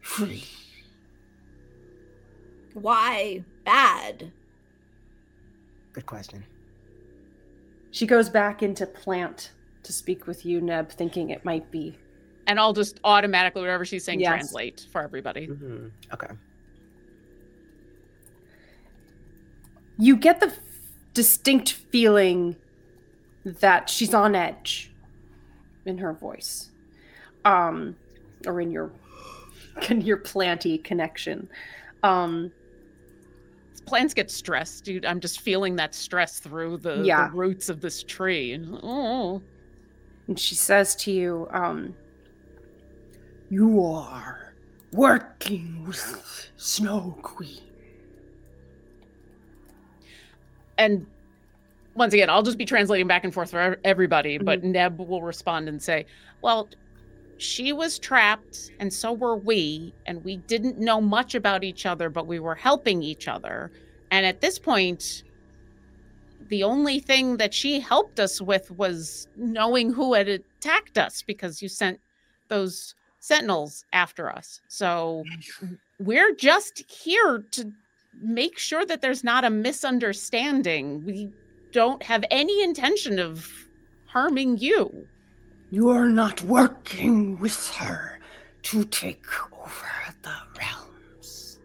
Free. 0.03 0.45
Why 2.75 3.43
bad? 3.65 4.31
Good 5.93 6.07
question. 6.07 6.45
she 7.91 8.07
goes 8.07 8.29
back 8.29 8.63
into 8.63 8.87
plant 8.87 9.53
to 9.83 9.93
speak 9.93 10.27
with 10.27 10.45
you, 10.45 10.61
Neb, 10.61 10.91
thinking 10.91 11.31
it 11.31 11.45
might 11.45 11.71
be. 11.71 11.97
and 12.47 12.59
I'll 12.59 12.73
just 12.73 12.99
automatically 13.05 13.61
whatever 13.61 13.85
she's 13.85 14.05
saying 14.05 14.21
Yes. 14.21 14.29
translate 14.31 14.87
for 14.93 15.03
everybody. 15.03 15.47
hmm 15.47 15.89
Okay. 16.13 16.29
You 19.99 20.17
get 20.17 20.41
the 20.41 20.47
f- 20.47 20.59
distinct 21.15 21.73
feeling 21.73 22.57
that 23.45 23.89
she's 23.91 24.15
on 24.15 24.35
edge 24.35 24.91
in 25.87 25.99
her 25.99 26.13
voice, 26.13 26.71
um, 27.45 27.97
or 28.47 28.61
in 28.61 28.71
your 28.71 28.91
in 29.91 30.01
your 30.03 30.19
planty 30.19 30.79
connection. 30.79 31.49
Um, 32.03 32.53
Plants 33.87 34.13
get 34.13 34.31
stressed, 34.31 34.85
dude. 34.85 35.07
I'm 35.07 35.19
just 35.19 35.41
feeling 35.41 35.75
that 35.77 35.95
stress 35.95 36.41
through 36.41 36.77
the, 36.77 37.01
Yeah. 37.05 37.29
the 37.31 37.37
roots 37.37 37.71
of 37.71 37.81
this 37.81 38.03
tree. 38.03 38.53
And 38.53 38.79
oh, 38.83 39.41
and 40.27 40.39
she 40.39 40.55
says 40.57 40.95
to 40.97 41.11
you, 41.11 41.49
um, 41.53 41.95
You 43.49 43.83
are 43.83 44.53
working 44.93 45.85
with 45.87 46.51
Snow 46.59 47.19
Queen. 47.23 47.63
And 50.79 51.07
once 51.95 52.15
again, 52.15 52.31
I'll 52.31 52.43
just 52.43 52.57
be 52.57 52.65
translating 52.65 53.07
back 53.07 53.25
and 53.25 53.35
forth 53.35 53.51
for 53.51 53.61
ev- 53.61 53.79
everybody, 53.85 54.39
but 54.39 54.61
mm-hmm. 54.61 54.73
Neb 54.73 54.99
will 55.01 55.23
respond 55.23 55.69
and 55.69 55.83
say, 55.83 56.07
Well, 56.41 56.69
she 57.39 57.73
was 57.73 57.99
trapped, 57.99 58.71
and 58.81 58.93
so 58.93 59.13
were 59.13 59.37
we, 59.37 59.93
and 60.07 60.25
we 60.25 60.39
didn't 60.39 60.79
know 60.79 61.01
much 61.01 61.35
about 61.35 61.65
each 61.65 61.87
other, 61.87 62.09
but 62.09 62.27
we 62.27 62.41
were 62.41 62.55
helping 62.55 63.03
each 63.03 63.29
other. 63.29 63.71
And 64.11 64.25
at 64.25 64.41
this 64.41 64.59
point, 64.59 65.25
the 66.49 66.63
only 66.65 66.99
thing 66.99 67.37
that 67.37 67.53
she 67.53 67.79
helped 67.79 68.19
us 68.19 68.41
with 68.41 68.71
was 68.73 69.29
knowing 69.37 69.93
who 69.93 70.15
had 70.15 70.29
attacked 70.29 70.99
us 70.99 71.23
because 71.23 71.61
you 71.63 71.69
sent 71.69 72.01
those 72.49 72.95
sentinels 73.21 73.85
after 73.93 74.31
us. 74.31 74.61
So 74.69 75.25
we're 76.01 76.35
just 76.35 76.91
here 76.91 77.45
to 77.53 77.73
make 78.21 78.59
sure 78.59 78.85
that 78.87 79.01
there's 79.01 79.25
not 79.25 79.45
a 79.45 79.51
misunderstanding. 79.51 81.05
We 81.05 81.31
don't 81.73 82.03
have 82.03 82.25
any 82.31 82.63
intention 82.63 83.19
of 83.19 83.51
harming 84.07 84.59
you. 84.59 85.07
You 85.71 85.91
are 85.91 86.09
not 86.09 86.43
working 86.43 87.39
with 87.39 87.69
her 87.75 88.19
to 88.63 88.85
take 88.85 89.25
over 89.53 90.15
the 90.23 90.35
realms. 90.59 91.59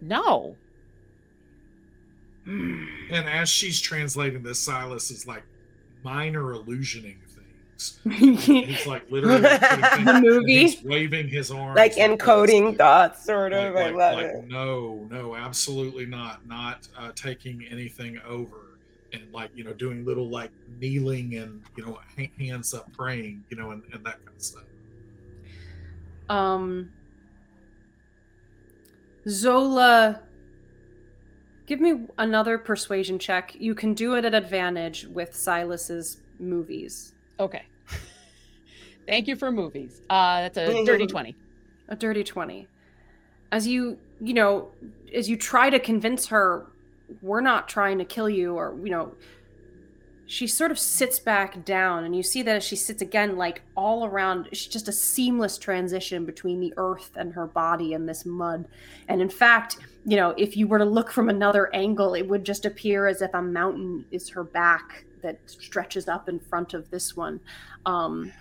No. 0.00 0.56
Hmm. 2.44 2.84
And 3.10 3.28
as 3.28 3.48
she's 3.48 3.80
translating 3.80 4.42
this, 4.42 4.60
Silas 4.60 5.10
is 5.10 5.26
like 5.26 5.44
minor 6.04 6.54
illusioning 6.54 7.16
things. 7.18 7.23
He's 8.10 8.86
like 8.86 9.10
literally 9.10 9.40
like, 9.40 9.60
putting 9.60 9.84
things- 9.84 10.04
The 10.06 10.20
movie? 10.22 10.58
he's 10.58 10.82
waving 10.82 11.28
his 11.28 11.50
arms 11.50 11.76
like 11.76 11.94
this. 11.96 12.00
encoding 12.06 12.76
thoughts, 12.78 13.24
sort 13.24 13.52
Like, 13.52 13.66
of. 13.70 13.76
I 13.76 13.84
like- 13.86 13.94
love 13.94 14.14
like, 14.16 14.26
it. 14.26 14.48
no, 14.48 15.06
no, 15.10 15.34
absolutely 15.36 16.06
not. 16.06 16.46
Not 16.46 16.86
uh, 16.98 17.10
taking 17.14 17.64
anything 17.70 18.18
over 18.26 18.56
and 19.12 19.22
like 19.32 19.50
you 19.54 19.62
know 19.64 19.72
doing 19.72 20.04
little 20.04 20.28
like 20.28 20.50
kneeling 20.80 21.34
and 21.36 21.62
you 21.76 21.84
know 21.86 21.98
hands 22.38 22.74
up 22.74 22.92
praying, 22.92 23.44
you 23.50 23.56
know, 23.56 23.70
and, 23.70 23.82
and 23.92 24.04
that 24.04 24.24
kind 24.24 24.36
of 24.36 24.42
stuff. 24.42 24.64
Um, 26.28 26.90
Zola, 29.28 30.20
give 31.66 31.80
me 31.80 32.06
another 32.18 32.58
persuasion 32.58 33.18
check. 33.18 33.54
You 33.58 33.74
can 33.74 33.94
do 33.94 34.14
it 34.14 34.24
at 34.24 34.34
advantage 34.34 35.06
with 35.06 35.34
Silas's 35.34 36.18
movies. 36.38 37.13
Okay. 37.40 37.62
Thank 39.06 39.28
you 39.28 39.36
for 39.36 39.50
movies. 39.50 40.02
Uh 40.10 40.42
that's 40.42 40.58
a 40.58 40.84
dirty 40.84 41.06
20. 41.06 41.36
A 41.88 41.96
dirty 41.96 42.24
20. 42.24 42.66
As 43.52 43.66
you, 43.66 43.98
you 44.20 44.34
know, 44.34 44.70
as 45.14 45.28
you 45.28 45.36
try 45.36 45.70
to 45.70 45.78
convince 45.78 46.26
her 46.26 46.66
we're 47.20 47.40
not 47.42 47.68
trying 47.68 47.98
to 47.98 48.04
kill 48.04 48.30
you 48.30 48.54
or, 48.56 48.74
you 48.82 48.90
know, 48.90 49.12
she 50.26 50.46
sort 50.46 50.70
of 50.70 50.78
sits 50.78 51.18
back 51.18 51.64
down 51.64 52.04
and 52.04 52.16
you 52.16 52.22
see 52.22 52.42
that 52.42 52.56
as 52.56 52.64
she 52.64 52.76
sits 52.76 53.02
again 53.02 53.36
like 53.36 53.62
all 53.76 54.06
around 54.06 54.48
it's 54.50 54.66
just 54.66 54.88
a 54.88 54.92
seamless 54.92 55.58
transition 55.58 56.24
between 56.24 56.60
the 56.60 56.72
earth 56.76 57.10
and 57.16 57.32
her 57.32 57.46
body 57.46 57.92
and 57.92 58.08
this 58.08 58.24
mud 58.24 58.64
and 59.08 59.20
in 59.20 59.28
fact 59.28 59.78
you 60.06 60.16
know 60.16 60.30
if 60.38 60.56
you 60.56 60.66
were 60.66 60.78
to 60.78 60.84
look 60.84 61.10
from 61.10 61.28
another 61.28 61.72
angle 61.74 62.14
it 62.14 62.22
would 62.22 62.44
just 62.44 62.64
appear 62.64 63.06
as 63.06 63.20
if 63.20 63.32
a 63.34 63.42
mountain 63.42 64.04
is 64.10 64.28
her 64.30 64.44
back 64.44 65.04
that 65.24 65.38
stretches 65.46 66.06
up 66.06 66.28
in 66.28 66.38
front 66.38 66.74
of 66.74 66.88
this 66.90 67.16
one 67.16 67.40
um 67.86 68.32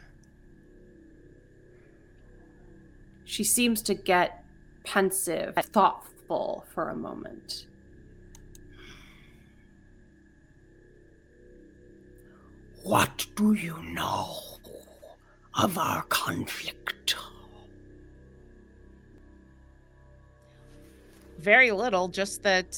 she 3.26 3.44
seems 3.44 3.82
to 3.82 3.96
get 3.96 4.46
pensive 4.84 5.56
thoughtful 5.72 6.66
for 6.74 6.90
a 6.90 6.96
moment 6.96 7.66
What 12.84 13.26
do 13.36 13.54
you 13.54 13.82
know 13.82 14.36
of 15.54 15.78
our 15.78 16.04
conflict? 16.04 17.16
Very 21.40 21.72
little, 21.72 22.10
just 22.10 22.44
that 22.44 22.78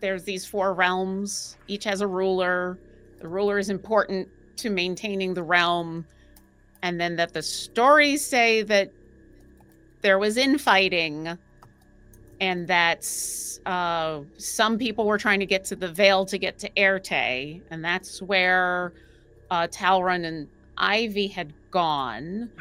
there's 0.00 0.22
these 0.22 0.46
four 0.46 0.72
realms. 0.72 1.56
Each 1.66 1.82
has 1.82 2.00
a 2.00 2.06
ruler. 2.06 2.78
The 3.20 3.28
ruler 3.28 3.58
is 3.58 3.70
important 3.70 4.28
to 4.56 4.70
maintaining 4.70 5.34
the 5.34 5.42
realm. 5.42 6.06
And 6.82 7.00
then 7.00 7.16
that 7.16 7.32
the 7.32 7.42
stories 7.42 8.24
say 8.24 8.62
that 8.62 8.92
there 10.02 10.18
was 10.18 10.36
infighting 10.36 11.36
and 12.40 12.68
that 12.68 13.00
uh, 13.66 14.20
some 14.36 14.78
people 14.78 15.06
were 15.06 15.18
trying 15.18 15.40
to 15.40 15.46
get 15.46 15.64
to 15.64 15.76
the 15.76 15.88
Vale 15.88 16.24
to 16.26 16.38
get 16.38 16.58
to 16.60 16.70
Erte. 16.76 17.60
And 17.70 17.84
that's 17.84 18.22
where 18.22 18.92
uh, 19.50 19.66
Talrun 19.68 20.24
and 20.24 20.48
Ivy 20.76 21.26
had 21.28 21.52
gone. 21.70 22.50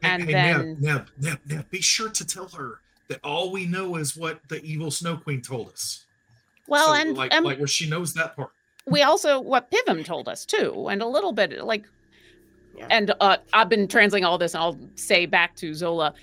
And 0.00 0.22
hey, 0.22 0.32
then- 0.32 0.76
Neb, 0.78 0.80
Neb, 0.80 1.08
Neb, 1.20 1.38
Neb, 1.48 1.70
be 1.70 1.80
sure 1.80 2.08
to 2.08 2.24
tell 2.24 2.46
her 2.50 2.78
that 3.08 3.18
all 3.24 3.50
we 3.50 3.66
know 3.66 3.96
is 3.96 4.16
what 4.16 4.40
the 4.48 4.62
evil 4.62 4.92
Snow 4.92 5.16
Queen 5.16 5.42
told 5.42 5.70
us. 5.70 6.06
Well, 6.68 6.88
So, 6.88 6.94
and 6.94 7.16
like, 7.16 7.34
um, 7.34 7.42
like 7.42 7.58
where 7.58 7.66
she 7.66 7.90
knows 7.90 8.14
that 8.14 8.36
part. 8.36 8.52
We 8.90 9.02
also 9.02 9.40
what 9.40 9.70
Pivam 9.70 10.04
told 10.04 10.28
us 10.28 10.44
too, 10.44 10.88
and 10.90 11.02
a 11.02 11.06
little 11.06 11.32
bit 11.32 11.62
like, 11.64 11.84
Yeah. 12.76 12.86
and 12.90 13.12
uh, 13.20 13.38
I've 13.52 13.68
been 13.68 13.88
translating 13.88 14.24
all 14.24 14.38
this. 14.38 14.54
And 14.54 14.62
I'll 14.62 14.78
say 14.94 15.26
back 15.26 15.56
to 15.56 15.74
Zola, 15.74 16.14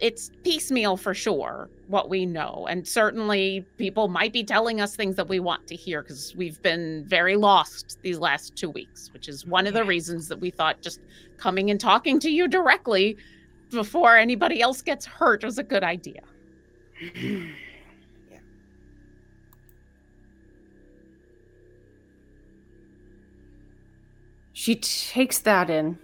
it's 0.00 0.30
piecemeal 0.42 0.96
for 0.96 1.14
sure 1.14 1.68
what 1.86 2.08
we 2.08 2.26
know, 2.26 2.66
and 2.68 2.86
certainly 2.88 3.64
people 3.76 4.08
might 4.08 4.32
be 4.32 4.42
telling 4.42 4.80
us 4.80 4.96
things 4.96 5.14
that 5.16 5.28
we 5.28 5.38
want 5.38 5.66
to 5.68 5.76
hear 5.76 6.02
because 6.02 6.34
we've 6.36 6.60
been 6.62 7.04
very 7.06 7.36
lost 7.36 7.98
these 8.02 8.18
last 8.18 8.56
two 8.56 8.70
weeks, 8.70 9.12
which 9.12 9.28
is 9.28 9.46
one 9.46 9.66
of 9.66 9.74
the 9.74 9.84
reasons 9.84 10.26
that 10.28 10.40
we 10.40 10.50
thought 10.50 10.80
just 10.80 11.00
coming 11.36 11.70
and 11.70 11.78
talking 11.80 12.18
to 12.20 12.30
you 12.30 12.48
directly 12.48 13.16
before 13.70 14.16
anybody 14.16 14.60
else 14.60 14.82
gets 14.82 15.04
hurt 15.06 15.44
was 15.44 15.58
a 15.58 15.62
good 15.62 15.84
idea. 15.84 16.20
She 24.52 24.76
takes 24.76 25.38
that 25.40 25.70
in. 25.70 25.98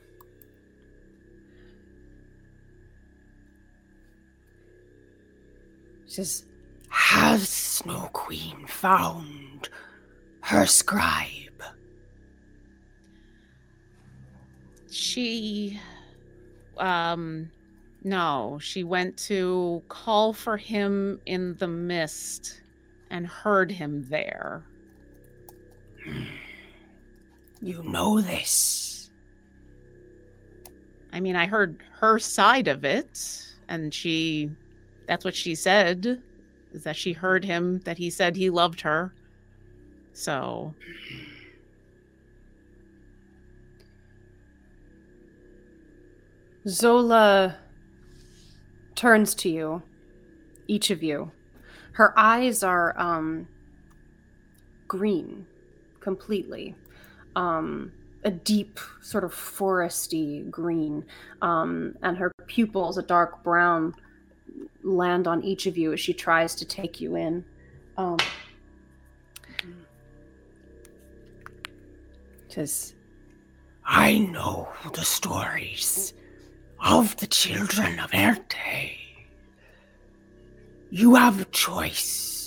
She 6.06 6.14
says, 6.14 6.44
Has 6.88 7.48
Snow 7.48 8.08
Queen 8.12 8.66
found 8.66 9.68
her 10.40 10.64
scribe? 10.66 11.62
She 14.90 15.78
um 16.78 17.50
no, 18.04 18.58
she 18.62 18.84
went 18.84 19.16
to 19.26 19.82
call 19.88 20.32
for 20.32 20.56
him 20.56 21.20
in 21.26 21.56
the 21.56 21.66
mist 21.66 22.62
and 23.10 23.26
heard 23.26 23.70
him 23.70 24.06
there. 24.08 24.64
You 27.60 27.82
know 27.82 28.20
this. 28.20 29.10
I 31.12 31.20
mean, 31.20 31.36
I 31.36 31.46
heard 31.46 31.82
her 32.00 32.18
side 32.18 32.68
of 32.68 32.84
it 32.84 33.44
and 33.68 33.92
she 33.92 34.50
that's 35.06 35.24
what 35.24 35.34
she 35.34 35.54
said 35.54 36.22
is 36.72 36.84
that 36.84 36.96
she 36.96 37.12
heard 37.12 37.44
him 37.44 37.80
that 37.80 37.98
he 37.98 38.10
said 38.10 38.36
he 38.36 38.50
loved 38.50 38.82
her. 38.82 39.12
So, 40.12 40.74
Zola 46.66 47.56
turns 48.94 49.34
to 49.36 49.48
you, 49.48 49.82
each 50.66 50.90
of 50.90 51.02
you. 51.02 51.30
Her 51.92 52.12
eyes 52.18 52.62
are 52.62 52.98
um, 52.98 53.48
green 54.86 55.46
completely. 56.00 56.74
Um, 57.38 57.92
a 58.24 58.30
deep, 58.32 58.80
sort 59.00 59.22
of 59.22 59.32
foresty 59.32 60.50
green. 60.50 61.04
Um, 61.40 61.96
and 62.02 62.16
her 62.18 62.32
pupils, 62.48 62.98
a 62.98 63.02
dark 63.02 63.44
brown, 63.44 63.94
land 64.82 65.28
on 65.28 65.42
each 65.44 65.66
of 65.66 65.78
you 65.78 65.92
as 65.92 66.00
she 66.00 66.12
tries 66.12 66.54
to 66.56 66.64
take 66.64 67.00
you 67.00 67.16
in. 67.16 67.44
Um, 67.96 68.18
says, 72.48 72.94
I 73.84 74.18
know 74.18 74.68
the 74.92 75.04
stories 75.04 76.12
of 76.80 77.16
the 77.18 77.26
children 77.26 78.00
of 78.00 78.10
Erte. 78.12 78.96
You 80.90 81.14
have 81.14 81.40
a 81.40 81.44
choice. 81.46 82.37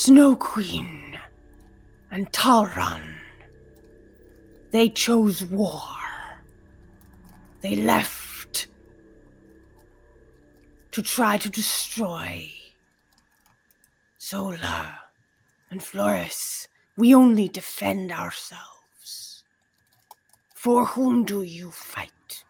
Snow 0.00 0.36
Queen 0.36 1.18
and 2.12 2.30
Talron. 2.30 3.16
They 4.70 4.90
chose 4.90 5.44
war. 5.44 5.82
They 7.62 7.74
left 7.74 8.68
to 10.92 11.02
try 11.02 11.36
to 11.38 11.50
destroy 11.50 12.48
Zola 14.20 15.00
and 15.68 15.82
Floris. 15.82 16.68
we 16.96 17.12
only 17.12 17.48
defend 17.48 18.12
ourselves. 18.12 19.42
For 20.54 20.84
whom 20.84 21.24
do 21.24 21.42
you 21.42 21.72
fight? 21.72 22.44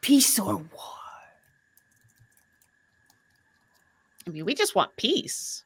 Peace 0.00 0.40
or 0.40 0.56
war? 0.56 0.93
I 4.26 4.30
mean, 4.30 4.44
we 4.44 4.54
just 4.54 4.74
want 4.74 4.94
peace. 4.96 5.62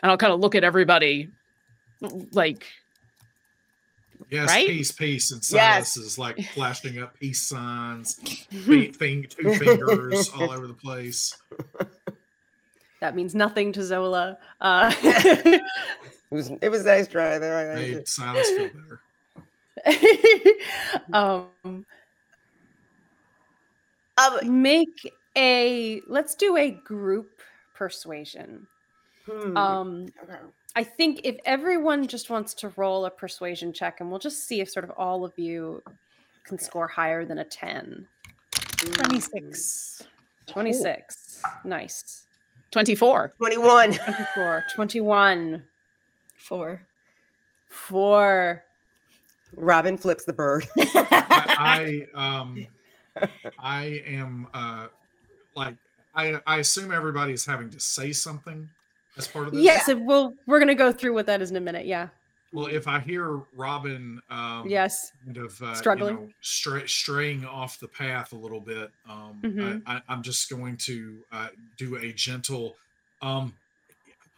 And 0.00 0.10
I'll 0.10 0.18
kind 0.18 0.32
of 0.32 0.40
look 0.40 0.54
at 0.54 0.64
everybody 0.64 1.28
like, 2.32 2.66
Yes, 4.30 4.48
Right? 4.48 4.66
peace, 4.66 4.92
peace. 4.92 5.30
And 5.32 5.40
Yes. 5.50 5.92
Silas 5.94 5.96
is 5.96 6.18
like 6.18 6.38
flashing 6.54 6.98
up 7.00 7.18
peace 7.18 7.40
signs, 7.42 8.14
feet, 8.66 8.96
thing, 9.00 9.26
two 9.28 9.54
fingers 9.54 10.28
all 10.30 10.50
over 10.50 10.66
the 10.66 10.74
place. 10.74 11.36
That 13.00 13.14
means 13.16 13.34
nothing 13.34 13.72
to 13.72 13.82
Zola. 13.82 14.38
Uh, 14.60 14.92
It 16.32 16.34
was 16.36 16.50
it 16.62 16.68
was 16.70 16.82
nice 16.86 17.08
try 17.08 17.36
there. 17.38 17.72
I 17.72 17.74
Made 17.74 17.92
it. 17.92 18.08
Silas 18.08 18.48
feel 18.48 18.70
better. 18.70 19.02
um, 21.12 21.84
Um, 24.16 24.62
make 24.62 25.12
a 25.36 26.00
let's 26.06 26.34
do 26.34 26.56
a 26.56 26.70
group 26.70 27.40
persuasion. 27.74 28.66
hmm, 29.26 29.56
Um, 29.56 30.06
okay. 30.22 30.38
I 30.74 30.84
think 30.84 31.20
if 31.24 31.36
everyone 31.44 32.06
just 32.06 32.30
wants 32.30 32.54
to 32.54 32.72
roll 32.76 33.04
a 33.04 33.10
persuasion 33.10 33.72
check, 33.72 34.00
and 34.00 34.10
we'll 34.10 34.18
just 34.18 34.46
see 34.46 34.60
if 34.60 34.70
sort 34.70 34.84
of 34.84 34.90
all 34.96 35.24
of 35.24 35.38
you 35.38 35.82
can 36.44 36.58
score 36.58 36.88
higher 36.88 37.24
than 37.24 37.38
a 37.38 37.44
10. 37.44 38.06
26. 38.78 40.02
26. 40.46 41.42
Nice. 41.64 42.26
24. 42.70 43.34
21. 43.38 43.92
24. 43.92 44.64
21. 44.74 45.62
Four. 46.36 46.82
4. 47.68 48.64
Robin 49.56 49.98
flips 49.98 50.24
the 50.24 50.32
bird. 50.32 50.66
I, 50.78 52.06
I 52.16 52.34
um 52.38 52.66
I 53.58 54.02
am 54.06 54.48
uh 54.54 54.86
like 55.54 55.74
I 56.14 56.40
I 56.46 56.58
assume 56.58 56.92
everybody's 56.92 57.44
having 57.46 57.70
to 57.70 57.80
say 57.80 58.12
something 58.12 58.68
as 59.16 59.26
part 59.28 59.46
of 59.46 59.52
this. 59.54 59.62
Yes, 59.62 59.88
and 59.88 60.06
we'll 60.06 60.34
we're 60.46 60.58
gonna 60.58 60.74
go 60.74 60.92
through 60.92 61.14
what 61.14 61.26
that 61.26 61.40
is 61.42 61.50
in 61.50 61.56
a 61.56 61.60
minute. 61.60 61.86
Yeah. 61.86 62.08
Well, 62.54 62.66
if 62.66 62.86
I 62.86 63.00
hear 63.00 63.40
Robin 63.56 64.20
um 64.28 64.68
Yes. 64.68 65.12
kind 65.24 65.38
of 65.38 65.62
uh, 65.62 65.74
Struggling. 65.74 66.14
you 66.16 66.20
know, 66.22 66.28
stra- 66.42 66.86
straying 66.88 67.46
off 67.46 67.80
the 67.80 67.88
path 67.88 68.32
a 68.32 68.36
little 68.36 68.60
bit, 68.60 68.90
um 69.08 69.40
Mhm. 69.42 69.82
I, 69.86 69.96
I, 69.96 70.02
I'm 70.08 70.22
just 70.22 70.50
going 70.50 70.76
to 70.78 71.18
uh, 71.32 71.48
do 71.78 71.96
a 71.96 72.12
gentle 72.12 72.76
um 73.22 73.54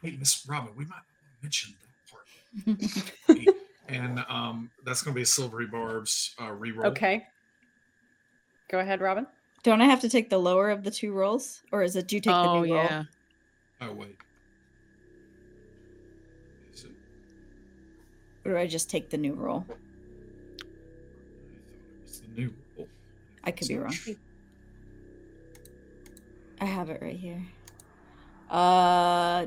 hey 0.03 0.15
Miss 0.19 0.47
Robin, 0.47 0.73
we 0.77 0.85
might 0.85 1.03
mention 1.43 1.75
that 1.83 3.45
part. 3.45 3.55
and 3.89 4.25
um 4.29 4.71
that's 4.85 5.03
gonna 5.03 5.15
be 5.15 5.23
a 5.23 5.27
silvery 5.27 5.67
barbs 5.67 6.35
uh 6.39 6.51
reroll. 6.51 6.85
Okay. 6.87 7.27
Go 8.69 8.79
ahead, 8.79 9.01
Robin. 9.01 9.27
Don't 9.65 9.81
I 9.81 9.87
have 9.87 10.01
to 10.03 10.11
take 10.11 10.29
the 10.29 10.37
lower 10.39 10.71
of 10.71 10.85
the 10.85 10.91
two 10.91 11.13
rolls, 11.13 11.63
or 11.73 11.83
is 11.83 11.97
it 11.97 12.07
do 12.07 12.17
you 12.17 12.21
take 12.21 12.35
the 12.35 12.43
Oh, 12.43 12.63
new 12.63 12.75
roll? 12.75 12.85
yeah. 12.85 13.05
Oh 13.81 13.93
wait. 13.95 14.17
Is 16.75 16.85
it 16.85 16.91
Or 18.45 18.53
do 18.53 18.59
I 18.59 18.67
just 18.67 18.91
take 18.91 19.09
the 19.09 19.17
new 19.17 19.33
roll? 19.33 19.65
I 19.67 19.73
thought 19.73 19.79
it 20.59 22.03
was 22.03 22.21
the 22.21 22.29
new 22.43 22.53
roll. 22.77 22.89
I 23.43 23.51
could 23.53 23.69
be 23.69 23.79
wrong. 23.79 23.95
I 26.61 26.67
have 26.67 26.91
it 26.91 27.01
right 27.01 27.17
here. 27.17 27.43
Uh, 28.51 29.47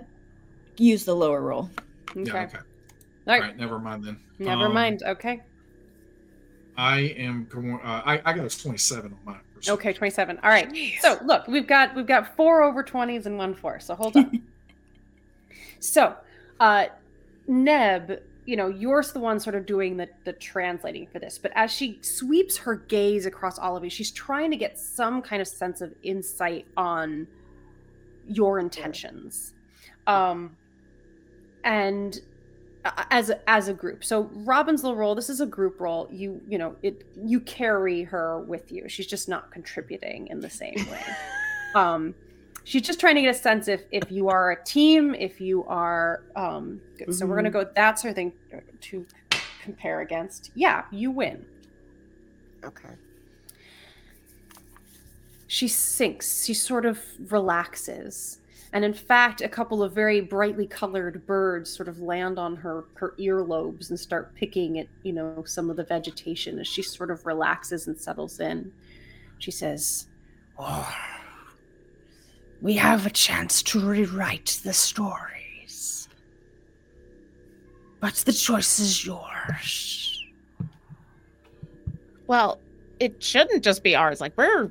use 0.78 1.06
the 1.06 1.16
lower 1.16 1.42
roll. 1.42 1.70
Okay. 2.10 2.24
Yeah, 2.24 2.44
okay. 2.46 2.58
All 2.58 2.64
All 3.28 3.40
right. 3.40 3.42
right, 3.42 3.58
never 3.58 3.78
mind 3.78 4.04
then. 4.04 4.20
Never 4.40 4.66
Um, 4.66 4.74
mind. 4.74 5.04
Okay. 5.06 5.42
I 6.76 7.00
am 7.02 7.46
going. 7.46 7.80
Uh, 7.84 8.02
I 8.04 8.22
I 8.26 8.34
got 8.34 8.46
a 8.52 8.60
twenty-seven 8.62 9.14
on 9.14 9.20
mine. 9.24 9.42
Okay, 9.68 9.94
27. 9.94 10.40
All 10.44 10.50
right. 10.50 10.74
So 11.02 11.20
look, 11.24 11.48
we've 11.48 11.68
got 11.68 11.96
we've 11.96 12.06
got 12.06 12.36
four 12.36 12.64
over 12.64 12.84
20s 12.84 13.26
and 13.26 13.38
one 13.38 13.54
four. 13.54 13.80
So 13.80 13.96
hold 13.96 14.16
on. 14.18 14.44
so 15.80 16.16
uh 16.60 16.86
Neb, 17.48 18.22
you 18.46 18.56
know, 18.56 18.68
you're 18.68 19.04
the 19.04 19.20
one 19.20 19.40
sort 19.40 19.56
of 19.56 19.66
doing 19.66 19.98
the 19.98 20.08
the 20.26 20.34
translating 20.34 21.08
for 21.08 21.20
this, 21.20 21.38
but 21.38 21.52
as 21.56 21.72
she 21.72 22.00
sweeps 22.02 22.58
her 22.58 22.76
gaze 22.76 23.26
across 23.26 23.58
all 23.58 23.78
of 23.78 23.84
you, 23.84 23.90
she's 23.90 24.12
trying 24.12 24.52
to 24.52 24.58
get 24.58 24.78
some 24.80 25.22
kind 25.22 25.42
of 25.42 25.48
sense 25.48 25.82
of 25.82 25.94
insight 26.04 26.66
on 26.76 27.28
your 28.28 28.60
intentions. 28.60 29.54
Um 30.06 30.56
and 31.64 32.20
as 33.12 33.30
a, 33.30 33.50
as 33.50 33.68
a 33.68 33.74
group. 33.74 34.04
So 34.04 34.30
Robin's 34.34 34.84
little 34.84 34.98
role, 34.98 35.16
this 35.16 35.30
is 35.30 35.42
a 35.42 35.46
group 35.46 35.80
role. 35.80 36.08
You 36.12 36.42
you 36.48 36.58
know 36.58 36.76
it 36.84 37.04
you 37.16 37.40
carry 37.42 38.04
her 38.04 38.42
with 38.42 38.72
you. 38.72 38.88
She's 38.90 39.08
just 39.08 39.30
not 39.30 39.52
contributing 39.52 40.28
in 40.28 40.40
the 40.40 40.50
same 40.50 40.76
way. 40.90 41.04
um, 41.76 42.16
she's 42.64 42.82
just 42.82 43.00
trying 43.00 43.16
to 43.16 43.22
get 43.22 43.36
a 43.36 43.38
sense 43.38 43.68
if 43.68 43.84
if 43.92 44.12
you 44.12 44.30
are 44.30 44.52
a 44.52 44.64
team, 44.64 45.16
if 45.16 45.40
you 45.42 45.64
are 45.66 46.24
um. 46.36 46.82
Good. 46.98 47.14
So 47.14 47.26
we're 47.26 47.36
gonna 47.36 47.52
go. 47.52 47.66
That's 47.76 48.02
her 48.04 48.14
thing 48.14 48.34
to 48.82 49.06
compare 49.64 50.02
against. 50.02 50.52
Yeah, 50.56 50.84
you 50.92 51.12
win. 51.12 51.46
Okay. 52.64 52.90
she 55.48 55.68
sinks 55.68 56.44
she 56.44 56.54
sort 56.54 56.86
of 56.86 57.02
relaxes 57.32 58.40
and 58.78 58.86
in 58.86 58.94
fact 58.94 59.42
a 59.42 59.50
couple 59.50 59.82
of 59.82 59.92
very 59.92 60.22
brightly 60.22 60.68
colored 60.68 61.26
birds 61.26 61.68
sort 61.68 61.90
of 61.90 62.00
land 62.00 62.38
on 62.38 62.56
her 62.56 62.86
her 62.94 63.16
earlobes 63.18 63.90
and 63.90 64.00
start 64.00 64.36
picking 64.36 64.78
at 64.78 64.88
you 65.02 65.12
know 65.12 65.44
some 65.48 65.72
of 65.72 65.78
the 65.78 65.84
vegetation 65.84 66.60
as 66.60 66.68
she 66.68 66.84
sort 66.84 67.10
of 67.10 67.26
relaxes 67.26 67.88
and 67.88 68.00
settles 68.00 68.40
in 68.40 68.72
she 69.40 69.50
says 69.50 70.06
Oh, 70.60 70.96
we 72.62 72.74
have 72.74 73.08
a 73.08 73.10
chance 73.10 73.64
to 73.64 73.80
rewrite 73.80 74.60
the 74.64 74.74
stories. 74.74 76.08
But 78.00 78.14
the 78.16 78.34
choice 78.34 78.80
is 78.80 79.06
yours. 79.06 80.24
Well, 82.28 82.60
it 83.00 83.22
shouldn't 83.22 83.64
just 83.64 83.84
be 83.84 83.96
ours. 83.96 84.22
Like 84.22 84.34
we're 84.38 84.70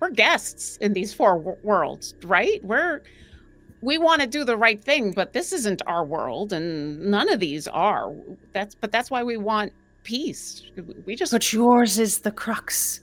we're 0.00 0.10
guests 0.10 0.76
in 0.78 0.92
these 0.92 1.12
four 1.12 1.38
w- 1.38 1.56
worlds, 1.62 2.14
right? 2.24 2.62
We're 2.64 3.02
we 3.82 3.96
want 3.96 4.20
to 4.20 4.26
do 4.26 4.44
the 4.44 4.56
right 4.56 4.82
thing, 4.82 5.12
but 5.12 5.32
this 5.32 5.52
isn't 5.52 5.80
our 5.86 6.04
world, 6.04 6.52
and 6.52 7.00
none 7.00 7.30
of 7.32 7.40
these 7.40 7.66
are. 7.68 8.12
That's 8.52 8.74
but 8.74 8.92
that's 8.92 9.10
why 9.10 9.22
we 9.22 9.36
want 9.36 9.72
peace. 10.02 10.64
We 11.06 11.16
just 11.16 11.32
But 11.32 11.52
yours 11.52 11.98
is 11.98 12.18
the 12.20 12.32
crux. 12.32 13.00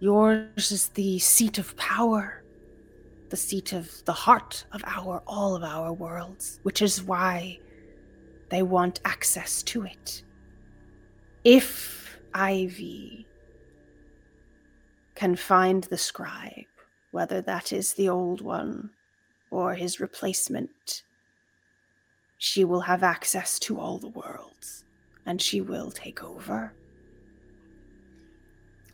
Yours 0.00 0.70
is 0.72 0.88
the 0.90 1.18
seat 1.18 1.58
of 1.58 1.76
power, 1.76 2.42
the 3.30 3.36
seat 3.36 3.72
of 3.72 4.04
the 4.04 4.12
heart 4.12 4.66
of 4.72 4.82
our 4.86 5.22
all 5.26 5.56
of 5.56 5.62
our 5.62 5.92
worlds, 5.92 6.60
which 6.62 6.82
is 6.82 7.02
why 7.02 7.58
they 8.50 8.62
want 8.62 9.00
access 9.04 9.62
to 9.64 9.84
it. 9.84 10.22
If 11.44 12.18
Ivy 12.34 13.26
can 15.14 15.36
find 15.36 15.84
the 15.84 15.98
scribe, 15.98 16.66
whether 17.12 17.40
that 17.42 17.72
is 17.72 17.94
the 17.94 18.08
old 18.08 18.40
one 18.40 18.90
or 19.50 19.74
his 19.74 20.00
replacement, 20.00 21.02
she 22.38 22.64
will 22.64 22.80
have 22.80 23.02
access 23.02 23.58
to 23.60 23.78
all 23.78 23.98
the 23.98 24.08
worlds 24.08 24.84
and 25.26 25.40
she 25.40 25.60
will 25.60 25.90
take 25.90 26.22
over. 26.22 26.72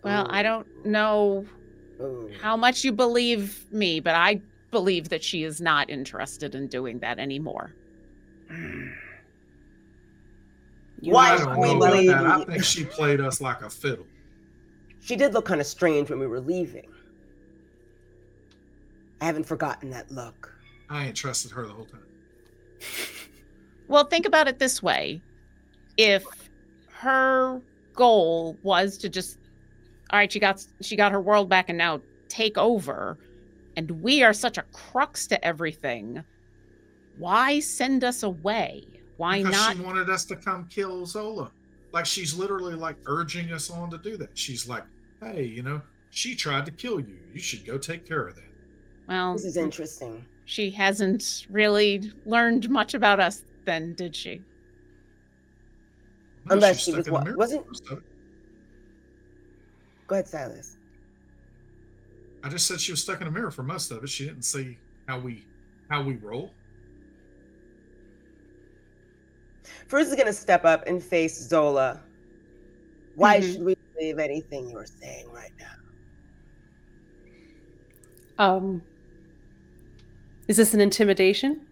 well, 0.03 0.27
I 0.31 0.43
don't 0.43 0.67
know 0.85 1.45
oh. 2.01 2.29
how 2.41 2.57
much 2.57 2.85
you 2.85 2.93
believe 2.93 3.65
me, 3.73 4.01
but 4.01 4.15
I 4.15 4.41
believe 4.71 5.09
that 5.09 5.25
she 5.25 5.43
is 5.45 5.61
not 5.61 5.91
interested 5.91 6.55
in 6.55 6.69
doing 6.69 6.99
that 7.01 7.19
anymore. 7.19 7.75
You 11.01 11.15
Why 11.15 11.33
I 11.33 11.39
don't 11.39 11.59
we 11.59 11.69
know 11.69 11.77
about 11.79 11.93
believe 11.93 12.11
that. 12.11 12.27
I 12.27 12.45
think 12.45 12.65
she 12.65 12.85
played 12.85 13.21
us 13.21 13.41
like 13.41 13.63
a 13.63 13.71
fiddle. 13.71 14.07
She 15.03 15.17
did 15.17 15.35
look 15.35 15.47
kind 15.47 15.61
of 15.61 15.67
strange 15.67 16.11
when 16.11 16.19
we 16.19 16.27
were 16.27 16.41
leaving. 16.41 16.89
I 19.21 19.27
haven't 19.27 19.45
forgotten 19.45 19.91
that 19.91 20.11
look. 20.11 20.53
I 20.89 21.07
ain't 21.07 21.17
trusted 21.17 21.51
her 21.53 21.67
the 21.67 21.73
whole 21.73 21.87
time. 21.87 22.05
Well, 23.89 24.05
think 24.05 24.25
about 24.25 24.47
it 24.47 24.61
this 24.61 24.81
way. 24.81 25.21
If 25.97 26.25
her 26.93 27.61
goal 27.93 28.57
was 28.63 28.97
to 28.99 29.09
just 29.09 29.37
all 30.11 30.19
right, 30.21 30.31
she 30.31 30.39
got 30.39 30.65
she 30.81 30.95
got 30.95 31.11
her 31.11 31.21
world 31.21 31.49
back 31.49 31.69
and 31.69 31.77
now 31.77 32.01
take 32.29 32.57
over 32.57 33.19
and 33.77 33.91
we 34.03 34.23
are 34.23 34.33
such 34.33 34.59
a 34.59 34.63
crux 34.73 35.27
to 35.27 35.45
everything. 35.45 36.23
Why 37.19 37.59
send 37.59 38.05
us 38.05 38.23
away? 38.23 38.85
Why 39.17 39.39
because 39.43 39.53
not 39.53 39.77
she 39.77 39.83
wanted 39.83 40.09
us 40.09 40.25
to 40.27 40.37
come 40.37 40.69
kill 40.69 41.05
Zola. 41.05 41.51
Like 41.93 42.07
she's 42.07 42.35
literally 42.35 42.75
like 42.75 42.97
urging 43.07 43.53
us 43.53 43.71
on 43.71 43.91
to 43.91 43.99
do 43.99 44.17
that. 44.19 44.37
She's 44.39 44.69
like, 44.69 44.85
"Hey, 45.21 45.45
you 45.45 45.63
know, 45.63 45.83
she 46.11 46.35
tried 46.35 46.67
to 46.67 46.73
kill 46.73 47.01
you. 47.01 47.19
You 47.35 47.41
should 47.41 47.65
go 47.65 47.79
take 47.79 48.07
care 48.07 48.27
of 48.29 48.37
that." 48.37 48.45
Well, 49.09 49.33
This 49.35 49.45
is 49.45 49.57
interesting. 49.57 50.25
she 50.45 50.71
hasn't 50.71 51.47
really 51.51 52.13
learned 52.27 52.71
much 52.71 52.95
about 52.95 53.19
us 53.19 53.43
then, 53.65 53.95
did 53.95 54.15
she? 54.15 54.41
No, 56.47 56.55
Unless 56.55 56.81
she 56.85 56.93
was 56.93 57.07
in 57.09 57.13
the 57.15 57.21
wa- 57.21 57.35
wasn't- 57.37 57.63
for 57.65 57.69
most 57.71 57.87
of 57.91 57.99
it. 57.99 58.05
Go 60.07 60.15
ahead, 60.15 60.29
Silas. 60.29 60.77
I 62.43 62.49
just 62.49 62.67
said 62.67 62.81
she 62.81 62.93
was 62.93 63.03
stuck 63.03 63.21
in 63.21 63.27
a 63.27 63.31
mirror 63.31 63.51
for 63.51 63.63
most 63.63 63.91
of 63.91 64.03
it. 64.03 64.09
She 64.09 64.25
didn't 64.27 64.45
see 64.45 64.79
how 65.07 65.19
we 65.19 65.45
how 65.91 66.03
we 66.03 66.15
roll. 66.17 66.55
First 69.89 70.11
is 70.11 70.17
gonna 70.17 70.33
step 70.33 70.65
up 70.65 70.87
and 70.87 71.03
face 71.03 71.39
Zola. 71.39 72.01
Why 73.17 73.39
Mhm. 73.41 73.53
should 73.53 73.63
we 73.63 73.77
believe 73.95 74.19
anything 74.19 74.71
you're 74.71 74.87
saying 74.87 75.31
right 75.31 75.53
now? 75.59 75.67
Um, 78.39 78.83
is 80.49 80.57
this 80.57 80.73
an 80.73 80.81
intimidation? 80.81 81.67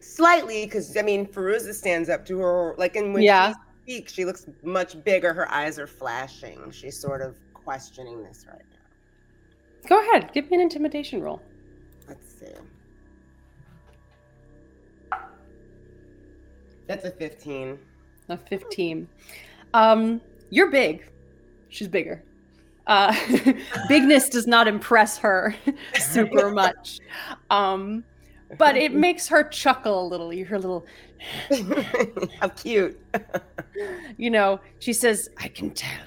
Slightly, 0.00 0.64
because 0.66 0.96
I 0.96 1.02
mean, 1.02 1.26
Feruza 1.26 1.74
stands 1.74 2.08
up 2.08 2.24
to 2.26 2.38
her, 2.38 2.74
like, 2.78 2.94
and 2.94 3.12
when 3.12 3.22
Yeah. 3.24 3.54
she 3.54 3.54
speaks, 3.82 4.12
she 4.12 4.24
looks 4.24 4.46
much 4.62 5.02
bigger. 5.02 5.32
Her 5.34 5.50
eyes 5.50 5.78
are 5.78 5.86
flashing. 5.88 6.70
She's 6.70 6.96
sort 6.96 7.20
of 7.20 7.36
questioning 7.52 8.22
this 8.22 8.46
right 8.46 8.62
now. 8.70 9.88
Go 9.88 10.00
ahead, 10.00 10.32
give 10.32 10.50
me 10.50 10.56
an 10.56 10.62
intimidation 10.62 11.20
roll. 11.20 11.42
Let's 12.06 12.38
see. 12.38 12.46
That's 16.86 17.04
a 17.04 17.10
15. 17.10 17.78
A 18.28 18.36
15. 18.36 19.08
Um, 19.72 20.20
you're 20.50 20.70
big. 20.70 21.04
She's 21.68 21.88
bigger. 21.88 22.22
Uh, 22.86 23.14
bigness 23.88 24.28
does 24.28 24.46
not 24.46 24.68
impress 24.68 25.16
her 25.18 25.54
super 25.98 26.50
much. 26.50 27.00
Um, 27.50 28.04
but 28.58 28.76
it 28.76 28.92
makes 28.94 29.26
her 29.28 29.42
chuckle 29.44 30.06
a 30.06 30.08
little. 30.08 30.32
You 30.32 30.44
hear 30.44 30.56
a 30.56 30.60
little, 30.60 30.86
How 32.40 32.48
cute. 32.48 33.00
you 34.16 34.30
know, 34.30 34.60
she 34.78 34.92
says, 34.92 35.30
I 35.38 35.48
can 35.48 35.70
tell 35.70 36.06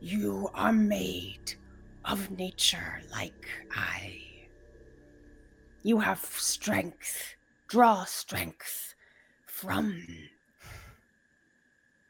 you 0.00 0.48
are 0.54 0.72
made 0.72 1.54
of 2.04 2.30
nature 2.30 3.02
like 3.10 3.48
I. 3.74 4.22
You 5.82 5.98
have 5.98 6.20
strength, 6.20 7.34
draw 7.68 8.04
strength 8.04 8.95
from 9.56 10.04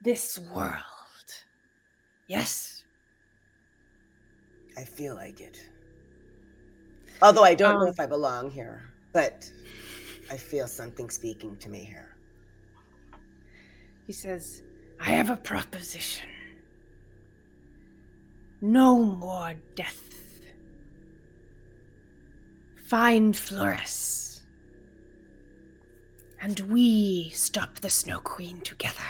this 0.02 0.36
world. 0.52 1.30
Yes. 2.26 2.82
I 4.76 4.82
feel 4.82 5.14
like 5.14 5.40
it. 5.40 5.56
Although 7.22 7.44
I 7.44 7.54
don't 7.54 7.78
know 7.78 7.86
Um, 7.86 7.92
if 7.92 8.00
I 8.00 8.06
belong 8.06 8.50
here, 8.50 8.92
but 9.12 9.48
I 10.28 10.36
feel 10.36 10.66
something 10.66 11.08
speaking 11.08 11.56
to 11.58 11.68
me 11.68 11.84
here. 11.84 12.16
He 14.08 14.12
says, 14.12 14.62
I 15.00 15.10
have 15.10 15.30
a 15.30 15.36
proposition. 15.36 16.28
No 18.60 18.98
more 18.98 19.54
death. 19.76 20.02
Find 22.88 23.36
Flores. 23.36 24.35
And 26.46 26.60
we 26.70 27.30
stop 27.30 27.80
the 27.80 27.90
Snow 27.90 28.20
Queen 28.20 28.60
together. 28.60 29.02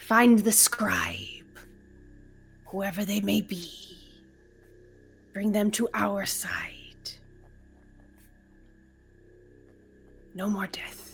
Find 0.00 0.40
the 0.40 0.50
scribe, 0.50 1.60
whoever 2.64 3.04
they 3.04 3.20
may 3.20 3.40
be. 3.40 3.70
Bring 5.32 5.52
them 5.52 5.70
to 5.70 5.88
our 5.94 6.26
side. 6.26 7.12
No 10.34 10.50
more 10.50 10.66
death. 10.66 11.12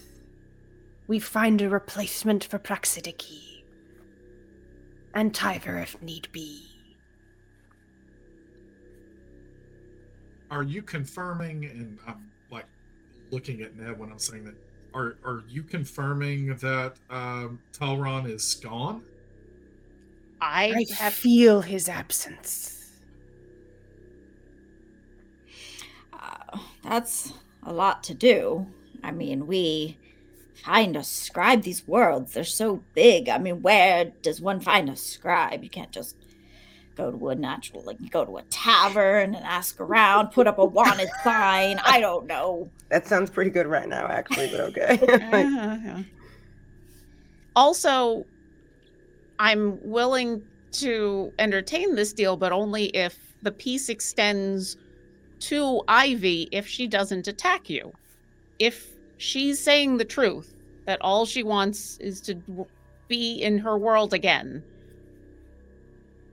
We 1.07 1.19
find 1.19 1.61
a 1.61 1.69
replacement 1.69 2.45
for 2.45 2.59
Praxidiki. 2.59 3.65
And 5.13 5.35
Tiger 5.35 5.81
if 5.81 6.01
need 6.01 6.33
be. 6.33 6.63
Are 10.51 10.63
you 10.63 10.81
confirming? 10.81 11.67
And 11.67 11.99
I'm 12.07 12.15
like 12.15 12.23
looking 13.33 13.63
at 13.63 13.77
Neb 13.77 13.99
when 13.99 14.13
I'm 14.13 14.19
saying 14.19 14.45
that. 14.45 14.55
Are 14.95 15.17
are 15.25 15.43
you 15.49 15.63
confirming 15.63 16.55
that 16.57 16.97
um, 17.09 17.59
Talron 17.73 18.31
is 18.31 18.55
gone? 18.55 19.03
I, 20.41 20.75
I 20.77 20.95
have 20.97 21.15
feel 21.15 21.63
his 21.63 21.89
absence. 21.89 22.91
Uh, 26.13 26.59
that's 26.83 27.33
a 27.63 27.73
lot 27.73 28.03
to 28.05 28.15
do. 28.15 28.67
I 29.03 29.13
mean, 29.13 29.47
we 29.47 29.97
find 30.55 30.95
a 30.95 31.03
scribe. 31.03 31.63
These 31.63 31.89
worlds, 31.89 32.35
they're 32.35 32.45
so 32.45 32.83
big. 32.93 33.29
I 33.29 33.39
mean, 33.39 33.63
where 33.63 34.13
does 34.21 34.41
one 34.41 34.61
find 34.61 34.91
a 34.91 34.97
scribe? 34.97 35.65
You 35.65 35.71
can't 35.71 35.93
just 35.93 36.17
go 36.97 37.11
to 37.11 37.29
a 37.31 37.35
natural, 37.35 37.83
like, 37.83 37.99
go 38.11 38.25
to 38.25 38.39
a 38.39 38.43
tavern 38.43 39.35
and 39.35 39.45
ask 39.45 39.81
around, 39.81 40.29
put 40.29 40.47
up 40.47 40.59
a 40.59 40.65
wanted 40.65 41.09
sign. 41.25 41.81
I 41.85 42.01
don't 42.01 42.27
know. 42.27 42.71
That 42.91 43.07
sounds 43.07 43.31
pretty 43.31 43.51
good 43.51 43.67
right 43.67 43.89
now, 43.89 44.07
actually, 44.07 44.49
but 44.51 44.61
okay. 44.61 44.99
Uh-huh. 45.33 46.03
Also, 47.55 48.25
I'm 49.39 49.79
willing 49.83 50.43
to 50.73 51.33
entertain 51.39 51.95
this 51.95 52.13
deal, 52.13 52.37
but 52.37 52.53
only 52.53 52.87
if 52.87 53.19
the 53.43 53.53
peace 53.53 53.89
extends 53.89 54.77
to 55.41 55.83
Ivy 55.89 56.49
if 56.53 56.67
she 56.67 56.87
doesn't 56.87 57.29
attack 57.29 57.69
you. 57.69 57.93
If 58.59 58.89
she's 59.19 59.59
saying 59.59 59.97
the 59.97 60.05
truth, 60.05 60.55
that 60.87 60.99
all 61.01 61.27
she 61.27 61.43
wants 61.43 61.99
is 61.99 62.21
to 62.23 62.35
be 63.09 63.43
in 63.43 63.59
her 63.59 63.77
world 63.77 64.15
again, 64.15 64.63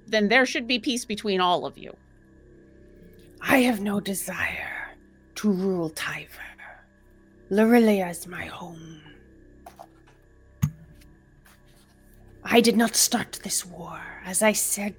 then 0.09 0.27
there 0.27 0.45
should 0.45 0.67
be 0.67 0.79
peace 0.79 1.05
between 1.05 1.39
all 1.39 1.65
of 1.65 1.77
you. 1.77 1.95
I 3.41 3.59
have 3.59 3.79
no 3.79 3.99
desire 3.99 4.95
to 5.35 5.51
rule 5.51 5.89
Tiver. 5.89 6.27
Larillia 7.51 8.09
is 8.09 8.27
my 8.27 8.45
home. 8.45 9.01
I 12.43 12.61
did 12.61 12.77
not 12.77 12.95
start 12.95 13.39
this 13.43 13.65
war. 13.65 13.99
As 14.25 14.41
I 14.41 14.53
said, 14.53 14.95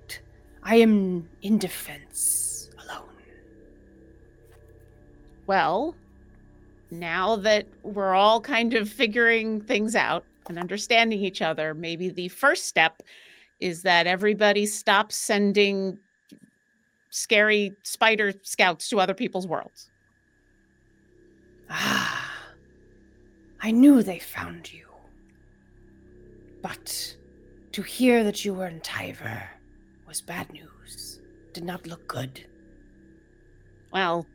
I 0.62 0.76
am 0.76 1.28
in 1.42 1.58
defense 1.58 2.70
alone. 2.84 3.08
Well, 5.46 5.94
now 6.90 7.36
that 7.36 7.66
we're 7.82 8.14
all 8.14 8.40
kind 8.40 8.74
of 8.74 8.88
figuring 8.88 9.60
things 9.60 9.94
out 9.94 10.24
and 10.48 10.58
understanding 10.58 11.20
each 11.20 11.42
other, 11.42 11.74
maybe 11.74 12.08
the 12.08 12.28
first 12.28 12.66
step 12.66 13.02
is 13.60 13.82
that 13.82 14.06
everybody 14.06 14.66
stops 14.66 15.16
sending 15.16 15.98
scary 17.10 17.72
spider 17.82 18.32
scouts 18.42 18.88
to 18.88 19.00
other 19.00 19.14
people's 19.14 19.46
worlds. 19.46 19.90
Ah, 21.68 22.30
I 23.60 23.70
knew 23.70 24.02
they 24.02 24.18
found 24.18 24.72
you. 24.72 24.86
But 26.62 27.16
to 27.72 27.82
hear 27.82 28.24
that 28.24 28.44
you 28.44 28.54
were 28.54 28.66
in 28.66 28.80
Tiver 28.80 29.48
was 30.06 30.20
bad 30.20 30.52
news. 30.52 31.20
Did 31.52 31.64
not 31.64 31.86
look 31.86 32.06
good. 32.06 32.46
Well, 33.92 34.26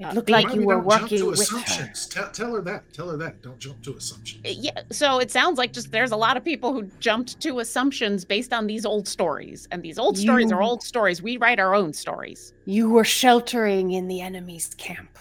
It 0.00 0.04
Uh, 0.06 0.12
looked 0.14 0.28
be- 0.28 0.32
like 0.32 0.54
you 0.54 0.64
were 0.64 0.76
don't 0.76 0.88
jump 0.88 1.02
working 1.02 1.18
to 1.18 1.26
with 1.30 1.38
her. 1.50 1.58
assumptions. 1.58 2.06
Tell, 2.06 2.30
tell 2.30 2.54
her 2.54 2.62
that. 2.62 2.90
Tell 2.94 3.10
her 3.10 3.18
that. 3.18 3.42
Don't 3.42 3.58
jump 3.58 3.82
to 3.82 3.94
assumptions. 3.96 4.40
yeah, 4.44 4.70
so 4.90 5.18
it 5.18 5.30
sounds 5.30 5.58
like 5.58 5.74
just 5.74 5.92
there's 5.92 6.10
a 6.12 6.16
lot 6.16 6.38
of 6.38 6.44
people 6.44 6.72
who 6.72 6.84
jumped 7.00 7.38
to 7.42 7.58
assumptions 7.58 8.24
based 8.24 8.54
on 8.54 8.66
these 8.66 8.86
old 8.86 9.06
stories. 9.06 9.68
And 9.70 9.82
these 9.82 9.98
old 9.98 10.16
stories 10.16 10.50
are 10.52 10.62
old 10.62 10.82
stories. 10.82 11.20
We 11.22 11.36
write 11.36 11.58
our 11.60 11.74
own 11.74 11.92
stories. 11.92 12.54
You 12.64 12.88
were 12.88 13.04
sheltering 13.04 13.90
in 13.92 14.08
the 14.08 14.22
enemy's 14.22 14.74
camp. 14.78 15.18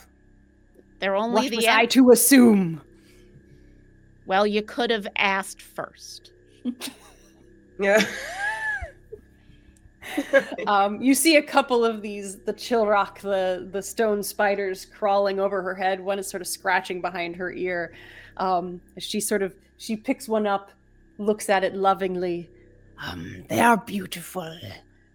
They're 1.00 1.16
only 1.16 1.34
What 1.44 1.50
the 1.50 1.58
was 1.58 1.66
en- 1.66 1.78
I 1.78 1.86
to 1.88 2.12
assume? 2.12 2.82
Well, 4.26 4.48
you 4.48 4.62
could 4.62 4.92
have 4.92 5.08
asked 5.18 5.62
first. 5.62 6.32
yeah. 7.80 8.06
Um, 10.68 11.02
you 11.02 11.14
see 11.16 11.38
a 11.38 11.42
couple 11.42 11.84
of 11.86 12.02
these, 12.02 12.38
the 12.38 12.54
chill 12.54 12.86
rock, 12.86 13.22
the 13.22 13.68
the 13.72 13.82
stone 13.82 14.22
spiders 14.22 14.86
crawling 14.86 15.40
over 15.40 15.62
her 15.62 15.74
head. 15.76 16.00
One 16.00 16.20
is 16.20 16.28
sort 16.28 16.42
of 16.42 16.48
scratching 16.48 17.02
behind 17.02 17.36
her 17.38 17.52
ear. 17.52 17.94
Um, 18.38 18.82
she 18.98 19.20
sort 19.20 19.42
of 19.42 19.56
she 19.78 19.96
picks 19.96 20.28
one 20.28 20.46
up, 20.46 20.72
looks 21.18 21.50
at 21.50 21.64
it 21.64 21.76
lovingly. 21.76 22.50
Um, 23.02 23.46
they 23.48 23.60
are 23.60 23.78
beautiful, 23.78 24.58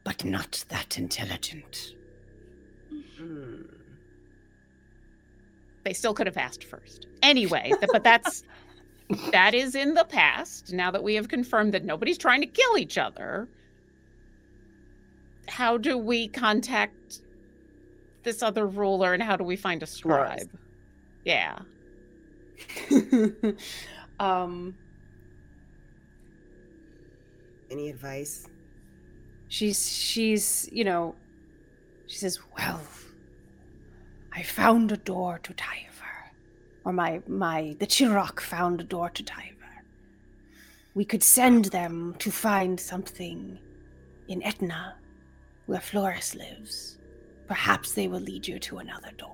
but 0.02 0.24
not 0.24 0.64
that 0.68 0.98
intelligent. 0.98 1.94
They 5.84 5.92
still 5.92 6.14
could 6.14 6.26
have 6.26 6.38
asked 6.38 6.64
first. 6.64 7.06
Anyway, 7.22 7.72
th- 7.78 7.90
but 7.92 8.02
that's 8.02 8.44
that 9.32 9.54
is 9.54 9.74
in 9.74 9.94
the 9.94 10.04
past. 10.04 10.72
Now 10.72 10.90
that 10.90 11.02
we 11.02 11.14
have 11.14 11.28
confirmed 11.28 11.74
that 11.74 11.84
nobody's 11.84 12.18
trying 12.18 12.40
to 12.40 12.46
kill 12.46 12.78
each 12.78 12.96
other, 12.96 13.48
how 15.48 15.76
do 15.76 15.96
we 15.98 16.28
contact 16.28 17.20
this 18.22 18.42
other 18.42 18.66
ruler 18.66 19.12
and 19.12 19.22
how 19.22 19.36
do 19.36 19.44
we 19.44 19.56
find 19.56 19.82
a 19.82 19.86
scribe? 19.86 20.50
Yeah. 21.24 21.58
um, 24.20 24.74
Any 27.70 27.90
advice? 27.90 28.46
she's 29.48 29.90
she's 29.90 30.68
you 30.72 30.84
know, 30.84 31.14
she 32.06 32.18
says, 32.18 32.38
"Well, 32.56 32.80
I 34.32 34.42
found 34.42 34.92
a 34.92 34.96
door 34.96 35.38
to 35.42 35.54
Tyver, 35.54 36.32
or 36.84 36.92
my 36.92 37.20
my 37.26 37.76
the 37.78 37.86
Chirok 37.86 38.40
found 38.40 38.80
a 38.80 38.84
door 38.84 39.10
to 39.10 39.22
Tyver. 39.22 39.50
We 40.94 41.04
could 41.04 41.22
send 41.22 41.66
them 41.66 42.14
to 42.20 42.30
find 42.30 42.78
something 42.78 43.58
in 44.28 44.42
Etna, 44.42 44.94
where 45.66 45.80
Floris 45.80 46.34
lives. 46.34 46.98
Perhaps 47.46 47.92
they 47.92 48.08
will 48.08 48.20
lead 48.20 48.46
you 48.46 48.58
to 48.60 48.78
another 48.78 49.10
door." 49.16 49.30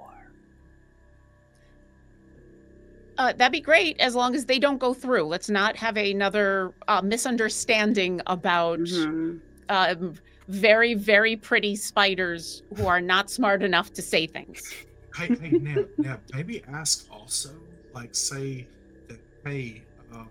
Uh, 3.18 3.32
that'd 3.34 3.52
be 3.52 3.60
great 3.60 3.98
as 4.00 4.14
long 4.14 4.34
as 4.34 4.46
they 4.46 4.58
don't 4.58 4.78
go 4.78 4.94
through. 4.94 5.24
Let's 5.24 5.50
not 5.50 5.76
have 5.76 5.96
another 5.98 6.72
uh, 6.88 7.02
misunderstanding 7.02 8.20
about 8.26 8.78
Mhm. 8.80 9.40
um, 9.68 10.14
very, 10.48 10.94
very 10.94 11.36
pretty 11.36 11.76
spiders 11.76 12.62
who 12.76 12.86
are 12.86 13.00
not 13.00 13.30
smart 13.30 13.62
enough 13.62 13.92
to 13.94 14.02
say 14.02 14.26
things. 14.26 14.62
Hey, 15.16 15.26
hey, 15.34 15.50
now, 15.58 15.84
now, 15.98 16.20
maybe 16.32 16.62
ask 16.72 17.04
also, 17.10 17.50
like, 17.92 18.14
say 18.14 18.68
that, 19.08 19.18
hey, 19.44 19.82
um, 20.12 20.28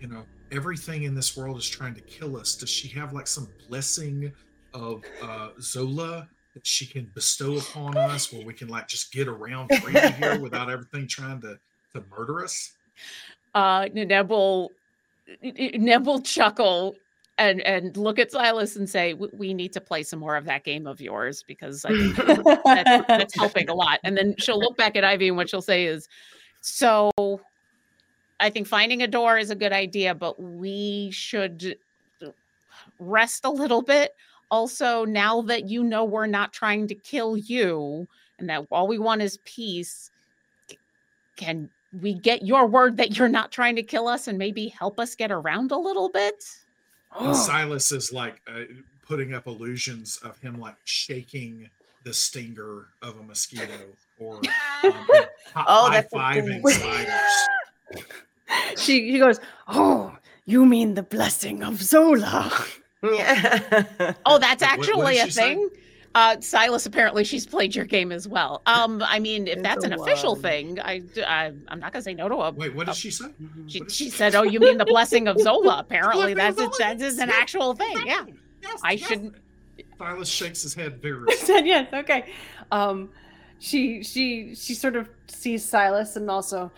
you 0.00 0.06
know, 0.06 0.24
everything 0.52 1.02
in 1.02 1.16
this 1.16 1.36
world 1.36 1.58
is 1.58 1.68
trying 1.68 1.96
to 1.96 2.00
kill 2.02 2.36
us. 2.36 2.54
Does 2.54 2.70
she 2.70 2.86
have 2.96 3.12
like 3.12 3.26
some 3.26 3.48
blessing 3.68 4.32
of 4.74 5.02
uh, 5.22 5.50
Zola 5.60 6.28
that 6.54 6.66
she 6.66 6.86
can 6.86 7.10
bestow 7.14 7.56
upon 7.58 7.96
us, 7.96 8.32
where 8.32 8.44
we 8.44 8.52
can 8.52 8.68
like 8.68 8.88
just 8.88 9.12
get 9.12 9.28
around 9.28 9.70
freely 9.82 10.10
here 10.12 10.38
without 10.38 10.70
everything 10.70 11.06
trying 11.06 11.40
to 11.42 11.58
to 11.92 12.04
murder 12.10 12.44
us? 12.44 12.72
Uh, 13.54 13.88
Neb 13.92 14.30
will, 14.30 14.70
Neb 15.42 16.06
will 16.06 16.20
chuckle 16.20 16.96
and 17.38 17.60
and 17.62 17.96
look 17.96 18.18
at 18.18 18.30
Silas 18.30 18.76
and 18.76 18.88
say, 18.88 19.14
"We 19.14 19.54
need 19.54 19.72
to 19.72 19.80
play 19.80 20.02
some 20.02 20.18
more 20.18 20.36
of 20.36 20.44
that 20.44 20.64
game 20.64 20.86
of 20.86 21.00
yours 21.00 21.42
because 21.46 21.84
I 21.84 21.90
think 21.90 22.16
that's, 22.64 23.06
that's 23.08 23.34
helping 23.36 23.68
a 23.68 23.74
lot." 23.74 24.00
And 24.04 24.16
then 24.16 24.34
she'll 24.38 24.58
look 24.58 24.76
back 24.76 24.96
at 24.96 25.04
Ivy 25.04 25.28
and 25.28 25.36
what 25.36 25.48
she'll 25.48 25.62
say 25.62 25.86
is, 25.86 26.08
"So, 26.60 27.10
I 28.38 28.50
think 28.50 28.66
finding 28.66 29.02
a 29.02 29.06
door 29.06 29.38
is 29.38 29.50
a 29.50 29.54
good 29.54 29.72
idea, 29.72 30.14
but 30.14 30.40
we 30.40 31.10
should 31.12 31.76
rest 32.98 33.44
a 33.44 33.50
little 33.50 33.82
bit. 33.82 34.14
Also, 34.50 35.04
now 35.04 35.42
that 35.42 35.68
you 35.68 35.84
know 35.84 36.04
we're 36.04 36.26
not 36.26 36.52
trying 36.52 36.88
to 36.88 36.94
kill 36.94 37.36
you 37.36 38.06
and 38.38 38.48
that 38.50 38.66
all 38.70 38.88
we 38.88 38.98
want 38.98 39.22
is 39.22 39.38
peace, 39.44 40.10
can 41.36 41.70
we 42.00 42.14
get 42.14 42.42
your 42.44 42.66
word 42.66 42.96
that 42.96 43.16
you're 43.16 43.28
not 43.28 43.50
trying 43.52 43.76
to 43.76 43.82
kill 43.82 44.08
us 44.08 44.28
and 44.28 44.38
maybe 44.38 44.68
help 44.68 44.98
us 45.00 45.14
get 45.14 45.30
around 45.30 45.70
a 45.70 45.78
little 45.78 46.08
bit?" 46.08 46.42
And 47.18 47.36
Silas 47.36 47.92
is 47.92 48.12
like 48.12 48.40
uh, 48.48 48.62
putting 49.06 49.34
up 49.34 49.46
illusions 49.46 50.16
of 50.22 50.38
him 50.38 50.60
like 50.60 50.76
shaking 50.84 51.68
the 52.04 52.14
stinger 52.14 52.86
of 53.02 53.18
a 53.18 53.22
mosquito 53.22 53.78
or 54.18 54.36
um, 54.36 54.42
Oh, 55.56 55.90
high-fiving 55.90 56.62
good- 56.62 56.74
spiders. 56.74 58.04
she 58.80 59.12
she 59.12 59.18
goes, 59.18 59.38
"Oh, 59.68 60.16
you 60.46 60.64
mean 60.66 60.94
the 60.94 61.02
blessing 61.02 61.62
of 61.62 61.82
Zola?" 61.82 62.50
Yeah. 63.02 64.12
Oh, 64.26 64.38
that's 64.38 64.62
Wait, 64.62 64.70
what- 64.78 64.96
what 64.96 65.06
actually 65.06 65.18
a 65.18 65.24
she 65.26 65.30
say? 65.30 65.54
thing. 65.54 65.70
Uh, 66.12 66.40
Silas, 66.40 66.86
apparently, 66.86 67.22
she's 67.22 67.46
played 67.46 67.72
your 67.72 67.84
game 67.84 68.10
as 68.10 68.26
well. 68.26 68.62
Um, 68.66 69.00
I 69.06 69.20
mean, 69.20 69.46
if 69.46 69.54
It's 69.58 69.62
that's 69.62 69.84
an 69.84 69.92
official 69.92 70.32
one. 70.32 70.42
thing, 70.42 70.80
I, 70.80 71.02
I 71.24 71.52
am 71.68 71.78
not 71.78 71.92
gonna 71.92 72.02
say 72.02 72.14
no 72.14 72.28
to 72.28 72.34
a. 72.34 72.50
Wait, 72.50 72.74
what 72.74 72.88
a- 72.88 72.90
did 72.90 72.96
she 72.96 73.12
say? 73.12 73.26
She, 73.68 73.78
she 73.78 73.88
she 73.88 74.10
said, 74.10 74.34
"Oh, 74.34 74.42
you 74.42 74.58
mean 74.58 74.76
the 74.76 74.84
blessing 74.84 75.28
of 75.28 75.38
Zola?" 75.40 75.78
Apparently, 75.78 76.34
that's 76.34 76.56
Zola, 76.56 76.70
that 76.80 77.00
is 77.00 77.18
an 77.20 77.30
actual 77.30 77.74
thing. 77.74 77.96
Yeah, 78.04 78.24
Yes, 78.60 78.80
I 78.82 78.92
yes. 78.92 79.08
shouldn't. 79.08 79.34
Silas 79.98 80.28
shakes 80.28 80.62
his 80.62 80.74
head 80.74 80.96
vigorously. 81.02 81.36
said 81.36 81.64
yes. 81.64 81.88
Okay. 81.94 82.32
Um, 82.72 83.10
she 83.60 84.02
she 84.02 84.56
she 84.56 84.74
sort 84.74 84.96
of 84.96 85.08
sees 85.28 85.64
Silas 85.64 86.16
and 86.16 86.28
also 86.28 86.72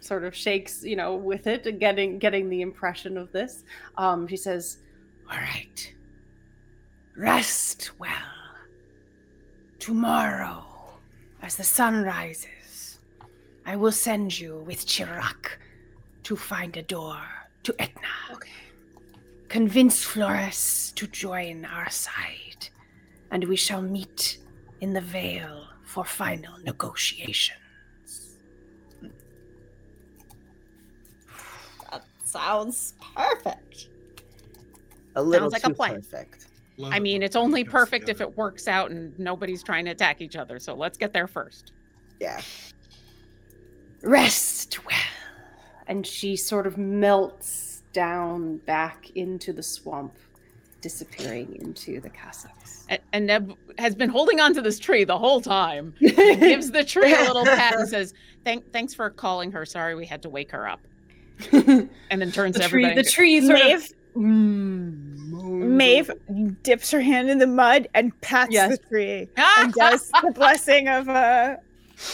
sort 0.00 0.22
of 0.24 0.34
shakes, 0.36 0.84
you 0.84 0.96
know, 0.96 1.16
with 1.16 1.46
it, 1.46 1.78
getting 1.78 2.18
getting 2.18 2.50
the 2.50 2.60
impression 2.60 3.16
of 3.16 3.32
this. 3.32 3.64
Um, 3.96 4.26
she 4.28 4.36
says, 4.36 4.78
"All 5.30 5.38
right, 5.38 5.94
rest 7.16 7.92
well. 7.98 8.10
Tomorrow, 9.78 10.64
as 11.40 11.56
the 11.56 11.64
sun 11.64 12.02
rises, 12.02 12.98
I 13.64 13.76
will 13.76 13.92
send 13.92 14.38
you 14.38 14.58
with 14.66 14.86
Chirac 14.86 15.58
to 16.24 16.36
find 16.36 16.76
a 16.76 16.82
door 16.82 17.22
to 17.62 17.74
Etna. 17.78 18.08
Okay. 18.32 18.50
Convince 19.48 20.02
Flores 20.02 20.92
to 20.96 21.06
join 21.06 21.64
our 21.64 21.90
side, 21.90 22.68
and 23.30 23.44
we 23.44 23.56
shall 23.56 23.82
meet 23.82 24.38
in 24.80 24.92
the 24.92 25.00
Vale 25.00 25.66
for 25.84 26.04
final 26.04 26.58
negotiations. 26.64 27.58
That 31.90 32.04
sounds 32.24 32.94
perfect. 33.14 33.89
A 35.16 35.22
little 35.22 35.50
like 35.50 35.64
a 35.64 35.70
plan. 35.70 35.96
perfect. 35.96 36.46
Love 36.76 36.92
I 36.92 36.96
it 36.96 37.02
mean, 37.02 37.22
it's 37.22 37.36
only 37.36 37.64
comes 37.64 37.72
perfect 37.72 38.08
if 38.08 38.18
together. 38.18 38.30
it 38.32 38.36
works 38.38 38.68
out 38.68 38.90
and 38.90 39.18
nobody's 39.18 39.62
trying 39.62 39.84
to 39.86 39.90
attack 39.90 40.20
each 40.20 40.36
other. 40.36 40.58
So 40.58 40.74
let's 40.74 40.96
get 40.96 41.12
there 41.12 41.26
first. 41.26 41.72
Yeah. 42.20 42.40
Rest 44.02 44.78
well. 44.86 44.96
And 45.86 46.06
she 46.06 46.36
sort 46.36 46.66
of 46.66 46.78
melts 46.78 47.82
down 47.92 48.58
back 48.58 49.10
into 49.16 49.52
the 49.52 49.62
swamp, 49.62 50.14
disappearing 50.80 51.56
into 51.60 52.00
the 52.00 52.08
tussocks. 52.10 52.86
And, 52.88 53.00
and 53.12 53.26
Neb 53.26 53.54
has 53.78 53.94
been 53.94 54.08
holding 54.08 54.40
on 54.40 54.54
to 54.54 54.62
this 54.62 54.78
tree 54.78 55.04
the 55.04 55.18
whole 55.18 55.40
time. 55.40 55.94
Gives 56.00 56.70
the 56.70 56.84
tree 56.84 57.12
a 57.12 57.22
little 57.24 57.44
pat 57.44 57.74
and 57.74 57.88
says, 57.88 58.14
"Thank, 58.44 58.72
thanks 58.72 58.94
for 58.94 59.10
calling 59.10 59.50
her. 59.52 59.66
Sorry 59.66 59.94
we 59.94 60.06
had 60.06 60.22
to 60.22 60.28
wake 60.28 60.50
her 60.52 60.68
up." 60.68 60.80
And 61.52 62.20
then 62.20 62.32
turns 62.32 62.56
to 62.56 62.68
tree, 62.68 62.84
everybody. 62.84 63.02
the 63.02 63.08
tree 63.10 63.40
sort 63.40 63.58
Maeve, 63.60 63.76
of. 63.78 63.92
Mm, 64.16 65.66
Maeve 65.76 66.10
dips 66.62 66.90
her 66.90 67.00
hand 67.00 67.30
in 67.30 67.38
the 67.38 67.46
mud 67.46 67.88
and 67.94 68.18
pats 68.20 68.52
Yes. 68.52 68.72
the 68.78 68.86
tree 68.88 69.28
and 69.36 69.72
does 69.72 70.10
the 70.22 70.32
blessing 70.32 70.88
of 70.88 71.08
a. 71.08 71.12
uh 71.12 71.56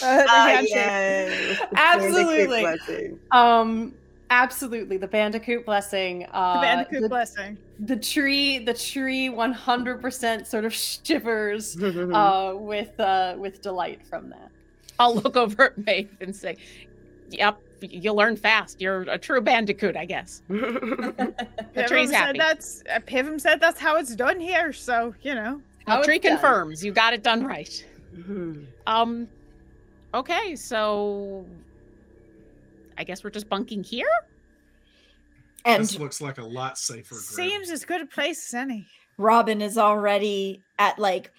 the 0.01 0.27
Ah, 0.29 0.47
handshake. 0.49 0.75
yes. 0.75 1.61
Absolutely. 1.75 2.63
Bandicoot. 2.63 3.21
Um, 3.31 3.95
absolutely, 4.31 4.97
the 4.97 5.07
bandicoot 5.09 5.65
blessing. 5.65 6.27
Uh, 6.33 6.55
The 6.55 6.61
bandicoot 6.61 7.03
the, 7.03 7.09
blessing. 7.09 7.57
the 7.81 7.97
tree, 7.97 8.59
the 8.59 8.75
tree, 8.75 9.29
one 9.29 9.53
hundred 9.53 10.01
percent 10.03 10.47
sort 10.47 10.65
of 10.65 10.75
shivers 10.75 11.81
uh, 11.83 12.55
with 12.57 12.99
uh, 13.01 13.35
with 13.39 13.63
delight 13.63 14.05
from 14.07 14.31
that. 14.31 14.51
I'll 14.99 15.15
look 15.15 15.37
over 15.37 15.65
at 15.67 15.79
Maeve 15.87 16.09
and 16.21 16.35
say, 16.35 16.57
"Yep, 17.31 17.61
you 17.81 18.13
learn 18.13 18.37
fast. 18.37 18.81
You're 18.81 19.03
a 19.03 19.19
true 19.19 19.41
bandicoot, 19.41 19.97
I 19.97 20.05
guess." 20.05 20.43
The 20.49 21.85
tree's 21.87 22.11
happy. 22.11 22.39
said 22.39 22.41
that's 22.41 22.83
uh, 22.95 23.01
Pivam 23.01 23.39
said 23.41 23.61
that's 23.61 23.79
how 23.79 23.97
it's 23.97 24.15
done 24.17 24.41
here. 24.41 24.73
So 24.73 25.15
you 25.23 25.35
know, 25.35 25.61
How 25.87 25.99
The 26.01 26.05
tree 26.07 26.17
it's 26.17 26.23
done. 26.25 26.33
confirms 26.39 26.85
you 26.85 26.93
got 26.93 27.13
it 27.13 27.23
done 27.23 27.45
right. 27.45 27.85
Um, 28.87 29.29
okay, 30.15 30.57
so 30.57 31.45
I 32.97 33.05
guess 33.05 33.23
we're 33.23 33.31
just 33.31 33.49
bunking 33.49 33.83
here. 33.85 34.07
And 35.67 35.83
This 35.83 35.99
looks 35.99 36.21
like 36.23 36.39
a 36.39 36.45
lot 36.45 36.79
safer. 36.79 37.15
ground. 37.17 37.25
seems 37.25 37.71
as 37.71 37.85
good 37.85 38.01
a 38.01 38.07
place 38.07 38.49
as 38.49 38.55
any. 38.55 38.87
Robin 39.19 39.61
is 39.61 39.77
already 39.77 40.63
at 40.79 40.99
like 40.99 41.31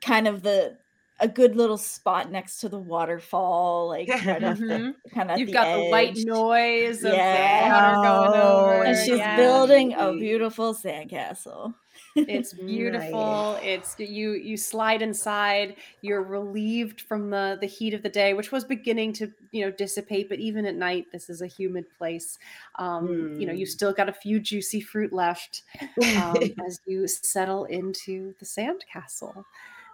kind 0.00 0.26
of 0.28 0.42
the 0.42 0.78
a 1.20 1.28
good 1.28 1.56
little 1.56 1.76
spot 1.78 2.30
next 2.30 2.60
to 2.60 2.68
the 2.68 2.78
waterfall, 2.78 3.88
like 3.88 4.08
right 4.26 4.42
off 4.44 4.58
the 4.58 4.94
kind 5.14 5.30
of 5.30 5.38
You've 5.38 5.52
got 5.52 5.76
the 5.76 5.84
white 5.90 6.16
noise 6.16 7.02
of 7.04 7.12
Yeah. 7.12 7.64
the 7.64 7.74
water 7.74 8.02
going 8.02 8.40
over. 8.40 8.82
and 8.84 8.96
she's 8.96 9.18
yeah. 9.18 9.36
building 9.36 9.94
a 9.94 10.12
beautiful 10.12 10.74
sandcastle. 10.74 11.74
It's 12.14 12.52
beautiful. 12.52 13.58
It's 13.62 13.98
you 13.98 14.32
you 14.32 14.56
slide 14.56 15.02
inside. 15.02 15.76
You're 16.00 16.22
relieved 16.22 17.00
from 17.00 17.30
the 17.30 17.58
the 17.60 17.66
heat 17.66 17.92
of 17.94 18.02
the 18.02 18.08
day, 18.08 18.34
which 18.34 18.52
was 18.52 18.64
beginning 18.64 19.12
to 19.14 19.32
you 19.50 19.64
know 19.64 19.70
dissipate. 19.72 20.28
But 20.28 20.38
even 20.38 20.64
at 20.66 20.76
night, 20.76 21.06
this 21.12 21.28
is 21.28 21.42
a 21.42 21.46
humid 21.48 21.86
place. 21.98 22.38
Um, 22.76 23.34
You 23.40 23.46
know, 23.46 23.52
you've 23.52 23.68
Hmm. 23.68 23.72
still 23.72 23.92
got 23.92 24.08
a 24.08 24.12
few 24.12 24.38
juicy 24.40 24.80
fruit 24.80 25.12
left 25.12 25.62
um, 26.16 26.36
as 26.66 26.80
you 26.86 27.08
settle 27.08 27.64
into 27.64 28.34
the 28.38 28.44
sand 28.44 28.84
castle 28.92 29.44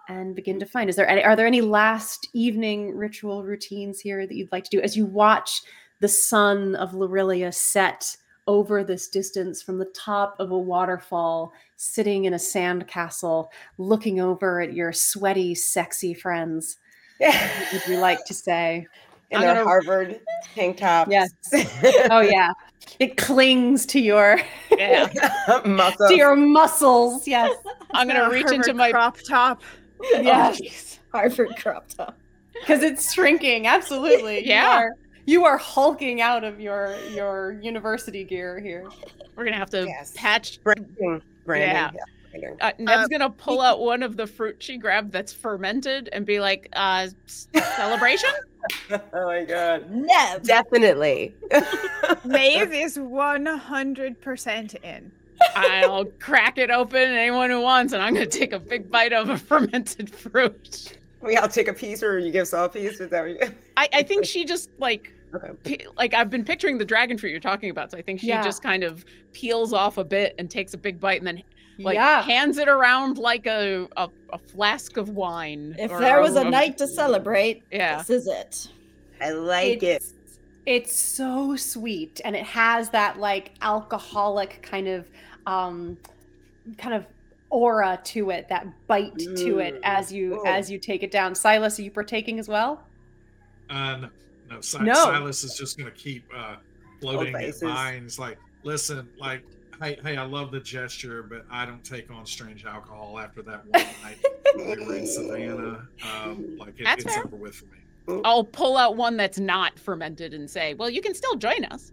and 0.09 0.35
begin 0.35 0.59
to 0.60 0.66
find. 0.66 0.89
Is 0.90 0.97
there 0.97 1.09
any, 1.09 1.22
are 1.24 1.36
there 1.36 1.47
any 1.47 1.60
last 1.60 2.28
evening 2.32 2.97
ritual 2.97 3.44
routines 3.44 4.01
here 4.01 4.26
that 4.26 4.35
you'd 4.35 4.52
like 4.52 4.64
to 4.64 4.70
do 4.70 4.81
as 4.82 4.97
you 4.97 5.06
watch 5.06 5.62
the 6.01 6.09
sun 6.09 6.74
of 6.76 6.93
Larillia 6.93 7.52
set 7.55 8.16
over 8.47 8.85
this 8.85 9.09
distance 9.09 9.62
from 9.62 9.78
the 9.78 9.86
top 9.86 10.36
of 10.39 10.51
a 10.51 10.59
waterfall, 10.59 11.52
sitting 11.76 12.26
in 12.26 12.35
a 12.35 12.39
sand 12.39 12.86
castle, 12.86 13.51
looking 13.78 14.20
over 14.20 14.60
at 14.60 14.74
your 14.74 14.93
sweaty, 14.93 15.55
sexy 15.55 16.12
friends. 16.12 16.76
What 17.18 17.72
would 17.72 17.86
you 17.86 17.97
like 17.98 18.24
to 18.26 18.35
say? 18.35 18.86
In 19.31 19.39
I'm 19.39 19.44
their 19.44 19.55
gonna- 19.55 19.64
Harvard 19.66 20.20
tank 20.55 20.76
tops. 20.76 21.10
Yes. 21.10 21.31
Oh 22.10 22.20
yeah, 22.20 22.52
it 22.98 23.16
clings 23.16 23.86
to 23.86 23.98
your 23.98 24.39
Yeah. 24.76 25.09
Muscle. 25.64 26.09
to 26.09 26.14
your 26.14 26.36
muscles. 26.36 27.26
Yes. 27.26 27.56
I'm 27.93 28.06
gonna 28.06 28.24
The 28.28 28.31
reach 28.35 28.52
into 28.52 28.74
my 28.74 28.90
crop 28.90 29.16
top. 29.26 29.62
Yes. 30.22 30.98
Harvard 31.12 31.56
crop 31.59 31.89
top. 31.89 32.16
because 32.60 32.82
it's 32.82 33.12
shrinking. 33.12 33.66
Absolutely. 33.66 34.47
Yeah. 34.47 34.62
You 34.62 34.78
are, 34.78 34.93
you 35.26 35.44
are 35.44 35.56
hulking 35.56 36.20
out 36.20 36.44
of 36.44 36.60
your 36.60 36.97
your 37.10 37.52
university 37.62 38.24
gear 38.24 38.59
here. 38.60 38.86
We're 39.36 39.44
gonna 39.44 39.56
have 39.56 39.70
to 39.70 39.86
Yes. 39.86 40.12
patch. 40.16 40.62
Branding. 40.62 41.22
Branding. 41.47 41.68
Yeah. 41.70 41.90
Yeah. 41.94 42.40
branding. 42.40 42.56
Uh, 42.60 42.72
Nev's 42.78 43.09
gonna 43.09 43.31
pull 43.31 43.60
out 43.60 43.81
one 43.81 44.02
of 44.02 44.16
the 44.16 44.26
fruit 44.26 44.56
she 44.59 44.76
grabbed 44.76 45.12
that's 45.12 45.32
fermented 45.32 46.09
and 46.12 46.26
be 46.26 46.40
like, 46.40 46.68
uh, 46.74 47.09
celebration? 47.26 48.31
Oh 48.90 49.26
my 49.26 49.44
god. 49.44 49.90
Nev. 49.90 50.43
Definitely. 50.43 51.35
Maeve 52.24 52.72
is 52.72 52.97
100% 52.97 54.74
in. 54.82 55.12
I'll 55.57 56.05
crack 56.07 56.59
it 56.59 56.71
open, 56.71 56.97
anyone 57.03 57.51
who 57.51 57.61
wants, 57.61 57.93
and 57.93 58.03
I'm 58.03 58.15
gonna 58.15 58.27
take 58.27 58.53
a 58.53 58.59
big 58.59 58.91
bite 58.91 59.12
of 59.12 59.29
a 59.29 59.39
fermented 59.51 60.11
fruit. 60.15 60.97
we 61.21 61.37
all 61.37 61.49
take 61.49 61.69
a 61.69 61.73
piece, 61.73 62.03
or 62.03 62.19
you 62.19 62.31
give 62.33 62.43
us 62.43 62.55
all 62.55 62.66
a 62.66 62.69
piece. 62.69 63.01
Is 63.01 63.11
that 63.11 63.23
what 63.23 63.31
you? 63.31 63.55
I, 63.77 63.89
I 63.93 64.03
think 64.03 64.25
she 64.25 64.45
just 64.45 64.71
like 64.79 65.12
Okay. 65.35 65.51
pe- 65.65 65.87
like 65.97 66.15
I've 66.15 66.31
been 66.31 66.45
picturing 66.45 66.79
the 66.79 66.85
dragon 66.85 67.19
fruit 67.19 67.31
you're 67.31 67.41
talking 67.41 67.71
about, 67.71 67.91
so 67.91 67.99
I 67.99 68.03
think 68.03 68.21
she 68.21 68.29
Yeah. 68.29 68.43
just 68.45 68.62
kind 68.62 68.85
of 68.85 69.05
peels 69.33 69.73
off 69.73 69.99
a 69.99 70.05
bit 70.05 70.35
and 70.39 70.49
takes 70.49 70.75
a 70.75 70.79
big 70.79 71.01
bite 71.01 71.19
and 71.21 71.27
then 71.27 71.43
like 71.81 71.97
yeah. 71.97 72.23
hands 72.23 72.57
it 72.59 72.69
around 72.69 73.19
like 73.19 73.47
a, 73.49 73.89
a, 73.97 74.09
a 74.33 74.39
flask 74.39 74.97
of 74.97 75.09
wine. 75.09 75.75
If 75.77 75.91
or 75.91 75.99
there 75.99 76.21
was 76.21 76.37
a 76.37 76.43
of- 76.43 76.51
night 76.53 76.79
to 76.79 76.87
celebrate, 76.87 77.65
Yeah. 77.73 77.99
this 77.99 78.11
is 78.11 78.27
it. 78.29 78.69
I 79.21 79.31
like 79.31 79.83
it. 79.83 79.87
it's, 79.87 80.12
it's 80.66 80.97
so 80.97 81.57
sweet 81.57 82.21
and 82.25 82.37
it 82.37 82.45
has 82.45 82.91
that 82.91 83.19
like 83.19 83.53
alcoholic 83.61 84.62
kind 84.62 84.87
of 84.87 85.09
um 85.47 85.97
kind 86.79 86.95
of 86.95 87.07
aura 87.51 88.01
to 88.05 88.31
it 88.31 88.49
that 88.49 88.66
bite 88.87 89.16
to 89.19 89.59
it 89.59 89.75
Mm. 89.75 89.81
as 89.85 90.12
you 90.12 90.41
Oh. 90.41 90.47
as 90.49 90.71
you 90.71 90.79
take 90.79 91.03
it 91.03 91.11
down 91.11 91.35
silas 91.35 91.79
are 91.79 91.83
you 91.83 91.91
partaking 91.91 92.39
as 92.39 92.49
well 92.49 92.83
Uh, 93.71 93.97
no, 93.97 94.09
no, 94.51 94.61
Si- 94.61 94.79
No. 94.79 94.95
Silas 94.95 95.43
is 95.45 95.57
just 95.57 95.79
going 95.79 95.91
to 95.91 95.97
keep 95.97 96.25
uh, 96.37 96.57
floating 97.01 97.35
at 97.35 97.41
faces. 97.41 97.62
mine. 97.62 98.03
It's 98.05 98.19
like, 98.19 98.37
listen, 98.62 99.09
like, 99.19 99.43
hey, 99.81 99.99
hey, 100.05 100.19
I 100.19 100.25
love 100.27 100.51
the 100.53 100.61
gesture, 100.61 101.23
but 101.23 101.47
I 101.51 101.65
don't 101.65 101.83
take 101.83 102.11
on 102.11 102.27
strange 102.27 102.66
alcohol 102.66 103.19
after 103.19 103.41
that 103.43 103.65
one 103.66 103.87
night 104.03 104.19
we 104.55 104.85
were 104.87 104.97
in 104.97 105.07
Savannah. 105.07 105.89
Um, 106.03 106.59
like, 106.59 106.79
it, 106.79 106.87
it's 106.87 107.05
fair. 107.05 107.25
over 107.25 107.37
with 107.37 107.55
for 107.55 107.65
me. 107.66 108.21
I'll 108.23 108.45
pull 108.45 108.77
out 108.77 108.97
one 108.99 109.16
that's 109.16 109.39
not 109.39 109.79
fermented 109.79 110.35
and 110.35 110.49
say, 110.49 110.75
"Well, 110.75 110.91
you 110.91 111.01
can 111.01 111.15
still 111.15 111.37
join 111.37 111.65
us." 111.65 111.91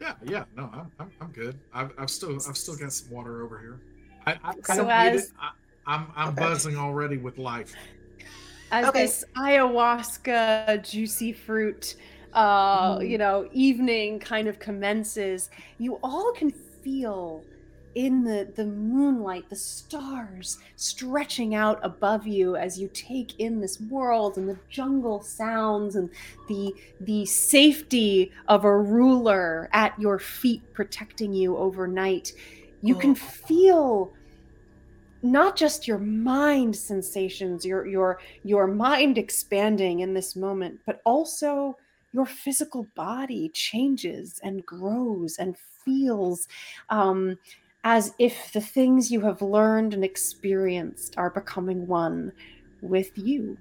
Yeah, 0.00 0.14
yeah, 0.24 0.44
no, 0.56 0.70
I'm, 0.72 0.90
I'm, 0.98 1.10
I'm 1.20 1.28
good. 1.32 1.58
I've, 1.74 1.92
I've 1.98 2.10
still, 2.10 2.34
I've 2.48 2.56
still 2.56 2.76
got 2.76 2.92
some 2.92 3.10
water 3.10 3.42
over 3.42 3.58
here. 3.58 3.78
I, 4.26 4.32
I, 4.32 4.54
I 4.68 4.74
So 4.74 4.84
don't 4.84 4.86
need 4.86 5.18
as- 5.18 5.24
it. 5.26 5.30
I, 5.40 5.50
I'm, 5.86 6.06
I'm 6.16 6.28
Okay. 6.30 6.40
buzzing 6.42 6.76
already 6.76 7.16
with 7.18 7.38
life. 7.38 7.72
as 8.72 8.86
Okay. 8.88 9.02
this 9.02 9.24
ayahuasca 9.36 10.82
juicy 10.88 11.32
fruit 11.32 11.96
uh 12.32 12.98
Mm. 12.98 13.08
you 13.10 13.18
know 13.18 13.48
evening 13.52 14.20
kind 14.20 14.46
of 14.46 14.60
commences 14.60 15.50
you 15.78 15.98
all 16.04 16.32
can 16.32 16.52
feel 16.84 17.42
in 17.94 18.22
the 18.22 18.52
the 18.56 18.64
moonlight 18.66 19.48
the 19.50 19.56
stars 19.56 20.58
stretching 20.76 21.54
out 21.54 21.78
above 21.82 22.26
you 22.26 22.54
as 22.56 22.78
you 22.78 22.88
take 22.88 23.38
in 23.38 23.60
this 23.60 23.80
world 23.80 24.36
and 24.38 24.48
the 24.48 24.58
jungle 24.68 25.20
sounds 25.22 25.96
and 25.96 26.10
the 26.46 26.72
the 27.00 27.26
safety 27.26 28.30
of 28.46 28.64
a 28.64 28.78
ruler 28.78 29.68
at 29.72 29.98
your 29.98 30.18
feet 30.18 30.62
protecting 30.72 31.32
you 31.32 31.56
overnight 31.56 32.32
you 32.80 32.94
can 32.94 33.14
Oh. 33.14 33.14
feel 33.14 34.14
not 35.22 35.56
just 35.56 35.86
your 35.86 35.98
mind 35.98 36.74
sensations 36.74 37.64
your 37.64 37.86
your 37.86 38.18
your 38.42 38.66
mind 38.66 39.18
expanding 39.18 40.00
in 40.00 40.14
this 40.14 40.34
moment 40.34 40.80
but 40.86 41.00
also 41.04 41.76
your 42.12 42.26
physical 42.26 42.84
body 42.94 43.50
changes 43.50 44.40
and 44.42 44.64
grows 44.64 45.36
and 45.38 45.56
feels 45.84 46.48
um, 46.88 47.36
as 47.84 48.14
if 48.18 48.52
the 48.52 48.60
things 48.60 49.10
you 49.10 49.20
have 49.22 49.42
learned 49.42 49.94
and 49.94 50.04
experienced 50.04 51.16
are 51.16 51.30
becoming 51.30 51.86
one 51.86 52.32
with 52.82 53.10
you 53.16 53.56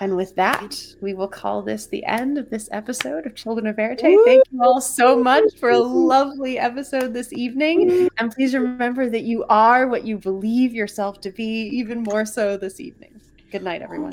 and 0.00 0.16
with 0.16 0.34
that, 0.36 0.76
we 1.00 1.12
will 1.12 1.28
call 1.28 1.62
this 1.62 1.86
the 1.86 2.04
end 2.06 2.38
of 2.38 2.48
this 2.48 2.68
episode 2.72 3.26
of 3.26 3.34
Children 3.34 3.66
of 3.66 3.76
Verite. 3.76 4.00
Thank 4.00 4.44
you 4.50 4.62
all 4.62 4.80
so 4.80 5.22
much 5.22 5.56
for 5.58 5.70
a 5.70 5.78
lovely 5.78 6.58
episode 6.58 7.12
this 7.12 7.32
evening. 7.32 8.08
And 8.18 8.32
please 8.32 8.54
remember 8.54 9.10
that 9.10 9.22
you 9.22 9.44
are 9.50 9.88
what 9.88 10.04
you 10.06 10.16
believe 10.16 10.72
yourself 10.72 11.20
to 11.22 11.30
be, 11.30 11.68
even 11.72 12.02
more 12.02 12.24
so 12.24 12.56
this 12.56 12.80
evening. 12.80 13.20
Good 13.52 13.62
night, 13.62 13.82
everyone. 13.82 14.12